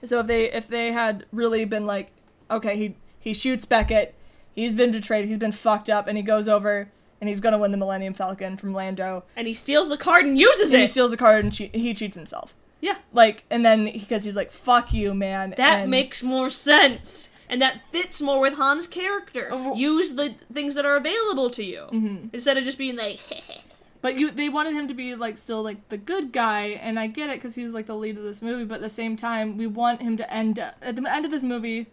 So 0.04 0.20
if 0.20 0.26
they 0.26 0.50
if 0.50 0.68
they 0.68 0.92
had 0.92 1.26
really 1.32 1.64
been 1.64 1.86
like, 1.86 2.10
okay, 2.50 2.76
he 2.76 2.96
he 3.18 3.34
shoots 3.34 3.64
Beckett, 3.64 4.14
he's 4.52 4.74
been 4.74 4.90
betrayed, 4.92 5.28
he's 5.28 5.38
been 5.38 5.52
fucked 5.52 5.90
up, 5.90 6.06
and 6.06 6.16
he 6.16 6.22
goes 6.22 6.48
over 6.48 6.90
and 7.20 7.28
he's 7.28 7.40
gonna 7.40 7.58
win 7.58 7.70
the 7.70 7.76
Millennium 7.76 8.14
Falcon 8.14 8.56
from 8.56 8.72
Lando. 8.72 9.24
And 9.36 9.46
he 9.46 9.52
steals 9.54 9.90
the 9.90 9.98
card 9.98 10.24
and 10.24 10.38
uses 10.38 10.72
it. 10.72 10.80
He 10.80 10.86
steals 10.86 11.10
the 11.10 11.18
card 11.18 11.44
and 11.44 11.52
che- 11.52 11.70
he 11.74 11.92
cheats 11.92 12.16
himself. 12.16 12.54
yeah, 12.80 12.96
Like, 13.12 13.44
and 13.50 13.62
then 13.62 13.84
because 13.84 14.24
he's 14.24 14.34
like, 14.36 14.50
"Fuck 14.50 14.94
you, 14.94 15.12
man." 15.12 15.52
that 15.58 15.80
and- 15.82 15.90
makes 15.90 16.22
more 16.22 16.48
sense. 16.48 17.30
And 17.46 17.60
that 17.60 17.80
fits 17.92 18.22
more 18.22 18.40
with 18.40 18.56
Han's 18.56 18.86
character. 18.86 19.50
Use 19.74 20.14
the 20.14 20.34
things 20.54 20.76
that 20.76 20.86
are 20.86 20.96
available 20.96 21.50
to 21.50 21.64
you 21.64 21.88
Mm-hmm. 21.92 22.28
instead 22.32 22.56
of 22.56 22.62
just 22.64 22.78
being 22.78 22.96
like, 22.96 23.18
But 24.02 24.16
you, 24.16 24.30
they 24.30 24.48
wanted 24.48 24.72
him 24.74 24.88
to 24.88 24.94
be 24.94 25.14
like 25.14 25.36
still 25.36 25.62
like 25.62 25.88
the 25.90 25.98
good 25.98 26.32
guy, 26.32 26.68
and 26.68 26.98
I 26.98 27.06
get 27.06 27.28
it 27.28 27.34
because 27.36 27.54
he's 27.54 27.72
like 27.72 27.86
the 27.86 27.94
lead 27.96 28.16
of 28.16 28.24
this 28.24 28.40
movie. 28.40 28.64
But 28.64 28.76
at 28.76 28.80
the 28.80 28.88
same 28.88 29.14
time, 29.16 29.56
we 29.58 29.66
want 29.66 30.00
him 30.00 30.16
to 30.16 30.32
end 30.32 30.58
at 30.58 30.80
the 30.96 31.10
end 31.12 31.24
of 31.26 31.30
this 31.30 31.42
movie. 31.42 31.86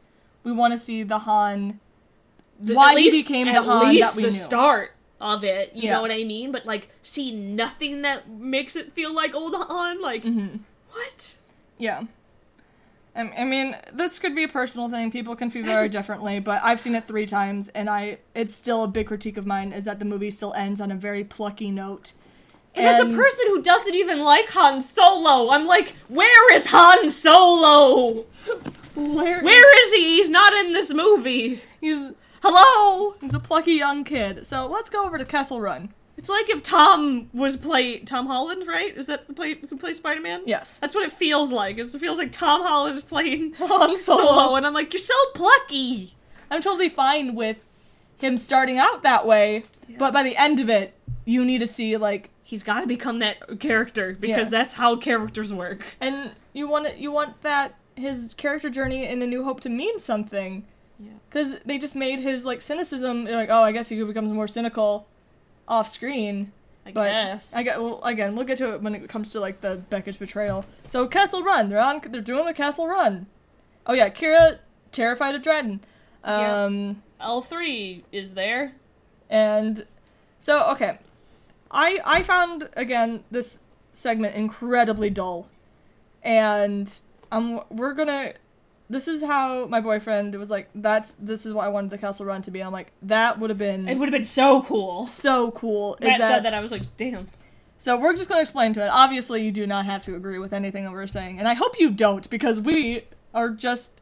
We 0.43 0.51
want 0.53 0.73
to 0.73 0.77
see 0.77 1.03
the 1.03 1.19
Han. 1.19 1.79
why 2.59 2.93
least, 2.93 3.15
he 3.17 3.23
became 3.23 3.47
the 3.47 3.53
at 3.55 3.65
Han 3.65 3.89
least 3.89 4.11
that 4.11 4.17
we 4.17 4.23
the 4.23 4.29
knew. 4.29 4.35
start 4.43 4.93
of 5.19 5.43
it. 5.43 5.73
You 5.75 5.83
Yeah. 5.83 5.93
know 5.95 6.01
what 6.01 6.11
I 6.11 6.23
mean? 6.23 6.51
But 6.53 6.65
like, 6.65 6.89
see 7.01 7.31
nothing 7.35 8.03
that 8.03 8.29
makes 8.29 8.75
it 8.77 8.93
feel 8.93 9.13
like 9.13 9.35
old 9.35 9.53
Han. 9.55 10.01
Like, 10.01 10.23
Mm-hmm. 10.23 10.57
what? 10.91 11.35
Yeah. 11.77 12.03
I 13.17 13.41
I 13.41 13.43
mean, 13.43 13.75
this 13.91 14.19
could 14.19 14.35
be 14.35 14.43
a 14.43 14.47
personal 14.47 14.89
thing. 14.89 15.11
People 15.11 15.35
can 15.35 15.49
feel 15.49 15.65
very 15.65 15.89
differently, 15.89 16.39
but 16.39 16.61
I've 16.63 16.79
seen 16.79 16.95
it 16.95 17.07
three 17.07 17.25
times, 17.25 17.67
and 17.69 17.89
I 17.89 18.19
it's 18.35 18.53
still 18.53 18.83
a 18.83 18.87
big 18.87 19.07
critique 19.07 19.37
of 19.37 19.45
mine 19.45 19.73
is 19.73 19.83
that 19.85 19.99
the 19.99 20.05
movie 20.05 20.31
still 20.31 20.53
ends 20.53 20.79
on 20.79 20.91
a 20.91 20.95
very 20.95 21.23
plucky 21.23 21.71
note. 21.71 22.13
And, 22.75 22.85
as 22.85 22.99
a 22.99 23.05
person 23.05 23.45
who 23.47 23.63
doesn't 23.63 23.95
even 23.95 24.21
like 24.21 24.49
Han 24.49 24.83
Solo, 24.83 25.51
I'm 25.51 25.65
like, 25.65 25.95
where 26.09 26.55
is 26.55 26.67
Han 26.67 27.09
Solo? 27.09 28.25
where 28.95 29.41
Where 29.41 29.83
is 29.85 29.93
he? 29.93 30.17
He's 30.17 30.29
not 30.29 30.53
in 30.53 30.73
this 30.73 30.93
movie. 30.93 31.61
he's 31.81 32.11
Hello? 32.43 33.15
he's 33.19 33.33
a 33.33 33.39
plucky 33.39 33.73
young 33.73 34.03
kid. 34.03 34.45
So 34.45 34.67
let's 34.67 34.91
go 34.91 35.05
over 35.05 35.17
to 35.17 35.25
Kessel 35.25 35.59
Run. 35.59 35.91
It's 36.27 36.49
like 36.49 36.49
if 36.49 36.61
Tom 36.61 37.29
was 37.33 37.55
play 37.55 37.99
Tom 37.99 38.25
Holland, 38.27 38.67
right? 38.67 38.95
Is 38.97 39.05
that 39.07 39.29
the 39.29 39.33
play 39.33 39.53
who 39.55 39.77
plays 39.77 39.95
Spider 39.95 40.19
Man? 40.19 40.41
Yes. 40.45 40.77
That's 40.77 40.93
what 40.93 41.05
it 41.05 41.13
feels 41.13 41.53
like. 41.53 41.77
It 41.77 41.87
feels 41.91 42.17
like 42.17 42.33
Tom 42.33 42.63
Holland 42.63 42.97
is 42.97 43.01
playing 43.01 43.53
Han 43.59 43.97
Solo, 43.97 44.17
Solo. 44.27 44.55
and 44.57 44.67
I'm 44.67 44.73
like, 44.73 44.91
you're 44.91 44.99
so 44.99 45.13
plucky. 45.35 46.15
I'm 46.51 46.61
totally 46.61 46.89
fine 46.89 47.33
with 47.33 47.55
him 48.17 48.37
starting 48.37 48.77
out 48.77 49.03
that 49.03 49.25
way, 49.25 49.63
but 49.97 50.11
by 50.13 50.21
the 50.21 50.35
end 50.35 50.59
of 50.59 50.69
it, 50.69 50.93
you 51.23 51.45
need 51.45 51.59
to 51.59 51.67
see 51.67 51.95
like 51.95 52.29
He's 52.43 52.63
got 52.63 52.81
to 52.81 52.87
become 52.87 53.19
that 53.19 53.59
character 53.61 54.17
because 54.19 54.51
Yeah. 54.51 54.57
that's 54.59 54.73
how 54.73 54.97
characters 54.97 55.53
work. 55.53 55.95
and 56.01 56.31
you 56.51 56.67
want 56.67 56.87
it, 56.87 56.97
you 56.97 57.09
want 57.09 57.41
that 57.43 57.75
his 57.95 58.33
character 58.33 58.69
journey 58.69 59.07
in 59.07 59.21
A 59.21 59.27
New 59.27 59.45
Hope 59.45 59.61
to 59.61 59.69
mean 59.69 59.97
something. 59.99 60.65
Yeah. 60.99 61.11
Because 61.29 61.59
they 61.65 61.77
just 61.77 61.95
made 61.95 62.19
his 62.19 62.43
like 62.43 62.61
cynicism 62.61 63.23
like, 63.23 63.47
oh, 63.49 63.63
I 63.63 63.71
guess 63.71 63.87
he 63.87 64.03
becomes 64.03 64.31
more 64.33 64.49
cynical 64.49 65.07
off 65.67 65.87
screen. 65.89 66.51
I 66.85 66.91
But 66.91 67.09
guess. 67.11 67.53
I 67.53 67.63
get 67.63 67.81
well 67.81 68.01
again. 68.03 68.35
We'll 68.35 68.45
get 68.45 68.57
to 68.59 68.73
it 68.73 68.81
when 68.81 68.95
it 68.95 69.09
comes 69.09 69.31
to 69.33 69.39
like 69.39 69.61
the 69.61 69.77
Beckett's 69.89 70.17
betrayal. 70.17 70.63
So 70.87 71.05
Kessel 71.07 71.43
Run, 71.43 71.69
they're 71.69 71.79
on. 71.79 71.99
They're 72.03 72.21
doing 72.21 72.45
the 72.45 72.53
Kessel 72.53 72.87
Run. 72.87 73.27
Oh 73.85 73.93
yeah, 73.93 74.09
Qi'ra 74.09 74.59
terrified 74.91 75.35
of 75.35 75.43
Dryden. 75.43 75.81
Yeah. 76.25 76.63
Um, 76.65 77.03
L3 77.21 78.03
is 78.11 78.33
there. 78.33 78.73
and 79.29 79.85
so 80.39 80.63
okay, 80.71 80.99
I 81.71 81.99
I 82.05 82.23
found 82.23 82.69
again 82.77 83.23
this 83.31 83.59
segment 83.91 84.35
incredibly 84.35 85.09
dull, 85.09 85.49
and 86.23 86.99
um 87.31 87.61
we're 87.69 87.93
gonna. 87.93 88.33
This 88.89 89.07
is 89.07 89.21
how 89.21 89.65
my 89.67 89.81
boyfriend 89.81 90.35
was 90.35 90.49
like. 90.49 90.69
That's 90.73 91.11
this 91.19 91.45
is 91.45 91.53
what 91.53 91.65
I 91.65 91.69
wanted 91.69 91.89
the 91.89 91.97
Kessel 91.97 92.25
Run 92.25 92.41
to 92.43 92.51
be. 92.51 92.61
I'm 92.61 92.71
like 92.71 92.91
that 93.03 93.39
would 93.39 93.49
have 93.49 93.59
been 93.59 93.87
It 93.87 93.97
would 93.97 94.07
have 94.07 94.13
been 94.13 94.23
so 94.23 94.61
cool. 94.63 95.07
so 95.07 95.51
cool. 95.51 95.95
Is 95.95 96.07
Matt 96.07 96.19
that, 96.19 96.27
said 96.29 96.43
that 96.45 96.53
I 96.53 96.61
was 96.61 96.71
like, 96.71 96.83
damn. 96.97 97.27
So 97.79 97.99
we're 97.99 98.15
just 98.15 98.27
going 98.27 98.39
to 98.39 98.41
explain 98.41 98.73
to 98.73 98.83
it. 98.83 98.89
Obviously, 98.89 99.43
you 99.43 99.51
do 99.51 99.67
not 99.67 99.85
have 99.85 100.03
to 100.05 100.15
agree 100.15 100.39
with 100.39 100.51
anything 100.51 100.83
that 100.85 100.91
we're 100.91 101.05
saying, 101.05 101.37
and 101.37 101.47
I 101.47 101.53
hope 101.53 101.79
you 101.79 101.91
don't 101.91 102.27
because 102.29 102.59
we 102.59 103.03
are 103.33 103.49
just 103.49 104.01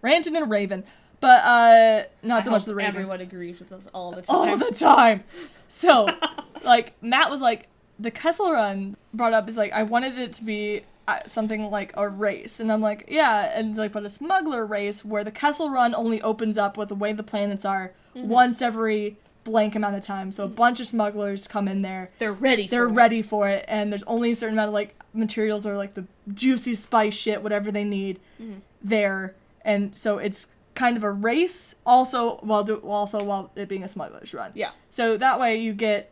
ranting 0.00 0.36
and 0.36 0.50
raving. 0.50 0.84
But 1.20 1.44
uh, 1.44 2.02
not 2.22 2.42
I 2.42 2.44
so 2.44 2.50
much 2.50 2.62
hope 2.62 2.68
the 2.68 2.74
raving 2.76 2.94
Everyone 2.94 3.20
agrees 3.20 3.58
with 3.58 3.72
us 3.72 3.88
all 3.92 4.12
the 4.12 4.22
time. 4.22 4.36
all 4.36 4.56
the 4.56 4.74
time. 4.74 5.24
So, 5.68 6.08
like 6.64 6.94
Matt 7.02 7.30
was 7.30 7.42
like, 7.42 7.68
the 7.98 8.10
Kessel 8.10 8.50
Run 8.52 8.96
brought 9.12 9.34
up 9.34 9.48
is 9.48 9.56
like 9.58 9.72
I 9.72 9.82
wanted 9.82 10.16
it 10.16 10.32
to 10.34 10.44
be 10.44 10.82
something 11.26 11.70
like 11.70 11.92
a 11.96 12.08
race, 12.08 12.60
and 12.60 12.70
I'm 12.72 12.80
like, 12.82 13.04
yeah, 13.08 13.52
and 13.58 13.76
like 13.76 13.92
but 13.92 14.04
a 14.04 14.08
smuggler 14.08 14.64
race 14.66 15.04
where 15.04 15.24
the 15.24 15.30
Kessel 15.32 15.70
Run 15.70 15.94
only 15.94 16.20
opens 16.22 16.56
up 16.58 16.76
with 16.76 16.88
the 16.88 16.94
way 16.94 17.12
the 17.12 17.22
planets 17.22 17.64
are 17.64 17.92
once 18.14 18.60
every 18.62 19.16
blank 19.44 19.74
amount 19.74 19.96
of 19.96 20.02
time. 20.04 20.30
So 20.32 20.44
a 20.44 20.48
bunch 20.48 20.80
of 20.80 20.86
smugglers 20.86 21.46
come 21.48 21.66
in 21.68 21.82
there 21.82 22.10
They're 22.18 22.32
ready. 22.32 22.66
they're 22.66 22.86
for 22.88 22.92
it. 22.92 22.96
ready 22.96 23.22
for 23.22 23.48
it 23.48 23.64
and 23.68 23.90
there's 23.90 24.02
only 24.04 24.32
a 24.32 24.34
certain 24.34 24.54
amount 24.56 24.68
of 24.68 24.74
like 24.74 24.94
materials 25.14 25.66
or 25.66 25.76
like 25.76 25.94
the 25.94 26.04
juicy 26.32 26.74
spice 26.74 27.14
shit 27.14 27.42
whatever 27.42 27.72
they 27.72 27.84
need 27.84 28.20
Mm-hmm. 28.40 28.58
there 28.82 29.34
and 29.64 29.96
so 29.96 30.18
it's 30.18 30.48
kind 30.74 30.96
of 30.96 31.02
a 31.02 31.10
race 31.10 31.74
also 31.86 32.36
while 32.42 32.64
do 32.64 32.76
also 32.76 33.22
while 33.24 33.50
it 33.56 33.68
being 33.68 33.82
a 33.82 33.88
smuggler's 33.88 34.32
run 34.34 34.52
Yeah. 34.54 34.70
so 34.90 35.16
that 35.16 35.40
way 35.40 35.56
you 35.56 35.72
get 35.72 36.10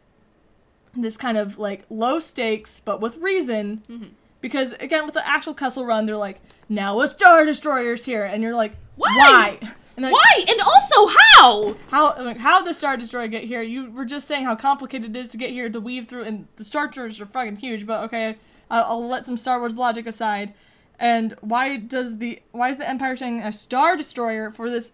this 0.97 1.17
kind 1.17 1.37
of 1.39 1.59
like 1.59 1.85
low 1.91 2.19
stakes 2.21 2.81
but 2.81 3.01
with 3.01 3.17
reason 3.19 3.83
Mm-hmm. 3.91 4.05
Because 4.41 4.73
again 4.75 5.05
with 5.05 5.15
the 5.15 5.27
actual 5.27 5.55
Kessel 5.55 5.85
run 5.85 6.07
they're 6.07 6.17
like 6.17 6.41
now 6.69 7.01
a 7.01 7.09
star 7.09 7.45
destroyer's 7.45 8.05
here 8.05 8.25
and 8.25 8.43
you're 8.43 8.55
like 8.55 8.77
Why? 8.97 9.59
why 9.61 9.73
and 9.99 10.05
like, 10.05 10.13
Why? 10.13 10.45
And 10.49 10.61
also, 10.61 11.13
how? 11.19 11.77
how 11.89 12.25
like 12.25 12.37
how 12.37 12.63
the 12.63 12.73
Star 12.73 12.97
Destroyer 12.97 13.27
get 13.27 13.43
here? 13.43 13.63
You 13.63 13.91
were 13.91 14.05
just 14.05 14.29
saying 14.29 14.45
how 14.45 14.55
complicated 14.55 15.17
it 15.17 15.19
is 15.19 15.33
to 15.33 15.37
get 15.37 15.51
here 15.51 15.69
to 15.69 15.81
weave 15.81 16.07
through, 16.07 16.23
and 16.23 16.47
the 16.55 16.63
Star 16.63 16.87
Destroyers 16.87 17.21
are 17.21 17.27
fucking 17.27 17.57
huge. 17.57 17.85
But 17.85 18.05
okay, 18.05 18.37
I'll, 18.71 18.85
I'll 18.85 19.09
let 19.09 19.27
some 19.27 19.37
Star 19.37 19.59
Wars 19.59 19.75
logic 19.75 20.07
aside. 20.07 20.55
And 21.01 21.35
why 21.41 21.79
does 21.79 22.19
the 22.19 22.41
why 22.53 22.69
is 22.69 22.77
the 22.77 22.89
Empire 22.89 23.17
sending 23.17 23.43
a 23.43 23.53
Star 23.53 23.97
Destroyer 23.97 24.53
for 24.53 24.71
this? 24.71 24.93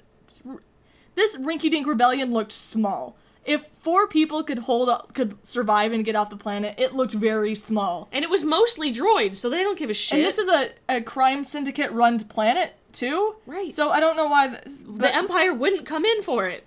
This 1.17 1.37
rinky-dink 1.37 1.87
rebellion 1.87 2.33
looked 2.33 2.53
small. 2.53 3.19
If 3.45 3.67
four 3.83 4.07
people 4.09 4.43
could 4.43 4.61
hold 4.61 4.89
up, 4.89 5.13
could 5.15 5.37
survive 5.47 5.93
and 5.93 6.05
get 6.05 6.17
off 6.17 6.31
the 6.31 6.37
planet, 6.37 6.75
it 6.79 6.95
looked 6.95 7.13
very 7.13 7.55
small. 7.55 8.09
And 8.11 8.25
it 8.25 8.31
was 8.31 8.43
mostly 8.43 8.93
droids, 8.93 9.37
so 9.37 9.51
they 9.51 9.63
don't 9.63 9.79
give 9.79 9.91
a 9.91 9.95
shit. 9.95 10.19
And 10.19 10.25
this 10.25 10.39
is 10.39 10.49
a, 10.49 10.71
a 10.89 11.01
crime 11.03 11.45
syndicate 11.45 11.93
run 11.93 12.19
planet 12.21 12.75
too. 12.93 13.37
Right. 13.47 13.73
So 13.73 13.91
I 13.91 14.01
don't 14.01 14.17
know 14.17 14.29
why 14.29 14.49
the, 14.49 14.61
the 14.99 15.15
Empire 15.15 15.53
wouldn't 15.53 15.85
come 15.85 16.05
in 16.05 16.23
for 16.23 16.49
it. 16.49 16.65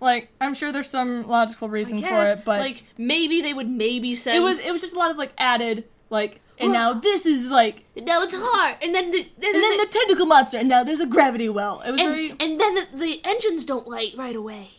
like 0.00 0.28
I'm 0.40 0.54
sure 0.54 0.72
there's 0.72 0.90
some 0.90 1.26
logical 1.26 1.68
reason 1.68 2.00
for 2.00 2.24
it, 2.24 2.44
but 2.44 2.60
like 2.60 2.84
maybe 2.98 3.40
they 3.40 3.54
would 3.54 3.68
maybe 3.68 4.14
send. 4.14 4.36
it 4.36 4.40
was 4.40 4.60
it 4.60 4.72
was 4.72 4.80
just 4.80 4.94
a 4.94 4.98
lot 4.98 5.10
of 5.10 5.16
like 5.16 5.32
added 5.38 5.84
like 6.10 6.40
and 6.58 6.72
now 6.72 6.92
this 7.08 7.24
is 7.24 7.46
like 7.46 7.84
now 7.96 8.22
it's 8.22 8.34
hard, 8.36 8.76
and 8.82 8.94
then 8.94 9.10
the 9.12 9.20
and, 9.20 9.44
and 9.44 9.54
then 9.54 9.78
the 9.78 9.88
tentacle 9.90 10.26
monster 10.26 10.58
and 10.58 10.68
now 10.68 10.84
there's 10.84 11.00
a 11.00 11.06
gravity 11.06 11.48
well. 11.48 11.80
It 11.80 11.92
was 11.92 12.00
and, 12.00 12.14
very 12.14 12.30
and 12.32 12.60
then 12.60 12.74
the, 12.74 12.86
the 12.94 13.20
engines 13.24 13.64
don't 13.64 13.86
light 13.86 14.12
right 14.16 14.36
away, 14.36 14.70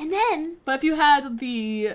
and 0.00 0.12
then 0.12 0.56
but 0.64 0.74
if 0.74 0.82
you 0.84 0.96
had 0.96 1.38
the 1.38 1.92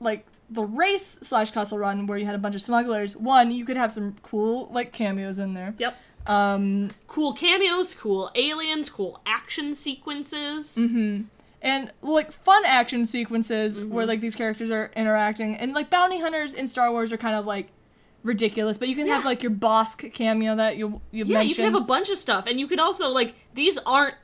like 0.00 0.26
the 0.50 0.64
race 0.64 1.18
slash 1.22 1.50
Kessel 1.52 1.78
run 1.78 2.06
where 2.06 2.18
you 2.18 2.26
had 2.26 2.34
a 2.34 2.38
bunch 2.38 2.54
of 2.54 2.60
smugglers, 2.62 3.16
one 3.16 3.50
you 3.50 3.64
could 3.64 3.76
have 3.78 3.92
some 3.92 4.16
cool 4.22 4.68
like 4.72 4.92
cameos 4.92 5.38
in 5.38 5.54
there. 5.54 5.74
yep, 5.78 5.96
Um 6.26 6.90
cool 7.06 7.32
cameos, 7.32 7.94
cool 7.94 8.30
aliens, 8.34 8.90
cool 8.90 9.20
action 9.24 9.74
sequences. 9.74 10.76
Mm-hmm. 10.76 11.22
and 11.62 11.90
like 12.02 12.32
fun 12.32 12.64
action 12.66 13.06
sequences 13.06 13.78
Mm-hmm. 13.78 13.90
where 13.94 14.04
like 14.04 14.20
these 14.20 14.34
characters 14.36 14.70
are 14.70 14.90
interacting 14.96 15.54
and 15.56 15.72
like 15.72 15.88
bounty 15.88 16.20
hunters 16.20 16.52
in 16.54 16.66
Star 16.66 16.90
Wars 16.90 17.12
are 17.12 17.16
kind 17.16 17.36
of 17.36 17.46
like 17.46 17.68
ridiculous, 18.24 18.78
but 18.78 18.88
you 18.88 18.94
can 18.94 19.06
have 19.08 19.24
like 19.24 19.42
your 19.42 19.50
Bossk 19.52 20.12
cameo 20.12 20.54
that 20.56 20.76
you 20.76 21.00
you 21.12 21.24
Yeah, 21.24 21.38
mentioned. 21.38 21.48
you 21.50 21.54
can 21.56 21.64
have 21.72 21.74
a 21.80 21.84
bunch 21.84 22.08
of 22.10 22.18
stuff, 22.18 22.46
and 22.46 22.60
you 22.60 22.66
could 22.66 22.78
also 22.80 23.08
like 23.10 23.34
these 23.54 23.78
aren't 23.78 24.16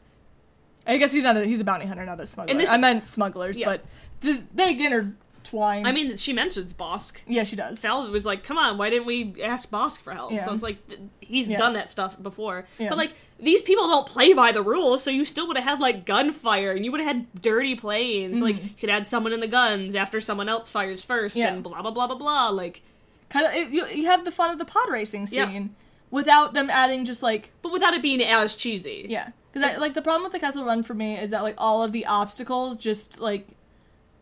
I 0.89 0.97
guess 0.97 1.13
he's 1.13 1.23
not 1.25 1.37
a, 1.37 1.45
he's 1.45 1.61
a 1.61 1.65
bounty 1.65 1.87
hunter, 1.87 2.05
not 2.07 2.19
a 2.21 2.27
smuggler. 2.27 2.51
And 2.51 2.59
this- 2.61 2.71
I 2.71 2.77
meant 2.79 3.07
smugglers, 3.07 3.59
Yeah. 3.59 3.67
but 3.67 3.85
th- 4.23 4.41
they 4.55 4.71
intertwine. 4.73 5.87
I 5.87 5.93
mean, 5.93 6.17
she 6.17 6.33
mentions 6.33 6.73
Bossk. 6.75 7.17
yeah, 7.27 7.45
she 7.45 7.57
does. 7.57 7.79
Sal 7.79 8.11
was 8.11 8.27
like, 8.27 8.43
"Come 8.43 8.59
on, 8.59 8.79
why 8.79 8.91
didn't 8.91 9.07
we 9.07 9.35
ask 9.43 9.71
Bossk 9.71 10.01
for 10.01 10.13
help?" 10.13 10.33
Yeah. 10.33 10.45
So 10.45 10.53
it's 10.55 10.63
like 10.63 10.87
th- 10.89 11.01
he's 11.21 11.49
Yeah. 11.49 11.59
done 11.59 11.75
that 11.75 11.91
stuff 11.91 12.21
before. 12.23 12.67
But 12.79 12.97
like 12.97 13.15
these 13.41 13.63
people 13.63 13.87
don't 13.87 14.07
play 14.07 14.33
by 14.33 14.51
the 14.53 14.63
rules, 14.63 15.03
so 15.03 15.11
you 15.11 15.25
still 15.25 15.47
would 15.47 15.57
have 15.57 15.65
had 15.65 15.81
like 15.81 16.05
gunfire, 16.07 16.73
and 16.73 16.85
you 16.85 16.91
would 16.93 17.01
have 17.01 17.15
had 17.17 17.43
dirty 17.43 17.75
planes. 17.75 18.41
Like 18.41 18.63
you 18.63 18.71
could 18.81 18.91
add 18.91 19.07
someone 19.07 19.33
in 19.33 19.41
the 19.41 19.47
guns 19.49 19.95
after 19.95 20.21
someone 20.21 20.49
else 20.49 20.71
fires 20.71 21.05
first, 21.05 21.37
Mm-hmm. 21.37 21.55
And 21.55 21.63
blah 21.63 21.83
blah 21.83 21.91
blah 21.93 22.07
blah 22.09 22.17
blah. 22.17 22.49
Like, 22.49 22.83
kind 23.29 23.47
of 23.47 23.73
you, 23.73 23.87
you 23.89 24.07
have 24.07 24.25
the 24.25 24.33
fun 24.33 24.51
of 24.51 24.59
the 24.59 24.65
pod 24.65 24.89
racing 24.91 25.27
scene 25.27 25.75
without 26.11 26.55
them 26.55 26.69
adding 26.71 27.05
just 27.05 27.23
like 27.23 27.51
but 27.63 27.71
without 27.73 27.95
it 27.95 28.03
being 28.03 28.23
as 28.23 28.55
cheesy. 28.57 29.07
yeah, 29.09 29.29
Because 29.61 29.79
like 29.79 29.95
the 29.95 30.03
problem 30.03 30.25
with 30.25 30.33
the 30.33 30.39
Kessel 30.39 30.65
Run 30.65 30.83
for 30.83 30.95
me 30.95 31.17
is 31.19 31.31
that 31.31 31.43
like 31.43 31.55
all 31.59 31.83
of 31.83 31.93
the 31.93 32.07
obstacles 32.07 32.77
just 32.77 33.21
like 33.21 33.49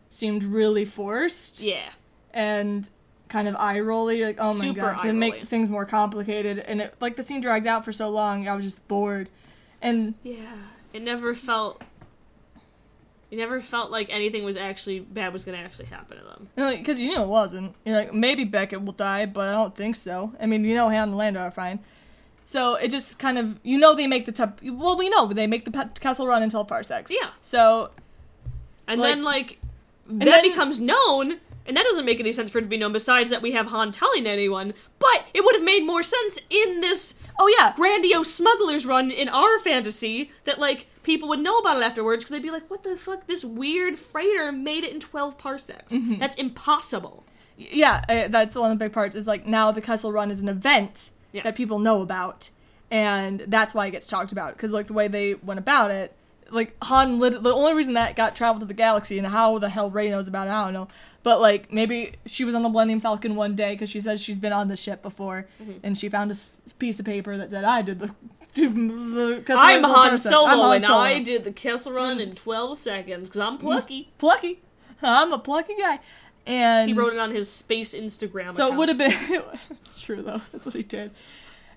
seemed 0.09 0.43
really 0.43 0.85
forced 0.85 1.59
Yeah. 1.59 1.89
and 2.33 2.89
kind 3.29 3.47
of 3.47 3.55
eye 3.57 3.79
rolly. 3.79 4.23
Like 4.23 4.37
oh 4.39 4.53
my 4.53 4.59
Super 4.59 4.81
god, 4.81 4.99
to 4.99 5.13
make 5.13 5.47
things 5.47 5.69
more 5.69 5.85
complicated, 5.85 6.59
and 6.59 6.81
it 6.81 6.95
like 6.99 7.15
the 7.15 7.23
scene 7.23 7.41
dragged 7.41 7.67
out 7.67 7.83
for 7.85 7.91
so 7.91 8.09
long, 8.09 8.47
I 8.47 8.55
was 8.55 8.63
just 8.65 8.87
bored. 8.87 9.29
And 9.81 10.13
Yeah. 10.23 10.53
It 10.93 11.01
never 11.01 11.35
felt. 11.35 11.81
It 13.29 13.35
never 13.35 13.59
felt 13.59 13.91
like 13.91 14.07
anything 14.09 14.45
was 14.45 14.55
actually 14.55 15.01
bad 15.01 15.33
was 15.33 15.43
gonna 15.43 15.57
actually 15.57 15.87
happen 15.87 16.17
to 16.17 16.23
them. 16.23 16.47
because 16.77 17.01
you, 17.01 17.09
knew 17.09 17.21
it 17.21 17.27
wasn't. 17.27 17.75
You're 17.85 17.97
like 17.97 18.13
maybe 18.13 18.45
Beckett 18.45 18.83
will 18.83 18.93
die, 18.93 19.25
but 19.25 19.49
I 19.49 19.51
don't 19.51 19.75
think 19.75 19.97
so. 19.97 20.33
I 20.39 20.45
mean, 20.45 20.63
you 20.63 20.75
know, 20.75 20.89
Han 20.89 21.09
and 21.09 21.17
Lando 21.17 21.41
are 21.41 21.51
fine. 21.51 21.79
So 22.49 22.75
it 22.75 22.89
just 22.91 23.19
kind 23.19 23.37
of 23.37 23.59
you 23.61 23.77
know 23.77 23.93
they 23.93 24.07
make 24.07 24.25
the 24.25 24.31
top. 24.31 24.61
Well, 24.63 24.97
we 24.97 25.09
know 25.09 25.27
they 25.27 25.47
make 25.47 25.65
the 25.65 25.71
pe- 25.71 25.89
Kessel 25.99 26.25
Run 26.27 26.41
in 26.41 26.49
twelve 26.49 26.69
parsecs. 26.69 27.11
Yeah. 27.11 27.31
So 27.41 27.91
And 28.87 29.01
Like- 29.01 29.09
then 29.15 29.23
like 29.23 29.59
and 30.09 30.21
that 30.21 30.25
then- 30.41 30.43
becomes 30.49 30.79
known, 30.79 31.41
and 31.65 31.75
that 31.75 31.83
doesn't 31.83 32.05
make 32.05 32.21
any 32.21 32.31
sense 32.31 32.49
for 32.49 32.59
it 32.59 32.61
to 32.61 32.67
be 32.67 32.77
known. 32.77 32.93
Besides 32.93 33.31
that, 33.31 33.41
we 33.41 33.51
have 33.51 33.67
Han 33.67 33.91
telling 33.91 34.25
anyone, 34.25 34.73
but 34.97 35.25
it 35.33 35.43
would 35.43 35.55
have 35.55 35.63
made 35.65 35.85
more 35.85 36.03
sense 36.03 36.39
in 36.49 36.79
this 36.79 37.15
oh 37.37 37.47
yeah, 37.59 37.73
grandiose 37.75 38.33
smugglers 38.33 38.85
run 38.85 39.11
in 39.11 39.27
our 39.27 39.59
fantasy 39.59 40.31
that 40.45 40.57
like 40.57 40.87
people 41.03 41.27
would 41.27 41.39
know 41.41 41.57
about 41.59 41.75
it 41.75 41.83
afterwards 41.83 42.23
because 42.23 42.31
they'd 42.31 42.41
be 42.47 42.49
like, 42.49 42.69
"What 42.69 42.83
the 42.83 42.95
fuck? 42.95 43.27
This 43.27 43.43
weird 43.43 43.97
freighter 43.99 44.53
made 44.53 44.85
it 44.85 44.93
in 44.93 45.01
twelve 45.01 45.37
parsecs. 45.37 45.91
Mm-hmm. 45.91 46.15
That's 46.19 46.35
impossible." 46.37 47.25
yeah, 47.57 48.05
uh, 48.07 48.27
that's 48.29 48.55
one 48.55 48.71
of 48.71 48.77
the 48.79 48.85
big 48.85 48.93
parts. 48.93 49.15
Is 49.15 49.27
like 49.27 49.45
now 49.45 49.71
the 49.73 49.81
Kessel 49.81 50.13
Run 50.13 50.31
is 50.31 50.39
an 50.39 50.47
event 50.47 51.09
Yeah. 51.37 51.43
that 51.43 51.55
people 51.55 51.79
know 51.79 52.01
about, 52.01 52.49
and 52.91 53.39
that's 53.47 53.73
why 53.73 53.87
it 53.87 53.91
gets 53.91 54.07
talked 54.07 54.31
about. 54.31 54.53
Because 54.55 54.71
like 54.73 54.87
the 54.87 54.93
way 54.93 55.07
they 55.07 55.33
went 55.35 55.59
about 55.59 55.91
it, 55.91 56.13
like 56.49 56.75
Han, 56.83 57.19
lit- 57.19 57.41
the 57.43 57.53
only 57.53 57.73
reason 57.73 57.93
that 57.93 58.15
got 58.15 58.35
traveled 58.35 58.61
to 58.61 58.65
the 58.67 58.73
galaxy 58.73 59.17
and 59.17 59.27
how 59.27 59.57
the 59.59 59.69
hell 59.69 59.89
Rey 59.89 60.09
knows 60.09 60.27
about 60.27 60.47
it, 60.47 60.51
I 60.51 60.63
don't 60.65 60.73
know. 60.73 60.87
But 61.23 61.41
like 61.41 61.73
maybe 61.73 62.13
she 62.25 62.45
was 62.45 62.55
on 62.55 62.61
the 62.63 62.69
Millennium 62.69 63.01
Falcon 63.01 63.35
one 63.35 63.55
day 63.55 63.73
because 63.73 63.89
she 63.89 63.99
says 63.99 64.21
she's 64.21 64.39
been 64.39 64.53
on 64.53 64.67
the 64.69 64.77
ship 64.77 65.01
before, 65.01 65.47
Mm-hmm. 65.61 65.79
and 65.83 65.97
she 65.97 66.07
found 66.09 66.31
a 66.31 66.33
s- 66.35 66.51
piece 66.79 66.99
of 66.99 67.05
paper 67.05 67.35
that 67.37 67.49
said 67.49 67.63
I 67.63 67.81
did 67.81 67.99
the. 67.99 68.13
the 68.55 69.43
I'm 69.55 69.83
Han 69.83 70.09
person. 70.11 70.31
Solo, 70.31 70.47
I'm 70.47 70.57
Han 70.59 70.75
and 70.77 70.85
Solo. 70.85 70.97
I 70.99 71.21
did 71.21 71.43
the 71.43 71.51
Kessel 71.51 71.91
Run 71.93 72.19
in 72.19 72.33
twelve 72.35 72.79
seconds 72.79 73.29
because 73.29 73.41
I'm 73.41 73.57
plucky. 73.57 74.09
plucky. 74.17 74.61
I'm 75.01 75.31
a 75.31 75.37
plucky 75.37 75.75
guy, 75.77 75.99
and 76.47 76.89
He 76.89 76.95
wrote 76.95 77.13
it 77.13 77.19
on 77.19 77.31
his 77.31 77.51
space 77.51 77.93
Instagram. 77.93 78.53
So 78.55 78.71
it 78.71 78.75
would 78.75 78.89
have 78.89 78.97
been. 78.97 79.11
it's 79.71 80.01
true 80.01 80.21
though. 80.21 80.41
That's 80.51 80.65
what 80.65 80.75
he 80.75 80.83
did. 80.83 81.11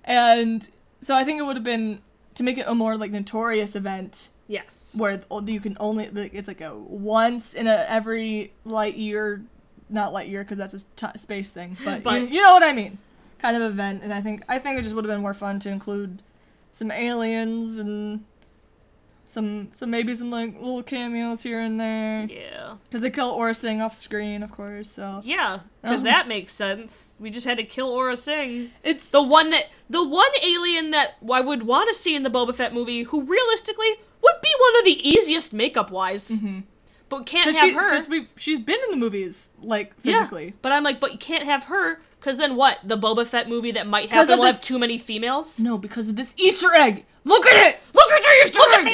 And 0.04 0.66
so 1.00 1.14
I 1.14 1.24
think 1.24 1.38
it 1.38 1.42
would 1.42 1.56
have 1.56 1.64
been 1.64 2.00
to 2.36 2.42
make 2.42 2.58
it 2.58 2.66
a 2.66 2.74
more 2.74 2.96
like 2.96 3.10
notorious 3.10 3.74
event 3.74 4.28
yes. 4.46 4.92
where 4.96 5.20
you 5.46 5.60
can 5.60 5.76
only 5.80 6.08
like, 6.10 6.34
it's 6.34 6.48
like 6.48 6.60
a 6.60 6.76
once 6.76 7.54
in 7.54 7.66
a 7.66 7.84
every 7.88 8.52
light 8.64 8.96
year, 8.96 9.42
not 9.88 10.12
light 10.12 10.28
year 10.28 10.42
because 10.42 10.58
that's 10.58 10.74
a 10.74 10.80
t- 10.96 11.18
space 11.18 11.50
thing, 11.50 11.76
but, 11.84 12.02
But- 12.02 12.20
you, 12.22 12.26
you 12.28 12.42
know 12.42 12.52
what 12.52 12.62
I 12.62 12.72
mean, 12.72 12.98
kind 13.38 13.56
of 13.56 13.62
event. 13.62 14.02
And 14.02 14.12
I 14.12 14.20
think 14.20 14.44
I 14.48 14.58
think 14.58 14.78
it 14.78 14.82
just 14.82 14.94
would 14.94 15.04
have 15.04 15.12
been 15.12 15.22
more 15.22 15.34
fun 15.34 15.58
to 15.60 15.70
include 15.70 16.22
some 16.72 16.90
aliens 16.90 17.78
and 17.78 18.24
some 19.30 19.68
some 19.72 19.90
maybe 19.90 20.14
some 20.14 20.30
like 20.30 20.54
little 20.56 20.82
cameos 20.82 21.42
here 21.42 21.60
and 21.60 21.80
there 21.80 22.26
Yeah. 22.28 22.74
because 22.84 23.00
they 23.02 23.10
kill 23.10 23.32
Aurra 23.38 23.56
Sing 23.56 23.80
off 23.80 23.94
screen, 23.94 24.42
of 24.42 24.50
course. 24.50 24.90
So 24.90 25.20
Yeah, 25.24 25.60
because 25.80 25.96
Oh. 25.96 25.98
Um. 25.98 26.04
that 26.04 26.28
makes 26.28 26.52
sense. 26.52 27.12
We 27.20 27.30
just 27.30 27.46
had 27.46 27.58
to 27.58 27.64
kill 27.64 27.94
Aurra 27.96 28.16
Sing. 28.18 28.70
it's 28.82 29.10
The 29.10 29.22
one 29.22 29.50
that 29.50 29.68
the 29.88 30.06
one 30.06 30.28
alien 30.42 30.90
that 30.90 31.16
I 31.32 31.40
would 31.40 31.62
want 31.62 31.88
to 31.88 31.94
see 31.94 32.14
in 32.16 32.22
the 32.24 32.30
Boba 32.30 32.54
Fett 32.54 32.74
movie, 32.74 33.04
who 33.04 33.22
realistically 33.22 33.90
would 34.22 34.40
be 34.42 34.50
one 34.58 34.78
of 34.80 34.84
the 34.84 35.08
easiest 35.08 35.52
makeup 35.52 35.90
wise, 35.90 36.30
mm-hmm. 36.30 36.60
But 37.10 37.26
can't 37.26 37.54
have 37.54 37.68
she, 37.68 37.74
her. 37.74 38.00
we, 38.08 38.28
she's 38.36 38.58
been 38.60 38.78
in 38.84 38.90
the 38.92 38.96
movies, 38.96 39.50
like, 39.60 39.92
Yeah, 40.02 40.20
physically. 40.20 40.54
but 40.62 40.72
I'm 40.72 40.82
like, 40.82 40.98
but 41.00 41.12
you 41.12 41.18
can't 41.18 41.44
have 41.44 41.64
her 41.64 42.00
because 42.18 42.38
then 42.38 42.56
what? 42.56 42.78
The 42.82 42.96
Boba 42.96 43.26
Fett 43.26 43.48
movie 43.48 43.72
that 43.72 43.86
might 43.86 44.08
happen 44.10 44.38
will 44.38 44.44
have 44.46 44.56
this- 44.56 44.62
too 44.66 44.78
many 44.78 44.96
females. 44.96 45.58
No, 45.60 45.76
because 45.76 46.08
of 46.08 46.16
this 46.16 46.34
Easter 46.38 46.74
egg! 46.74 47.04
Look 47.24 47.44
at 47.46 47.66
it! 47.68 47.80
Look 47.92 48.10
at 48.12 48.22
the 48.22 48.28
Easter 48.44 48.58
Look 48.58 48.72
egg! 48.72 48.78
at 48.78 48.84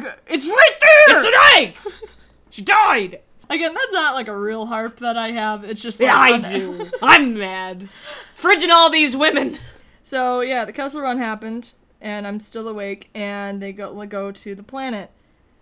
the 0.00 0.06
egg! 0.08 0.14
It's 0.28 0.46
right 0.46 0.72
there! 0.80 1.18
It's 1.18 1.26
an 1.26 1.34
egg. 1.56 1.76
she 2.50 2.62
died. 2.62 3.20
Again, 3.50 3.74
that's 3.74 3.92
not 3.92 4.14
like 4.14 4.28
a 4.28 4.36
real 4.36 4.64
harp 4.66 5.00
that 5.00 5.18
I 5.18 5.32
have. 5.32 5.64
It's 5.64 5.82
just 5.82 6.00
like, 6.00 6.06
Yeah, 6.08 6.16
I 6.16 6.38
do. 6.38 6.90
I'm 7.02 7.36
mad. 7.38 7.90
Fridging 8.38 8.70
all 8.70 8.88
these 8.88 9.14
women. 9.16 9.58
So 10.02 10.40
yeah, 10.40 10.64
the 10.64 10.72
Kessel 10.72 11.02
Run 11.02 11.18
happened, 11.18 11.72
and 12.00 12.26
I'm 12.26 12.40
still 12.40 12.68
awake, 12.68 13.10
and 13.14 13.62
they 13.62 13.72
go 13.72 14.04
go 14.06 14.30
to 14.32 14.54
the 14.54 14.62
planet, 14.62 15.10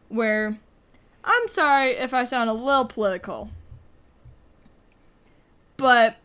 where 0.08 0.58
I'm 1.24 1.46
sorry 1.48 1.90
if 1.90 2.12
I 2.14 2.24
sound 2.24 2.50
a 2.50 2.52
little 2.52 2.84
political, 2.84 3.50
but 5.76 6.16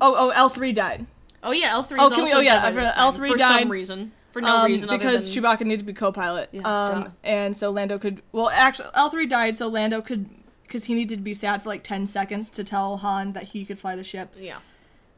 oh 0.00 0.14
oh 0.16 0.30
L 0.30 0.48
three 0.48 0.72
died. 0.72 1.06
Oh 1.42 1.50
yeah, 1.52 1.68
L 1.72 1.82
three. 1.82 1.98
Oh, 2.00 2.06
is 2.06 2.12
can 2.12 2.24
we- 2.24 2.32
oh, 2.32 2.40
yeah, 2.40 2.54
dead 2.54 2.62
by 2.62 2.68
I 2.68 2.70
this 2.70 2.90
forgot. 2.90 2.94
time, 2.96 3.12
L3 3.14 3.28
for 3.28 3.36
died. 3.36 3.52
For 3.54 3.58
some 3.60 3.70
reason. 3.72 4.12
For 4.32 4.40
no 4.40 4.56
Um, 4.56 4.66
reason 4.66 4.88
because 4.88 5.32
than 5.32 5.44
Chewbacca 5.44 5.60
needed 5.60 5.78
to 5.80 5.84
be 5.84 5.92
co-pilot. 5.92 6.48
Yeah, 6.50 6.62
um, 6.62 7.12
and 7.22 7.56
so 7.56 7.70
Lando 7.70 7.98
could. 7.98 8.20
Well, 8.32 8.48
actually, 8.50 8.88
L 8.94 9.08
three 9.10 9.26
died, 9.26 9.56
so 9.56 9.68
Lando 9.68 10.00
could 10.02 10.28
because 10.64 10.86
he 10.86 10.94
needed 10.94 11.16
to 11.18 11.22
be 11.22 11.34
sad 11.34 11.62
for 11.62 11.68
like 11.68 11.84
ten 11.84 12.06
seconds 12.06 12.50
to 12.50 12.64
tell 12.64 12.96
Han 12.96 13.32
that 13.34 13.44
he 13.44 13.64
could 13.64 13.78
fly 13.78 13.94
the 13.94 14.02
ship. 14.04 14.34
yeah. 14.36 14.58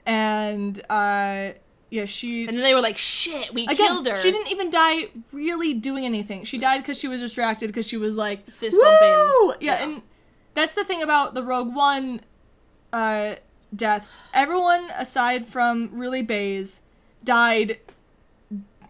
And 0.05 0.81
uh, 0.91 1.53
yeah, 1.91 2.05
she. 2.05 2.47
And 2.47 2.57
then 2.57 2.63
they 2.65 2.75
were 2.75 2.81
like, 2.81 2.99
"Shit, 2.99 3.55
we 3.55 3.65
Again, 3.65 3.77
killed 3.77 4.07
her." 4.07 4.19
She 4.21 4.33
didn't 4.33 4.49
even 4.51 4.71
die 4.71 5.09
really 5.33 5.73
doing 5.75 6.05
anything. 6.05 6.45
She 6.45 6.59
died 6.59 6.79
because 6.79 6.99
she 6.99 7.09
was 7.09 7.21
distracted 7.21 7.69
because 7.69 7.87
she 7.87 7.97
was 7.97 8.17
like 8.17 8.51
Fist 8.51 8.77
bumping. 8.81 9.57
Yeah, 9.67 9.79
Yeah. 9.79 9.85
and 9.85 10.03
that's 10.55 10.75
the 10.75 10.85
thing 10.85 11.03
about 11.03 11.35
the 11.35 11.43
Rogue 11.43 11.75
One 11.75 12.21
uh, 12.93 13.37
deaths. 13.75 14.19
Everyone 14.35 14.91
aside 14.97 15.49
from 15.49 15.91
really 15.93 16.23
Baze 16.23 16.81
died 17.25 17.79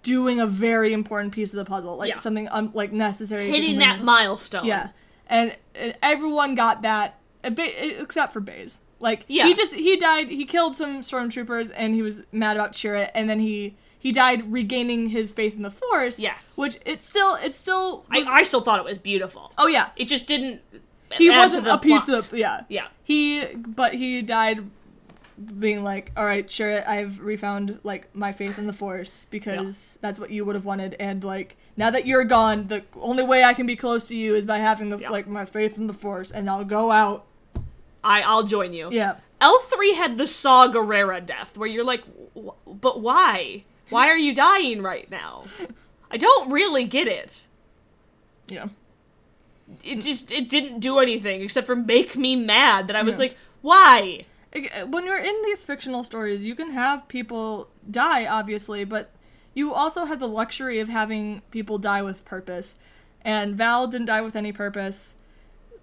doing 0.02 0.38
a 0.40 0.46
very 0.46 0.92
important 0.92 1.32
piece 1.34 1.52
of 1.52 1.56
the 1.56 1.64
puzzle, 1.64 1.96
like 1.96 2.10
Yeah. 2.10 2.16
something 2.16 2.48
like 2.72 2.92
necessary. 2.92 3.50
hitting 3.50 3.78
that 3.80 4.02
milestone. 4.02 4.64
Yeah, 4.64 4.90
and, 5.26 5.54
and 5.74 5.94
everyone 6.02 6.54
got 6.54 6.82
that, 6.82 7.18
bit, 7.42 8.00
except 8.00 8.32
for 8.32 8.40
Baze. 8.40 8.78
Like 9.00 9.24
Yeah. 9.28 9.46
he 9.46 9.54
just 9.54 9.74
he 9.74 9.96
died. 9.96 10.30
He 10.30 10.44
killed 10.44 10.74
some 10.76 11.02
stormtroopers, 11.02 11.70
and 11.76 11.94
he 11.94 12.02
was 12.02 12.24
mad 12.32 12.56
about 12.56 12.72
Chirrut, 12.72 13.10
and 13.14 13.28
then 13.28 13.40
he 13.40 13.76
he 13.98 14.12
died 14.12 14.52
regaining 14.52 15.08
his 15.10 15.32
faith 15.32 15.54
in 15.56 15.62
the 15.62 15.70
Force. 15.70 16.18
Yes. 16.18 16.56
which 16.56 16.78
it 16.86 17.02
still 17.02 17.34
it 17.36 17.54
still 17.54 18.04
I, 18.10 18.18
was, 18.18 18.28
I 18.28 18.42
still 18.44 18.60
thought 18.60 18.78
it 18.78 18.84
was 18.84 18.98
beautiful. 18.98 19.52
oh 19.58 19.66
yeah 19.66 19.90
It 19.96 20.06
just 20.08 20.26
didn't. 20.26 20.60
he 21.12 21.28
wasn't 21.30 21.66
a 21.66 21.78
piece 21.78 22.04
plot. 22.04 22.18
of 22.18 22.30
the 22.30 22.38
yeah 22.38 22.62
Yeah. 22.68 22.86
he 23.04 23.46
but 23.54 23.94
he 23.94 24.22
died 24.22 24.64
being 25.58 25.84
like 25.84 26.10
all 26.16 26.24
right 26.24 26.50
sure 26.50 26.82
i've 26.88 27.20
refound 27.20 27.78
like 27.84 28.08
my 28.14 28.32
faith 28.32 28.58
in 28.58 28.66
the 28.66 28.72
force 28.72 29.26
because 29.30 29.98
that's 30.00 30.18
what 30.18 30.30
you 30.30 30.44
would 30.46 30.54
have 30.54 30.64
wanted 30.64 30.96
and 30.98 31.22
like 31.22 31.56
now 31.76 31.90
that 31.90 32.06
you're 32.06 32.24
gone 32.24 32.66
the 32.68 32.82
only 33.00 33.22
way 33.22 33.44
i 33.44 33.52
can 33.52 33.66
be 33.66 33.76
close 33.76 34.08
to 34.08 34.16
you 34.16 34.34
is 34.34 34.46
by 34.46 34.56
having 34.58 34.88
the 34.88 34.98
Yeah. 34.98 35.10
like 35.10 35.26
my 35.28 35.44
faith 35.44 35.76
in 35.76 35.88
the 35.88 35.94
force 35.94 36.30
and 36.30 36.48
i'll 36.48 36.64
go 36.64 36.90
out 36.90 37.26
I 38.06 38.20
I'll 38.22 38.44
join 38.44 38.72
you. 38.72 38.88
yeah 38.92 39.16
L 39.40 39.58
three 39.72 39.92
had 39.94 40.16
the 40.16 40.26
Saw 40.26 40.66
Gerrera 40.72 41.20
death, 41.24 41.58
where 41.58 41.68
you're 41.68 41.84
like, 41.84 42.02
"Wh- 42.34 42.56
but 42.66 43.00
why? 43.00 43.64
Why 43.90 44.08
are 44.08 44.16
you 44.16 44.34
dying 44.34 44.80
right 44.82 45.10
now? 45.10 45.44
I 46.10 46.16
don't 46.16 46.50
really 46.50 46.84
get 46.84 47.06
it. 47.08 47.44
yeah 48.48 48.68
It 49.82 50.00
just 50.00 50.32
it 50.32 50.48
didn't 50.48 50.80
do 50.80 50.98
anything 51.00 51.40
except 51.42 51.66
for 51.66 51.76
make 51.76 52.16
me 52.16 52.36
mad. 52.36 52.86
That 52.88 52.96
I 52.96 53.02
was 53.02 53.16
Yeah. 53.16 53.24
like, 53.24 53.36
why? 53.62 54.24
Uh, 54.54 54.86
when 54.86 55.04
you're 55.04 55.18
in 55.18 55.36
these 55.44 55.64
fictional 55.64 56.02
stories 56.04 56.42
you 56.44 56.54
can 56.54 56.70
have 56.70 57.06
people 57.08 57.68
die 57.90 58.24
obviously 58.26 58.84
but 58.84 59.10
you 59.52 59.74
also 59.74 60.06
have 60.06 60.18
the 60.20 60.28
luxury 60.28 60.78
of 60.80 60.88
having 60.88 61.42
people 61.50 61.76
die 61.76 62.00
with 62.00 62.24
purpose 62.24 62.78
and 63.20 63.54
val 63.54 63.86
didn't 63.86 64.06
die 64.06 64.22
with 64.22 64.34
any 64.36 64.52
purpose 64.52 65.15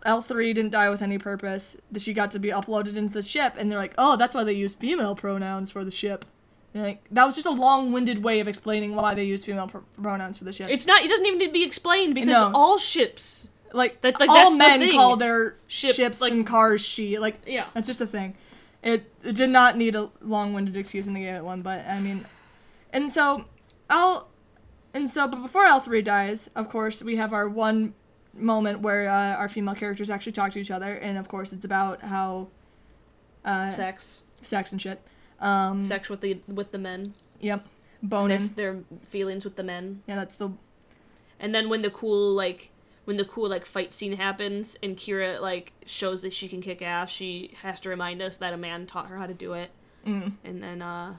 l3 0.06 0.54
didn't 0.54 0.72
die 0.72 0.90
with 0.90 1.02
any 1.02 1.18
purpose 1.18 1.78
she 1.98 2.14
got 2.14 2.32
to 2.32 2.40
be 2.40 2.50
uploaded 2.50 2.96
into 2.98 3.14
the 3.14 3.22
ship 3.22 3.54
and 3.58 3.72
they're 3.72 3.80
like 3.80 3.94
oh 3.98 4.16
that's 4.18 4.36
why 4.36 4.44
they 4.44 4.54
use 4.54 4.76
female 4.76 5.16
pronouns 5.16 5.72
for 5.72 5.84
the 5.86 5.92
ship 5.92 6.26
And, 6.74 6.84
like 6.84 7.04
that 7.12 7.26
was 7.26 7.36
just 7.36 7.48
a 7.48 7.52
long-winded 7.52 8.24
way 8.24 8.40
of 8.40 8.48
explaining 8.48 8.96
why 8.96 9.14
they 9.14 9.24
use 9.24 9.46
female 9.46 9.68
pr- 9.68 9.78
pronouns 10.02 10.38
for 10.38 10.44
the 10.44 10.54
ship 10.54 10.70
It's 10.70 10.86
not. 10.88 11.04
It 11.04 11.08
doesn't 11.10 11.26
even 11.26 11.40
need 11.40 11.48
to 11.48 11.52
be 11.54 11.64
explained 11.64 12.16
because 12.16 12.30
No. 12.30 12.52
all 12.54 12.78
ships. 12.78 13.50
like, 13.72 14.02
That- 14.02 14.20
like, 14.20 14.30
all 14.30 14.36
that's 14.36 14.54
the 14.56 14.60
men 14.60 14.80
thing. 14.82 14.92
call 14.92 15.16
their 15.16 15.56
Ship, 15.68 15.96
ships 15.96 16.22
like- 16.22 16.32
and 16.34 16.46
cars 16.46 16.82
she 16.86 17.18
like 17.18 17.38
Yeah. 17.48 17.66
that's 17.74 17.88
just 17.88 18.02
a 18.02 18.06
thing 18.08 18.36
it, 18.84 19.10
it 19.24 19.36
did 19.36 19.50
not 19.50 19.78
need 19.78 19.96
a 19.96 20.10
long-winded 20.22 20.76
excuse 20.76 21.08
and 21.08 21.16
they 21.16 21.22
gave 21.22 21.36
it 21.36 21.44
one 21.46 21.62
but 21.62 21.86
i 21.88 22.00
mean 22.00 22.26
and 22.92 23.12
so 23.12 23.46
i'll 23.90 24.28
and 24.94 25.10
so 25.10 25.28
but 25.28 25.42
before 25.42 25.64
l3 25.66 26.04
dies 26.04 26.50
of 26.56 26.70
course 26.70 27.02
we 27.02 27.16
have 27.16 27.32
our 27.34 27.48
one 27.48 27.94
moment 28.34 28.80
where 28.82 29.08
uh, 29.10 29.36
our 29.36 29.48
female 29.48 29.76
characters 29.76 30.10
actually 30.10 30.32
talk 30.32 30.52
to 30.52 30.60
each 30.60 30.72
other 30.72 30.94
and 30.94 31.18
of 31.18 31.28
course 31.28 31.54
it's 31.54 31.66
about 31.66 32.02
how 32.02 32.48
uh 33.46 33.68
sex, 33.74 34.24
Sex, 34.42 34.72
and 34.72 34.82
shit 34.82 35.00
um 35.40 35.82
sex 35.82 36.10
with 36.10 36.22
the 36.22 36.40
with 36.48 36.72
the 36.72 36.80
men, 36.80 37.14
yep 37.40 37.66
boning 38.02 38.50
their 38.56 38.80
feelings 39.08 39.46
with 39.46 39.56
the 39.56 39.64
men. 39.64 40.02
yeah 40.08 40.16
that's 40.16 40.36
the 40.36 40.50
And 41.40 41.54
then 41.54 41.70
when 41.70 41.82
the 41.82 41.90
cool 41.90 42.32
like 42.34 42.70
when 43.06 43.18
the 43.18 43.26
cool 43.26 43.50
like 43.50 43.66
fight 43.66 43.94
scene 43.94 44.16
happens 44.16 44.78
and 44.82 44.96
Qi'ra 44.96 45.42
like 45.42 45.74
shows 45.86 46.22
that 46.22 46.34
she 46.34 46.48
can 46.48 46.62
kick 46.62 46.82
ass, 46.82 47.10
she 47.10 47.52
has 47.62 47.82
to 47.82 47.90
remind 47.90 48.22
us 48.22 48.38
that 48.38 48.54
a 48.54 48.58
man 48.58 48.86
taught 48.88 49.08
her 49.08 49.18
how 49.18 49.28
to 49.28 49.34
do 49.34 49.54
it. 49.54 49.70
Mm. 50.08 50.34
And 50.44 50.64
then 50.64 50.82
uh 50.82 51.16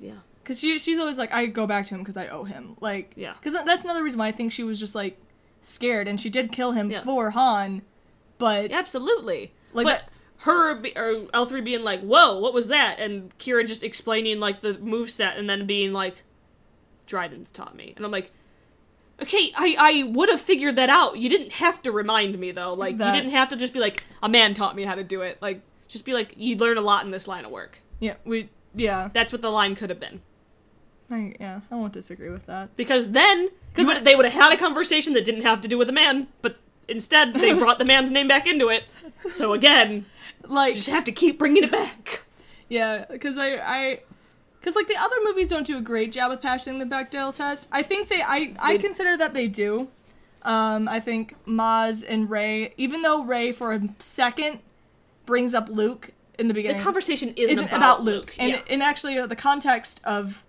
yeah. 0.00 0.14
Because 0.42 0.60
she, 0.60 0.78
she's 0.78 0.98
always 0.98 1.18
like, 1.18 1.32
I 1.32 1.46
go 1.46 1.66
back 1.66 1.86
to 1.86 1.94
him 1.94 2.02
because 2.02 2.16
I 2.16 2.28
owe 2.28 2.44
him. 2.44 2.76
Like, 2.80 3.12
Yeah. 3.16 3.34
Because 3.34 3.64
that's 3.64 3.84
another 3.84 4.02
reason 4.02 4.18
why 4.20 4.28
I 4.28 4.32
think 4.32 4.52
she 4.52 4.62
was 4.62 4.78
just 4.78 4.94
like 4.94 5.20
scared, 5.66 6.06
and 6.08 6.20
she 6.20 6.30
did 6.30 6.52
kill 6.52 6.72
him 6.72 6.90
Yeah. 6.90 7.02
for 7.02 7.30
Han, 7.30 7.82
but 8.38 8.70
Absolutely. 8.72 9.52
Like 9.72 9.84
but 9.84 10.00
that- 10.02 10.10
her 10.40 10.78
be, 10.80 10.92
or 10.96 11.26
L 11.34 11.46
three 11.46 11.60
being 11.62 11.82
like, 11.82 12.00
"Whoa, 12.00 12.38
what 12.38 12.52
was 12.54 12.68
that?" 12.68 12.98
and 13.00 13.36
Qi'ra 13.38 13.66
just 13.66 13.82
explaining 13.82 14.38
like 14.40 14.60
the 14.60 14.78
move 14.78 15.10
set 15.10 15.36
and 15.38 15.48
then 15.48 15.66
being 15.66 15.92
like, 15.92 16.22
"Dryden's 17.06 17.50
taught 17.50 17.74
me," 17.74 17.92
and 17.96 18.04
I'm 18.04 18.10
like, 18.12 18.32
"Okay, 19.20 19.52
I 19.56 19.76
I 19.78 20.10
would 20.12 20.28
have 20.28 20.40
figured 20.40 20.76
that 20.76 20.90
out. 20.90 21.16
You 21.18 21.28
didn't 21.28 21.52
have 21.54 21.82
to 21.82 21.92
remind 21.92 22.38
me 22.38 22.52
though. 22.52 22.72
Like 22.74 22.98
That- 22.98 23.14
you 23.14 23.20
didn't 23.20 23.32
have 23.32 23.48
to 23.50 23.56
just 23.56 23.72
be 23.72 23.80
like, 23.80 24.04
a 24.22 24.28
man 24.28 24.54
taught 24.54 24.76
me 24.76 24.84
how 24.84 24.94
to 24.94 25.04
do 25.04 25.22
it. 25.22 25.38
Like 25.40 25.62
just 25.88 26.04
be 26.04 26.12
like, 26.14 26.34
you 26.36 26.56
learn 26.56 26.76
a 26.78 26.82
lot 26.82 27.04
in 27.04 27.10
this 27.12 27.26
line 27.26 27.44
of 27.44 27.50
work. 27.50 27.78
yeah, 28.00 28.14
we 28.24 28.50
yeah, 28.74 29.08
That's 29.14 29.32
what 29.32 29.40
the 29.40 29.50
line 29.50 29.74
could 29.74 29.88
have 29.90 30.00
been." 30.00 30.20
I, 31.10 31.34
yeah, 31.38 31.60
I 31.70 31.74
won't 31.76 31.92
disagree 31.92 32.30
with 32.30 32.46
that. 32.46 32.76
Because 32.76 33.10
then, 33.12 33.48
because 33.74 34.02
they 34.02 34.16
would 34.16 34.24
have 34.24 34.34
had 34.34 34.52
a 34.52 34.56
conversation 34.56 35.12
that 35.14 35.24
didn't 35.24 35.42
have 35.42 35.60
to 35.62 35.68
do 35.68 35.78
with 35.78 35.88
a 35.88 35.92
man, 35.92 36.26
but 36.42 36.56
instead 36.88 37.34
they 37.34 37.52
brought 37.58 37.78
the 37.78 37.84
man's 37.84 38.10
name 38.10 38.26
back 38.28 38.46
into 38.46 38.68
it. 38.68 38.84
So 39.28 39.52
again, 39.52 40.06
Like, 40.46 40.70
you 40.74 40.76
just 40.80 40.90
have 40.90 41.04
to 41.04 41.12
keep 41.12 41.38
bringing 41.38 41.64
it 41.64 41.70
back. 41.70 42.22
yeah, 42.68 43.04
because 43.10 43.38
I 43.38 43.56
I. 43.56 44.00
Because 44.60 44.74
like 44.74 44.88
the 44.88 44.96
other 44.96 45.14
movies 45.22 45.46
don't 45.46 45.64
do 45.64 45.78
a 45.78 45.80
great 45.80 46.10
job 46.12 46.32
of 46.32 46.42
passing 46.42 46.80
the 46.80 46.84
Bechdel 46.86 47.32
test. 47.32 47.68
I 47.70 47.84
think 47.84 48.08
they, 48.08 48.20
I, 48.20 48.52
I 48.58 48.76
They- 48.76 48.82
consider 48.82 49.16
that 49.16 49.32
they 49.32 49.46
do. 49.46 49.86
Um, 50.42 50.88
I 50.88 50.98
think 50.98 51.34
Maz 51.46 52.04
and 52.08 52.28
Rey, 52.28 52.74
even 52.76 53.02
though 53.02 53.22
Rey 53.24 53.52
for 53.52 53.72
a 53.72 53.80
second 54.00 54.58
brings 55.24 55.54
up 55.54 55.68
Luke 55.68 56.10
in 56.38 56.48
the 56.48 56.54
beginning, 56.54 56.78
The 56.78 56.82
conversation 56.82 57.32
isn't, 57.36 57.58
isn't 57.58 57.72
about, 57.72 58.02
Luke. 58.02 58.26
Luke. 58.26 58.34
And 58.40 58.52
yeah. 58.54 58.60
and 58.68 58.82
actually 58.82 59.16
uh, 59.18 59.26
the 59.26 59.36
context 59.36 60.00
of 60.04 60.42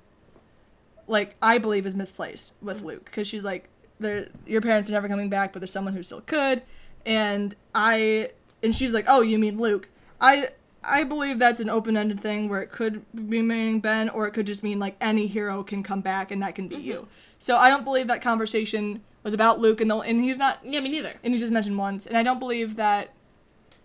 like 1.08 1.36
I 1.42 1.58
believe 1.58 1.86
is 1.86 1.96
misplaced 1.96 2.54
with 2.62 2.82
Luke 2.84 3.06
because 3.06 3.28
she's 3.28 3.44
like 3.44 3.70
there 4.00 4.28
your 4.46 4.62
parents 4.62 4.90
are 4.90 4.94
never 4.94 5.08
coming 5.08 5.30
back 5.30 5.54
but 5.54 5.60
there's 5.60 5.72
someone 5.72 5.94
who 5.94 6.04
still 6.04 6.22
could 6.22 6.62
and 7.06 7.56
I 7.74 8.32
and 8.62 8.76
she's 8.76 8.94
like 8.94 9.06
oh 9.08 9.22
you 9.22 9.38
mean 9.40 9.58
Luke. 9.58 9.90
I 10.22 10.50
I 10.84 11.04
believe 11.04 11.40
that's 11.40 11.60
an 11.60 11.70
open-ended 11.70 12.20
thing 12.20 12.48
where 12.50 12.62
it 12.62 12.72
could 12.72 13.04
be 13.14 13.42
meaning 13.42 13.80
Ben 13.80 14.10
or 14.10 14.28
it 14.28 14.32
could 14.32 14.46
just 14.48 14.64
mean 14.64 14.80
like 14.80 14.96
any 15.02 15.28
hero 15.28 15.64
can 15.64 15.84
come 15.84 16.02
back 16.02 16.32
and 16.32 16.42
that 16.42 16.56
can 16.56 16.68
be 16.68 16.76
Mm-hmm. 16.78 16.86
you. 16.86 17.08
So 17.40 17.58
I 17.58 17.70
don't 17.70 17.84
believe 17.84 18.08
that 18.08 18.22
conversation 18.22 19.02
was 19.24 19.34
about 19.34 19.60
Luke 19.60 19.82
and 19.82 19.92
the, 19.92 19.98
and 19.98 20.24
he's 20.24 20.38
not 20.38 20.60
yeah, 20.64 20.80
me 20.80 20.90
neither. 20.90 21.14
and 21.24 21.34
he's 21.34 21.42
just 21.42 21.52
mentioned 21.54 21.78
once. 21.78 22.06
And 22.08 22.18
I 22.18 22.24
don't 22.24 22.40
believe 22.40 22.78
that. 22.78 23.14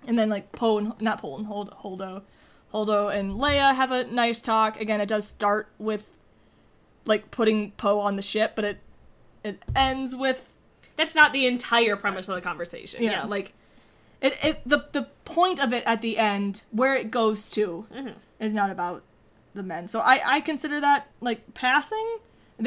And 0.07 0.18
then 0.18 0.29
like 0.29 0.53
Poe 0.53 0.79
and 0.79 0.93
not 1.01 1.20
Poe 1.20 1.37
and 1.37 1.47
Hold, 1.47 1.70
Holdo, 1.83 2.23
Holdo 2.73 3.14
and 3.14 3.33
Leia 3.33 3.75
have 3.75 3.91
a 3.91 4.05
nice 4.05 4.41
talk. 4.41 4.81
Again, 4.81 5.01
it 5.01 5.07
does 5.07 5.27
start 5.27 5.68
with 5.79 6.11
like 7.05 7.30
putting 7.30 7.72
Poe 7.72 7.98
on 8.00 8.16
the 8.16 8.22
ship, 8.22 8.53
but 8.55 8.64
it 8.64 8.78
it 9.44 9.59
ends 9.74 10.14
with 10.14 10.48
That's 10.96 11.14
not 11.14 11.32
the 11.32 11.46
entire 11.46 11.96
premise 11.96 12.28
of 12.28 12.34
the 12.34 12.40
conversation. 12.40 13.03
Yeah. 13.03 13.11
Yeah, 13.12 13.24
like 13.24 13.55
it. 14.20 14.36
it 14.42 14.61
the 14.66 14.84
the 14.92 15.09
point 15.24 15.59
of 15.61 15.72
it 15.72 15.82
at 15.86 16.00
the 16.03 16.18
end, 16.18 16.62
where 16.70 16.94
it 16.94 17.11
goes 17.11 17.50
to, 17.50 17.86
Mhm. 17.92 18.14
is 18.38 18.55
not 18.55 18.70
about 18.70 19.03
the 19.55 19.62
men. 19.62 19.88
So 19.88 20.00
I 20.00 20.20
I 20.24 20.40
consider 20.40 20.80
that 20.80 21.09
like 21.20 21.55
passing. 21.55 22.18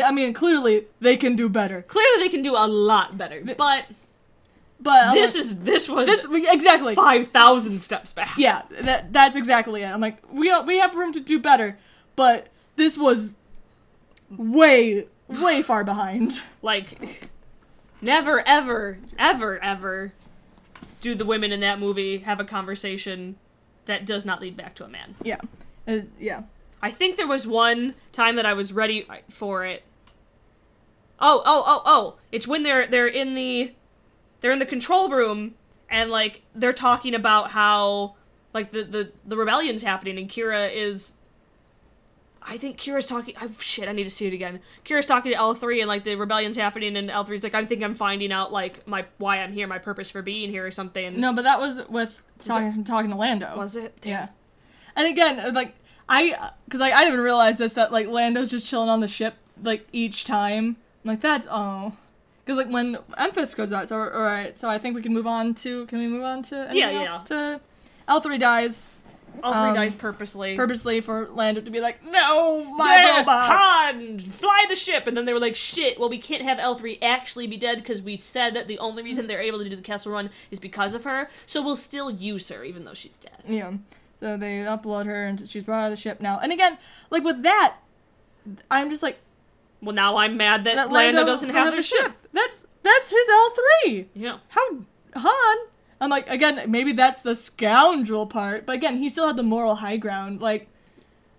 I 0.03 0.11
mean, 0.11 0.33
clearly 0.33 0.87
they 0.99 1.15
can 1.15 1.35
do 1.37 1.47
better, 1.47 1.81
clearly 1.83 2.23
they 2.23 2.29
can 2.29 2.41
do 2.41 2.55
a 2.57 2.67
lot 2.67 3.17
better. 3.17 3.41
But 3.57 3.85
but 4.81 5.05
I'm 5.07 5.15
this 5.15 5.33
like- 5.35 5.39
is 5.45 5.59
this 5.61 5.87
was 5.87 6.05
this 6.07 6.27
exactly 6.51 6.95
five 6.95 7.29
thousand 7.29 7.81
steps 7.81 8.11
back. 8.11 8.37
Yeah, 8.37 8.63
that 8.81 9.13
that's 9.13 9.35
exactly 9.37 9.83
it. 9.83 9.87
I'm 9.87 10.01
like, 10.01 10.17
we 10.31 10.51
we 10.63 10.79
have 10.79 10.95
room 10.95 11.13
to 11.13 11.19
do 11.21 11.39
better, 11.39 11.77
but 12.17 12.47
this 12.75 12.97
was 12.97 13.35
way 14.29 15.07
way 15.27 15.61
far 15.61 15.83
behind. 15.83 16.41
Like 16.61 17.29
never 18.01 18.43
ever 18.47 18.99
ever 19.17 19.61
ever 19.63 20.13
do 21.01 21.15
the 21.15 21.25
women 21.25 21.51
in 21.51 21.59
that 21.59 21.79
movie 21.79 22.19
have 22.19 22.39
a 22.39 22.45
conversation 22.45 23.35
that 23.85 24.05
does 24.05 24.25
not 24.25 24.41
lead 24.41 24.57
back 24.57 24.75
to 24.75 24.85
a 24.85 24.87
man. 24.87 25.15
Yeah, 25.23 25.37
uh, 25.87 25.99
yeah, 26.19 26.43
I 26.81 26.89
think 26.89 27.17
there 27.17 27.27
was 27.27 27.45
one 27.45 27.95
time 28.11 28.35
that 28.35 28.45
I 28.45 28.53
was 28.53 28.73
ready 28.73 29.07
for 29.29 29.65
it. 29.65 29.83
Oh, 31.19 31.41
oh, 31.45 31.63
oh, 31.65 31.81
oh! 31.85 32.15
It's 32.31 32.47
when 32.47 32.63
they're 32.63 32.87
they're 32.87 33.07
in 33.07 33.35
the 33.35 33.73
they're 34.41 34.51
in 34.51 34.59
the 34.59 34.65
control 34.65 35.09
room 35.09 35.55
and 35.89 36.11
like 36.11 36.41
they're 36.53 36.73
talking 36.73 37.15
about 37.15 37.51
how 37.51 38.15
like 38.53 38.71
the 38.71 38.83
the 38.83 39.11
the 39.25 39.37
rebellion's 39.37 39.81
happening 39.81 40.17
and 40.17 40.29
Qi'ra 40.29 40.73
is 40.73 41.13
I 42.47 42.57
think 42.57 42.77
Qi'ra's 42.77 43.07
talking 43.07 43.35
oh 43.41 43.49
shit, 43.59 43.89
I 43.89 43.91
need 43.91 44.03
to 44.03 44.11
see 44.11 44.27
it 44.27 44.33
again. 44.33 44.59
Qi'ra's 44.83 45.05
talking 45.05 45.31
to 45.31 45.37
L3 45.37 45.79
and 45.79 45.87
like 45.87 46.03
the 46.03 46.15
rebellion's 46.15 46.55
happening 46.55 46.95
and 46.95 47.09
L3's 47.09 47.43
like 47.43 47.55
I 47.55 47.65
think 47.65 47.83
I'm 47.83 47.95
finding 47.95 48.31
out 48.31 48.51
like 48.51 48.87
my 48.87 49.05
why 49.17 49.39
I'm 49.39 49.51
here, 49.51 49.67
my 49.67 49.79
purpose 49.79 50.11
for 50.11 50.21
being 50.21 50.49
here 50.49 50.65
or 50.65 50.71
something. 50.71 51.19
no, 51.19 51.33
but 51.33 51.41
that 51.43 51.59
was 51.59 51.87
with 51.89 52.23
talking 52.43 52.83
talking 52.83 53.09
to 53.09 53.17
Lando. 53.17 53.57
Was 53.57 53.75
it? 53.75 53.97
Yeah, 54.03 54.27
and 54.95 55.07
again, 55.07 55.53
like 55.53 55.75
I, 56.07 56.51
because 56.65 56.79
like 56.79 56.93
I 56.93 56.99
didn't 56.99 57.13
even 57.13 57.23
realize 57.23 57.57
this 57.57 57.73
that 57.73 57.91
like 57.91 58.07
Lando's 58.07 58.51
just 58.51 58.67
chilling 58.67 58.89
on 58.89 58.99
the 58.99 59.07
ship 59.07 59.35
like 59.61 59.87
each 59.91 60.23
time. 60.23 60.77
I'm 61.03 61.09
like 61.11 61.21
that's 61.21 61.47
oh. 61.49 61.93
Because 62.43 62.57
like 62.57 62.71
when 62.71 62.97
Enfys 63.17 63.55
goes 63.55 63.73
out, 63.73 63.89
so 63.89 63.97
all 63.97 64.21
right, 64.21 64.57
so 64.57 64.69
I 64.69 64.77
think 64.77 64.95
we 64.95 65.01
can 65.01 65.13
move 65.13 65.25
on 65.25 65.55
to. 65.55 65.87
Can 65.87 65.97
we 65.97 66.07
move 66.07 66.23
on 66.23 66.43
to? 66.43 66.69
Yeah, 66.71 66.91
else? 66.91 67.27
To 67.29 67.59
L 68.07 68.21
three 68.21 68.37
dies 68.37 68.87
All 69.43 69.51
three 69.53 69.69
Um, 69.69 69.75
dies 69.75 69.95
purposely. 69.95 70.55
purposely 70.55 71.01
for 71.01 71.27
Lando 71.27 71.61
to 71.61 71.71
be 71.71 71.79
like, 71.81 72.03
no, 72.03 72.63
my 72.75 72.95
yeah, 72.95 73.17
robot. 73.19 73.49
Han, 73.51 74.19
fly 74.19 74.65
the 74.69 74.75
ship. 74.75 75.07
And 75.07 75.15
then 75.15 75.25
they 75.25 75.33
were 75.33 75.39
like, 75.39 75.55
shit, 75.55 75.99
well, 75.99 76.09
we 76.09 76.17
can't 76.17 76.41
have 76.43 76.57
L3 76.57 76.97
actually 77.01 77.47
be 77.47 77.57
dead 77.57 77.77
because 77.77 78.01
we 78.01 78.17
said 78.17 78.53
that 78.55 78.67
the 78.67 78.79
only 78.79 79.03
reason 79.03 79.27
they're 79.27 79.41
able 79.41 79.59
to 79.59 79.69
do 79.69 79.75
the 79.75 79.81
Kessel 79.81 80.11
run 80.11 80.29
is 80.51 80.59
because 80.59 80.93
of 80.93 81.03
her. 81.03 81.29
So 81.45 81.61
we'll 81.63 81.75
still 81.75 82.09
use 82.11 82.49
her 82.49 82.63
even 82.63 82.85
though 82.85 82.93
she's 82.93 83.17
dead. 83.17 83.43
Yeah. 83.47 83.73
So 84.19 84.37
they 84.37 84.59
upload 84.59 85.05
her 85.07 85.25
and 85.25 85.49
she's 85.49 85.63
brought 85.63 85.81
out 85.81 85.85
of 85.85 85.91
the 85.91 85.97
ship 85.97 86.21
now. 86.21 86.39
And 86.39 86.51
again, 86.51 86.77
like 87.09 87.23
with 87.23 87.43
that, 87.43 87.75
I'm 88.71 88.89
just 88.89 89.03
like 89.03 89.19
Well, 89.81 89.93
now 89.95 90.17
I'm 90.17 90.37
mad 90.37 90.63
that, 90.63 90.75
that 90.75 90.91
Lando, 90.91 91.17
Lando 91.17 91.25
doesn't 91.31 91.49
have, 91.49 91.75
the 91.75 91.81
ship. 91.83 92.13
That's 92.31 92.65
that's 92.83 93.09
his 93.09 93.27
L 93.29 93.53
three. 93.83 94.07
Yeah. 94.13 94.37
How 94.49 94.61
Han? 95.15 95.57
I'm 96.01 96.09
like 96.09 96.29
again, 96.29 96.69
maybe 96.69 96.91
that's 96.91 97.21
the 97.21 97.35
scoundrel 97.35 98.27
part, 98.27 98.65
but 98.65 98.75
again, 98.75 98.97
he 98.97 99.09
still 99.09 99.27
had 99.27 99.37
the 99.37 99.43
moral 99.43 99.75
high 99.75 99.97
ground. 99.97 100.41
Like, 100.41 100.67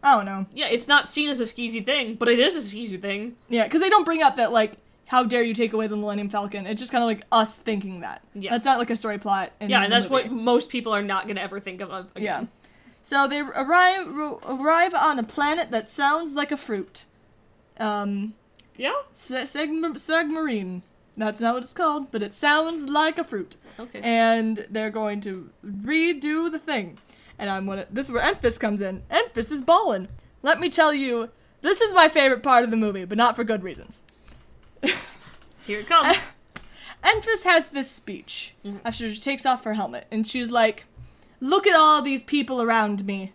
I 0.03 0.17
don't 0.17 0.25
know. 0.27 0.47
Yeah, 0.55 0.69
it's 0.69 0.89
not 0.89 1.09
seen 1.09 1.29
as 1.29 1.41
a 1.41 1.45
skeezy 1.45 1.85
thing, 1.85 2.15
but 2.15 2.29
it 2.29 2.39
is 2.39 2.57
a 2.57 2.61
skeezy 2.77 3.01
thing. 3.01 3.37
Yeah, 3.49 3.65
because 3.65 3.81
they 3.81 3.91
don't 3.91 4.05
bring 4.05 4.23
up 4.23 4.37
that 4.37 4.53
like. 4.53 4.73
How 5.09 5.23
dare 5.23 5.43
you 5.45 5.55
take 5.55 5.73
away 5.73 5.87
the 5.87 5.97
Millennium 5.97 6.29
Falcon? 6.29 6.67
It's 6.67 6.81
just 6.81 6.91
kind 6.91 7.05
of 7.05 7.07
like 7.07 7.23
us 7.31 7.55
thinking 7.55 8.01
that. 8.01 8.23
Yeah. 8.35 8.51
That's 8.51 8.65
not 8.65 8.79
like 8.81 8.91
a 8.91 8.97
story 8.97 9.19
plot. 9.19 9.53
In 9.61 9.71
Yeah, 9.71 9.85
and 9.85 9.93
that's 9.93 10.11
movie. 10.11 10.25
what 10.25 10.33
most 10.33 10.69
people 10.69 10.93
are 10.93 11.01
not 11.03 11.27
going 11.27 11.37
to 11.37 11.43
ever 11.43 11.61
think 11.61 11.81
of. 11.81 11.93
of 11.93 12.09
Yeah. 12.17 12.39
again. 12.39 12.49
So 13.05 13.29
they 13.29 13.39
arrive 13.39 14.09
arrive 14.09 14.95
on 14.95 15.21
a 15.21 15.23
planet 15.23 15.71
that 15.71 15.91
sounds 15.91 16.35
like 16.35 16.51
a 16.51 16.57
fruit. 16.57 17.05
Um, 17.79 18.35
Yeah? 18.77 18.95
Se- 19.13 19.43
Segm- 19.45 19.97
Submarine. 19.97 20.83
That's 21.17 21.41
not 21.41 21.55
what 21.55 21.63
it's 21.63 21.73
called, 21.73 22.11
but 22.11 22.23
it 22.23 22.35
sounds 22.35 22.89
like 22.89 23.19
a 23.19 23.25
fruit. 23.25 23.57
Okay. 23.79 24.01
And 24.03 24.67
they're 24.71 24.91
going 24.91 25.21
to 25.23 25.51
redo 25.65 26.51
the 26.51 26.59
thing. 26.59 26.99
And 27.39 27.51
I'm 27.51 27.67
gonna. 27.67 27.87
This 27.91 28.07
is 28.07 28.13
where 28.13 28.23
Enfys 28.23 28.59
comes 28.61 28.81
in. 28.81 29.03
Enfys 29.11 29.51
is 29.51 29.63
ballin'. 29.63 30.09
Let 30.43 30.61
me 30.61 30.69
tell 30.69 30.93
you, 30.93 31.31
this 31.63 31.81
is 31.81 31.93
my 31.93 32.09
favorite 32.09 32.43
part 32.43 32.65
of 32.65 32.71
the 32.71 32.77
movie, 32.77 33.05
but 33.05 33.19
not 33.19 33.37
for 33.37 33.45
good 33.45 33.63
reasons. 33.63 34.03
Here 35.67 35.81
it 35.81 35.89
comes. 35.89 36.19
Enfys 37.05 37.45
has 37.45 37.67
this 37.67 37.91
speech 37.91 38.55
mm-hmm. 38.65 38.79
after 38.85 39.13
she 39.13 39.21
takes 39.21 39.45
off 39.45 39.65
her 39.65 39.75
helmet, 39.75 40.07
and 40.11 40.27
she's 40.27 40.51
like, 40.51 40.85
Look 41.41 41.67
at 41.67 41.77
all 41.77 42.01
these 42.01 42.23
people 42.23 42.63
around 42.63 43.05
me. 43.05 43.33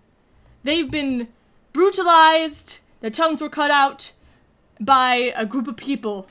They've 0.63 0.89
been 0.89 1.27
brutalized, 1.73 2.79
their 3.01 3.09
tongues 3.09 3.41
were 3.41 3.49
cut 3.49 3.71
out 3.71 4.11
by 4.79 5.33
a 5.35 5.45
group 5.45 5.67
of 5.67 5.77
people. 5.77 6.27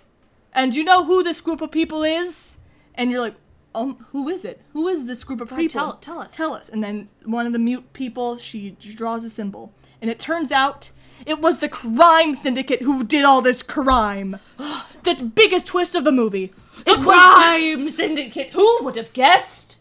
And 0.53 0.75
you 0.75 0.85
know 0.85 1.05
who 1.05 1.23
this 1.23 1.41
group 1.41 1.61
of 1.61 1.71
people 1.71 2.03
is? 2.03 2.59
And 2.95 3.11
you're 3.11 3.21
like, 3.21 3.37
um, 3.75 4.05
who 4.11 4.29
is 4.29 4.45
it? 4.45 4.61
Who 4.73 4.89
is 4.89 5.07
this 5.07 5.23
group 5.25 5.41
of 5.41 5.49
people? 5.51 5.69
tell- 5.69 5.93
tell 5.95 6.19
us. 6.21 6.35
Tell 6.35 6.55
us. 6.55 6.69
And 6.69 6.83
then 6.83 7.09
one 7.25 7.47
of 7.47 7.53
the 7.53 7.59
mute 7.59 7.93
people, 7.93 8.37
she 8.37 8.71
draws 8.73 9.25
a 9.25 9.31
symbol. 9.31 9.73
And 10.03 10.11
it 10.11 10.19
turns 10.19 10.51
out 10.51 10.91
it 11.25 11.41
was 11.41 11.59
the 11.59 11.69
crime 11.69 12.35
syndicate 12.35 12.83
who 12.83 13.05
did 13.05 13.25
all 13.25 13.43
this 13.43 13.63
crime. 13.63 14.41
the 15.05 15.31
biggest 15.35 15.67
twist 15.69 15.95
of 15.95 16.05
the 16.05 16.13
movie. 16.13 16.51
The 16.85 16.93
It 16.93 16.99
was- 16.99 17.07
crime 17.07 17.89
syndicate. 17.89 18.49
Who 18.53 18.79
would 18.83 18.97
have 18.97 19.13
guessed 19.13 19.77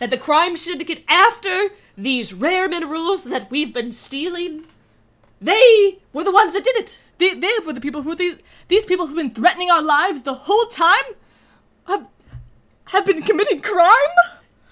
that 0.00 0.10
the 0.10 0.18
crime 0.18 0.56
syndicate, 0.56 1.04
after 1.08 1.70
these 1.96 2.34
rare 2.34 2.68
minerals 2.68 3.24
that 3.24 3.50
we've 3.50 3.72
been 3.72 3.92
stealing, 3.92 4.64
They 5.40 5.98
were 6.12 6.24
the 6.24 6.32
ones 6.32 6.52
that 6.52 6.64
did 6.64 6.76
it. 6.76 7.00
They, 7.20 7.34
they 7.34 7.52
were 7.64 7.72
the 7.74 7.80
people 7.80 8.02
who 8.02 8.14
these 8.16 8.38
these 8.68 8.84
people 8.84 9.06
who've 9.06 9.16
been 9.16 9.34
threatening 9.34 9.70
our 9.70 9.82
lives 9.82 10.22
the 10.22 10.34
whole 10.34 10.66
time 10.66 11.04
have, 11.86 12.06
have 12.86 13.04
been 13.06 13.22
committing 13.22 13.60
crime. 13.60 14.14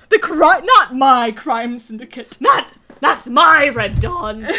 The 0.09 0.19
crime, 0.19 0.65
not 0.65 0.97
my 0.97 1.31
crime 1.31 1.79
syndicate. 1.79 2.37
Not, 2.41 2.73
not 3.03 3.27
my 3.29 3.69
Red 3.69 4.01
Dawn. 4.01 4.49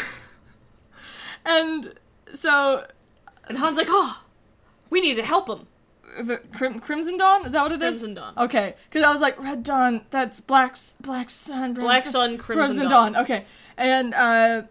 And 1.45 1.93
so 2.33 2.85
And 3.47 3.57
Han's 3.57 3.77
like, 3.77 3.87
oh, 3.89 4.23
we 4.89 5.01
need 5.01 5.15
to 5.15 5.23
help 5.23 5.47
him. 5.49 5.67
the 6.21 6.37
Crim- 6.53 6.79
Crimson 6.79 7.17
Dawn 7.17 7.45
is 7.45 7.53
that 7.53 7.63
what 7.63 7.71
it 7.71 7.81
is? 7.81 7.99
Crimson 7.99 8.13
Dawn. 8.13 8.33
Okay, 8.37 8.75
because 8.89 9.03
I 9.03 9.11
was 9.11 9.21
like 9.21 9.39
Red 9.41 9.63
Dawn. 9.63 10.01
That's 10.11 10.39
Black 10.41 10.77
Black 11.01 11.29
Sun. 11.29 11.73
Red 11.73 11.81
Black 11.81 12.05
Sun, 12.05 12.37
Crimson 12.37 12.87
Dawn. 12.87 13.13
Dawn. 13.13 13.23
Okay, 13.23 13.45
and 13.77 14.13
uh, 14.13 14.63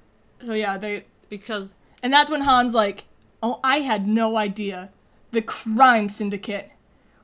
so 0.43 0.53
yeah, 0.53 0.77
they 0.79 1.05
Because 1.29 1.77
and 2.03 2.13
that's 2.13 2.31
when 2.31 2.43
Han's 2.43 2.75
like, 2.75 3.05
"Oh, 3.43 3.61
I 3.63 3.79
had 3.81 4.07
no 4.07 4.37
idea 4.37 4.91
the 5.31 5.43
crime 5.43 6.09
syndicate 6.09 6.71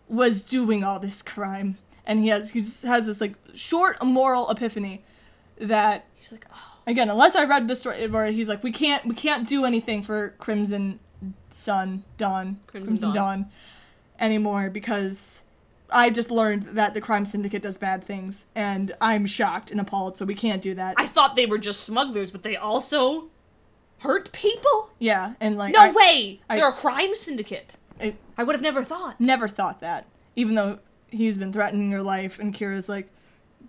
was 0.09 0.43
doing 0.43 0.85
all 0.85 0.99
this 0.99 1.23
crime." 1.23 1.79
And 2.07 2.21
he 2.21 2.29
has 2.29 2.51
he 2.51 2.61
just 2.61 2.85
has 2.85 3.07
this 3.07 3.21
like 3.21 3.35
short 3.55 4.03
moral 4.03 4.51
epiphany 4.51 5.03
that 5.59 6.07
he's 6.15 6.33
like, 6.33 6.47
oh, 6.53 6.79
again, 6.87 7.09
unless 7.09 7.35
I 7.35 7.45
read 7.45 7.69
the 7.69 7.77
story 7.77 8.07
where 8.09 8.27
he's 8.27 8.49
like, 8.49 8.63
"We 8.63 8.73
can't 8.73 9.07
we 9.07 9.15
can't 9.15 9.49
do 9.49 9.65
anything 9.65 10.03
for 10.03 10.35
Crimson 10.39 11.01
Sun 11.51 12.05
Dawn 12.19 12.61
Crimson 12.67 12.97
Dawn. 12.97 13.15
Dawn 13.15 13.47
anymore 14.19 14.71
because." 14.71 15.41
I 15.91 16.11
just 16.11 16.31
learned 16.31 16.65
that 16.79 16.95
the 16.95 17.01
crime 17.01 17.25
syndicate 17.25 17.63
does 17.63 17.79
bad 17.79 18.03
things, 18.05 18.47
and 18.55 18.93
I'm 19.01 19.27
shocked 19.27 19.71
and 19.71 19.79
appalled. 19.79 20.17
So 20.17 20.25
we 20.25 20.35
can't 20.35 20.61
do 20.61 20.75
that. 20.75 20.95
I 20.97 21.07
thought 21.07 21.37
they 21.37 21.47
were 21.47 21.59
just 21.59 21.83
smugglers, 21.83 22.33
but 22.33 22.43
they 22.43 22.57
also 22.57 23.29
hurt 24.05 24.31
people. 24.33 24.91
yeah, 25.01 25.35
and 25.41 25.57
like 25.59 25.73
No 25.75 25.81
I, 25.81 25.91
way! 25.93 26.41
I- 26.49 26.57
They're 26.57 26.69
a 26.69 26.73
crime 26.73 27.15
syndicate. 27.17 27.77
I 28.01 28.15
I 28.39 28.45
would 28.45 28.55
have 28.55 28.63
never 28.63 28.85
thought. 28.85 29.21
never 29.21 29.49
thought 29.49 29.81
that, 29.81 30.07
even 30.37 30.55
though 30.55 30.79
he's 31.11 31.37
been 31.37 31.53
threatening 31.53 31.91
your 31.91 32.03
life, 32.03 32.39
and 32.39 32.53
Qi'ra's 32.55 32.89
like, 32.89 33.09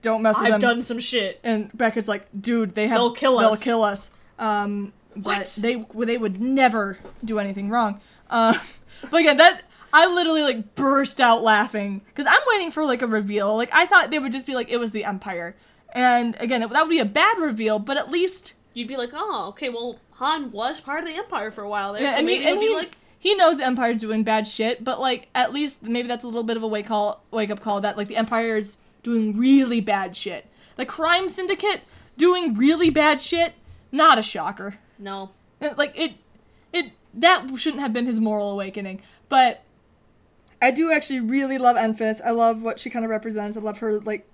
"Don't 0.02 0.22
mess 0.22 0.36
with 0.36 0.46
them. 0.46 0.54
I've 0.54 0.62
them." 0.62 0.70
done 0.76 0.82
some 0.82 1.00
shit. 1.00 1.40
and 1.44 1.70
Becca's 1.78 2.08
like, 2.08 2.28
"Dude, 2.40 2.76
they 2.76 2.88
have 2.88 2.98
They'll 2.98 3.12
kill 3.12 3.38
They'll 3.40 3.50
us." 3.50 3.64
kill 3.64 3.84
us." 3.84 4.12
Um, 4.40 4.94
but 5.16 5.38
What? 5.40 5.58
they 5.60 5.86
they 6.06 6.18
would 6.18 6.42
never 6.42 6.98
do 7.24 7.40
anything 7.40 7.70
wrong. 7.70 8.02
Uh, 8.30 8.58
but 9.12 9.22
again, 9.22 9.38
that 9.38 9.62
I 9.94 10.08
literally 10.08 10.42
like 10.42 10.76
burst 10.76 11.22
out 11.22 11.42
laughing 11.44 12.02
because 12.08 12.26
I'm 12.28 12.42
waiting 12.48 12.72
for 12.72 12.84
like 12.84 13.02
a 13.02 13.08
reveal. 13.08 13.56
Like 13.56 13.70
I 13.72 13.86
thought 13.86 14.10
they 14.12 14.20
would 14.20 14.32
just 14.34 14.46
be 14.48 14.56
like 14.56 14.70
it 14.70 14.78
was 14.78 14.92
the 14.92 15.06
Empire, 15.06 15.56
and 15.94 16.36
again, 16.40 16.64
it, 16.64 16.70
that 16.72 16.82
would 16.82 16.90
be 16.90 17.00
a 17.00 17.06
bad 17.06 17.38
reveal. 17.38 17.78
But 17.80 17.96
at 17.98 18.10
least 18.12 18.56
You'd 18.76 18.88
be 18.88 18.98
like, 18.98 19.10
oh, 19.14 19.48
okay, 19.50 19.70
well, 19.70 20.00
Han 20.12 20.52
was 20.52 20.80
part 20.80 21.00
of 21.00 21.08
the 21.08 21.16
Empire 21.16 21.50
for 21.50 21.64
a 21.64 21.70
while 21.70 21.94
there, 21.94 22.04
Yeah, 22.04 22.12
so 22.12 22.18
and 22.18 22.28
maybe 22.28 22.44
he, 22.44 22.50
and 22.52 22.60
be 22.60 22.68
he, 22.68 22.76
like, 22.76 22.98
he 23.18 23.34
knows 23.34 23.58
the 23.58 23.66
Empire's 23.66 24.00
doing 24.00 24.24
bad 24.24 24.48
shit, 24.48 24.84
but 24.84 25.00
like 25.00 25.30
at 25.34 25.52
least 25.52 25.82
maybe 25.82 26.08
that's 26.08 26.24
a 26.24 26.28
little 26.28 26.44
bit 26.44 26.58
of 26.58 26.62
a 26.64 26.68
wake 26.68 26.86
call, 26.86 27.24
wake 27.32 27.50
up 27.50 27.62
call 27.62 27.82
that 27.82 27.98
like 27.98 28.08
the 28.08 28.16
Empire's 28.16 28.78
doing 29.02 29.36
really 29.36 29.82
bad 29.82 30.16
shit. 30.16 30.46
The 30.76 30.86
crime 30.86 31.30
syndicate 31.30 31.82
doing 32.18 32.56
really 32.56 32.92
bad 32.92 33.20
shit, 33.22 33.54
not 33.92 34.20
a 34.20 34.22
shocker. 34.22 34.76
no. 35.00 35.32
Uh, 35.62 35.70
like 35.78 35.98
it, 35.98 36.16
it 36.74 36.92
that 37.14 37.48
shouldn't 37.58 37.82
have 37.82 37.94
been 37.94 38.06
his 38.06 38.20
moral 38.20 38.52
awakening. 38.52 39.02
But 39.30 39.64
I 40.62 40.72
do 40.72 40.92
actually 40.92 41.22
really 41.22 41.58
love 41.58 41.78
Enfys. 41.78 42.20
I 42.24 42.32
love 42.32 42.62
what 42.62 42.80
she 42.80 42.90
kind 42.90 43.06
of 43.06 43.10
represents. 43.10 43.58
I 43.58 43.62
love 43.62 43.78
her 43.80 44.00
like 44.00 44.28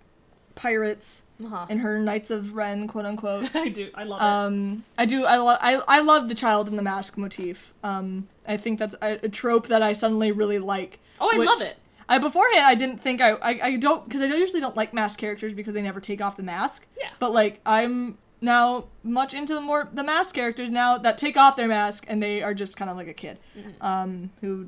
pirates 0.56 1.24
Uh-huh. 1.44 1.66
and 1.70 1.80
her 1.82 2.00
Knights 2.00 2.32
of 2.32 2.54
Ren, 2.56 2.88
quote 2.88 3.06
unquote. 3.06 3.56
I 3.56 3.70
do. 3.70 3.90
I 3.96 4.04
love 4.04 4.22
it. 4.22 4.24
Um, 4.24 4.84
I 4.98 5.06
do. 5.06 5.26
I 5.26 5.38
love. 5.38 5.58
I 5.62 5.82
I 5.88 6.00
love 6.02 6.30
the 6.30 6.36
child 6.36 6.68
in 6.68 6.76
the 6.76 6.82
mask 6.84 7.18
motif. 7.18 7.74
Um, 7.84 8.28
I 8.48 8.58
think 8.58 8.80
that's 8.80 8.96
a, 9.02 9.20
a 9.24 9.30
trope 9.30 9.68
that 9.68 9.82
I 9.82 9.94
suddenly 9.94 10.32
really 10.32 10.60
like. 10.60 11.00
Oh, 11.20 11.30
I 11.34 11.38
which- 11.38 11.48
love 11.48 11.62
it. 11.62 11.78
I 12.10 12.18
beforehand 12.18 12.66
I 12.66 12.76
didn't 12.76 13.02
think 13.02 13.22
I 13.22 13.32
I, 13.36 13.60
I 13.64 13.76
don't 13.78 14.04
because 14.06 14.22
I 14.22 14.26
usually 14.26 14.60
don't 14.60 14.76
like 14.76 14.94
mask 14.94 15.18
characters 15.18 15.54
because 15.54 15.74
they 15.74 15.82
never 15.82 16.02
take 16.02 16.20
off 16.22 16.36
the 16.36 16.44
mask. 16.44 16.86
Yeah. 17.00 17.08
But 17.20 17.32
like 17.32 17.62
I'm 17.66 18.18
now 18.42 18.86
much 19.04 19.34
into 19.34 19.54
the 19.54 19.62
more 19.62 19.88
the 19.94 20.04
mask 20.04 20.36
characters 20.36 20.70
now 20.70 20.98
that 20.98 21.18
take 21.18 21.38
off 21.38 21.56
their 21.56 21.70
mask 21.70 22.04
and 22.10 22.22
they 22.22 22.42
are 22.44 22.54
just 22.54 22.76
kind 22.76 22.90
of 22.92 22.98
like 22.98 23.08
a 23.08 23.14
kid, 23.14 23.38
Mm-hmm. 23.58 23.86
um, 23.86 24.30
who, 24.42 24.68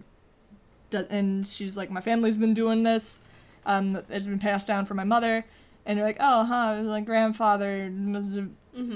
does, 0.90 1.06
and 1.10 1.46
she's 1.48 1.76
like 1.76 1.90
my 1.92 2.00
family's 2.00 2.38
been 2.38 2.54
doing 2.54 2.84
this, 2.84 3.18
um, 3.66 3.98
it's 4.10 4.26
been 4.28 4.40
passed 4.40 4.68
down 4.68 4.86
from 4.86 4.96
my 4.98 5.04
mother, 5.04 5.44
and 5.86 5.98
you're 5.98 6.08
like 6.08 6.18
oh 6.20 6.44
huh 6.46 6.82
my 6.84 7.02
grandfather 7.02 7.90
Mhm. 7.90 8.52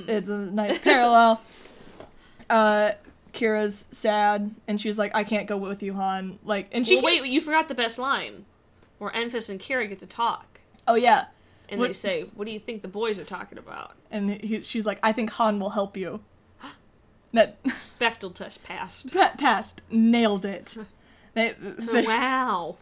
it's 0.09 0.27
a 0.29 0.37
nice 0.37 0.77
parallel. 0.77 1.41
Uh, 2.49 2.91
Qi'ra's 3.33 3.87
sad, 3.91 4.55
and 4.69 4.79
she's 4.79 4.97
like, 4.97 5.13
"I 5.13 5.25
can't 5.25 5.47
go 5.47 5.57
with 5.57 5.83
you, 5.83 5.93
Han." 5.95 6.39
Like, 6.45 6.69
and 6.71 6.87
she 6.87 6.95
well, 6.95 7.03
wait, 7.05 7.25
you 7.25 7.41
forgot 7.41 7.67
the 7.67 7.75
best 7.75 7.97
line, 7.99 8.45
where 8.99 9.11
Enfys 9.11 9.49
and 9.49 9.59
Qi'ra 9.59 9.87
get 9.89 9.99
to 9.99 10.05
talk, 10.07 10.61
Oh 10.87 10.95
yeah, 10.95 11.25
and 11.67 11.79
What- 11.81 11.87
they 11.87 11.93
say, 11.93 12.21
"What 12.35 12.45
do 12.47 12.53
you 12.53 12.59
think 12.59 12.83
the 12.83 12.87
boys 12.87 13.19
are 13.19 13.25
talking 13.25 13.57
about?" 13.57 13.91
and 14.09 14.29
he, 14.41 14.61
she's 14.63 14.85
like, 14.85 14.97
"I 15.03 15.11
think 15.11 15.31
Han 15.31 15.59
will 15.59 15.71
help 15.71 15.97
you." 15.97 16.21
That 17.33 17.57
Bechdel 17.99 18.33
test 18.33 18.63
passed. 18.63 19.11
that 19.13 19.37
passed, 19.37 19.81
nailed 19.91 20.45
it. 20.45 20.77
They, 21.33 21.53
they- 21.59 22.07
wow. 22.07 22.77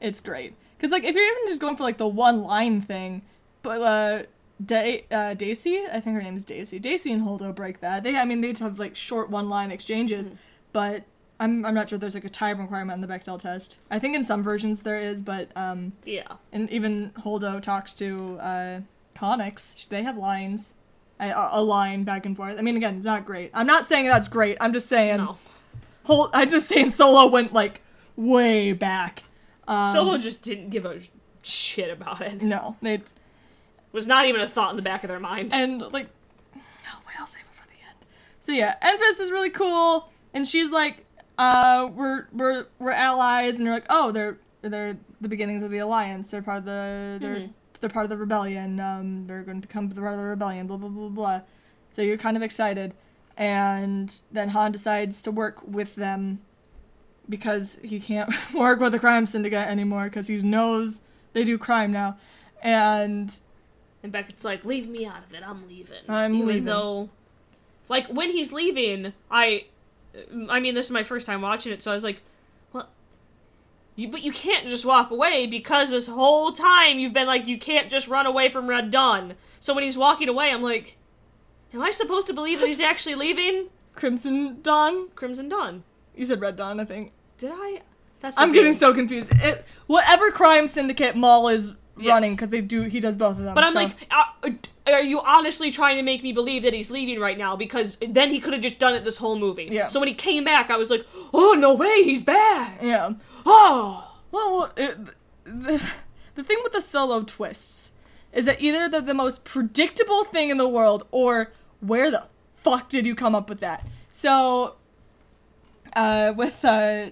it's 0.00 0.20
great 0.20 0.54
because 0.76 0.90
like 0.90 1.04
if 1.04 1.14
you're 1.14 1.24
even 1.24 1.48
just 1.48 1.60
going 1.60 1.76
for 1.76 1.82
like 1.84 1.98
the 1.98 2.06
one 2.08 2.42
line 2.42 2.80
thing, 2.80 3.22
but 3.62 3.80
uh, 3.82 4.22
da- 4.64 5.04
uh, 5.10 5.34
Daisy, 5.34 5.82
I 5.92 6.00
think 6.00 6.16
her 6.16 6.22
name 6.22 6.36
is 6.36 6.44
Daisy. 6.44 6.78
Daisy 6.78 7.12
and 7.12 7.22
Holdo 7.26 7.54
break 7.54 7.80
that. 7.80 8.02
They, 8.04 8.16
I 8.16 8.24
mean, 8.24 8.40
they 8.40 8.54
have 8.60 8.78
like 8.78 8.94
short 8.96 9.30
one 9.30 9.48
line 9.48 9.70
exchanges, 9.70 10.30
but 10.72 11.04
I'm 11.40 11.64
I'm 11.66 11.74
not 11.74 11.88
sure 11.88 11.98
there's 11.98 12.14
like 12.14 12.24
a 12.24 12.30
time 12.30 12.60
requirement 12.60 13.02
in 13.02 13.08
the 13.08 13.12
Bechdel 13.14 13.40
test. 13.40 13.76
I 13.90 13.98
think 13.98 14.14
in 14.16 14.24
some 14.24 14.42
versions 14.42 14.82
there 14.82 14.98
is, 14.98 15.22
but 15.22 15.50
um, 15.56 15.92
Yeah. 16.04 16.28
and 16.52 16.70
even 16.70 17.10
Holdo 17.18 17.60
talks 17.60 17.92
to 17.94 18.38
uh, 18.40 18.80
Connix. 19.14 19.88
They 19.88 20.02
have 20.02 20.16
lines, 20.16 20.72
a, 21.20 21.32
a 21.52 21.62
line 21.62 22.04
back 22.04 22.24
and 22.26 22.36
forth. 22.36 22.58
I 22.58 22.62
mean, 22.62 22.76
again, 22.76 22.96
it's 22.96 23.04
not 23.06 23.24
great. 23.26 23.50
I'm 23.52 23.66
not 23.66 23.86
saying 23.86 24.06
that's 24.06 24.28
great. 24.28 24.56
I'm 24.60 24.72
just 24.72 24.88
saying. 24.88 25.18
No. 25.18 25.36
Hol- 26.04 26.30
I'm 26.32 26.50
just 26.50 26.68
saying 26.68 26.90
Solo 26.90 27.26
went 27.26 27.52
like 27.52 27.82
way 28.16 28.72
back. 28.72 29.24
Um, 29.68 29.92
Solo 29.94 30.18
just 30.18 30.42
didn't 30.42 30.70
give 30.70 30.84
a 30.84 31.00
shit 31.42 31.90
about 31.90 32.20
it. 32.20 32.34
It 32.34 32.42
No, 32.42 32.76
they 32.82 33.02
was 33.92 34.06
not 34.06 34.26
even 34.26 34.40
a 34.40 34.46
thought 34.48 34.70
in 34.70 34.76
the 34.76 34.82
back 34.82 35.04
of 35.04 35.08
their 35.08 35.20
mind. 35.20 35.52
and 35.54 35.80
like 35.80 36.08
oh 36.54 37.00
wait 37.06 37.14
i'll 37.18 37.26
save 37.26 37.42
it 37.42 37.54
for 37.60 37.66
the 37.68 37.74
end 37.88 38.06
so 38.40 38.52
yeah 38.52 38.74
Enfys 38.82 39.20
is 39.20 39.30
really 39.30 39.50
cool 39.50 40.08
and 40.34 40.46
she's 40.46 40.70
like 40.70 41.04
uh 41.38 41.88
we're 41.94 42.26
we're 42.32 42.66
we're 42.78 42.90
allies 42.92 43.54
and 43.56 43.64
you're 43.64 43.74
like 43.74 43.86
oh 43.88 44.12
they're 44.12 44.36
they're 44.62 44.96
the 45.20 45.28
beginnings 45.28 45.62
of 45.62 45.70
the 45.70 45.78
alliance 45.78 46.30
they're 46.30 46.42
part 46.42 46.58
of 46.58 46.64
the 46.66 47.18
they're 47.20 47.36
Mhm. 47.36 47.52
they're 47.80 47.90
part 47.90 48.04
of 48.04 48.10
the 48.10 48.16
rebellion 48.18 48.78
um 48.80 49.26
they're 49.26 49.42
going 49.42 49.60
to 49.62 49.66
become 49.66 49.88
part 49.90 50.12
of 50.12 50.18
the 50.18 50.24
rebellion 50.26 50.66
blah 50.66 50.76
blah 50.76 50.88
blah 50.90 51.08
blah 51.08 51.40
so 51.90 52.02
you're 52.02 52.16
kind 52.18 52.36
of 52.36 52.42
excited 52.42 52.92
and 53.36 54.20
then 54.32 54.50
han 54.50 54.72
decides 54.72 55.22
to 55.22 55.30
work 55.30 55.62
with 55.66 55.94
them 55.94 56.40
because 57.28 57.78
he 57.82 57.98
can't 58.00 58.30
work 58.54 58.80
with 58.80 58.92
the 58.92 58.98
crime 58.98 59.26
syndicate 59.26 59.66
anymore 59.68 60.04
because 60.04 60.28
he 60.28 60.36
knows 60.38 61.00
they 61.32 61.44
do 61.44 61.58
crime 61.58 61.92
now 61.92 62.16
and 62.62 63.40
And 64.02 64.12
Beckett's 64.12 64.44
like, 64.44 64.64
leave 64.64 64.88
me 64.88 65.04
out 65.06 65.24
of 65.24 65.34
it. 65.34 65.42
I'm 65.46 65.66
leaving. 65.68 65.98
I'm 66.08 66.34
Even 66.34 66.46
leaving. 66.46 66.64
though, 66.64 67.10
like, 67.88 68.06
when 68.08 68.30
he's 68.30 68.52
leaving, 68.52 69.12
I, 69.30 69.66
I 70.48 70.60
mean, 70.60 70.74
this 70.74 70.86
is 70.86 70.92
my 70.92 71.02
first 71.02 71.26
time 71.26 71.42
watching 71.42 71.72
it, 71.72 71.82
so 71.82 71.90
I 71.90 71.94
was 71.94 72.04
like, 72.04 72.22
well, 72.72 72.88
you, 73.94 74.08
but 74.08 74.22
you 74.22 74.32
can't 74.32 74.68
just 74.68 74.84
walk 74.84 75.10
away 75.10 75.46
because 75.46 75.90
this 75.90 76.06
whole 76.06 76.52
time 76.52 76.98
you've 76.98 77.12
been 77.12 77.26
like, 77.26 77.46
you 77.46 77.58
can't 77.58 77.90
just 77.90 78.08
run 78.08 78.26
away 78.26 78.48
from 78.48 78.66
Red 78.68 78.90
Dawn. 78.90 79.34
So 79.60 79.74
when 79.74 79.84
he's 79.84 79.98
walking 79.98 80.28
away, 80.28 80.50
I'm 80.50 80.62
like, 80.62 80.96
am 81.74 81.82
I 81.82 81.90
supposed 81.90 82.26
to 82.28 82.32
believe 82.32 82.60
that 82.60 82.68
he's 82.68 82.80
actually 82.92 83.14
leaving 83.16 83.68
crimson 83.94 84.60
dawn 84.62 85.08
Crimson 85.14 85.48
Dawn? 85.48 85.82
You 86.16 86.24
said 86.24 86.40
Red 86.40 86.56
Dawn, 86.56 86.80
I 86.80 86.84
think. 86.84 87.12
Did 87.38 87.50
I? 87.54 87.82
That's 88.20 88.38
I'm 88.38 88.52
getting 88.52 88.72
so 88.74 88.94
confused. 88.94 89.30
It, 89.36 89.64
whatever 89.86 90.30
crime 90.30 90.68
syndicate 90.68 91.16
Maul 91.16 91.48
is 91.48 91.72
Yes. 91.98 92.08
running, 92.08 92.32
because 92.32 92.50
they 92.50 92.60
do, 92.60 92.82
he 92.82 93.00
does 93.00 93.16
both 93.16 93.38
of 93.38 93.44
them. 93.44 93.54
But 93.54 93.64
I'm 93.64 93.72
so- 93.72 93.78
like, 93.84 93.94
are, 94.10 94.26
are 94.92 95.02
you 95.02 95.22
honestly 95.24 95.70
trying 95.70 95.96
to 95.96 96.02
make 96.02 96.22
me 96.22 96.30
believe 96.32 96.62
that 96.64 96.74
he's 96.74 96.90
leaving 96.90 97.18
right 97.18 97.38
now? 97.38 97.56
Because 97.56 97.96
then 98.06 98.30
he 98.30 98.38
could 98.38 98.52
have 98.52 98.60
just 98.62 98.78
done 98.78 98.94
it 98.94 99.02
this 99.04 99.16
whole 99.16 99.38
movie. 99.38 99.68
Yeah. 99.70 99.86
So 99.86 99.98
when 100.00 100.08
he 100.08 100.14
came 100.14 100.44
back, 100.44 100.70
I 100.70 100.76
was 100.76 100.90
like, 100.90 101.06
oh 101.32 101.56
no 101.58 101.72
way, 101.72 102.02
he's 102.02 102.22
back. 102.22 102.80
yeah. 102.82 103.14
Oh. 103.46 104.12
Well, 104.30 104.52
well, 104.52 104.72
it, 104.76 104.98
the, 105.44 105.82
the 106.34 106.42
thing 106.42 106.58
with 106.62 106.72
the 106.74 106.82
solo 106.82 107.22
twists 107.22 107.92
is 108.34 108.44
that 108.44 108.60
either 108.60 108.90
they're 108.90 109.00
the 109.00 109.14
most 109.14 109.44
predictable 109.46 110.24
thing 110.24 110.50
in 110.50 110.58
the 110.58 110.68
world, 110.68 111.06
or 111.10 111.50
where 111.80 112.10
the 112.10 112.24
fuck 112.56 112.90
did 112.90 113.06
you 113.06 113.14
come 113.14 113.34
up 113.34 113.48
with 113.48 113.60
that? 113.60 113.86
So, 114.10 114.74
uh, 115.96 116.32
with 116.36 116.64
uh, 116.64 117.06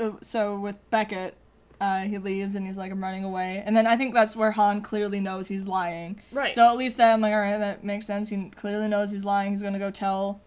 uh, 0.00 0.10
so 0.22 0.58
with 0.58 0.76
Beckett, 0.90 1.36
uh, 1.80 2.00
he 2.02 2.18
leaves 2.18 2.54
and 2.54 2.66
he's 2.66 2.76
like, 2.76 2.92
I'm 2.92 3.02
running 3.02 3.24
away. 3.24 3.62
And 3.66 3.76
then 3.76 3.86
I 3.86 3.96
think 3.96 4.14
that's 4.14 4.34
where 4.36 4.52
Han 4.52 4.80
clearly 4.80 5.20
knows 5.20 5.48
he's 5.48 5.66
lying. 5.66 6.20
Right. 6.32 6.54
So 6.54 6.66
at 6.70 6.76
least 6.76 6.96
that 6.98 7.12
I'm 7.12 7.20
like, 7.20 7.32
all 7.34 7.40
right, 7.40 7.58
that 7.58 7.84
makes 7.84 8.06
sense. 8.06 8.28
He 8.30 8.50
clearly 8.56 8.88
knows 8.88 9.10
he's 9.10 9.24
lying. 9.24 9.50
He's 9.50 9.62
gonna 9.62 9.78
go 9.78 9.90
tell. 9.90 10.40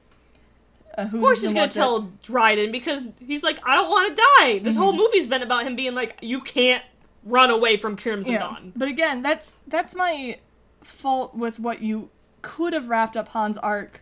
Uh, 0.97 1.05
who's 1.05 1.19
Of 1.19 1.21
course 1.21 1.41
he's 1.41 1.49
gonna 1.51 1.61
what's 1.61 1.75
it. 1.75 1.79
tell 1.79 2.11
Dryden 2.23 2.71
because 2.71 3.07
he's 3.19 3.43
like, 3.43 3.59
I 3.63 3.75
don't 3.75 3.89
want 3.89 4.15
to 4.15 4.23
die. 4.39 4.59
This 4.59 4.73
Mm-hmm. 4.73 4.81
whole 4.83 4.93
movie's 4.93 5.27
been 5.27 5.43
about 5.43 5.63
him 5.67 5.75
being 5.75 5.93
like, 5.93 6.17
you 6.21 6.41
can't 6.41 6.83
run 7.23 7.51
away 7.51 7.77
from 7.77 7.97
Crimson 7.97 8.33
Yeah. 8.33 8.39
Dawn. 8.39 8.71
But 8.75 8.87
again, 8.87 9.21
that's 9.21 9.57
that's 9.67 9.93
my 9.93 10.39
fault 10.81 11.35
with 11.35 11.59
what 11.59 11.81
you 11.81 12.09
could 12.41 12.71
have 12.73 12.87
wrapped 12.87 13.17
up 13.17 13.27
Han's 13.29 13.57
arc 13.57 14.01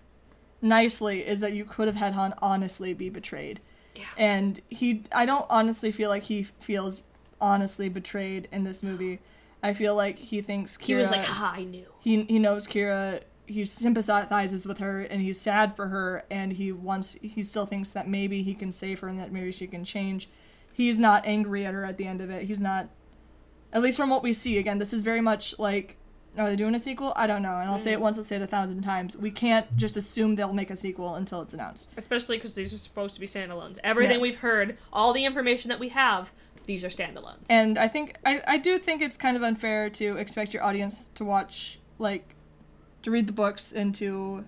nicely 0.66 1.26
is 1.26 1.40
that 1.40 1.54
you 1.54 1.64
could 1.64 1.88
have 1.88 1.96
had 1.96 2.14
Han 2.14 2.34
honestly 2.42 2.94
be 2.94 3.10
betrayed. 3.10 3.62
Yeah. 3.96 4.04
And 4.18 4.60
he 4.70 5.04
I 5.12 5.26
don't 5.26 5.46
honestly 5.50 5.92
feel 5.92 6.10
like 6.10 6.24
he 6.24 6.44
feels 6.44 7.02
honestly 7.40 7.88
betrayed 7.88 8.50
in 8.52 8.64
this 8.66 8.84
movie. 8.84 9.20
I 9.64 9.74
feel 9.74 9.96
like 9.96 10.20
he 10.20 10.42
thinks 10.42 10.78
Qi'ra 10.78 10.86
He 10.86 10.96
was 10.96 11.12
like, 11.12 11.24
ha, 11.24 11.54
I 11.56 11.64
knew. 11.64 11.88
he 12.00 12.24
he 12.24 12.40
knows 12.40 12.68
Qi'ra. 12.68 13.22
He 13.48 13.64
sympathizes 13.64 14.66
with 14.66 14.80
her, 14.80 15.02
and 15.02 15.22
he's 15.22 15.40
sad 15.40 15.76
for 15.76 15.88
her, 15.88 16.24
and 16.32 16.52
he 16.54 16.72
wants. 16.72 17.16
He 17.22 17.44
still 17.44 17.68
thinks 17.68 17.92
that 17.92 18.08
maybe 18.08 18.42
he 18.42 18.56
can 18.56 18.72
save 18.72 19.00
her, 19.02 19.08
and 19.08 19.20
that 19.20 19.32
maybe 19.32 19.52
she 19.52 19.68
can 19.68 19.86
change. 19.86 20.30
He's 20.74 20.98
not 20.98 21.26
angry 21.28 21.64
at 21.66 21.74
her 21.76 21.86
at 21.86 21.98
the 21.98 22.08
end 22.08 22.22
of 22.22 22.32
it. 22.32 22.44
He's 22.44 22.60
not, 22.60 22.90
at 23.72 23.84
least 23.84 23.98
from 23.98 24.10
what 24.10 24.24
we 24.24 24.34
see. 24.34 24.58
Again, 24.58 24.80
this 24.80 24.94
is 24.94 25.04
very 25.04 25.22
much 25.22 25.58
like, 25.60 25.96
are 26.38 26.50
they 26.50 26.56
doing 26.56 26.76
a 26.76 26.80
sequel? 26.80 27.14
I 27.16 27.28
don't 27.28 27.42
know, 27.42 27.58
and 27.58 27.70
I'll 27.70 27.80
say 27.80 27.94
it 27.94 28.00
mm. 28.00 28.04
once, 28.04 28.18
I'll 28.18 28.24
say 28.24 28.36
it 28.36 28.42
a 28.42 28.48
thousand 28.48 28.82
times. 28.82 29.16
We 29.16 29.32
can't 29.32 29.76
just 29.78 29.98
assume 29.98 30.36
they'll 30.36 30.54
make 30.54 30.70
a 30.70 30.76
sequel 30.76 31.16
until 31.16 31.42
it's 31.42 31.54
announced. 31.54 31.90
Especially 31.98 32.38
because 32.38 32.56
these 32.56 32.74
are 32.74 32.78
supposed 32.78 33.14
to 33.16 33.20
be 33.22 33.28
standalones. 33.28 33.78
Everything 33.84 34.18
Yeah. 34.18 34.22
we've 34.22 34.40
heard, 34.40 34.78
all 34.92 35.14
the 35.14 35.26
information 35.26 35.70
that 35.70 35.80
we 35.80 35.90
have, 35.90 36.32
these 36.66 36.84
are 36.84 36.90
standalones. 36.90 37.46
And 37.50 37.78
I 37.78 37.88
think 37.88 38.16
I, 38.26 38.42
I 38.48 38.58
do 38.58 38.80
think 38.80 39.02
it's 39.02 39.18
kind 39.18 39.38
of 39.38 39.44
unfair 39.44 39.90
to 39.92 40.18
expect 40.18 40.54
your 40.54 40.64
audience 40.64 41.10
to 41.16 41.24
watch 41.24 41.80
like 42.00 42.36
to 43.04 43.12
read 43.12 43.28
the 43.28 43.34
books 43.34 43.72
and 43.72 43.94
to 43.96 44.44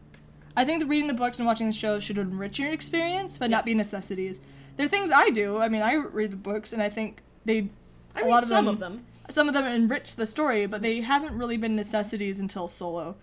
I 0.56 0.66
think 0.66 0.80
that 0.80 0.88
reading 0.88 1.08
the 1.08 1.14
books 1.14 1.38
and 1.38 1.46
watching 1.46 1.68
the 1.68 1.74
show 1.74 2.00
should 2.00 2.18
enrich 2.18 2.58
your 2.58 2.72
experience, 2.72 3.38
but 3.38 3.52
not 3.52 3.64
be 3.66 3.72
Yes. 3.72 3.78
necessities. 3.78 4.42
There 4.76 4.86
are 4.86 4.90
things 4.90 5.12
I 5.12 5.30
do. 5.30 5.58
I 5.60 5.70
mean, 5.70 5.84
I 5.84 5.94
read 5.94 6.32
the 6.32 6.38
books 6.38 6.74
and 6.74 6.82
I 6.82 6.90
think 6.90 7.22
they 7.46 7.70
I 8.16 8.22
a 8.22 8.24
read 8.24 8.30
lot 8.32 8.44
of 8.44 8.50
some 8.50 8.66
them, 8.66 8.74
of 8.74 8.80
them. 8.80 9.06
Some 9.30 9.48
of 9.48 9.54
them 9.54 9.66
enrich 9.66 10.16
the 10.16 10.26
story, 10.26 10.66
but 10.66 10.82
they 10.82 11.02
haven't 11.02 11.38
really 11.38 11.58
been 11.58 11.76
necessities 11.76 12.40
until 12.40 12.68
Solo, 12.68 13.16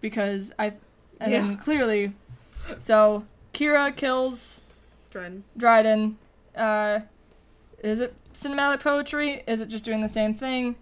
because 0.00 0.52
I 0.58 0.74
and 1.20 1.32
Yeah. 1.32 1.40
then 1.40 1.56
clearly, 1.56 2.12
so 2.78 3.24
Qi'ra 3.54 3.94
kills 3.96 4.60
Dryden. 5.10 5.44
Dryden. 5.56 6.18
Uh, 6.54 7.00
is 7.82 8.00
it 8.00 8.14
cinematic 8.34 8.80
poetry? 8.80 9.42
Is 9.46 9.60
it 9.60 9.68
just 9.68 9.84
doing 9.84 10.02
the 10.02 10.08
same 10.08 10.34
thing? 10.34 10.76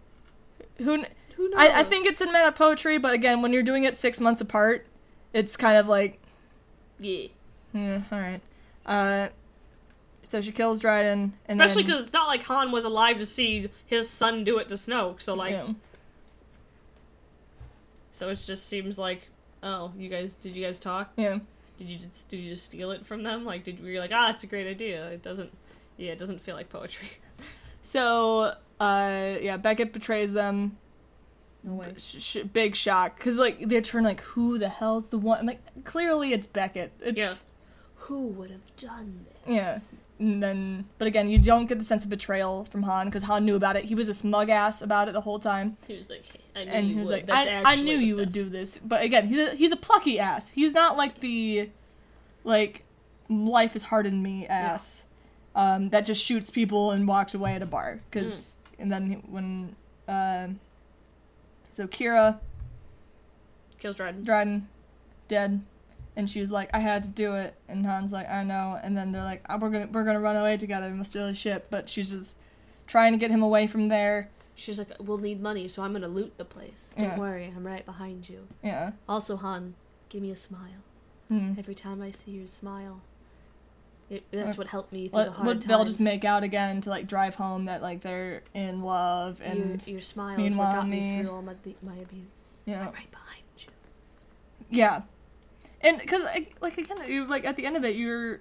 Who? 0.79 1.05
Who 1.37 1.49
knows? 1.51 1.59
I, 1.59 1.81
I 1.81 1.85
think 1.85 2.07
it's 2.07 2.21
cinematic 2.21 2.55
poetry, 2.57 2.99
but 2.99 3.13
again, 3.15 3.43
when 3.43 3.53
you're 3.53 3.63
doing 3.63 3.85
it 3.85 3.97
six 3.97 4.19
months 4.21 4.41
apart, 4.41 4.87
it's 5.33 5.57
kind 5.57 5.77
of 5.77 5.87
like, 5.89 6.21
Yeah. 6.99 7.27
yeah, 7.73 8.03
all 8.11 8.19
right. 8.19 8.41
Uh, 8.87 9.29
so 10.25 10.41
she 10.41 10.53
kills 10.53 10.81
Dryden, 10.81 11.33
and 11.47 11.61
Especially 11.61 11.83
then, 11.83 11.91
because 11.93 12.03
it's 12.03 12.13
not 12.13 12.27
like 12.27 12.43
Han 12.45 12.73
was 12.73 12.85
alive 12.85 13.19
to 13.19 13.27
see 13.27 13.69
his 13.87 14.09
son 14.09 14.45
do 14.45 14.59
it 14.59 14.69
to 14.71 14.75
Snoke, 14.75 15.21
so 15.23 15.35
like, 15.35 15.53
yeah. 15.53 15.69
so 18.11 18.29
it 18.29 18.37
just 18.37 18.67
seems 18.69 18.99
like, 18.99 19.29
oh, 19.63 19.93
you 19.97 20.09
guys, 20.09 20.37
did 20.37 20.55
you 20.55 20.65
guys 20.65 20.79
talk? 20.79 21.13
yeah. 21.17 21.39
Did 21.77 21.89
you 21.89 21.99
just 21.99 22.29
did 22.29 22.37
you 22.39 22.51
just 22.51 22.67
steal 22.67 22.93
it 22.93 23.05
from 23.05 23.25
them? 23.25 23.45
Like, 23.45 23.65
did 23.65 23.83
were 23.83 23.99
like, 23.99 24.13
ah, 24.15 24.29
that's 24.29 24.45
a 24.45 24.47
great 24.47 24.69
idea? 24.69 25.09
It 25.09 25.23
doesn't, 25.23 25.51
yeah, 25.97 26.13
it 26.13 26.19
doesn't 26.19 26.41
feel 26.41 26.55
like 26.55 26.69
poetry. 26.69 27.09
So, 27.87 28.55
uh, 28.81 29.35
yeah, 29.43 29.59
Beckett 29.59 29.93
betrays 29.93 30.33
them. 30.33 30.79
No 31.63 31.75
way. 31.75 31.93
Sh- 31.99 32.17
sh- 32.19 32.37
big 32.51 32.75
shock, 32.77 33.21
cause 33.21 33.37
like 33.37 33.69
they 33.69 33.79
turn 33.83 34.05
like, 34.05 34.23
who 34.23 34.59
the 34.59 34.71
hell's 34.71 35.11
the 35.11 35.19
one? 35.19 35.45
Like, 35.45 35.61
clearly 35.85 36.33
it's 36.33 36.47
Beckett. 36.47 36.93
It's, 37.03 37.19
Yeah. 37.19 37.35
Who 37.97 38.29
would 38.29 38.51
have 38.51 38.75
done 38.79 39.27
this? 39.27 39.55
Yeah. 39.55 39.81
And 40.19 40.41
then, 40.43 40.85
but 40.99 41.09
again, 41.09 41.29
you 41.29 41.39
don't 41.39 41.67
get 41.67 41.79
the 41.79 41.85
sense 41.85 42.05
of 42.05 42.11
betrayal 42.11 42.65
from 42.67 42.85
Han 42.85 43.07
because 43.07 43.25
Han 43.25 43.45
knew 43.45 43.57
about 43.57 43.75
it. 43.77 43.85
He 43.85 43.95
was 43.97 44.09
a 44.09 44.15
smug 44.15 44.49
ass 44.49 44.81
about 44.81 45.09
it 45.09 45.13
the 45.13 45.21
whole 45.21 45.41
time, 45.41 45.77
He 45.89 45.97
was 45.97 46.09
like, 46.09 46.23
I 46.55 46.65
knew 46.65 46.71
and 46.71 46.89
you 46.89 46.95
he 46.95 47.01
was 47.01 47.09
would. 47.11 47.15
like, 47.17 47.27
That's 47.27 47.67
"I, 47.67 47.73
I 47.73 47.75
knew 47.77 47.97
you 47.99 48.15
would 48.17 48.31
do 48.31 48.49
this." 48.49 48.79
But 48.79 49.03
again, 49.03 49.27
he's 49.27 49.39
a, 49.49 49.55
he's 49.57 49.73
a 49.73 49.77
plucky 49.77 50.21
ass. 50.21 50.51
He's 50.51 50.73
not 50.73 50.97
like 50.97 51.19
the, 51.19 51.69
like, 52.45 52.85
life 53.29 53.75
is 53.75 53.83
hard 53.85 54.07
in 54.07 54.23
me 54.23 54.47
ass, 54.47 55.03
um, 55.57 55.89
that 55.91 56.07
just 56.07 56.25
shoots 56.25 56.49
people 56.49 56.93
and 56.93 57.09
walks 57.09 57.35
away 57.35 57.55
at 57.55 57.63
a 57.63 57.67
bar. 57.67 58.01
Because 58.09 58.57
and 58.79 58.93
then 58.93 59.23
when, 59.29 59.75
uh, 60.07 60.49
so 61.73 61.89
Qi'ra 61.89 62.39
Kills 63.81 63.97
Dryden. 63.97 64.25
Dryden 64.25 64.69
dead, 65.27 65.61
and 66.17 66.29
she 66.31 66.41
was 66.41 66.51
like, 66.51 66.71
"I 66.73 66.79
had 66.81 67.03
to 67.05 67.09
do 67.09 67.35
it," 67.35 67.55
and 67.69 67.85
Han's 67.85 68.13
like, 68.13 68.29
"I 68.29 68.45
know," 68.45 68.79
and 68.83 68.97
then 68.97 69.13
they're 69.13 69.23
like, 69.25 69.45
oh, 69.49 69.57
"We're 69.59 69.71
gonna 69.71 69.89
we're 69.93 70.05
gonna 70.05 70.21
run 70.21 70.37
away 70.37 70.57
together 70.57 70.87
and 70.87 70.97
we'll 70.97 71.05
steal 71.05 71.29
his 71.29 71.39
ship," 71.39 71.67
but 71.71 71.89
she's 71.89 72.11
just 72.11 72.37
trying 72.87 73.13
to 73.13 73.19
get 73.19 73.31
him 73.31 73.43
away 73.43 73.67
from 73.67 73.89
there. 73.89 74.29
She's 74.57 74.79
like, 74.79 74.91
we'll 75.01 75.19
need 75.19 75.41
money, 75.43 75.67
so 75.67 75.83
I'm 75.83 75.93
gonna 75.93 76.07
loot 76.07 76.37
the 76.39 76.45
place. 76.45 76.95
Don't 76.97 77.05
Yeah. 77.09 77.19
worry, 77.19 77.53
I'm 77.57 77.67
right 77.67 77.85
behind 77.85 78.29
you. 78.29 78.47
Yeah. 78.63 78.93
Also, 79.09 79.37
Han, 79.37 79.75
give 80.09 80.23
me 80.23 80.31
a 80.31 80.37
smile. 80.37 80.83
Hmm. 81.29 81.55
Every 81.59 81.75
time 81.75 82.01
I 82.01 82.13
see 82.13 82.31
your 82.33 82.47
smile, 82.47 83.01
it, 84.11 84.23
that's 84.31 84.57
what 84.57 84.69
helped 84.69 84.93
me 84.93 85.09
through 85.09 85.19
Let, 85.19 85.25
the 85.25 85.33
hard 85.33 85.47
let- 85.47 85.53
times. 85.55 85.65
they'll 85.67 85.85
just 85.85 85.99
make 85.99 86.25
out 86.25 86.45
again 86.45 86.81
to 86.83 86.91
like 86.91 87.09
drive 87.09 87.35
home 87.35 87.65
that 87.65 87.83
like 87.83 88.03
they're 88.03 88.43
in 88.53 88.83
love 88.83 89.41
and 89.43 89.83
your, 89.87 89.95
your 89.95 90.01
smile 90.03 90.39
is 90.39 90.55
what 90.55 90.73
got 90.75 90.87
me 90.89 91.17
me- 91.17 91.23
through 91.23 91.33
all 91.33 91.43
my, 91.43 91.55
my 91.83 91.97
abuse. 91.97 92.51
Yeah. 92.67 92.81
I'm 92.87 92.93
right 92.93 93.11
behind 93.11 93.43
you. 93.59 93.67
yeah, 94.71 95.03
and 95.85 95.99
because 95.99 96.23
like 96.61 96.77
again, 96.79 96.97
you 97.09 97.27
like 97.27 97.45
at 97.45 97.57
the 97.57 97.65
end 97.67 97.77
of 97.77 97.85
it, 97.85 97.95
you're 97.95 98.41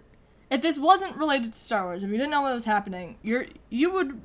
if 0.49 0.61
this 0.61 0.77
wasn't 0.79 1.15
related 1.15 1.53
to 1.53 1.59
Star 1.59 1.83
Wars, 1.85 2.03
if 2.03 2.09
you 2.09 2.17
didn't 2.17 2.31
know 2.31 2.41
what 2.41 2.53
was 2.55 2.65
happening, 2.65 3.17
you're 3.21 3.45
you 3.69 3.91
would 3.91 4.19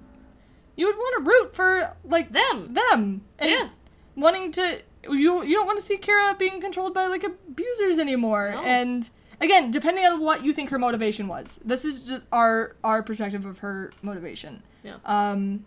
you 0.77 0.86
would 0.86 0.97
want 0.97 1.24
to 1.24 1.31
root 1.31 1.55
for 1.55 1.95
like 2.05 2.32
Them. 2.32 2.73
them 2.74 3.23
and 3.39 3.51
Yeah. 3.51 3.69
wanting 4.16 4.53
to 4.53 4.81
you 5.11 5.43
you 5.43 5.55
don't 5.57 5.66
want 5.66 5.78
to 5.78 5.85
see 5.85 5.97
Qi'ra 5.97 6.39
being 6.39 6.61
controlled 6.61 6.95
by 6.95 7.07
like 7.07 7.24
abusers 7.24 7.99
anymore 7.99 8.53
No. 8.55 8.62
and 8.62 9.09
again 9.40 9.70
depending 9.70 10.05
on 10.05 10.20
what 10.20 10.45
you 10.45 10.53
think 10.53 10.70
her 10.70 10.78
motivation 10.78 11.28
was 11.28 11.59
this 11.65 11.85
is 11.85 12.01
just 12.01 12.23
our 12.32 12.77
our 12.85 13.03
perspective 13.03 13.47
of 13.47 13.59
her 13.59 13.93
motivation 14.03 14.62
Yeah. 14.82 14.97
um 15.05 15.65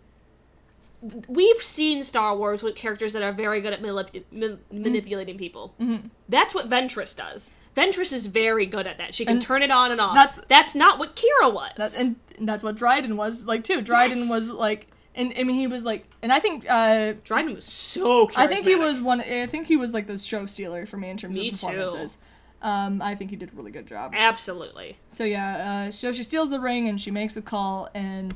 We've 1.28 1.62
seen 1.62 2.02
Star 2.04 2.36
Wars 2.36 2.62
with 2.62 2.76
characters 2.76 3.12
that 3.14 3.22
are 3.22 3.32
very 3.32 3.60
good 3.60 3.72
at 3.72 3.82
manip- 3.82 4.22
man- 4.30 4.60
manipulating 4.70 5.36
people. 5.36 5.74
mhm. 5.80 6.10
That's 6.28 6.54
what 6.54 6.68
Ventress 6.70 7.16
does. 7.16 7.50
Ventress 7.76 8.12
is 8.12 8.26
very 8.26 8.66
good 8.66 8.86
at 8.86 8.98
that. 8.98 9.14
She 9.14 9.24
can 9.24 9.34
And 9.36 9.42
turn 9.42 9.62
it 9.62 9.70
on 9.70 9.90
and 9.90 10.00
off. 10.00 10.14
that's- 10.14 10.40
That's, 10.48 10.74
not 10.74 10.98
what 10.98 11.16
Qi'ra 11.16 11.52
was. 11.52 11.72
that, 11.76 11.98
and 11.98 12.16
that's 12.40 12.62
what 12.62 12.76
Dryden 12.76 13.16
was 13.16 13.44
like 13.46 13.64
too 13.64 13.80
Dryden 13.80 14.18
Yes. 14.18 14.30
was 14.30 14.50
like 14.50 14.88
and 15.14 15.32
I 15.38 15.44
mean 15.44 15.56
he 15.56 15.66
was 15.66 15.84
like 15.84 16.06
and 16.22 16.32
I 16.32 16.40
think 16.40 16.64
uh 16.68 17.14
Dryden 17.24 17.54
was 17.54 17.64
so. 17.64 18.30
I 18.36 18.46
think 18.46 18.64
he 18.66 18.74
was 18.74 19.00
one 19.00 19.20
I 19.20 19.46
think 19.46 19.66
he 19.66 19.76
was 19.76 19.92
like 19.92 20.06
the 20.06 20.18
show 20.18 20.46
stealer 20.46 20.86
for 20.86 20.96
me 20.96 21.10
in 21.10 21.16
terms 21.18 21.36
Me 21.36 21.48
of 21.50 21.60
too. 21.60 21.66
performances 21.66 22.18
um 22.62 23.02
I 23.02 23.14
think 23.14 23.30
he 23.30 23.36
did 23.36 23.50
a 23.52 23.56
really 23.56 23.70
good 23.70 23.86
job 23.86 24.12
Absolutely. 24.14 24.96
So 25.10 25.24
yeah, 25.24 25.84
uh, 25.88 25.90
so 25.90 26.12
she 26.12 26.22
steals 26.24 26.48
the 26.50 26.60
ring 26.60 26.88
and 26.88 27.00
she 27.00 27.10
makes 27.10 27.36
a 27.36 27.42
call, 27.42 27.88
and 27.94 28.34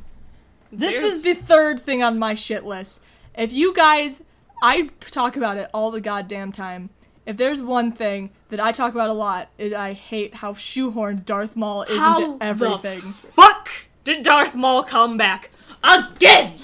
this 0.72 0.93
There's- 0.93 1.12
is 1.12 1.22
the 1.22 1.34
third 1.34 1.80
thing 1.82 2.02
on 2.02 2.18
my 2.18 2.34
shit 2.34 2.64
list. 2.64 3.01
If 3.36 3.52
you 3.52 3.74
guys, 3.74 4.22
I 4.62 4.88
talk 5.10 5.36
about 5.36 5.56
it 5.56 5.68
all 5.74 5.90
the 5.90 6.01
goddamn 6.01 6.52
time. 6.52 6.90
If 7.26 7.36
there's 7.36 7.60
one 7.60 7.90
thing 7.93 8.30
that 8.51 8.60
I 8.60 8.70
talk 8.72 8.93
about 8.94 9.10
a 9.10 9.12
lot, 9.12 9.48
is 9.59 9.72
I 9.72 9.93
hate 9.93 10.36
how 10.36 10.52
shoehorned 10.52 11.24
Darth 11.24 11.56
Maul 11.56 11.82
is 11.82 11.98
How 11.98 12.32
into 12.34 12.44
everything. 12.44 13.01
the 13.01 13.06
fuck 13.06 13.68
did 14.05 14.22
Darth 14.22 14.55
Maul 14.55 14.84
come 14.84 15.16
back 15.16 15.51
again? 15.82 16.55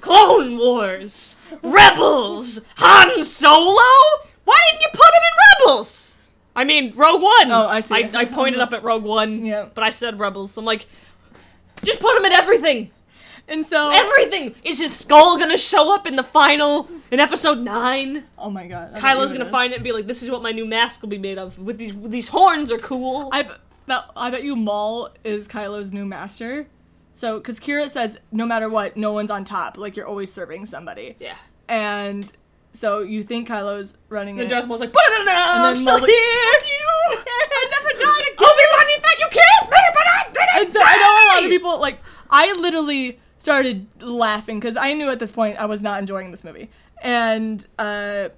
Clone 0.00 0.56
Wars, 0.58 1.36
Rebels, 1.62 2.60
Han 2.76 3.22
Solo. 3.24 3.74
Why 4.44 4.56
didn't 4.70 4.82
you 4.82 4.88
put 4.92 5.00
him 5.00 5.22
in 5.22 5.66
Rebels? 5.66 6.18
I 6.54 6.64
mean, 6.64 6.92
Rogue 6.94 7.22
One. 7.22 7.50
Oh, 7.50 7.66
I 7.68 7.80
see. 7.80 7.94
I, 7.94 8.10
I 8.14 8.24
pointed 8.24 8.60
mm-hmm. 8.60 8.62
up 8.62 8.72
at 8.72 8.84
Rogue 8.84 9.02
One, 9.02 9.44
Yeah. 9.44 9.66
but 9.74 9.84
I 9.84 9.90
said 9.90 10.18
Rebels. 10.18 10.56
I'm 10.56 10.64
like, 10.64 10.86
just 11.82 12.00
put 12.00 12.16
him 12.16 12.24
in 12.24 12.32
everything. 12.32 12.90
and 13.48 13.64
so, 13.64 13.90
Everything. 13.92 14.54
Is 14.64 14.78
his 14.78 14.94
skull 14.94 15.38
gonna 15.38 15.56
show 15.58 15.94
up 15.94 16.06
in 16.06 16.16
the 16.16 16.22
final 16.22 16.88
in 17.10 17.20
Episode 17.20 17.58
Nine? 17.58 18.24
oh 18.38 18.50
my 18.50 18.66
god, 18.66 18.92
I 18.94 19.00
Kylo's 19.00 19.32
gonna 19.32 19.46
find 19.46 19.72
it 19.72 19.76
and 19.76 19.84
be 19.84 19.92
like, 19.92 20.06
"This 20.06 20.22
is 20.22 20.30
what 20.30 20.42
my 20.42 20.52
new 20.52 20.66
mask 20.66 21.00
will 21.02 21.08
be 21.08 21.18
made 21.18 21.38
of. 21.38 21.58
With 21.58 21.78
these, 21.78 21.94
these 22.02 22.28
horns 22.28 22.70
are 22.70 22.78
cool." 22.78 23.30
I 23.32 23.42
bet, 23.42 24.04
I 24.16 24.30
bet 24.30 24.44
you 24.44 24.54
Maul 24.56 25.10
is 25.24 25.48
Kylo's 25.48 25.92
new 25.92 26.04
master. 26.04 26.66
So, 27.14 27.38
because 27.38 27.58
Qi'ra 27.58 27.88
says, 27.88 28.18
no 28.30 28.46
matter 28.46 28.68
what, 28.68 28.96
no 28.96 29.10
one's 29.12 29.30
on 29.30 29.44
top. 29.44 29.76
Like 29.76 29.96
you're 29.96 30.06
always 30.06 30.32
serving 30.32 30.66
somebody. 30.66 31.16
yeah. 31.18 31.34
And 31.68 32.30
so 32.78 33.00
you 33.00 33.22
think 33.24 33.48
Kylo's 33.48 33.96
running 34.08 34.38
And 34.38 34.46
it. 34.46 34.50
Darth 34.50 34.66
Maul's 34.66 34.80
like, 34.80 34.92
"But 34.92 35.02
no, 35.10 35.24
no, 35.24 35.32
I'm 35.34 35.62
then 35.74 35.76
still 35.76 35.92
Maul's 35.92 36.02
like, 36.02 36.10
here. 36.10 36.18
you. 36.18 36.86
I 37.18 37.68
never 37.70 37.98
died 37.98 38.22
again. 38.32 38.48
Obi 38.48 38.62
Wan, 38.72 38.88
you 38.88 38.98
thought 39.00 39.18
you 39.18 39.28
killed 39.30 39.70
me, 39.70 39.78
but 39.94 40.06
I 40.06 40.24
didn't 40.32 40.64
And 40.64 40.72
so 40.72 40.80
I 40.82 40.96
know 40.96 41.12
a 41.12 41.26
lot 41.34 41.44
of 41.44 41.50
people 41.50 41.80
like 41.80 42.00
I 42.30 42.52
literally 42.52 43.18
started 43.38 43.86
laughing 44.02 44.60
because 44.60 44.76
I 44.76 44.92
knew 44.94 45.10
at 45.10 45.18
this 45.18 45.32
point 45.32 45.58
I 45.58 45.66
was 45.66 45.82
not 45.82 45.98
enjoying 46.00 46.30
this 46.30 46.44
movie. 46.44 46.70
And 47.02 47.66
uh 47.78 48.28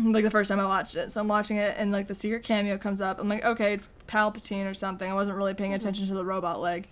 like 0.00 0.22
the 0.24 0.30
first 0.30 0.48
time 0.48 0.60
I 0.60 0.64
watched 0.66 0.94
it. 0.94 1.10
So 1.10 1.20
I'm 1.20 1.28
watching 1.28 1.56
it 1.56 1.74
and 1.76 1.90
like 1.90 2.06
the 2.06 2.14
secret 2.14 2.44
cameo 2.44 2.78
comes 2.78 3.00
up. 3.00 3.18
I'm 3.18 3.28
like, 3.28 3.44
okay, 3.44 3.72
it's 3.74 3.88
Palpatine 4.06 4.70
or 4.70 4.74
something. 4.74 5.10
I 5.10 5.14
wasn't 5.14 5.36
really 5.36 5.54
paying 5.54 5.74
attention 5.74 6.06
to 6.06 6.14
the 6.14 6.24
robot 6.24 6.60
leg. 6.60 6.86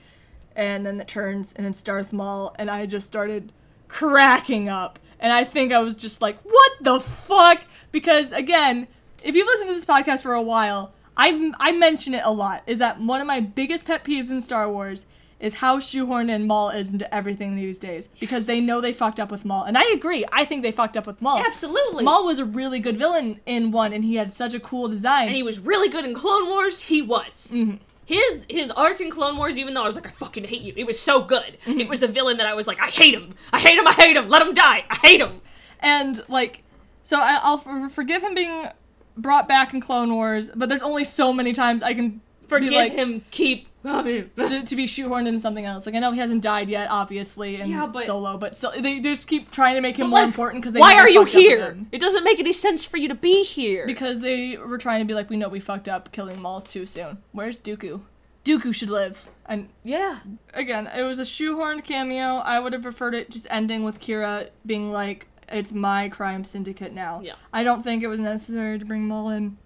And 0.56 0.84
then 0.86 1.00
it 1.00 1.06
turns 1.06 1.52
and 1.52 1.66
it's 1.66 1.82
Darth 1.82 2.12
Maul 2.12 2.54
and 2.58 2.70
I 2.70 2.86
just 2.86 3.06
started 3.06 3.52
cracking 3.88 4.68
up. 4.68 4.98
And 5.20 5.32
I 5.32 5.44
think 5.44 5.72
I 5.72 5.80
was 5.80 5.94
just 5.96 6.20
like, 6.20 6.38
what 6.42 6.72
the 6.80 7.00
fuck? 7.00 7.62
Because 7.92 8.32
again, 8.32 8.86
if 9.22 9.34
you've 9.34 9.46
listened 9.46 9.70
to 9.70 9.74
this 9.74 9.84
podcast 9.84 10.22
for 10.22 10.34
a 10.34 10.42
while, 10.42 10.92
I've 11.16 11.54
I 11.58 11.72
mention 11.72 12.14
it 12.14 12.22
a 12.24 12.30
lot. 12.30 12.62
Is 12.66 12.78
that 12.78 13.00
one 13.00 13.20
of 13.20 13.26
my 13.26 13.40
biggest 13.40 13.86
pet 13.86 14.04
peeves 14.04 14.30
in 14.30 14.40
Star 14.40 14.70
Wars 14.70 15.06
is 15.38 15.54
how 15.54 15.78
shoehorned 15.78 16.30
in 16.30 16.46
Maul 16.46 16.70
is 16.70 16.90
into 16.90 17.12
everything 17.14 17.56
these 17.56 17.76
days 17.76 18.08
because 18.20 18.46
they 18.46 18.58
know 18.60 18.80
they 18.80 18.92
fucked 18.94 19.20
up 19.20 19.30
with 19.30 19.44
Maul, 19.44 19.64
and 19.64 19.76
I 19.76 19.84
agree. 19.92 20.24
I 20.32 20.44
think 20.46 20.62
they 20.62 20.72
fucked 20.72 20.96
up 20.96 21.06
with 21.06 21.20
Maul. 21.20 21.38
Absolutely. 21.38 22.04
Maul 22.04 22.24
was 22.24 22.38
a 22.38 22.44
really 22.44 22.80
good 22.80 22.96
villain 22.98 23.40
in 23.44 23.70
one, 23.70 23.92
and 23.92 24.02
he 24.04 24.16
had 24.16 24.32
such 24.32 24.54
a 24.54 24.60
cool 24.60 24.88
design. 24.88 25.28
and 25.28 25.36
he 25.36 25.42
was 25.42 25.58
really 25.60 25.88
good 25.90 26.04
in 26.06 26.14
Clone 26.14 26.46
Wars. 26.48 26.80
He 26.82 27.02
was. 27.02 27.50
Mm-hmm. 27.52 27.76
His 28.06 28.46
his 28.48 28.70
arc 28.70 29.00
in 29.00 29.10
Clone 29.10 29.36
Wars, 29.36 29.58
even 29.58 29.74
though 29.74 29.82
I 29.82 29.86
was 29.86 29.96
like, 29.96 30.06
I 30.06 30.10
fucking 30.10 30.44
hate 30.44 30.62
you, 30.62 30.72
it 30.76 30.86
was 30.86 30.98
so 30.98 31.22
good. 31.22 31.58
Mm-hmm. 31.66 31.80
It 31.80 31.88
was 31.88 32.02
a 32.02 32.08
villain 32.08 32.38
that 32.38 32.46
I 32.46 32.54
was 32.54 32.66
like, 32.66 32.80
I 32.80 32.86
hate 32.86 33.14
him. 33.14 33.34
I 33.52 33.60
hate 33.60 33.76
him. 33.76 33.86
I 33.86 33.92
hate 33.92 34.16
him. 34.16 34.28
Let 34.28 34.46
him 34.46 34.54
die. 34.54 34.84
I 34.88 34.96
hate 34.96 35.20
him. 35.20 35.40
and 35.80 36.22
like, 36.28 36.62
so 37.02 37.18
I, 37.20 37.38
I'll 37.42 37.88
forgive 37.88 38.22
him 38.22 38.34
being 38.34 38.68
brought 39.16 39.48
back 39.48 39.74
in 39.74 39.80
Clone 39.80 40.14
Wars, 40.14 40.50
but 40.54 40.68
there's 40.68 40.82
only 40.82 41.04
so 41.04 41.32
many 41.32 41.52
times 41.52 41.82
I 41.82 41.94
can 41.94 42.20
Forgive 42.46 42.72
like, 42.72 42.92
him. 42.92 43.24
Keep. 43.30 43.68
to, 44.36 44.62
to 44.64 44.76
be 44.76 44.86
shoehorned 44.86 45.26
into 45.26 45.38
something 45.38 45.64
else. 45.64 45.86
Like 45.86 45.94
I 45.94 45.98
know 46.00 46.12
he 46.12 46.18
hasn't 46.18 46.42
died 46.42 46.68
yet, 46.68 46.90
obviously, 46.90 47.60
in 47.60 47.70
Yeah, 47.70 47.86
but- 47.86 48.04
Solo, 48.04 48.36
but 48.36 48.56
so 48.56 48.72
they 48.78 49.00
just 49.00 49.28
keep 49.28 49.50
trying 49.50 49.76
to 49.76 49.80
make 49.80 49.96
him 49.96 50.10
more 50.10 50.20
like, 50.20 50.26
important 50.26 50.62
because 50.62 50.72
they 50.72 50.80
Why 50.80 50.96
are 50.96 51.08
you 51.08 51.24
fucked 51.24 51.30
up 51.30 51.34
with 51.34 51.44
here? 51.44 51.78
It 51.92 52.00
doesn't 52.00 52.24
make 52.24 52.38
any 52.38 52.52
sense 52.52 52.84
for 52.84 52.96
you 52.96 53.08
to 53.08 53.14
be 53.14 53.44
here. 53.44 53.86
Because 53.86 54.20
they 54.20 54.56
were 54.56 54.78
trying 54.78 55.00
to 55.00 55.04
be 55.06 55.14
like, 55.14 55.30
we 55.30 55.36
know 55.36 55.48
we 55.48 55.60
fucked 55.60 55.88
up 55.88 56.12
killing 56.12 56.40
Maul 56.40 56.60
too 56.60 56.86
soon. 56.86 57.18
Where's 57.32 57.60
Dooku? 57.60 58.00
Dooku 58.44 58.72
should 58.72 58.90
live. 58.90 59.28
And 59.46 59.68
yeah. 59.82 60.20
again, 60.54 60.88
it 60.94 61.02
was 61.02 61.18
a 61.18 61.24
shoehorned 61.24 61.84
cameo. 61.84 62.36
I 62.36 62.60
would 62.60 62.72
have 62.72 62.82
preferred 62.82 63.14
it 63.14 63.30
just 63.30 63.46
ending 63.50 63.82
with 63.82 64.00
Qi'ra 64.00 64.50
being 64.64 64.92
like, 64.92 65.26
"It's 65.48 65.72
my 65.72 66.08
crime 66.08 66.44
syndicate 66.44 66.92
now." 66.92 67.20
Yeah. 67.22 67.34
I 67.52 67.64
don't 67.64 67.82
think 67.82 68.04
it 68.04 68.06
was 68.06 68.20
necessary 68.20 68.78
to 68.78 68.84
bring 68.84 69.08
Maul 69.08 69.30
in. 69.30 69.58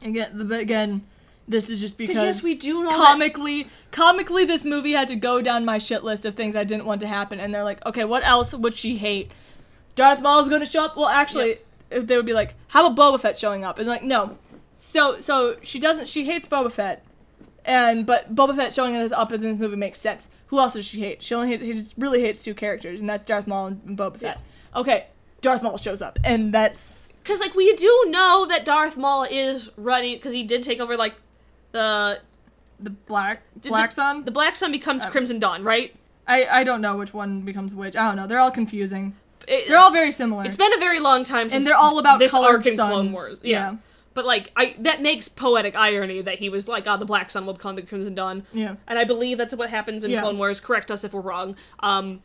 Again, 0.00 0.30
the, 0.32 0.58
again, 0.58 1.04
this 1.46 1.70
is 1.70 1.80
just 1.80 1.98
because 1.98 2.16
yes, 2.16 2.42
we 2.42 2.54
do 2.54 2.82
know 2.82 2.90
that- 2.90 2.96
comically, 2.96 3.68
comically, 3.90 4.44
this 4.44 4.64
movie 4.64 4.92
had 4.92 5.08
to 5.08 5.16
go 5.16 5.42
down 5.42 5.64
my 5.64 5.78
shit 5.78 6.02
list 6.04 6.24
of 6.24 6.34
things 6.34 6.56
I 6.56 6.64
didn't 6.64 6.86
want 6.86 7.00
to 7.02 7.06
happen, 7.06 7.40
and 7.40 7.54
they're 7.54 7.64
like, 7.64 7.84
okay, 7.86 8.04
what 8.04 8.24
else 8.24 8.52
would 8.54 8.74
she 8.74 8.96
hate? 8.96 9.30
Darth 9.94 10.20
Maul 10.20 10.40
is 10.40 10.48
going 10.48 10.60
to 10.60 10.66
show 10.66 10.84
up. 10.86 10.96
Well, 10.96 11.06
actually, 11.08 11.58
if 11.90 12.06
they 12.06 12.16
would 12.16 12.26
be 12.26 12.32
like, 12.32 12.54
how 12.68 12.86
about 12.86 12.96
Boba 12.96 13.20
Fett 13.20 13.38
showing 13.38 13.64
up? 13.64 13.78
And 13.78 13.86
like, 13.88 14.02
no. 14.02 14.38
So, 14.76 15.20
so 15.20 15.56
she 15.62 15.78
doesn't. 15.78 16.08
She 16.08 16.24
hates 16.24 16.48
Boba 16.48 16.72
Fett, 16.72 17.04
and 17.64 18.04
but 18.04 18.34
Boba 18.34 18.56
Fett 18.56 18.74
showing 18.74 18.96
up 19.12 19.32
in 19.32 19.40
this 19.40 19.58
movie 19.58 19.76
makes 19.76 20.00
sense. 20.00 20.30
Who 20.46 20.58
else 20.58 20.74
does 20.74 20.84
she 20.84 21.00
hate? 21.00 21.22
She 21.22 21.34
only 21.34 21.48
hate, 21.48 21.62
he 21.62 21.72
just 21.72 21.94
really 21.96 22.20
hates 22.20 22.42
two 22.42 22.54
characters, 22.54 23.00
and 23.00 23.08
that's 23.08 23.24
Darth 23.24 23.46
Maul 23.46 23.68
and 23.68 23.96
Boba 23.98 24.16
Fett. 24.18 24.40
Okay, 24.74 25.06
Darth 25.40 25.62
Maul 25.62 25.76
shows 25.78 26.02
up, 26.02 26.18
and 26.24 26.52
that's 26.52 27.08
Because 27.22 27.38
like 27.40 27.54
we 27.54 27.72
do 27.74 28.06
know 28.08 28.46
that 28.48 28.64
Darth 28.64 28.96
Maul 28.96 29.26
is 29.30 29.70
running 29.76 30.16
because 30.16 30.32
he 30.32 30.42
did 30.42 30.62
take 30.62 30.80
over 30.80 30.96
like 30.96 31.14
the 31.74 32.20
the 32.78 32.90
Black 32.90 33.42
Black 33.62 33.90
the, 33.90 33.94
Sun. 33.96 34.24
The 34.24 34.30
Black 34.30 34.56
Sun 34.56 34.72
becomes 34.72 35.04
Crimson 35.04 35.38
Dawn, 35.40 35.64
right? 35.64 35.94
I 36.26 36.46
I 36.46 36.64
don't 36.64 36.80
know 36.80 36.96
which 36.96 37.12
one 37.12 37.42
becomes 37.42 37.74
which. 37.74 37.96
I 37.96 38.06
don't 38.06 38.16
know. 38.16 38.26
They're 38.26 38.38
all 38.38 38.52
confusing. 38.52 39.14
It- 39.46 39.68
They're 39.68 39.78
all 39.78 39.90
very 39.90 40.12
similar. 40.12 40.44
It's 40.46 40.56
been 40.56 40.72
a 40.72 40.78
very 40.78 41.00
long 41.00 41.22
time 41.24 41.50
since 41.50 41.54
and 41.54 41.66
they're 41.66 41.76
all 41.76 41.98
about 41.98 42.18
this 42.18 42.32
arc 42.32 42.64
in. 42.64 42.76
Clone 42.76 43.10
Wars. 43.12 43.40
Yeah. 43.42 43.72
Yeah. 43.72 43.76
But 44.14 44.24
like 44.24 44.52
I 44.56 44.76
that 44.78 45.02
makes 45.02 45.28
poetic 45.28 45.74
irony 45.74 46.22
that 46.22 46.38
he 46.38 46.48
was 46.48 46.68
like, 46.68 46.84
oh, 46.86 46.96
the 46.96 47.04
Black 47.04 47.30
Sun 47.30 47.44
will 47.44 47.54
become 47.54 47.74
the 47.74 47.82
Crimson 47.82 48.14
Dawn. 48.14 48.46
Yeah. 48.52 48.76
And 48.86 48.98
I 48.98 49.04
believe 49.04 49.36
that's 49.36 49.54
what 49.54 49.68
happens 49.70 50.04
in 50.04 50.12
Yeah. 50.12 50.20
Clone 50.22 50.38
Wars. 50.38 50.60
Correct 50.60 50.90
us 50.92 51.02
if 51.04 51.12
we're 51.12 51.20
wrong. 51.20 51.56
Um 51.80 52.22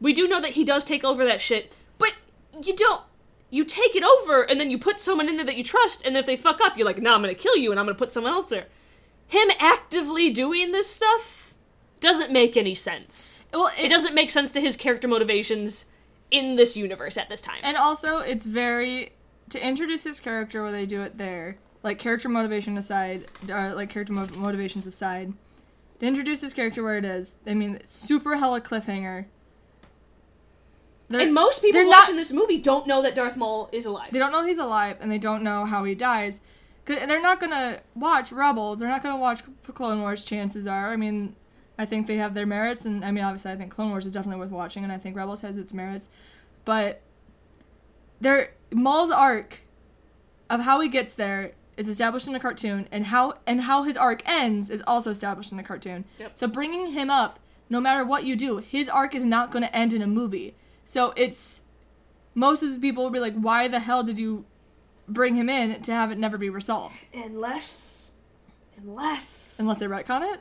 we 0.00 0.12
do 0.12 0.28
know 0.28 0.40
that 0.42 0.50
he 0.50 0.64
does 0.64 0.84
take 0.84 1.02
over 1.04 1.24
that 1.24 1.40
shit, 1.40 1.72
but 1.98 2.12
you 2.62 2.76
don't 2.76 3.02
you 3.50 3.64
take 3.64 3.96
it 3.96 4.04
over 4.04 4.42
and 4.42 4.60
then 4.60 4.70
you 4.70 4.78
put 4.78 4.98
someone 5.00 5.28
in 5.28 5.36
there 5.36 5.46
that 5.46 5.56
you 5.56 5.64
trust, 5.64 6.04
and 6.04 6.16
if 6.16 6.26
they 6.26 6.36
fuck 6.36 6.60
up, 6.60 6.76
you're 6.76 6.86
like, 6.86 7.00
nah, 7.00 7.14
I'm 7.14 7.22
gonna 7.22 7.34
kill 7.34 7.56
you 7.56 7.70
and 7.70 7.80
I'm 7.80 7.86
gonna 7.86 7.96
put 7.96 8.12
someone 8.12 8.32
else 8.32 8.50
there. 8.50 8.66
Him 9.28 9.48
actively 9.58 10.30
doing 10.32 10.72
this 10.72 10.88
stuff 10.88 11.54
doesn't 12.00 12.30
make 12.30 12.56
any 12.56 12.74
sense. 12.74 13.44
Well, 13.52 13.70
It 13.78 13.88
doesn't 13.88 14.14
make 14.14 14.30
sense 14.30 14.52
to 14.52 14.60
his 14.60 14.76
character 14.76 15.08
motivations 15.08 15.86
in 16.30 16.56
this 16.56 16.76
universe 16.76 17.16
at 17.16 17.28
this 17.28 17.40
time. 17.40 17.60
And 17.62 17.76
also, 17.76 18.18
it's 18.18 18.46
very 18.46 19.12
to 19.50 19.66
introduce 19.66 20.04
his 20.04 20.20
character 20.20 20.62
where 20.62 20.72
they 20.72 20.86
do 20.86 21.02
it 21.02 21.18
there, 21.18 21.56
like 21.82 21.98
character 21.98 22.28
motivation 22.28 22.76
aside, 22.78 23.24
or 23.48 23.74
like 23.74 23.90
character 23.90 24.12
mo- 24.12 24.26
motivations 24.38 24.86
aside, 24.86 25.32
to 26.00 26.06
introduce 26.06 26.40
his 26.40 26.52
character 26.54 26.82
where 26.82 26.96
it 26.98 27.04
is. 27.04 27.34
I 27.46 27.54
mean, 27.54 27.80
super 27.84 28.36
hella 28.36 28.60
cliffhanger. 28.60 29.26
They're- 31.08 31.20
And 31.20 31.34
most 31.34 31.60
people 31.62 31.86
watching 31.86 32.14
not- 32.16 32.20
this 32.20 32.32
movie 32.32 32.58
don't 32.58 32.86
know 32.86 33.02
that 33.02 33.14
Darth 33.14 33.36
Maul 33.36 33.68
is 33.72 33.84
alive. 33.86 34.10
They 34.10 34.18
don't 34.18 34.32
know 34.32 34.44
he's 34.44 34.58
alive, 34.58 34.96
and 35.00 35.10
they 35.12 35.18
don't 35.18 35.42
know 35.42 35.64
how 35.66 35.84
he 35.84 35.94
dies. 35.94 36.40
'Cause- 36.84 36.98
they're 37.06 37.22
not 37.22 37.40
gonna 37.40 37.80
watch 37.94 38.30
Rebels. 38.32 38.78
They're 38.78 38.88
not 38.88 39.02
gonna 39.02 39.16
watch 39.16 39.42
Clone 39.74 40.00
Wars. 40.00 40.24
Chances 40.24 40.66
are. 40.66 40.90
I 40.92 40.96
mean, 40.96 41.34
I 41.78 41.84
think 41.84 42.06
they 42.06 42.16
have 42.16 42.34
their 42.34 42.46
merits, 42.46 42.84
and 42.84 43.04
I 43.04 43.10
mean, 43.10 43.24
obviously, 43.24 43.50
I 43.52 43.56
think 43.56 43.70
Clone 43.72 43.90
Wars 43.90 44.06
is 44.06 44.12
definitely 44.12 44.40
worth 44.40 44.50
watching, 44.52 44.84
and 44.84 44.92
I 44.92 44.98
think 44.98 45.16
Rebels 45.16 45.40
has 45.40 45.56
its 45.56 45.72
merits. 45.72 46.08
But 46.64 47.00
their 48.20 48.52
Maul's 48.72 49.10
arc 49.10 49.60
of 50.50 50.60
how 50.60 50.80
he 50.80 50.88
gets 50.88 51.14
there 51.14 51.52
is 51.76 51.88
established 51.88 52.26
in 52.26 52.32
the 52.32 52.38
cartoon, 52.38 52.86
and 52.92 53.06
how 53.06 53.34
and 53.46 53.62
how 53.62 53.82
his 53.82 53.96
arc 53.96 54.22
ends 54.28 54.70
is 54.70 54.82
also 54.86 55.10
established 55.10 55.50
in 55.50 55.56
the 55.56 55.62
cartoon. 55.64 56.04
Yep. 56.18 56.32
So 56.34 56.46
bringing 56.46 56.92
him 56.92 57.10
up, 57.10 57.40
no 57.68 57.80
matter 57.80 58.04
what 58.04 58.24
you 58.24 58.36
do, 58.36 58.58
his 58.58 58.88
arc 58.88 59.14
is 59.14 59.24
not 59.24 59.50
going 59.50 59.62
to 59.64 59.74
end 59.74 59.92
in 59.92 60.00
a 60.02 60.06
movie. 60.06 60.54
So 60.84 61.12
it's 61.16 61.62
most 62.34 62.62
of 62.62 62.72
the 62.72 62.78
people 62.80 63.02
will 63.02 63.10
be 63.10 63.20
like, 63.20 63.34
"Why 63.34 63.66
the 63.68 63.80
hell 63.80 64.02
did 64.04 64.18
you 64.18 64.44
bring 65.08 65.34
him 65.36 65.48
in 65.48 65.80
to 65.82 65.92
have 65.92 66.10
it 66.10 66.18
never 66.18 66.38
be 66.38 66.50
resolved?" 66.50 66.96
Unless, 67.12 68.12
unless. 68.76 69.56
Unless 69.58 69.78
they 69.78 69.86
retcon 69.86 70.32
it. 70.34 70.40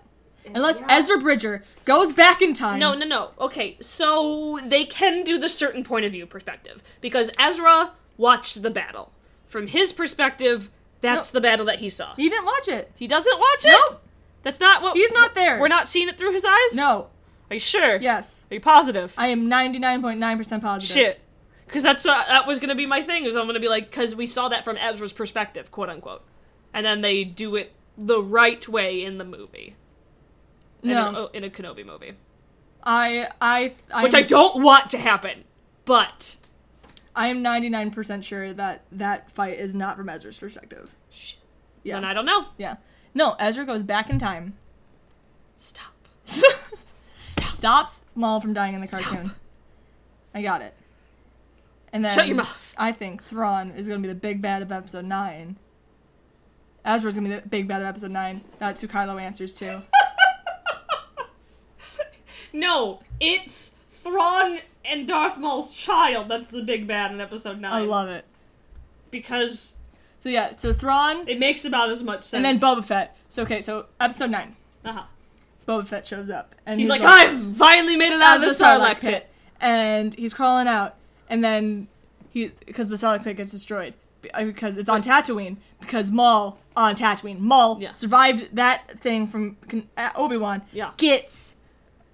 Unless 0.53 0.81
Ezra 0.90 1.19
Bridger 1.19 1.64
goes 1.85 2.11
back 2.11 2.41
in 2.41 2.53
time. 2.53 2.77
No, 2.77 2.94
no, 2.94 3.06
no. 3.06 3.31
Okay, 3.40 3.77
so 3.81 4.60
they 4.65 4.84
can 4.84 5.23
do 5.23 5.38
the 5.38 5.48
certain 5.48 5.84
point 5.85 6.06
of 6.06 6.11
view 6.11 6.26
perspective 6.26 6.84
because 6.99 7.31
Ezra 7.40 7.94
watched 8.18 8.61
the 8.61 8.69
battle. 8.69 9.14
From 9.48 9.68
his 9.68 9.94
perspective, 9.94 10.69
that's 10.99 11.31
No. 11.34 11.38
the 11.38 11.41
battle 11.41 11.65
that 11.68 11.80
he 11.80 11.90
saw. 11.90 12.14
he 12.15 12.27
didn't 12.30 12.45
watch 12.45 12.68
it. 12.68 12.91
He 12.95 13.07
doesn't 13.07 13.40
watch 13.40 13.65
it. 13.65 13.69
Nope. 13.90 14.03
That's 14.41 14.60
not 14.60 14.81
what. 14.81 14.98
He's 14.98 15.14
not 15.14 15.34
there. 15.35 15.60
We're 15.61 15.69
not 15.69 15.88
seeing 15.88 16.10
it 16.10 16.18
through 16.18 16.34
his 16.34 16.44
eyes. 16.44 16.73
No. 16.73 17.07
Are 17.49 17.53
you 17.53 17.60
sure? 17.61 17.95
Yes. 17.98 18.44
Are 18.52 18.56
you 18.56 18.60
positive? 18.60 19.14
I 19.18 19.27
am 19.27 19.48
ninety 19.48 19.80
nine 19.80 20.02
point 20.02 20.19
nine 20.19 20.38
percent 20.38 20.61
positive. 20.61 20.94
Shit. 20.94 21.22
Because 21.65 21.84
that's 21.84 22.06
uh, 22.06 22.14
that 22.27 22.45
was 22.48 22.60
gonna 22.60 22.76
be 22.76 22.85
my 22.85 23.02
thing. 23.02 23.26
Is 23.26 23.35
I'm 23.35 23.45
gonna 23.48 23.60
be 23.60 23.69
like, 23.69 23.90
because 23.90 24.15
we 24.15 24.27
saw 24.27 24.49
that 24.49 24.64
from 24.64 24.77
Ezra's 24.77 25.14
perspective, 25.14 25.72
quote 25.72 25.90
unquote, 25.90 26.23
and 26.73 26.85
then 26.85 27.02
they 27.02 27.23
do 27.23 27.56
it 27.56 27.73
the 27.98 28.22
right 28.22 28.68
way 28.68 29.03
in 29.03 29.18
the 29.18 29.26
movie. 29.26 29.76
In 30.81 30.90
No. 30.90 31.30
a, 31.34 31.38
in 31.38 31.44
a 31.44 31.49
Kenobi 31.49 31.85
movie, 31.85 32.14
I 32.84 33.30
I 33.41 33.73
I 33.94 34.03
which 34.03 34.14
I 34.15 34.22
don't 34.23 34.61
want 34.61 34.90
to 34.91 34.98
happen, 34.98 35.45
but 35.85 36.35
I 37.15 37.27
am 37.27 37.41
ninety 37.41 37.69
nine 37.69 37.90
percent 37.91 38.26
sure 38.26 38.52
that 38.53 38.84
that 38.91 39.31
fight 39.31 39.57
is 39.60 39.73
not 39.73 39.95
from 39.98 40.10
Ezra's 40.10 40.38
perspective. 40.38 40.94
shit. 41.10 41.40
Yeah. 41.84 41.95
Then 41.95 42.06
I 42.06 42.14
don't 42.14 42.26
know. 42.26 42.45
Yeah. 42.57 42.76
No, 43.14 43.35
Ezra 43.40 43.65
goes 43.65 43.84
back 43.84 44.10
in 44.10 44.19
time. 44.19 44.57
Stop. 45.57 45.94
Stop. 47.15 47.53
Stops 47.53 48.02
Maul 48.15 48.41
from 48.41 48.53
dying 48.53 48.73
in 48.73 48.81
the 48.81 48.88
Stop. 48.88 49.02
cartoon. 49.03 49.31
I 50.34 50.41
got 50.41 50.61
it. 50.61 50.73
And 51.94 52.03
then 52.03 52.14
Shut 52.14 52.28
your 52.28 52.36
mouth. 52.38 52.74
I 52.78 52.91
think 52.91 53.24
Thrawn 53.24 53.72
is 53.72 53.88
gonna 53.88 54.02
be 54.02 54.07
the 54.10 54.15
big 54.15 54.41
bad 54.41 54.61
of 54.61 54.72
episode 54.72 55.06
nine. 55.06 55.56
Ezra's 56.84 57.15
gonna 57.15 57.30
be 57.30 57.36
the 57.36 57.41
big 57.48 57.68
bad 57.68 57.82
of 57.82 57.88
episode 57.88 58.11
nine. 58.11 58.41
That's 58.60 58.82
who 58.82 58.88
Kylo 58.90 59.22
answers 59.22 59.53
to. 59.56 59.84
No, 62.56 63.02
it's 63.20 63.74
Thrawn 63.91 64.60
and 64.86 65.07
Darth 65.07 65.38
Maul's 65.40 65.74
child. 65.76 66.30
That's 66.30 66.49
the 66.49 66.61
big 66.61 66.86
bad 66.88 67.11
in 67.11 67.20
Episode 67.20 67.60
Nine. 67.60 67.74
I 67.74 67.80
love 67.82 68.10
it. 68.10 68.26
because 69.10 69.78
So 70.20 70.30
yeah, 70.30 70.56
so 70.57 70.72
Thrawn 70.72 71.28
it 71.28 71.40
makes 71.40 71.65
about 71.65 71.90
as 71.90 72.03
much 72.03 72.22
sense. 72.22 72.34
and 72.34 72.45
then 72.45 72.60
Boba 72.60 72.84
Fett. 72.84 73.18
So 73.28 73.41
okay, 73.41 73.64
so 73.64 73.88
episode 73.99 74.30
nine. 74.30 74.56
Uh-huh. 74.86 75.03
Boba 75.68 75.88
Fett 75.88 76.06
shows 76.06 76.30
up 76.30 76.53
and 76.65 76.80
He's, 76.80 76.90
like, 76.90 77.02
I've 77.02 77.56
finally 77.57 77.95
made 77.95 78.14
it 78.14 78.22
out, 78.22 78.38
of 78.38 78.41
the 78.44 78.49
Sarlacc 78.49 78.99
pit. 78.99 79.30
and 79.60 80.14
he's 80.14 80.34
crawling 80.34 80.68
out, 80.68 80.95
and 81.34 81.43
then 81.43 81.88
he 82.30 82.51
because 82.68 82.88
the 82.89 82.95
Sarlacc 82.95 83.23
pit 83.23 83.38
gets 83.38 83.51
destroyed 83.51 83.95
uh, 84.35 84.43
because 84.43 84.77
it's 84.77 84.88
on 84.89 85.01
Tatooine 85.01 85.57
because 85.80 86.11
Maul 86.11 86.60
on 86.77 86.95
Tatooine 86.95 87.39
Maul 87.39 87.80
Yeah. 87.81 87.91
survived 87.91 88.55
that 88.55 88.99
thing 89.01 89.26
from 89.27 89.57
Obi 90.15 90.38
Wan 90.38 90.61
Yeah. 90.72 90.91
gets 90.97 91.55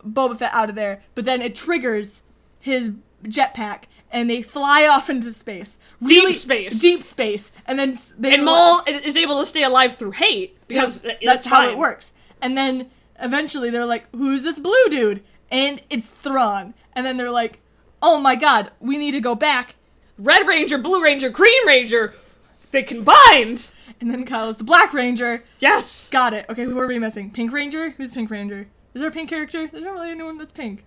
Boba 0.08 0.38
Fett 0.40 0.54
out 0.54 0.70
of 0.70 0.76
there, 0.76 1.04
but 1.16 1.26
then 1.26 1.42
it 1.42 1.54
triggers 1.54 2.22
his 2.62 2.94
jetpack 3.24 3.84
and 4.12 4.30
they 4.30 4.42
fly 4.42 4.88
off 4.88 5.10
into 5.10 5.32
space. 5.32 5.78
Deep 6.04 6.36
space. 6.38 6.80
Deep 6.80 7.04
space. 7.04 7.52
And 7.68 7.78
then 7.78 7.98
they 8.18 8.34
And 8.36 8.46
Maul 8.46 8.82
is 8.88 9.18
able 9.18 9.40
to 9.42 9.46
stay 9.46 9.64
alive 9.64 9.98
through 9.98 10.12
hate 10.12 10.58
because 10.70 11.04
yeah, 11.04 11.14
that's 11.26 11.46
how 11.46 11.58
fine. 11.64 11.70
it 11.74 11.78
works. 11.78 12.14
And 12.42 12.58
then 12.58 12.90
eventually 13.20 13.70
they're 13.70 13.86
like, 13.86 14.06
"Who's 14.16 14.44
this 14.44 14.58
blue 14.60 14.88
dude?" 14.90 15.22
And 15.52 15.82
it's 15.90 16.08
Thrawn. 16.08 16.74
And 16.94 17.06
then 17.06 17.18
they're 17.18 17.32
like, 17.44 17.60
"Oh 18.02 18.20
my 18.20 18.36
god, 18.36 18.72
we 18.80 18.98
need 18.98 19.12
to 19.12 19.22
go 19.22 19.36
back." 19.36 19.76
Red 20.18 20.46
Ranger, 20.48 20.78
Blue 20.78 21.02
Ranger, 21.02 21.30
Green 21.30 21.66
Ranger, 21.66 22.14
they 22.72 22.84
combined. 22.84 23.72
And 24.02 24.10
then 24.12 24.26
Kylo's 24.26 24.58
the 24.58 24.64
Black 24.64 24.94
Ranger. 24.94 25.44
Yes. 25.60 26.10
Got 26.10 26.34
it. 26.34 26.46
Okay, 26.50 26.64
who 26.64 26.78
are 26.80 26.88
we 26.88 27.00
missing? 27.00 27.32
Pink 27.32 27.52
Ranger? 27.52 27.90
Who's 27.92 28.12
Pink 28.12 28.30
Ranger? 28.30 28.68
Is 28.94 29.02
there 29.02 29.10
a 29.10 29.14
pink 29.14 29.30
character? 29.30 29.68
There's 29.68 29.84
not 29.84 29.94
really 29.94 30.12
anyone 30.12 30.38
that's 30.38 30.54
pink. 30.54 30.84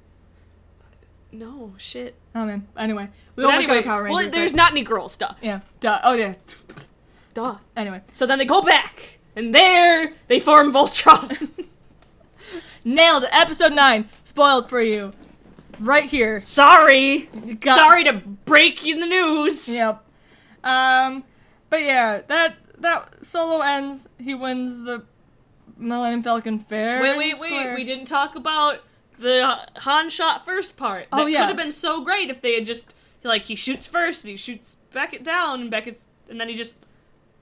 No 1.30 1.74
shit. 1.78 2.14
Oh 2.34 2.44
man. 2.44 2.66
Anyway, 2.76 3.09
we 3.36 3.43
But 3.43 3.47
almost 3.47 3.64
anyway, 3.68 3.82
got 3.82 3.86
a 3.86 3.90
Power 3.90 4.02
Ranger. 4.05 4.14
well, 4.14 4.30
there's 4.30 4.52
but- 4.52 4.56
not 4.56 4.72
any 4.72 4.82
girl 4.82 5.09
stuff. 5.09 5.39
Yeah. 5.43 5.60
Duh. 5.80 6.01
Oh 6.05 6.12
yeah. 6.14 6.34
Duh. 7.34 7.56
Anyway, 7.76 8.02
So 8.12 8.26
then 8.26 8.39
they 8.39 8.44
go 8.44 8.60
back, 8.62 9.18
and 9.36 9.55
there 9.55 10.12
they 10.28 10.40
form 10.40 10.72
Voltron. 10.72 11.48
nailed 12.84 13.24
it. 13.24 13.30
Episode 13.32 13.72
nine. 13.72 14.09
Spoiled 14.24 14.68
for 14.68 14.80
you. 14.82 15.12
Right 15.82 16.04
here. 16.04 16.42
Sorry. 16.44 17.28
got- 17.60 17.78
Sorry 17.78 18.04
to 18.04 18.14
break 18.44 18.84
you 18.84 18.98
the 19.00 19.06
news. 19.06 19.68
Yep. 19.68 20.02
Um, 20.64 21.24
but 21.70 21.82
yeah, 21.82 22.20
that 22.28 22.56
that 22.78 23.26
solo 23.26 23.60
ends. 23.60 24.09
He 24.18 24.34
wins 24.34 24.84
the 24.84 25.04
Millennium 25.76 26.22
Falcon 26.22 26.59
fair. 26.59 27.00
Wait, 27.02 27.16
wait, 27.16 27.38
wait. 27.40 27.74
We 27.74 27.84
didn't 27.84 28.06
talk 28.06 28.34
about 28.36 28.80
the 29.18 29.59
Han 29.78 30.09
shot 30.10 30.44
first 30.44 30.76
part. 30.76 31.06
That 31.10 31.20
Oh, 31.20 31.26
yeah. 31.26 31.40
could 31.40 31.48
have 31.48 31.56
been 31.56 31.72
so 31.72 32.04
great 32.04 32.28
if 32.30 32.40
they 32.40 32.54
had 32.54 32.66
just 32.66 32.94
like 33.24 33.44
he 33.44 33.54
shoots 33.54 33.86
first 33.86 34.24
and 34.24 34.30
he 34.32 34.36
shoots 34.36 34.76
Beckett 34.92 35.22
down 35.24 35.60
and 35.62 35.70
Beckett's 35.70 36.04
and 36.28 36.40
then 36.40 36.48
he 36.48 36.54
just 36.56 36.84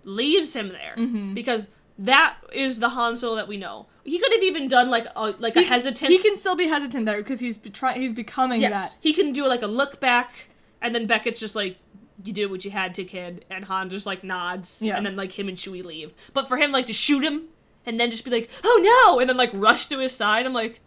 leaves 0.04 0.54
him 0.54 0.68
there 0.68 0.94
Mm-hmm. 0.96 1.34
because 1.34 1.68
that 2.00 2.36
is 2.52 2.80
the 2.80 2.88
Han 2.90 3.16
Solo 3.16 3.36
that 3.36 3.46
we 3.48 3.56
know. 3.56 3.86
He 4.04 4.18
could 4.18 4.32
have 4.32 4.42
even 4.42 4.66
done 4.68 4.90
like 4.90 5.06
a 5.14 5.34
like 5.38 5.54
a 5.56 5.60
He- 5.60 5.66
hesitant. 5.66 6.10
He 6.10 6.18
can 6.18 6.34
still 6.36 6.56
be 6.56 6.66
hesitant 6.66 7.06
there 7.06 7.18
because 7.18 7.40
he's 7.40 7.58
be- 7.58 7.70
try- 7.70 7.94
he's 7.98 8.14
becoming 8.14 8.60
yes, 8.60 8.94
that. 8.94 8.98
he 9.00 9.12
can 9.12 9.32
do 9.32 9.46
like 9.46 9.62
a 9.62 9.66
look 9.66 10.00
back 10.00 10.48
and 10.82 10.94
then 10.94 11.06
Beckett's 11.06 11.38
just 11.40 11.54
like. 11.56 11.76
You 12.22 12.34
did 12.34 12.50
what 12.50 12.66
you 12.66 12.70
had 12.70 12.94
to, 12.96 13.04
kid, 13.04 13.46
and 13.48 13.64
Han 13.64 13.88
just 13.88 14.04
like 14.04 14.22
nods, 14.22 14.82
Yeah. 14.82 14.98
and 14.98 15.06
then 15.06 15.16
like 15.16 15.38
him 15.38 15.48
and 15.48 15.56
Chewie 15.56 15.82
leave. 15.82 16.12
But 16.34 16.48
for 16.48 16.58
him, 16.58 16.70
like 16.70 16.84
to 16.88 16.92
shoot 16.92 17.24
him 17.24 17.44
and 17.86 17.98
then 17.98 18.10
just 18.10 18.26
be 18.26 18.30
like, 18.30 18.50
"Oh 18.62 19.06
no!" 19.08 19.20
and 19.20 19.30
then 19.30 19.38
like 19.38 19.48
rush 19.54 19.86
to 19.86 19.98
his 20.00 20.12
side, 20.14 20.44
I'm 20.44 20.52
like, 20.52 20.80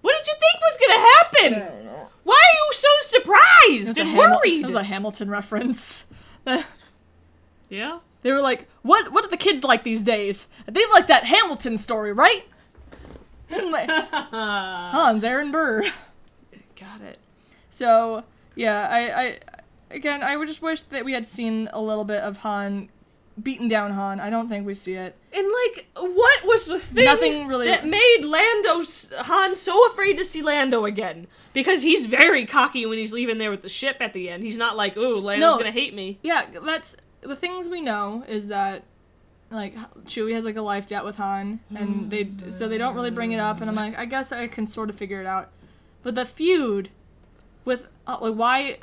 "What 0.00 0.16
did 0.16 0.26
you 0.26 0.34
think 0.34 0.60
was 0.60 0.78
gonna 0.82 1.62
happen? 1.62 1.96
Why 2.24 2.34
are 2.44 2.56
you 2.56 2.70
so 2.72 2.88
surprised 3.18 3.98
a 3.98 4.00
and 4.00 4.10
Hamil- 4.10 4.36
worried?" 4.40 4.62
That 4.64 4.66
was 4.66 4.74
a 4.74 4.82
Hamilton 4.82 5.30
reference. 5.30 6.06
yeah, 7.68 7.98
they 8.26 8.32
were 8.32 8.42
like, 8.42 8.68
"What? 8.82 9.12
What 9.12 9.22
do 9.24 9.30
the 9.30 9.36
kids 9.36 9.62
like 9.64 9.84
these 9.84 10.02
days? 10.02 10.48
They 10.66 10.84
like 10.92 11.06
that 11.06 11.24
Hamilton 11.24 11.78
story, 11.78 12.12
right?" 12.12 12.42
Like, 13.50 13.88
Hans 14.32 15.22
Aaron 15.24 15.52
Burr. 15.52 15.84
got 16.78 17.00
it. 17.00 17.18
So 17.70 18.24
yeah, 18.56 18.88
I, 18.90 19.22
I 19.22 19.38
again, 19.90 20.22
I 20.22 20.36
would 20.36 20.48
just 20.48 20.62
wish 20.62 20.82
that 20.82 21.04
we 21.04 21.12
had 21.12 21.24
seen 21.26 21.68
a 21.72 21.80
little 21.80 22.04
bit 22.04 22.22
of 22.22 22.38
Han 22.38 22.88
beaten 23.42 23.68
down 23.68 23.92
Han. 23.92 24.18
I 24.18 24.30
don't 24.30 24.48
think 24.48 24.66
we 24.66 24.74
see 24.74 24.94
it. 24.94 25.14
And 25.32 25.46
like, 25.66 25.86
what 25.94 26.44
was 26.46 26.66
the 26.66 26.78
thing 26.80 27.04
Nothing 27.04 27.46
really- 27.46 27.66
that 27.66 27.86
made 27.86 28.22
Lando 28.24 28.82
Han 29.24 29.54
so 29.54 29.86
afraid 29.92 30.16
to 30.16 30.24
see 30.24 30.42
Lando 30.42 30.84
again? 30.86 31.26
Because 31.52 31.82
he's 31.82 32.06
very 32.06 32.44
cocky 32.46 32.84
when 32.86 32.98
he's 32.98 33.12
leaving 33.12 33.38
there 33.38 33.50
with 33.50 33.62
the 33.62 33.68
ship 33.68 33.98
at 34.00 34.12
the 34.12 34.28
end. 34.28 34.42
He's 34.42 34.56
not 34.58 34.76
like, 34.76 34.96
"Ooh, 34.96 35.18
Lando's 35.20 35.52
No. 35.54 35.58
gonna 35.58 35.70
hate 35.70 35.94
me." 35.94 36.18
Yeah, 36.22 36.46
that's 36.64 36.96
the 37.26 37.36
things 37.36 37.68
we 37.68 37.80
know 37.80 38.24
is 38.28 38.48
that 38.48 38.84
like 39.50 39.74
Chewie 40.06 40.34
has 40.34 40.44
like 40.44 40.56
a 40.56 40.62
life 40.62 40.88
debt 40.88 41.04
with 41.04 41.16
Han, 41.16 41.60
and 41.74 42.10
they 42.10 42.28
so 42.56 42.68
they 42.68 42.78
don't 42.78 42.94
really 42.94 43.10
bring 43.10 43.32
it 43.32 43.38
up. 43.40 43.60
And 43.60 43.70
I'm 43.70 43.76
like, 43.76 43.96
I 43.98 44.04
guess 44.04 44.32
I 44.32 44.46
can 44.48 44.66
sort 44.66 44.90
of 44.90 44.96
figure 44.96 45.20
it 45.20 45.26
out. 45.26 45.50
But 46.02 46.14
the 46.14 46.24
feud 46.26 46.90
with 47.64 47.86
uh, 48.06 48.18
like 48.20 48.34
why, 48.34 48.78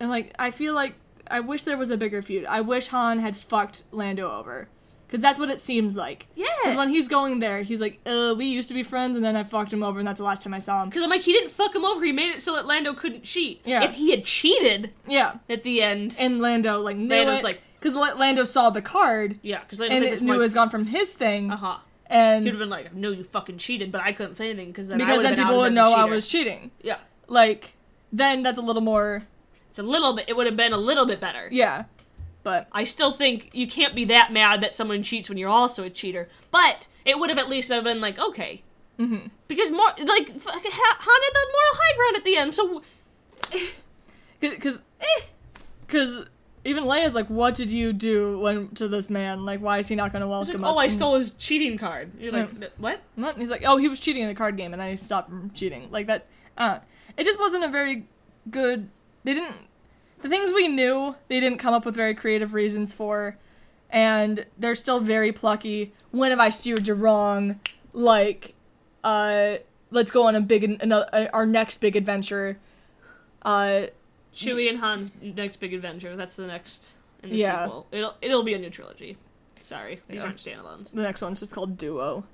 and 0.00 0.10
like 0.10 0.34
I 0.38 0.50
feel 0.50 0.74
like 0.74 0.94
I 1.30 1.40
wish 1.40 1.62
there 1.64 1.76
was 1.78 1.90
a 1.90 1.96
bigger 1.96 2.22
feud. 2.22 2.44
I 2.46 2.60
wish 2.60 2.88
Han 2.88 3.20
had 3.20 3.36
fucked 3.36 3.84
Lando 3.92 4.30
over. 4.30 4.68
Because 5.06 5.20
that's 5.20 5.38
what 5.38 5.50
it 5.50 5.60
seems 5.60 5.94
like. 5.94 6.26
Yeah. 6.34 6.46
Because 6.64 6.76
when 6.76 6.88
he's 6.88 7.06
going 7.06 7.38
there, 7.38 7.62
he's 7.62 7.80
like, 7.80 8.00
uh, 8.06 8.34
we 8.36 8.46
used 8.46 8.66
to 8.68 8.74
be 8.74 8.82
friends, 8.82 9.14
and 9.14 9.24
then 9.24 9.36
I 9.36 9.44
fucked 9.44 9.72
him 9.72 9.84
over, 9.84 10.00
and 10.00 10.08
that's 10.08 10.18
the 10.18 10.24
last 10.24 10.42
time 10.42 10.52
I 10.52 10.58
saw 10.58 10.82
him. 10.82 10.88
Because 10.88 11.04
I'm 11.04 11.10
like, 11.10 11.20
he 11.20 11.32
didn't 11.32 11.52
fuck 11.52 11.72
him 11.72 11.84
over. 11.84 12.04
He 12.04 12.10
made 12.10 12.30
it 12.34 12.42
so 12.42 12.56
that 12.56 12.66
Lando 12.66 12.92
couldn't 12.92 13.22
cheat. 13.22 13.60
Yeah. 13.64 13.84
If 13.84 13.94
he 13.94 14.10
had 14.10 14.24
cheated 14.24 14.90
Yeah. 15.06 15.34
at 15.48 15.62
the 15.62 15.80
end, 15.80 16.16
And 16.18 16.40
Lando, 16.40 16.80
like, 16.82 16.96
knew 16.96 17.08
Lando's 17.08 17.38
it. 17.38 17.44
like- 17.44 17.62
Because 17.78 17.94
Lando 17.94 18.44
saw 18.44 18.70
the 18.70 18.82
card, 18.82 19.38
yeah, 19.42 19.60
because 19.60 19.80
and 19.80 20.04
it 20.04 20.12
like, 20.12 20.22
knew 20.22 20.34
it 20.34 20.38
was 20.38 20.54
gone 20.54 20.70
from 20.70 20.86
his 20.86 21.12
thing. 21.12 21.50
uh 21.50 21.56
huh. 21.56 21.78
And 22.08 22.44
He'd 22.44 22.50
have 22.50 22.60
been 22.60 22.68
like, 22.70 22.94
"No, 22.94 23.10
you 23.10 23.24
fucking 23.24 23.58
cheated," 23.58 23.90
but 23.90 24.00
I 24.00 24.12
couldn't 24.12 24.34
say 24.34 24.48
anything 24.50 24.68
because 24.68 24.88
then 24.88 25.00
I 25.00 25.04
because 25.04 25.22
then 25.22 25.36
people 25.36 25.56
would 25.58 25.72
know 25.74 25.92
I 25.92 26.04
was 26.04 26.28
cheating. 26.28 26.70
Yeah, 26.80 26.98
Like, 27.26 27.72
then 28.12 28.42
that's 28.44 28.58
a 28.58 28.62
little 28.62 28.82
more, 28.82 29.24
it's 29.70 29.78
a 29.80 29.82
little 29.82 30.12
bit. 30.14 30.26
It 30.28 30.36
would 30.36 30.46
have 30.46 30.56
been 30.56 30.72
a 30.72 30.78
little 30.78 31.06
bit 31.06 31.20
better. 31.20 31.48
yeah. 31.50 31.84
But 32.44 32.68
I 32.70 32.84
still 32.84 33.10
think 33.10 33.50
you 33.54 33.66
can't 33.66 33.92
be 33.92 34.04
that 34.04 34.32
mad 34.32 34.60
that 34.60 34.72
someone 34.72 35.02
cheats 35.02 35.28
when 35.28 35.36
you're 35.36 35.50
also 35.50 35.82
a 35.82 35.90
cheater. 35.90 36.28
But 36.52 36.86
it 37.04 37.18
would 37.18 37.28
have 37.28 37.40
at 37.40 37.48
least 37.48 37.70
been 37.70 38.00
like, 38.00 38.20
okay, 38.20 38.62
mm-hmm. 39.00 39.26
because 39.48 39.72
more 39.72 39.88
like 39.98 40.30
f- 40.30 40.46
Han 40.46 41.22
had 41.24 41.34
the 41.34 41.46
moral 41.56 41.74
high 41.74 41.96
ground 41.96 42.16
at 42.16 42.24
the 42.24 42.36
end. 42.36 42.54
So 42.54 42.82
because 44.38 44.78
because 45.86 46.26
even 46.66 46.84
Leia's 46.84 47.14
like, 47.14 47.28
what 47.28 47.54
did 47.54 47.70
you 47.70 47.92
do 47.92 48.38
when 48.40 48.68
to 48.70 48.88
this 48.88 49.08
man? 49.08 49.44
Like, 49.44 49.60
why 49.60 49.78
is 49.78 49.88
he 49.88 49.94
not 49.94 50.12
going 50.12 50.22
to 50.22 50.28
welcome 50.28 50.54
like, 50.54 50.62
welcome 50.62 50.76
oh. 50.76 50.80
I 50.80 50.88
stole 50.88 51.14
his 51.16 51.30
cheating 51.32 51.78
card. 51.78 52.12
You're 52.18 52.32
like, 52.32 52.50
Yeah. 52.60 52.68
what? 52.78 53.02
What? 53.14 53.34
And 53.34 53.38
he's 53.38 53.50
like, 53.50 53.62
oh, 53.64 53.76
he 53.76 53.88
was 53.88 54.00
cheating 54.00 54.22
in 54.22 54.28
a 54.28 54.34
card 54.34 54.56
game, 54.56 54.72
and 54.72 54.82
I 54.82 54.94
stopped 54.96 55.28
from 55.28 55.50
cheating. 55.52 55.88
Like 55.90 56.06
that. 56.08 56.26
Uh, 56.58 56.80
it 57.16 57.24
just 57.24 57.38
wasn't 57.38 57.64
a 57.64 57.68
very 57.68 58.08
good. 58.50 58.88
They 59.24 59.34
didn't. 59.34 59.56
The 60.22 60.28
things 60.28 60.52
we 60.52 60.68
knew, 60.68 61.14
they 61.28 61.40
didn't 61.40 61.58
come 61.58 61.74
up 61.74 61.84
with 61.84 61.94
very 61.94 62.14
creative 62.14 62.54
reasons 62.54 62.92
for, 62.92 63.38
and 63.90 64.46
they're 64.58 64.74
still 64.74 65.00
very 65.00 65.32
plucky. 65.32 65.92
When 66.10 66.30
have 66.30 66.40
I 66.40 66.50
steered 66.50 66.88
you 66.88 66.94
wrong? 66.94 67.60
Like, 67.92 68.54
uh, 69.04 69.56
let's 69.90 70.10
go 70.10 70.26
on 70.26 70.34
a 70.34 70.40
big, 70.40 70.64
another, 70.64 71.30
our 71.32 71.46
next 71.46 71.80
big 71.80 71.96
adventure. 71.96 72.58
Uh, 73.42 73.86
Chewie 74.36 74.68
and 74.70 74.78
Han's 74.78 75.10
next 75.20 75.56
big 75.56 75.72
adventure. 75.74 76.14
That's 76.14 76.36
the 76.36 76.46
next 76.46 76.92
in 77.22 77.30
the 77.30 77.36
Yeah. 77.36 77.64
sequel. 77.64 77.86
It'll 77.90 78.14
it'll 78.20 78.42
be 78.42 78.54
a 78.54 78.58
new 78.58 78.70
trilogy. 78.70 79.16
Sorry, 79.60 80.00
these 80.08 80.16
Yeah. 80.18 80.24
aren't 80.24 80.36
standalones. 80.36 80.90
the 80.92 81.02
next 81.02 81.22
one's 81.22 81.40
just 81.40 81.54
called 81.54 81.76
Duo. 81.78 82.24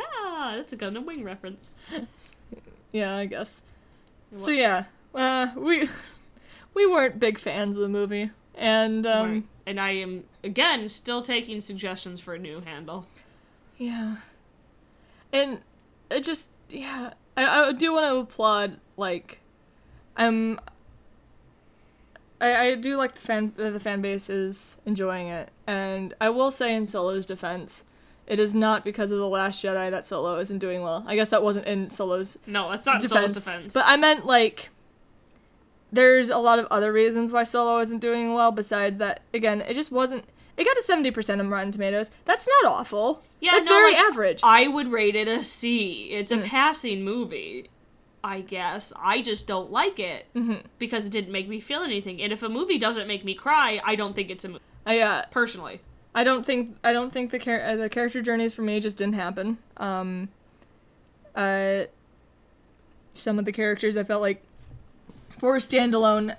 Ah, 0.00 0.54
that's 0.56 0.72
a 0.72 0.76
Gundam 0.76 1.04
Wing 1.04 1.24
reference. 1.24 1.74
Yeah, 2.92 3.16
I 3.16 3.26
guess. 3.26 3.60
So 4.36 4.50
yeah, 4.50 4.84
uh, 5.14 5.48
we 5.56 5.86
we 6.74 6.86
weren't 6.86 7.20
big 7.20 7.36
fans 7.38 7.76
of 7.76 7.82
the 7.82 7.88
movie, 7.90 8.30
and 8.54 9.04
um, 9.06 9.30
Right. 9.32 9.42
and 9.66 9.80
I 9.80 9.90
am 9.90 10.24
again 10.42 10.88
still 10.88 11.20
taking 11.20 11.60
suggestions 11.60 12.20
for 12.20 12.34
a 12.34 12.38
new 12.38 12.60
handle. 12.60 13.06
Yeah. 13.76 14.16
And 15.30 15.58
it 16.10 16.24
just 16.24 16.48
yeah, 16.70 17.12
I, 17.36 17.68
I 17.68 17.72
do 17.72 17.92
want 17.92 18.04
to 18.10 18.16
applaud 18.16 18.78
like 18.96 19.40
I'm 20.16 20.58
I, 22.40 22.56
I 22.56 22.74
do 22.74 22.96
like 22.96 23.14
the 23.14 23.20
fan 23.20 23.52
that 23.56 23.72
the 23.72 23.80
fan 23.80 24.02
base 24.02 24.28
is 24.28 24.78
enjoying 24.84 25.28
it. 25.28 25.50
And 25.66 26.14
I 26.20 26.28
will 26.28 26.50
say 26.50 26.74
in 26.74 26.86
Solo's 26.86 27.26
defense, 27.26 27.84
it 28.26 28.38
is 28.38 28.54
not 28.54 28.84
because 28.84 29.10
of 29.10 29.18
the 29.18 29.28
last 29.28 29.62
Jedi 29.62 29.90
that 29.90 30.04
Solo 30.04 30.38
isn't 30.38 30.58
doing 30.58 30.82
well. 30.82 31.04
I 31.06 31.14
guess 31.14 31.28
that 31.30 31.42
wasn't 31.42 31.66
in 31.66 31.90
Solo's 31.90 32.38
No, 32.46 32.70
that's 32.70 32.84
not 32.84 33.00
defense. 33.00 33.12
Solo's 33.12 33.32
defense. 33.32 33.74
But 33.74 33.84
I 33.86 33.96
meant 33.96 34.26
like 34.26 34.70
there's 35.92 36.28
a 36.28 36.38
lot 36.38 36.58
of 36.58 36.66
other 36.66 36.92
reasons 36.92 37.32
why 37.32 37.44
Solo 37.44 37.78
isn't 37.80 38.00
doing 38.00 38.34
well 38.34 38.52
besides 38.52 38.98
that 38.98 39.22
again, 39.32 39.60
it 39.62 39.74
just 39.74 39.90
wasn't 39.90 40.24
it 40.56 40.64
got 40.64 40.74
to 40.74 41.12
70% 41.12 41.38
on 41.38 41.50
Rotten 41.50 41.70
Tomatoes. 41.70 42.10
That's 42.24 42.48
not 42.62 42.72
awful. 42.72 43.22
Yeah, 43.40 43.52
That's 43.52 43.68
no, 43.68 43.74
very 43.74 43.92
like, 43.92 44.00
average. 44.00 44.40
I 44.42 44.68
would 44.68 44.90
rate 44.90 45.14
it 45.14 45.28
a 45.28 45.42
C. 45.42 46.10
It's 46.12 46.30
a 46.30 46.38
hmm. 46.38 46.46
passing 46.46 47.04
movie. 47.04 47.68
I 48.26 48.40
guess 48.40 48.92
I 48.98 49.22
just 49.22 49.46
don't 49.46 49.70
like 49.70 49.98
it 49.98 50.26
Mm-hmm. 50.34 50.66
because 50.78 51.06
it 51.06 51.12
didn't 51.12 51.32
make 51.32 51.48
me 51.48 51.60
feel 51.60 51.82
anything. 51.82 52.20
And 52.20 52.32
if 52.32 52.42
a 52.42 52.48
movie 52.48 52.76
doesn't 52.78 53.06
make 53.06 53.24
me 53.24 53.34
cry, 53.34 53.80
I 53.84 53.94
don't 53.94 54.14
think 54.16 54.30
it's 54.30 54.44
a 54.44 54.48
movie. 54.48 54.60
I 54.84 55.00
uh, 55.00 55.22
Personally, 55.30 55.80
I 56.14 56.24
don't 56.24 56.44
think 56.44 56.76
I 56.82 56.92
don't 56.92 57.12
think 57.12 57.30
the 57.30 57.38
char- 57.38 57.76
the 57.76 57.88
character 57.88 58.20
journeys 58.22 58.52
for 58.54 58.62
me 58.62 58.80
just 58.80 58.98
didn't 58.98 59.14
happen. 59.14 59.58
Um, 59.76 60.28
uh, 61.34 61.84
some 63.14 63.38
of 63.38 63.44
the 63.44 63.52
characters 63.52 63.96
I 63.96 64.04
felt 64.04 64.22
like 64.22 64.42
for 65.38 65.56
standalone, 65.58 66.34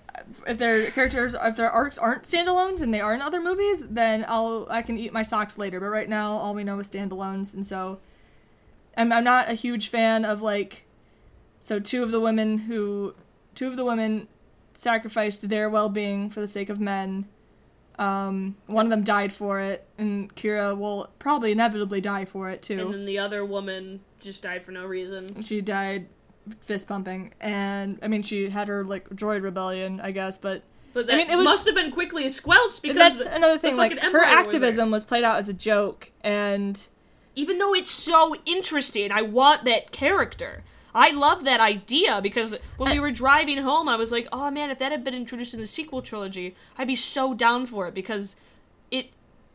if 0.47 0.57
their 0.57 0.89
characters 0.91 1.35
if 1.41 1.55
their 1.55 1.69
arcs 1.71 1.97
aren't 1.97 2.23
standalones 2.23 2.81
and 2.81 2.93
they 2.93 3.01
are 3.01 3.13
in 3.13 3.21
other 3.21 3.41
movies, 3.41 3.83
then 3.87 4.25
I'll 4.27 4.67
I 4.69 4.81
can 4.81 4.97
eat 4.97 5.13
my 5.13 5.23
socks 5.23 5.57
later. 5.57 5.79
But 5.79 5.87
right 5.89 6.09
now, 6.09 6.31
all 6.31 6.53
we 6.55 6.63
know 6.63 6.79
is 6.79 6.89
standalones, 6.89 7.53
and 7.53 7.65
so 7.65 7.99
I'm 8.97 9.11
I'm 9.11 9.23
not 9.23 9.49
a 9.49 9.53
huge 9.53 9.89
fan 9.89 10.25
of 10.25 10.41
like 10.41 10.83
so 11.59 11.79
two 11.79 12.03
of 12.03 12.11
the 12.11 12.19
women 12.19 12.57
who 12.59 13.15
two 13.55 13.67
of 13.67 13.75
the 13.77 13.85
women 13.85 14.27
sacrificed 14.73 15.49
their 15.49 15.69
well-being 15.69 16.29
for 16.29 16.39
the 16.41 16.47
sake 16.47 16.69
of 16.69 16.79
men. 16.79 17.27
Um, 17.99 18.55
one 18.67 18.85
of 18.85 18.91
them 18.91 19.03
died 19.03 19.33
for 19.33 19.59
it, 19.59 19.87
and 19.97 20.33
Kira 20.35 20.77
will 20.77 21.09
probably 21.17 21.51
inevitably 21.51 21.99
die 21.99 22.25
for 22.25 22.49
it 22.49 22.61
too. 22.61 22.79
And 22.79 22.93
then 22.93 23.05
the 23.05 23.17
other 23.17 23.43
woman 23.43 24.01
just 24.19 24.43
died 24.43 24.63
for 24.63 24.71
no 24.71 24.85
reason. 24.85 25.41
she 25.41 25.61
died 25.61 26.07
fist 26.61 26.87
pumping, 26.87 27.33
and 27.41 27.97
I 28.03 28.07
mean 28.07 28.21
she 28.21 28.49
had 28.49 28.67
her 28.67 28.83
like 28.83 29.09
droid 29.09 29.41
rebellion, 29.41 29.99
I 29.99 30.11
guess, 30.11 30.37
but 30.37 30.61
But 30.93 31.07
that 31.07 31.17
mean, 31.17 31.29
it 31.29 31.35
was- 31.35 31.45
must 31.45 31.65
have 31.65 31.73
been 31.75 31.91
quickly 31.91 32.29
squelched 32.29 32.83
because 32.83 32.97
that's 32.97 33.23
the- 33.25 33.35
another 33.35 33.55
the 33.55 33.59
thing. 33.59 33.77
Like 33.77 33.93
her 33.93 33.99
Empire 33.99 34.21
was 34.21 34.45
activism 34.45 34.91
was 34.91 35.03
played 35.03 35.23
out 35.23 35.37
as 35.37 35.49
a 35.49 35.53
joke, 35.53 36.11
and 36.21 36.87
even 37.35 37.57
though 37.57 37.73
it's 37.73 37.91
so 37.91 38.35
interesting, 38.45 39.11
I 39.11 39.23
want 39.23 39.65
that 39.65 39.91
character. 39.91 40.63
I 40.97 41.11
love 41.11 41.43
that 41.45 41.59
idea 41.59 42.19
because 42.21 42.55
when 42.77 42.91
we 42.91 42.99
were 42.99 43.11
driving 43.11 43.59
home, 43.59 43.87
I 43.87 43.95
was 43.95 44.11
like, 44.11 44.27
"Oh 44.33 44.49
man, 44.51 44.71
if 44.71 44.79
that 44.79 44.91
had 44.91 45.03
been 45.03 45.13
introduced 45.13 45.53
in 45.53 45.59
the 45.59 45.67
sequel 45.67 46.01
trilogy, 46.01 46.55
I'd 46.77 46.87
be 46.87 46.95
so 46.95 47.33
down 47.33 47.67
for 47.67 47.87
it." 47.87 47.93
Because 47.93 48.35
it, 48.89 49.11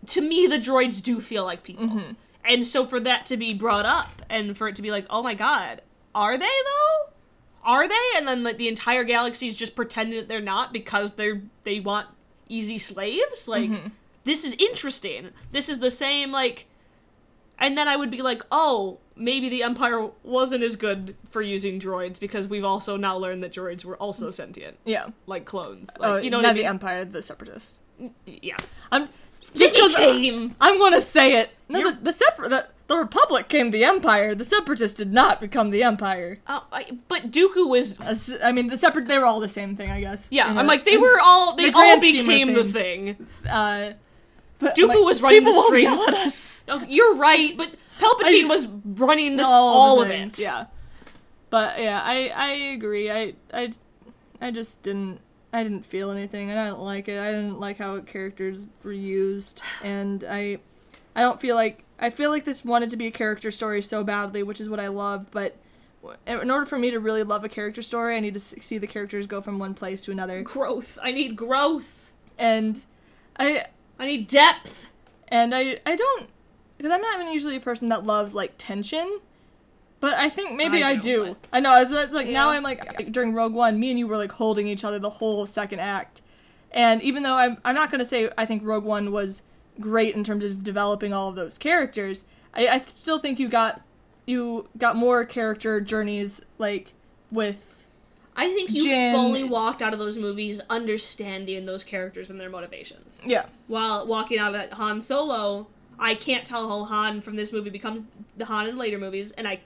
to 0.06 0.20
me, 0.20 0.46
the 0.46 0.58
droids 0.58 1.02
do 1.02 1.20
feel 1.20 1.44
like 1.44 1.62
people, 1.64 1.86
Mm-hmm. 1.88 2.12
and 2.44 2.66
so 2.66 2.86
for 2.86 3.00
that 3.00 3.26
to 3.26 3.36
be 3.36 3.52
brought 3.54 3.86
up 3.86 4.22
and 4.30 4.56
for 4.56 4.68
it 4.68 4.76
to 4.76 4.82
be 4.82 4.90
like, 4.92 5.06
"Oh 5.10 5.22
my 5.22 5.34
god, 5.34 5.82
are 6.14 6.38
they 6.38 6.44
though? 6.46 7.12
Are 7.64 7.88
they?" 7.88 8.08
And 8.16 8.26
then 8.28 8.44
like 8.44 8.56
the 8.58 8.68
entire 8.68 9.04
galaxy 9.04 9.48
is 9.48 9.56
just 9.56 9.74
pretending 9.74 10.18
that 10.20 10.28
they're 10.28 10.40
not 10.40 10.72
because 10.72 11.12
they're 11.14 11.42
they 11.64 11.80
want 11.80 12.06
easy 12.48 12.78
slaves. 12.78 13.48
Like 13.48 13.70
Mm-hmm. 13.70 13.88
this 14.24 14.44
is 14.44 14.54
interesting. 14.58 15.30
This 15.50 15.68
is 15.68 15.80
the 15.80 15.90
same 15.90 16.30
like 16.30 16.66
and 17.58 17.76
then 17.78 17.86
I 17.88 17.96
would 17.96 18.10
be 18.10 18.22
like, 18.22 18.42
oh, 18.50 18.98
maybe 19.16 19.48
the 19.48 19.62
Empire 19.62 20.10
wasn't 20.22 20.62
as 20.64 20.76
good 20.76 21.14
for 21.30 21.42
using 21.42 21.78
droids 21.80 22.18
because 22.20 22.48
we've 22.48 22.64
also 22.64 22.96
now 22.96 23.16
learned 23.16 23.42
that 23.42 23.52
droids 23.52 23.84
were 23.84 23.96
also 23.96 24.30
sentient, 24.30 24.78
yeah, 24.84 25.06
like 25.26 25.44
clones. 25.44 25.90
Like, 25.98 26.10
oh, 26.10 26.16
you 26.16 26.30
know 26.30 26.40
not 26.40 26.48
what 26.48 26.56
I 26.56 26.62
the? 26.62 26.64
Empire, 26.66 27.04
the 27.04 27.22
Separatists. 27.22 27.78
yes. 28.26 28.80
I'm 28.90 29.08
Just 29.54 29.74
because. 29.74 29.94
I'm 29.96 30.78
going 30.78 30.92
to 30.92 31.02
say 31.02 31.40
it. 31.40 31.50
No, 31.68 31.78
You're- 31.80 31.92
the, 31.94 32.00
the 32.04 32.12
separ- 32.12 32.48
the, 32.48 32.66
the 32.88 32.96
Republic 32.96 33.48
came 33.48 33.70
the 33.70 33.84
Empire. 33.84 34.34
The 34.34 34.44
Separatists 34.44 34.96
did 34.98 35.12
not 35.12 35.40
become 35.40 35.70
the 35.70 35.82
Empire. 35.82 36.40
Oh, 36.46 36.64
I, 36.72 36.98
but 37.08 37.30
Dooku 37.30 37.68
was. 37.68 37.98
Uh, 38.00 38.38
I 38.44 38.52
mean, 38.52 38.68
the 38.68 38.76
separate 38.76 39.08
they 39.08 39.18
were 39.18 39.24
all 39.24 39.40
the 39.40 39.48
same 39.48 39.76
thing, 39.76 39.90
I 39.90 40.00
guess. 40.00 40.28
Yeah, 40.30 40.46
I'm 40.46 40.66
like 40.66 40.84
they 40.84 40.96
were 40.98 41.18
all. 41.22 41.54
They 41.56 41.70
the 41.70 41.76
all 41.76 42.00
became 42.00 42.54
the 42.54 42.64
thing. 42.64 43.26
Uh, 43.48 43.92
but 44.58 44.76
Dooku 44.76 44.88
like, 44.88 44.98
was 44.98 45.22
running 45.22 45.44
the 45.44 45.50
people 45.50 45.54
won't 45.54 45.68
strings. 45.68 45.84
yell 45.90 46.08
at 46.08 46.14
us. 46.26 46.64
Oh, 46.68 46.84
you're 46.86 47.16
right, 47.16 47.54
but 47.56 47.74
Palpatine 48.02 48.44
I- 48.44 48.48
was 48.48 48.66
running 48.84 49.36
this 49.36 49.46
all, 49.46 49.98
all, 49.98 50.02
of 50.02 50.10
it. 50.10 50.38
Yeah, 50.38 50.66
but 51.50 51.80
yeah, 51.80 52.00
I 52.02 52.28
I 52.34 52.48
agree. 52.74 53.10
I 53.10 53.34
I 53.52 53.72
I 54.40 54.50
just 54.50 54.82
didn't. 54.82 55.20
I 55.54 55.62
didn't 55.62 55.84
feel 55.84 56.10
anything. 56.10 56.50
I 56.50 56.64
didn't 56.64 56.80
like 56.80 57.08
it. 57.08 57.20
I 57.20 57.30
didn't 57.30 57.60
like 57.60 57.76
how 57.78 58.00
characters 58.00 58.70
were 58.82 58.92
used, 58.92 59.60
and 59.84 60.24
I, 60.24 60.58
I 61.14 61.20
don't 61.20 61.40
feel 61.40 61.56
like 61.56 61.84
I 61.98 62.08
feel 62.08 62.30
like 62.30 62.44
this 62.46 62.64
wanted 62.64 62.88
to 62.90 62.96
be 62.96 63.06
a 63.06 63.10
character 63.10 63.50
story 63.50 63.82
so 63.82 64.02
badly, 64.02 64.42
which 64.42 64.60
is 64.62 64.68
what 64.70 64.80
I 64.80 64.88
love. 64.88 65.26
But 65.30 65.56
in 66.26 66.50
order 66.50 66.64
for 66.64 66.78
me 66.78 66.90
to 66.90 66.98
really 66.98 67.22
love 67.22 67.44
a 67.44 67.48
character 67.50 67.82
story, 67.82 68.16
I 68.16 68.20
need 68.20 68.34
to 68.34 68.40
see 68.40 68.78
the 68.78 68.86
characters 68.86 69.26
go 69.26 69.42
from 69.42 69.58
one 69.58 69.74
place 69.74 70.04
to 70.06 70.10
another. 70.10 70.42
Growth. 70.42 70.98
I 71.02 71.12
need 71.12 71.36
growth. 71.36 72.12
And 72.38 72.82
I 73.38 73.66
I 73.98 74.06
need 74.06 74.26
depth. 74.28 74.90
and 75.28 75.54
I 75.54 75.80
I 75.84 75.96
don't 75.96 76.30
because 76.82 76.92
I'm 76.92 77.00
not 77.00 77.20
even 77.20 77.32
usually 77.32 77.54
a 77.54 77.60
person 77.60 77.90
that 77.90 78.04
loves 78.04 78.34
like 78.34 78.54
tension. 78.58 79.20
But 80.00 80.14
I 80.14 80.28
think 80.28 80.56
maybe 80.56 80.82
I 80.82 80.90
I, 80.90 80.94
do. 80.96 81.36
I 81.52 81.60
know. 81.60 81.80
It's, 81.80 81.92
it's 81.92 82.12
like 82.12 82.26
now 82.26 82.50
I'm 82.50 82.64
like 82.64 83.12
during 83.12 83.32
Rogue 83.34 83.54
One, 83.54 83.78
me 83.78 83.90
and 83.90 83.98
you 84.00 84.08
were 84.08 84.16
like 84.16 84.32
holding 84.32 84.66
each 84.66 84.82
other 84.82 84.98
the 84.98 85.10
whole 85.10 85.46
second 85.46 85.78
act. 85.78 86.22
And 86.72 87.00
even 87.02 87.22
though 87.22 87.36
I'm 87.36 87.58
I'm 87.64 87.76
not 87.76 87.92
gonna 87.92 88.04
say 88.04 88.28
I 88.36 88.44
think 88.44 88.64
Rogue 88.64 88.82
One 88.82 89.12
was 89.12 89.44
great 89.78 90.16
in 90.16 90.24
terms 90.24 90.42
of 90.42 90.64
developing 90.64 91.12
all 91.12 91.28
of 91.28 91.36
those 91.36 91.56
characters, 91.56 92.24
I, 92.52 92.66
I 92.66 92.78
still 92.80 93.20
think 93.20 93.38
you 93.38 93.48
got 93.48 93.80
you 94.26 94.68
got 94.76 94.96
more 94.96 95.24
character 95.24 95.80
journeys 95.80 96.44
like 96.58 96.94
with 97.30 97.86
I 98.34 98.52
think 98.52 98.72
you 98.72 98.82
Jin- 98.82 99.14
fully 99.14 99.44
walked 99.44 99.82
out 99.82 99.92
of 99.92 100.00
those 100.00 100.18
movies 100.18 100.60
understanding 100.68 101.64
those 101.66 101.84
characters 101.84 102.28
and 102.28 102.40
their 102.40 102.50
motivations. 102.50 103.22
yeah 103.24 103.46
While 103.68 104.04
walking 104.04 104.40
out 104.40 104.56
of 104.56 104.72
Han 104.72 105.00
Solo, 105.00 105.68
I 106.02 106.14
can't 106.14 106.44
tell 106.44 106.68
how 106.68 106.84
Han 106.84 107.20
from 107.22 107.36
this 107.36 107.52
movie 107.52 107.70
becomes 107.70 108.02
the 108.36 108.44
Han 108.46 108.66
in 108.66 108.76
later 108.76 108.98
movies, 108.98 109.30
and 109.32 109.46
I, 109.48 109.60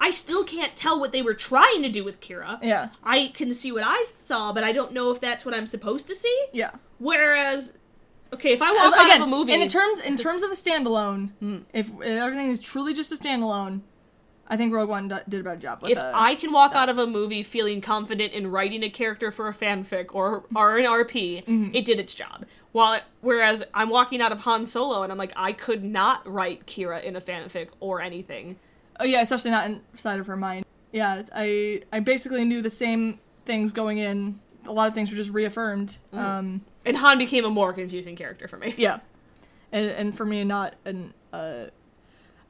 I 0.00 0.10
still 0.10 0.44
can't 0.44 0.74
tell 0.76 0.98
what 1.00 1.12
they 1.12 1.22
were 1.22 1.34
trying 1.34 1.82
to 1.82 1.88
do 1.88 2.04
with 2.04 2.20
Qi'ra. 2.20 2.58
yeah 2.62 2.88
I 3.02 3.30
can 3.34 3.54
see 3.54 3.70
what 3.72 3.84
I 3.86 4.04
saw, 4.20 4.52
but 4.52 4.64
I 4.64 4.72
don't 4.72 4.92
know 4.92 5.10
if 5.12 5.20
that's 5.20 5.44
what 5.44 5.54
I'm 5.54 5.66
supposed 5.66 6.06
to 6.08 6.14
see. 6.14 6.46
yeah. 6.52 6.72
Whereas, 6.98 7.74
okay, 8.32 8.52
if 8.52 8.60
I 8.60 8.72
walk 8.72 8.96
out 8.98 9.06
Again, 9.06 9.22
of 9.22 9.28
a 9.28 9.30
movie, 9.30 9.52
in 9.54 9.68
terms 9.68 10.00
in 10.00 10.16
terms 10.16 10.42
of 10.42 10.50
a 10.50 10.54
standalone, 10.54 11.30
if 11.72 11.90
everything 12.02 12.50
is 12.50 12.60
truly 12.60 12.92
just 12.92 13.12
a 13.12 13.16
standalone, 13.16 13.80
I 14.50 14.56
think 14.56 14.72
Rogue 14.72 14.88
One 14.88 15.08
d- 15.08 15.16
did 15.28 15.40
a 15.40 15.44
better 15.44 15.60
job 15.60 15.82
with 15.82 15.92
if 15.92 15.98
uh, 15.98 16.10
I 16.14 16.34
can 16.34 16.52
walk 16.52 16.72
out 16.74 16.88
of 16.88 16.96
a 16.98 17.06
movie 17.06 17.42
feeling 17.42 17.80
confident 17.80 18.32
in 18.32 18.46
writing 18.50 18.82
a 18.82 18.88
character 18.90 19.30
for 19.30 19.46
a 19.48 19.54
fanfic 19.54 20.06
or 20.14 20.44
or 20.54 20.78
an 20.78 20.86
RP, 20.86 21.44
Mm-hmm. 21.44 21.74
it 21.74 21.84
did 21.84 22.00
its 22.00 22.14
job. 22.14 22.44
While 22.72 23.00
whereas 23.22 23.62
I'm 23.74 23.88
walking 23.88 24.20
out 24.20 24.30
of 24.32 24.40
Han 24.40 24.66
Solo 24.66 25.02
and 25.02 25.10
I'm 25.10 25.18
like, 25.18 25.32
I 25.36 25.52
could 25.52 25.82
not 25.82 26.26
write 26.30 26.66
Qi'ra 26.66 27.02
in 27.02 27.16
a 27.16 27.20
fanfic 27.20 27.68
or 27.80 28.00
anything. 28.00 28.56
Oh 29.00 29.04
yeah, 29.04 29.22
especially 29.22 29.50
not 29.50 29.66
inside 29.66 30.20
of 30.20 30.26
her 30.26 30.36
mind. 30.36 30.64
Yeah, 30.92 31.22
I 31.34 31.82
I 31.92 32.00
basically 32.00 32.44
knew 32.44 32.62
the 32.62 32.70
same 32.70 33.20
things 33.46 33.72
going 33.72 33.98
in. 33.98 34.40
A 34.66 34.72
lot 34.72 34.88
of 34.88 34.94
things 34.94 35.10
were 35.10 35.16
just 35.16 35.30
reaffirmed. 35.30 35.98
Mm. 36.12 36.18
Um, 36.18 36.60
And 36.84 36.96
Han 36.98 37.18
became 37.18 37.44
a 37.44 37.50
more 37.50 37.72
confusing 37.72 38.16
character 38.16 38.48
for 38.48 38.56
me. 38.58 38.74
yeah, 38.76 39.00
and 39.72 39.88
and 39.90 40.16
for 40.16 40.24
me, 40.24 40.44
not 40.44 40.74
an 40.84 41.14
uh, 41.32 41.66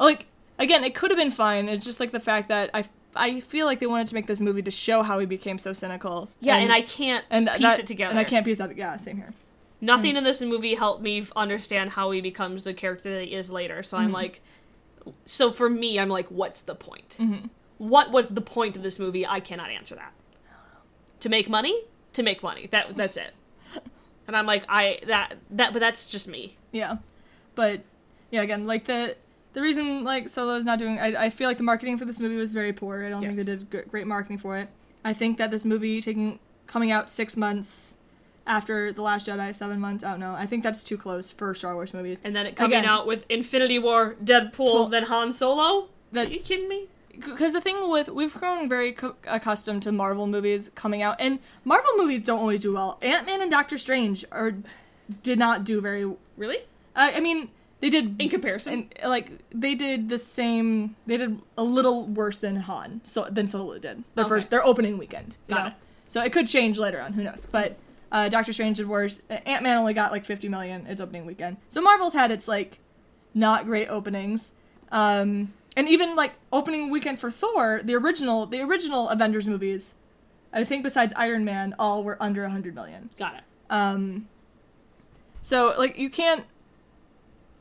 like 0.01 0.27
again, 0.59 0.83
it 0.85 0.95
could 0.95 1.11
have 1.11 1.19
been 1.19 1.31
fine. 1.31 1.69
It's 1.69 1.85
just 1.85 2.01
like 2.01 2.11
the 2.13 2.21
fact 2.21 2.49
that 2.49 2.71
I 2.75 2.85
I 3.15 3.41
feel 3.41 3.67
like 3.67 3.79
they 3.81 3.87
wanted 3.87 4.09
to 4.09 4.15
make 4.15 4.27
this 4.27 4.41
movie 4.41 4.63
to 4.63 4.71
show 4.71 5.03
how 5.03 5.19
he 5.19 5.27
became 5.27 5.59
so 5.59 5.73
cynical. 5.73 6.29
Yeah, 6.41 6.57
and, 6.57 6.73
I 6.73 6.81
can't 6.83 7.25
and 7.31 7.49
piece 7.49 7.61
that- 7.61 7.81
it 7.81 7.87
together. 7.87 8.11
And 8.11 8.19
I 8.19 8.25
can't 8.25 8.45
piece 8.45 8.59
that. 8.59 8.77
Yeah, 8.77 8.97
same 8.97 9.17
here. 9.17 9.33
Nothing 9.81 10.17
in 10.17 10.25
this 10.25 10.41
movie 10.43 10.75
helped 10.75 11.03
me 11.03 11.27
understand 11.37 11.91
how 11.91 12.11
he 12.11 12.21
becomes 12.21 12.65
the 12.65 12.75
character 12.75 13.11
that 13.11 13.25
he 13.25 13.35
is 13.35 13.49
later. 13.51 13.83
So 13.83 13.97
Mm-hmm. 13.97 14.07
I'm 14.07 14.13
like, 14.13 14.41
so 15.25 15.51
for 15.53 15.71
me, 15.71 15.99
I'm 16.01 16.09
like, 16.09 16.27
what's 16.29 16.61
the 16.61 16.75
point? 16.75 17.17
Mm-hmm. 17.21 17.47
What 17.79 18.11
was 18.11 18.31
the 18.31 18.41
point 18.41 18.77
of 18.77 18.83
this 18.83 18.99
movie? 18.99 19.25
I 19.27 19.39
cannot 19.41 19.71
answer 19.71 19.95
that. 19.95 20.13
To 21.21 21.29
make 21.29 21.49
money? 21.49 21.81
To 22.15 22.23
make 22.23 22.43
money. 22.43 22.69
That 22.71 22.97
that's 22.97 23.17
it. 23.17 23.33
And 24.27 24.37
I'm 24.37 24.47
like, 24.47 24.65
I 24.69 24.99
that 25.07 25.37
that, 25.51 25.73
but 25.73 25.79
that's 25.81 26.11
just 26.11 26.27
me. 26.29 26.57
Yeah, 26.73 26.99
but 27.55 27.83
yeah, 28.31 28.43
again, 28.43 28.67
like 28.67 28.85
the 28.87 29.17
the 29.55 29.61
reason 29.63 30.05
like 30.05 30.29
Solo's 30.29 30.65
not 30.65 30.79
doing, 30.79 30.99
I, 30.99 31.25
I 31.27 31.31
feel 31.31 31.49
like 31.49 31.57
the 31.57 31.63
marketing 31.65 31.97
for 31.99 32.05
this 32.05 32.19
movie 32.21 32.37
was 32.37 32.53
very 32.53 32.73
poor. 32.73 33.05
I 33.05 33.11
don't 33.11 33.23
Yes. 33.23 33.35
think 33.37 33.47
they 33.47 33.57
did 33.57 33.71
gr- 33.71 33.89
great 33.91 34.07
marketing 34.07 34.39
for 34.39 34.59
it. 34.59 34.69
I 35.05 35.13
think 35.15 35.39
that 35.39 35.51
this 35.51 35.65
movie 35.65 36.01
taking 36.03 36.39
coming 36.67 36.91
out 36.91 37.11
six 37.11 37.37
months 37.37 37.97
after 38.49 38.93
the 38.93 39.03
Last 39.03 39.27
Jedi, 39.29 39.55
seven 39.55 39.79
months, 39.79 40.03
oh, 40.03 40.09
I 40.09 40.11
don't 40.13 40.21
know. 40.21 40.35
I 40.35 40.47
think 40.47 40.63
that's 40.65 40.83
too 40.83 40.97
close 40.99 41.31
for 41.31 41.55
Star 41.55 41.75
Wars 41.75 41.95
movies. 41.95 42.21
And 42.25 42.35
then 42.35 42.47
it 42.47 42.57
coming 42.57 42.79
Again. 42.79 42.89
out 42.89 43.07
with 43.07 43.25
Infinity 43.29 43.79
War, 43.79 44.17
Deadpool, 44.25 44.91
then 44.91 45.05
Han 45.05 45.33
Solo. 45.33 45.63
Are 45.63 45.81
you 45.83 45.87
That's 46.31 46.43
kidding 46.43 46.69
me? 46.69 46.87
because 47.13 47.53
the 47.53 47.61
thing 47.61 47.91
with 47.91 48.09
we've 48.09 48.33
grown 48.35 48.69
very 48.69 48.93
co- 48.93 49.17
accustomed 49.27 49.83
to 49.83 49.91
Marvel 49.93 50.27
movies 50.27 50.71
coming 50.75 51.03
out, 51.03 51.17
and 51.19 51.39
Marvel 51.65 51.91
movies 51.97 52.23
don't 52.23 52.39
always 52.41 52.61
do 52.63 52.73
well. 52.73 52.99
Ant 53.03 53.27
Man 53.27 53.43
and 53.43 53.51
Doctor 53.51 53.77
Strange 53.77 54.25
are 54.33 54.55
did 55.23 55.39
not 55.39 55.65
do 55.65 55.81
very. 55.81 56.11
Really? 56.37 56.59
I, 56.95 57.15
I 57.15 57.21
mean, 57.21 57.51
they 57.81 57.91
did 57.91 58.21
In 58.21 58.29
comparison? 58.29 58.89
and 58.97 59.11
like 59.11 59.33
they 59.51 59.75
did 59.75 60.09
the 60.09 60.19
same 60.19 60.95
they 61.07 61.17
did 61.17 61.41
a 61.57 61.63
little 61.65 62.07
worse 62.07 62.39
than 62.39 62.57
han 62.57 63.01
so 63.05 63.27
than 63.31 63.47
solo 63.47 63.75
did 63.79 64.03
their 64.15 64.25
Okay. 64.25 64.29
first 64.29 64.51
their 64.51 64.65
opening 64.65 64.97
weekend 64.99 65.37
Got 65.49 65.59
know? 65.61 65.67
it. 65.69 65.75
so 66.09 66.23
it 66.23 66.33
could 66.33 66.49
change 66.49 66.79
later 66.79 67.01
on 67.01 67.13
who 67.13 67.23
knows 67.23 67.47
but 67.51 67.77
uh, 68.13 68.29
doctor 68.29 68.53
strange 68.53 68.77
did 68.79 68.89
worse 68.89 69.23
ant-man 69.47 69.77
only 69.77 69.95
got 69.95 70.13
like 70.13 70.25
50 70.25 70.49
million 70.49 70.87
its 70.87 71.01
opening 71.01 71.27
weekend 71.27 71.57
so 71.69 71.81
marvel's 71.81 72.15
had 72.15 72.31
its 72.31 72.49
like 72.49 72.79
not 73.35 73.67
great 73.67 73.89
openings 73.89 74.53
um 74.93 75.53
and 75.77 75.89
even 75.89 76.17
like 76.17 76.33
opening 76.53 76.91
weekend 76.91 77.21
for 77.21 77.31
thor 77.31 77.81
the 77.85 77.95
original 77.95 78.47
the 78.47 78.61
original 78.61 79.09
avengers 79.11 79.47
movies 79.47 79.95
i 80.53 80.65
think 80.65 80.83
besides 80.83 81.13
iron 81.17 81.45
man 81.45 81.75
all 81.79 82.03
were 82.03 82.17
under 82.21 82.43
100 82.43 82.75
million 82.75 83.11
Got 83.19 83.35
it. 83.37 83.43
um, 83.71 84.27
so 85.43 85.75
like 85.79 85.97
you 85.99 86.11
can't, 86.11 86.45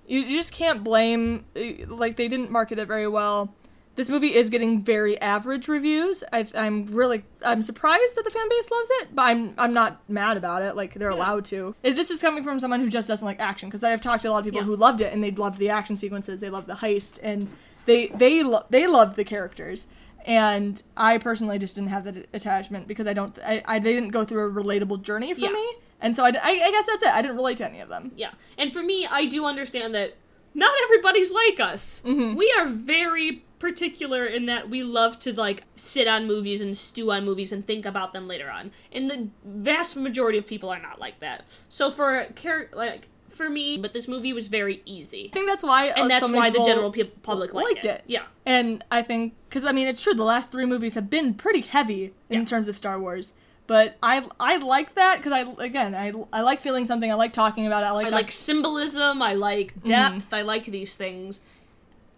you, 0.07 0.19
you 0.21 0.35
just 0.37 0.51
can't 0.53 0.83
blame 0.83 1.45
uh, 1.55 1.85
like 1.87 2.15
they 2.15 2.27
didn't 2.27 2.51
market 2.51 2.79
it 2.79 2.87
very 2.87 3.07
well. 3.07 3.53
This 3.97 4.07
movie 4.09 4.33
is 4.35 4.49
getting 4.49 4.81
very 4.81 5.19
average 5.19 5.67
reviews. 5.67 6.23
I, 6.31 6.45
I'm 6.55 6.85
really 6.85 7.23
I'm 7.43 7.61
surprised 7.63 8.15
that 8.15 8.23
the 8.23 8.31
fan 8.31 8.47
base 8.47 8.71
loves 8.71 8.89
it, 9.01 9.07
but 9.15 9.23
I'm 9.23 9.53
I'm 9.57 9.73
not 9.73 9.99
mad 10.07 10.37
about 10.37 10.61
it. 10.61 10.75
Like 10.75 10.93
they're 10.93 11.09
allowed 11.09 11.43
to. 11.45 11.75
This 11.81 12.09
is 12.11 12.21
coming 12.21 12.43
from 12.43 12.59
someone 12.59 12.79
who 12.79 12.89
just 12.89 13.07
doesn't 13.07 13.25
like 13.25 13.39
action 13.39 13.67
because 13.69 13.83
I've 13.83 14.01
talked 14.01 14.21
to 14.21 14.29
a 14.29 14.31
lot 14.31 14.39
of 14.39 14.45
people 14.45 14.61
Yeah. 14.61 14.65
who 14.65 14.75
loved 14.77 15.01
it 15.01 15.11
and 15.11 15.23
they 15.23 15.31
loved 15.31 15.57
the 15.57 15.69
action 15.71 15.97
sequences, 15.97 16.39
they 16.39 16.49
loved 16.49 16.67
the 16.67 16.75
heist, 16.75 17.19
and 17.21 17.49
they 17.87 18.07
they 18.07 18.43
lo- 18.43 18.65
they 18.69 18.85
loved 18.87 19.15
the 19.17 19.23
characters, 19.25 19.87
and 20.25 20.81
I 20.95 21.17
personally 21.17 21.57
just 21.57 21.75
didn't 21.75 21.89
have 21.89 22.03
that 22.03 22.27
attachment 22.33 22.87
because 22.87 23.07
I 23.07 23.13
don't 23.13 23.37
I, 23.43 23.63
I 23.65 23.79
they 23.79 23.93
didn't 23.93 24.09
go 24.11 24.23
through 24.23 24.47
a 24.47 24.51
relatable 24.63 25.01
journey 25.01 25.33
for 25.33 25.39
Yeah. 25.41 25.49
me, 25.49 25.73
and 26.01 26.15
so 26.15 26.23
I 26.23 26.27
I 26.27 26.71
guess 26.71 26.85
that's 26.85 27.03
it. 27.03 27.09
I 27.09 27.21
didn't 27.23 27.37
relate 27.37 27.57
to 27.57 27.65
any 27.67 27.79
of 27.79 27.89
them. 27.89 28.11
Yeah. 28.15 28.31
And 28.59 28.71
for 28.71 28.83
me, 28.83 29.07
I 29.09 29.25
do 29.25 29.45
understand 29.45 29.95
that 29.95 30.15
not 30.53 30.71
everybody's 30.85 31.31
like 31.33 31.59
us. 31.59 32.01
Mm-hmm. 32.05 32.35
We 32.35 32.53
are 32.59 32.67
very 32.67 33.43
particular 33.59 34.25
in 34.25 34.45
that 34.45 34.69
we 34.69 34.83
love 34.83 35.17
to 35.19 35.33
like 35.33 35.63
sit 35.75 36.07
on 36.07 36.27
movies 36.27 36.61
and 36.61 36.75
stew 36.77 37.11
on 37.11 37.25
movies 37.25 37.51
and 37.51 37.65
think 37.65 37.85
about 37.85 38.13
them 38.13 38.27
later 38.27 38.49
on. 38.49 38.71
And 38.91 39.09
the 39.09 39.29
vast 39.43 39.95
majority 39.95 40.37
of 40.37 40.45
people 40.47 40.69
are 40.69 40.79
not 40.81 40.99
like 40.99 41.19
that. 41.21 41.43
So 41.69 41.91
for 41.91 42.27
char- 42.35 42.69
like 42.73 43.07
for 43.29 43.49
me, 43.49 43.77
but 43.77 43.93
this 43.93 44.07
movie 44.07 44.33
was 44.33 44.47
very 44.47 44.81
easy. 44.85 45.29
I 45.31 45.33
think 45.33 45.47
that's 45.47 45.61
why, 45.63 45.87
And 45.87 46.05
uh, 46.05 46.07
that's 46.07 46.27
so 46.27 46.33
why 46.33 46.49
the 46.49 46.63
general 46.63 46.91
pe- 46.91 47.03
public 47.03 47.53
liked, 47.53 47.65
liked 47.75 47.85
it. 47.85 47.89
it. 47.89 48.03
Yeah. 48.07 48.23
And 48.45 48.83
I 48.91 49.01
think 49.03 49.33
because 49.49 49.63
I 49.65 49.71
mean 49.71 49.87
it's 49.87 50.01
true 50.01 50.13
the 50.13 50.23
last 50.23 50.51
three 50.51 50.65
movies 50.65 50.93
have 50.95 51.09
been 51.09 51.33
pretty 51.33 51.61
heavy 51.61 52.13
in 52.29 52.39
Yeah. 52.39 52.45
terms 52.45 52.67
of 52.67 52.75
Star 52.77 52.99
Wars, 52.99 53.33
but 53.67 53.97
I 54.01 54.25
I 54.39 54.57
like 54.57 54.95
that 54.95 55.17
because 55.17 55.33
I 55.33 55.63
again 55.63 55.93
I 55.93 56.13
I 56.33 56.41
like 56.41 56.61
feeling 56.61 56.85
something. 56.85 57.11
I 57.11 57.15
like 57.15 57.33
talking 57.33 57.67
about 57.67 57.83
it. 57.83 57.87
I 57.87 57.91
like 57.91 58.07
I 58.07 58.09
talk- 58.09 58.17
like 58.21 58.31
symbolism, 58.31 59.21
I 59.21 59.33
like 59.35 59.83
depth, 59.83 60.33
I 60.33 60.41
like 60.41 60.65
these 60.65 60.95
things. 60.95 61.39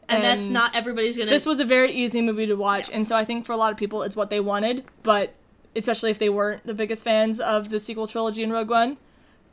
And, 0.10 0.24
that's 0.24 0.48
not 0.50 0.76
everybody's 0.76 1.18
gonna 1.18 1.30
this 1.30 1.46
was 1.46 1.60
a 1.60 1.66
very 1.66 1.92
easy 1.92 2.22
movie 2.22 2.48
to 2.48 2.56
watch, 2.56 2.88
Yes. 2.88 2.96
and 2.98 3.08
so 3.08 3.16
I 3.16 3.24
think 3.26 3.46
for 3.46 3.54
a 3.54 3.58
lot 3.58 3.72
of 3.72 3.78
people 3.78 4.02
it's 4.04 4.16
what 4.16 4.30
they 4.30 4.40
wanted, 4.40 4.84
but 5.04 5.34
especially 5.76 6.10
if 6.12 6.18
they 6.20 6.30
weren't 6.30 6.66
the 6.66 6.74
biggest 6.74 7.04
fans 7.04 7.40
of 7.40 7.70
the 7.70 7.80
sequel 7.80 8.08
trilogy 8.08 8.42
in 8.44 8.52
Rogue 8.52 8.70
One. 8.70 8.98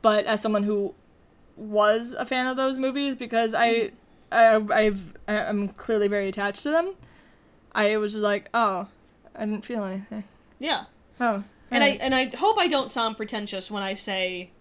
But 0.01 0.25
as 0.25 0.41
someone 0.41 0.63
who 0.63 0.93
was 1.55 2.13
a 2.13 2.25
fan 2.25 2.47
of 2.47 2.57
those 2.57 2.77
movies, 2.77 3.15
because 3.15 3.53
I, 3.53 3.91
I 4.31 4.55
I've 4.73 5.13
I'm 5.27 5.69
clearly 5.69 6.07
very 6.07 6.27
attached 6.29 6.63
to 6.63 6.69
them, 6.71 6.93
I 7.73 7.97
was 7.97 8.13
just 8.13 8.23
like, 8.23 8.49
oh, 8.53 8.87
I 9.35 9.45
didn't 9.45 9.65
feel 9.65 9.83
anything. 9.83 10.23
Yeah. 10.59 10.85
Oh, 11.19 11.43
And 11.71 11.83
I 11.83 11.87
and 12.01 12.13
I 12.15 12.35
hope 12.35 12.57
I 12.59 12.67
don't 12.67 12.89
sound 12.91 13.17
pretentious 13.17 13.69
when 13.71 13.83
I 13.83 13.93
say 13.93 14.51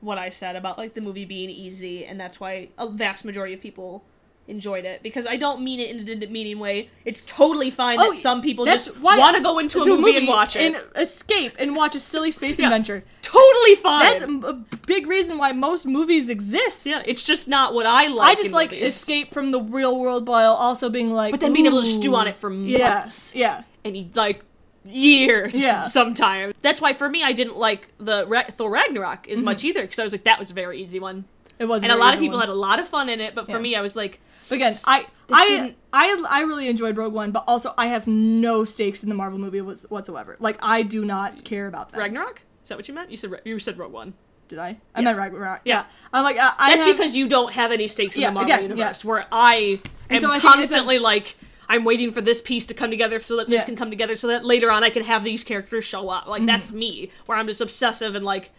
what 0.00 0.18
I 0.18 0.28
said 0.30 0.56
about 0.56 0.76
like 0.78 0.94
the 0.94 1.00
movie 1.00 1.24
being 1.24 1.48
easy 1.50 2.04
and 2.04 2.20
that's 2.20 2.38
why 2.38 2.68
a 2.78 2.88
vast 2.90 3.24
majority 3.24 3.54
of 3.54 3.60
people 3.60 4.04
enjoyed 4.48 4.84
it 4.84 5.02
because 5.02 5.26
I 5.26 5.36
don't 5.36 5.62
mean 5.62 5.80
it 5.80 5.90
in 5.90 6.08
a 6.08 6.14
demeaning 6.14 6.58
way. 6.58 6.88
It's 7.04 7.20
totally 7.22 7.70
fine 7.70 7.98
Oh, 8.00 8.12
that 8.12 8.16
some 8.16 8.40
people 8.42 8.64
just 8.64 8.98
want 9.00 9.36
to 9.36 9.42
go 9.42 9.58
into 9.58 9.80
a 9.82 9.84
to 9.84 9.96
movie, 9.98 10.16
and 10.18 10.28
watch 10.28 10.54
it. 10.56 10.62
and 10.74 10.76
escape 10.94 11.52
and 11.58 11.74
watch 11.74 11.94
a 11.96 12.00
silly 12.00 12.30
space 12.30 12.58
Yeah. 12.58 12.66
adventure. 12.66 13.04
totally 13.22 13.74
fine. 13.74 14.04
That's 14.04 14.22
a, 14.22 14.52
big 14.86 15.08
reason 15.08 15.36
why 15.36 15.50
most 15.50 15.84
movies 15.84 16.28
exist. 16.28 16.86
yeah, 16.86 17.02
it's 17.04 17.24
just 17.24 17.48
not 17.48 17.74
what 17.74 17.84
I 17.86 18.06
like. 18.06 18.38
I 18.38 18.40
just 18.40 18.52
like 18.52 18.70
movies. 18.70 18.94
escape 18.94 19.32
from 19.34 19.50
the 19.50 19.60
real 19.60 19.98
world 19.98 20.28
while 20.28 20.54
also 20.54 20.88
being 20.88 21.12
like, 21.12 21.32
But 21.32 21.40
then 21.40 21.52
being 21.52 21.66
able 21.66 21.80
to 21.82 21.86
stew 21.86 22.14
on 22.14 22.28
it 22.28 22.36
for 22.38 22.48
months. 22.50 22.70
Yes, 22.70 23.32
yeah. 23.34 23.64
and 23.84 24.10
like 24.14 24.44
years 24.84 25.54
Yeah. 25.54 25.86
sometimes. 25.98 26.54
That's 26.62 26.80
why 26.80 26.92
for 26.92 27.08
me 27.08 27.22
I 27.24 27.32
didn't 27.32 27.56
like 27.56 27.88
the 27.98 28.24
Ra- 28.26 28.44
Thor 28.50 28.70
Ragnarok 28.70 29.24
Mm-hmm. 29.24 29.32
as 29.32 29.42
much 29.42 29.64
either 29.64 29.82
because 29.82 29.98
I 29.98 30.04
was 30.04 30.12
like 30.12 30.24
that 30.24 30.38
was 30.38 30.50
a 30.52 30.54
very 30.54 30.80
easy 30.80 31.00
one. 31.00 31.24
It 31.58 31.64
was, 31.64 31.82
And 31.82 31.90
a 31.90 31.96
lot 31.96 32.14
of 32.14 32.20
people 32.20 32.38
had 32.38 32.48
a 32.50 32.54
lot 32.54 32.78
of 32.78 32.86
fun 32.88 33.08
in 33.08 33.20
it, 33.20 33.34
but 33.34 33.46
for 33.46 33.52
Yeah. 33.52 33.58
me 33.58 33.74
I 33.76 33.80
was 33.80 33.96
like 33.96 34.20
But 34.48 34.54
again, 34.56 34.78
I 34.84 35.06
This 35.28 35.38
I, 35.38 35.46
didn't- 35.46 35.76
I 35.92 36.24
I 36.30 36.40
really 36.42 36.68
enjoyed 36.68 36.96
Rogue 36.96 37.12
One, 37.12 37.30
but 37.32 37.44
also 37.48 37.74
I 37.76 37.86
have 37.86 38.06
no 38.06 38.64
stakes 38.64 39.02
in 39.02 39.08
the 39.08 39.14
Marvel 39.14 39.38
movie 39.38 39.60
was, 39.60 39.82
whatsoever. 39.88 40.36
Like 40.38 40.58
I 40.62 40.82
do 40.82 41.04
not 41.04 41.44
care 41.44 41.66
about 41.66 41.90
that. 41.92 41.98
Ragnarok? 41.98 42.42
Is 42.62 42.68
that 42.68 42.78
what 42.78 42.88
you 42.88 42.94
meant? 42.94 43.10
You 43.10 43.16
said 43.16 43.30
you 43.44 43.58
said 43.58 43.78
Rogue 43.78 43.92
One. 43.92 44.14
Did 44.48 44.58
I? 44.60 44.78
I 44.94 45.00
meant 45.02 45.18
Ragnarok. 45.18 45.62
Yeah. 45.64 45.78
Yeah. 45.78 45.84
I'm 46.12 46.22
like 46.22 46.36
I, 46.36 46.52
I 46.58 46.70
That's 46.76 46.86
have, 46.86 46.96
because 46.96 47.16
you 47.16 47.28
don't 47.28 47.52
have 47.54 47.72
any 47.72 47.88
stakes 47.88 48.14
in 48.16 48.22
Yeah, 48.22 48.28
the 48.28 48.34
Marvel 48.34 48.52
again, 48.54 48.62
universe. 48.70 49.02
yeah. 49.04 49.08
Where 49.10 49.26
I 49.32 49.80
am 50.10 50.20
so 50.20 50.30
I 50.30 50.38
think 50.38 50.44
a- 50.44 50.46
constantly 50.56 50.98
like, 51.00 51.36
I'm 51.68 51.82
waiting 51.84 52.12
for 52.12 52.20
this 52.20 52.40
piece 52.40 52.64
to 52.66 52.74
come 52.74 52.90
together 52.90 53.18
so 53.18 53.36
that 53.38 53.48
this 53.48 53.62
Yeah. 53.62 53.64
can 53.64 53.74
come 53.76 53.90
together 53.90 54.14
so 54.14 54.28
that 54.28 54.44
later 54.44 54.70
on 54.70 54.84
I 54.84 54.90
can 54.90 55.02
have 55.02 55.24
these 55.24 55.42
characters 55.42 55.84
show 55.84 56.08
up. 56.10 56.22
Mm-hmm. 56.22 56.30
Like 56.30 56.46
that's 56.46 56.70
me, 56.70 57.10
where 57.26 57.36
I'm 57.36 57.48
just 57.48 57.60
obsessive 57.60 58.14
and 58.14 58.24
like, 58.24 58.50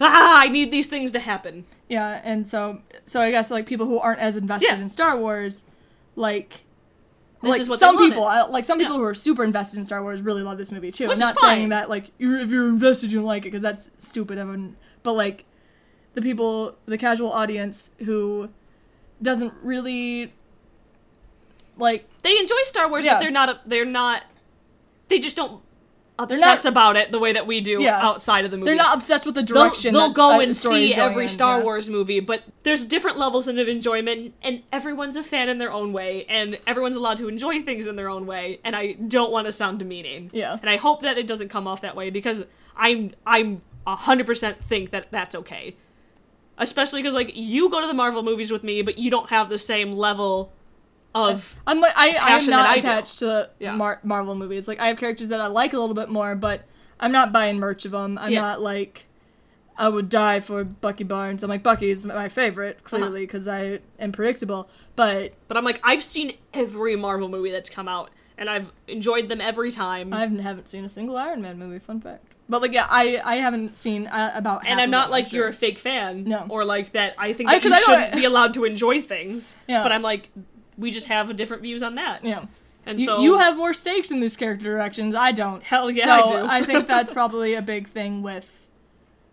ah, 0.00 0.40
I 0.40 0.48
need 0.48 0.70
these 0.70 0.88
things 0.88 1.12
to 1.12 1.20
happen. 1.20 1.64
yeah, 1.88 2.20
and 2.24 2.46
so 2.48 2.80
so 3.06 3.20
I 3.20 3.30
guess 3.30 3.50
like 3.50 3.66
people 3.66 3.86
who 3.86 3.98
aren't 3.98 4.20
as 4.20 4.36
invested 4.36 4.68
Yeah. 4.70 4.80
in 4.80 4.88
Star 4.88 5.16
Wars, 5.16 5.64
like. 6.16 6.60
This 7.42 7.50
like 7.50 7.60
is 7.60 7.68
what 7.68 7.78
some 7.78 7.98
people, 7.98 8.22
like 8.22 8.64
some 8.64 8.78
people 8.78 8.94
Yeah. 8.94 9.00
who 9.00 9.04
are 9.04 9.14
super 9.14 9.44
invested 9.44 9.76
in 9.76 9.84
Star 9.84 10.00
Wars, 10.02 10.22
really 10.22 10.42
love 10.42 10.56
this 10.56 10.72
movie 10.72 10.90
too. 10.90 11.08
Which 11.08 11.18
I'm 11.18 11.22
is 11.22 11.34
not 11.34 11.34
fine. 11.38 11.56
saying 11.56 11.68
that 11.70 11.90
like 11.90 12.10
you're, 12.16 12.38
if 12.38 12.48
you're 12.48 12.70
invested, 12.70 13.12
you 13.12 13.18
don't 13.18 13.26
like 13.26 13.42
it 13.42 13.50
because 13.50 13.60
that's 13.60 13.90
stupid. 13.98 14.38
I 14.38 14.44
mean, 14.44 14.76
but 15.02 15.12
like 15.12 15.44
the 16.14 16.22
people, 16.22 16.76
the 16.86 16.96
casual 16.96 17.30
audience 17.30 17.92
who 17.98 18.48
doesn't 19.20 19.52
really 19.62 20.32
like 21.76 22.08
They 22.22 22.38
enjoy 22.38 22.56
Star 22.64 22.88
Wars, 22.88 23.04
Yeah. 23.04 23.14
but 23.14 23.20
they're 23.20 23.30
not. 23.30 23.64
They're 23.68 23.84
not. 23.84 24.24
They 25.08 25.18
just 25.18 25.36
don't 25.36 25.62
not- 26.18 26.30
obsess 26.30 26.64
about 26.64 26.96
it 26.96 27.10
the 27.10 27.18
way 27.18 27.32
that 27.32 27.46
we 27.46 27.60
do 27.60 27.82
Yeah. 27.82 27.98
outside 28.00 28.44
of 28.44 28.50
the 28.50 28.56
movie. 28.56 28.66
they're 28.70 28.76
not 28.76 28.94
obsessed 28.94 29.26
with 29.26 29.34
the 29.34 29.42
They'll, 29.42 29.64
direction. 29.64 29.92
they'll 29.94 30.08
that, 30.08 30.14
go 30.14 30.40
and 30.40 30.50
the 30.52 30.54
story 30.54 30.84
is 30.86 30.92
see 30.94 31.00
every 31.00 31.24
in, 31.24 31.28
Star 31.28 31.58
yeah. 31.58 31.64
Wars 31.64 31.88
movie, 31.88 32.20
but 32.20 32.42
there's 32.62 32.84
different 32.84 33.18
levels 33.18 33.48
of 33.48 33.58
enjoyment, 33.58 34.34
and 34.42 34.62
everyone's 34.72 35.16
a 35.16 35.24
fan 35.24 35.48
in 35.48 35.58
their 35.58 35.72
own 35.72 35.92
way, 35.92 36.24
and 36.28 36.58
everyone's 36.66 36.96
allowed 36.96 37.18
to 37.18 37.28
enjoy 37.28 37.62
things 37.62 37.86
in 37.86 37.96
their 37.96 38.08
own 38.08 38.26
way. 38.26 38.60
And 38.64 38.76
I 38.76 38.92
don't 38.92 39.32
want 39.32 39.46
to 39.46 39.52
sound 39.52 39.80
demeaning. 39.80 40.30
Yeah. 40.32 40.56
And 40.60 40.70
I 40.70 40.76
hope 40.76 41.02
that 41.02 41.18
it 41.18 41.26
doesn't 41.26 41.48
come 41.48 41.66
off 41.66 41.80
that 41.80 41.96
way 41.96 42.10
because 42.10 42.44
I'm 42.76 43.12
I'm 43.26 43.62
hundred 43.86 44.26
percent 44.26 44.62
think 44.64 44.90
that 44.92 45.10
that's 45.10 45.34
okay. 45.34 45.76
Especially 46.56 47.02
because 47.02 47.14
like 47.14 47.32
you 47.34 47.68
go 47.70 47.80
to 47.80 47.86
the 47.88 47.94
Marvel 47.94 48.22
movies 48.22 48.52
with 48.52 48.62
me, 48.62 48.82
but 48.82 48.98
you 48.98 49.10
don't 49.10 49.30
have 49.30 49.48
the 49.48 49.58
same 49.58 49.94
level 49.96 50.52
of 51.14 51.54
I'm 51.66 51.80
like 51.80 51.92
I, 51.96 52.16
I 52.16 52.30
am 52.38 52.46
not 52.46 52.76
attached 52.76 53.20
to 53.20 53.50
Yeah. 53.58 53.76
Mar- 53.76 54.00
Marvel 54.02 54.34
movies. 54.34 54.66
Like 54.68 54.80
I 54.80 54.88
have 54.88 54.96
characters 54.98 55.28
that 55.28 55.40
I 55.40 55.46
like 55.46 55.72
a 55.72 55.78
little 55.78 55.94
bit 55.94 56.08
more, 56.08 56.34
but 56.34 56.64
I'm 56.98 57.12
not 57.12 57.32
buying 57.32 57.58
merch 57.58 57.84
of 57.84 57.92
them. 57.92 58.18
I'm 58.18 58.32
Yeah. 58.32 58.40
not 58.40 58.60
like 58.62 59.04
I 59.76 59.88
would 59.88 60.08
die 60.08 60.38
for 60.40 60.62
Bucky 60.64 61.04
Barnes. 61.04 61.42
I'm 61.42 61.50
like 61.50 61.62
Bucky's 61.62 62.04
my 62.04 62.28
favorite 62.28 62.76
Uh-huh. 62.76 62.88
clearly 62.96 63.22
because 63.26 63.46
I 63.48 63.80
am 63.98 64.12
predictable. 64.12 64.68
But 64.96 65.34
But 65.48 65.56
I'm 65.56 65.64
like, 65.64 65.80
I've 65.82 66.02
seen 66.04 66.32
every 66.52 66.94
Marvel 66.96 67.28
movie 67.28 67.50
that's 67.50 67.68
come 67.70 67.88
out, 67.88 68.10
and 68.38 68.48
I've 68.48 68.70
enjoyed 68.86 69.28
them 69.28 69.40
every 69.40 69.72
time. 69.72 70.12
I 70.12 70.20
haven't 70.26 70.68
seen 70.68 70.84
a 70.84 70.88
single 70.88 71.16
Iron 71.16 71.42
Man 71.42 71.58
movie. 71.58 71.78
Fun 71.80 72.00
fact. 72.00 72.26
But 72.48 72.60
like 72.62 72.72
yeah, 72.72 72.86
I 72.90 73.20
I 73.24 73.36
haven't 73.36 73.76
seen 73.76 74.06
uh, 74.06 74.30
about. 74.34 74.66
and 74.66 74.78
I'm 74.80 74.90
not 74.90 75.10
like 75.10 75.32
you're 75.32 75.48
a 75.48 75.52
fake 75.52 75.78
fan, 75.78 76.24
No. 76.24 76.46
or 76.48 76.64
like 76.64 76.92
that. 76.92 77.14
I 77.18 77.32
think 77.32 77.48
I- 77.50 77.56
you 77.56 77.72
I 77.72 77.80
shouldn't 77.80 78.14
be 78.14 78.24
allowed 78.24 78.54
to 78.54 78.64
enjoy 78.64 79.00
things. 79.02 79.56
Yeah. 79.66 79.82
But 79.82 79.90
I'm 79.92 80.02
like, 80.02 80.30
we 80.78 80.90
just 80.90 81.08
have 81.08 81.34
different 81.36 81.62
views 81.62 81.82
on 81.82 81.94
that. 81.96 82.24
yeah. 82.24 82.46
And 82.86 83.00
You, 83.00 83.06
so 83.06 83.20
you 83.22 83.38
have 83.38 83.56
more 83.56 83.72
stakes 83.72 84.10
in 84.10 84.20
these 84.20 84.36
character 84.36 84.64
directions. 84.64 85.14
I 85.14 85.32
don't. 85.32 85.62
Hell 85.62 85.90
yeah, 85.90 86.04
so 86.04 86.12
I 86.12 86.26
do. 86.28 86.46
I 86.48 86.62
think 86.62 86.86
that's 86.86 87.10
probably 87.20 87.54
a 87.54 87.62
big 87.62 87.88
thing 87.88 88.22
with 88.22 88.66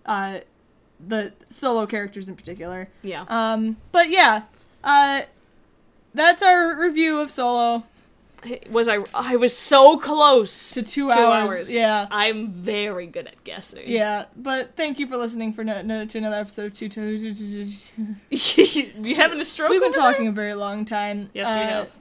uh, 0.05 0.39
the 1.05 1.33
solo 1.49 1.85
characters 1.85 2.29
in 2.29 2.35
particular. 2.37 2.87
yeah. 3.01 3.25
Um, 3.27 3.75
but 3.91 4.09
yeah, 4.09 4.43
uh, 4.85 5.23
that's 6.13 6.41
our 6.41 6.79
review 6.79 7.19
of 7.19 7.29
Solo 7.29 7.83
was 8.69 8.87
I? 8.87 8.99
I 9.13 9.35
was 9.35 9.55
so 9.55 9.97
close 9.97 10.71
to 10.71 10.83
two, 10.83 11.11
hours. 11.11 11.73
Yeah, 11.73 12.07
I'm 12.11 12.49
very 12.49 13.07
good 13.07 13.27
at 13.27 13.43
guessing. 13.43 13.83
yeah. 13.85 14.25
But 14.35 14.75
thank 14.75 14.99
you 14.99 15.07
for 15.07 15.17
listening 15.17 15.53
for 15.53 15.63
no, 15.63 15.81
no, 15.81 16.05
to 16.05 16.17
another 16.17 16.37
episode 16.37 16.67
of 16.67 16.73
two. 16.73 16.89
two- 16.89 17.33
two- 17.33 17.35
two- 17.35 17.65
two- 18.37 18.91
you 19.01 19.15
having 19.15 19.39
a 19.39 19.45
stroke? 19.45 19.69
We've 19.69 19.79
been 19.81 19.89
over 19.89 19.99
there? 19.99 20.11
talking 20.11 20.27
a 20.27 20.31
very 20.31 20.53
long 20.53 20.85
time. 20.85 21.29
Yes, 21.33 21.47
we 21.47 21.61
uh, 21.61 21.65
have. 21.65 21.91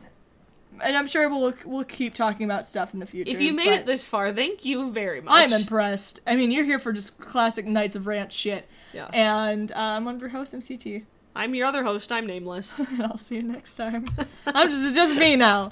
and 0.82 0.96
I'm 0.96 1.06
sure 1.06 1.28
we'll 1.28 1.54
we'll 1.64 1.84
keep 1.84 2.14
talking 2.14 2.44
about 2.44 2.66
stuff 2.66 2.94
in 2.94 3.00
the 3.00 3.06
future. 3.06 3.30
If 3.30 3.40
you 3.40 3.52
made 3.52 3.72
it 3.72 3.86
this 3.86 4.06
far, 4.06 4.32
thank 4.32 4.64
you 4.64 4.90
very 4.92 5.20
much. 5.20 5.32
I'm 5.34 5.52
impressed. 5.52 6.20
I 6.26 6.36
mean, 6.36 6.50
you're 6.50 6.64
here 6.64 6.78
for 6.78 6.92
just 6.92 7.18
classic 7.18 7.66
Knights 7.66 7.96
of 7.96 8.06
Rant 8.06 8.32
shit. 8.32 8.66
Yeah. 8.92 9.08
And 9.12 9.70
uh, 9.72 9.76
I'm 9.76 10.04
one 10.04 10.16
of 10.16 10.20
your 10.20 10.30
hosts, 10.30 10.54
MCT. 10.54 11.04
I'm 11.36 11.54
your 11.54 11.68
other 11.68 11.84
host. 11.84 12.10
I'm 12.10 12.26
nameless. 12.26 12.80
And 12.90 13.02
I'll 13.02 13.16
see 13.18 13.36
you 13.36 13.42
next 13.42 13.76
time. 13.76 14.06
I'm 14.46 14.70
just 14.70 14.94
just 14.94 15.14
me 15.14 15.36
now. 15.36 15.70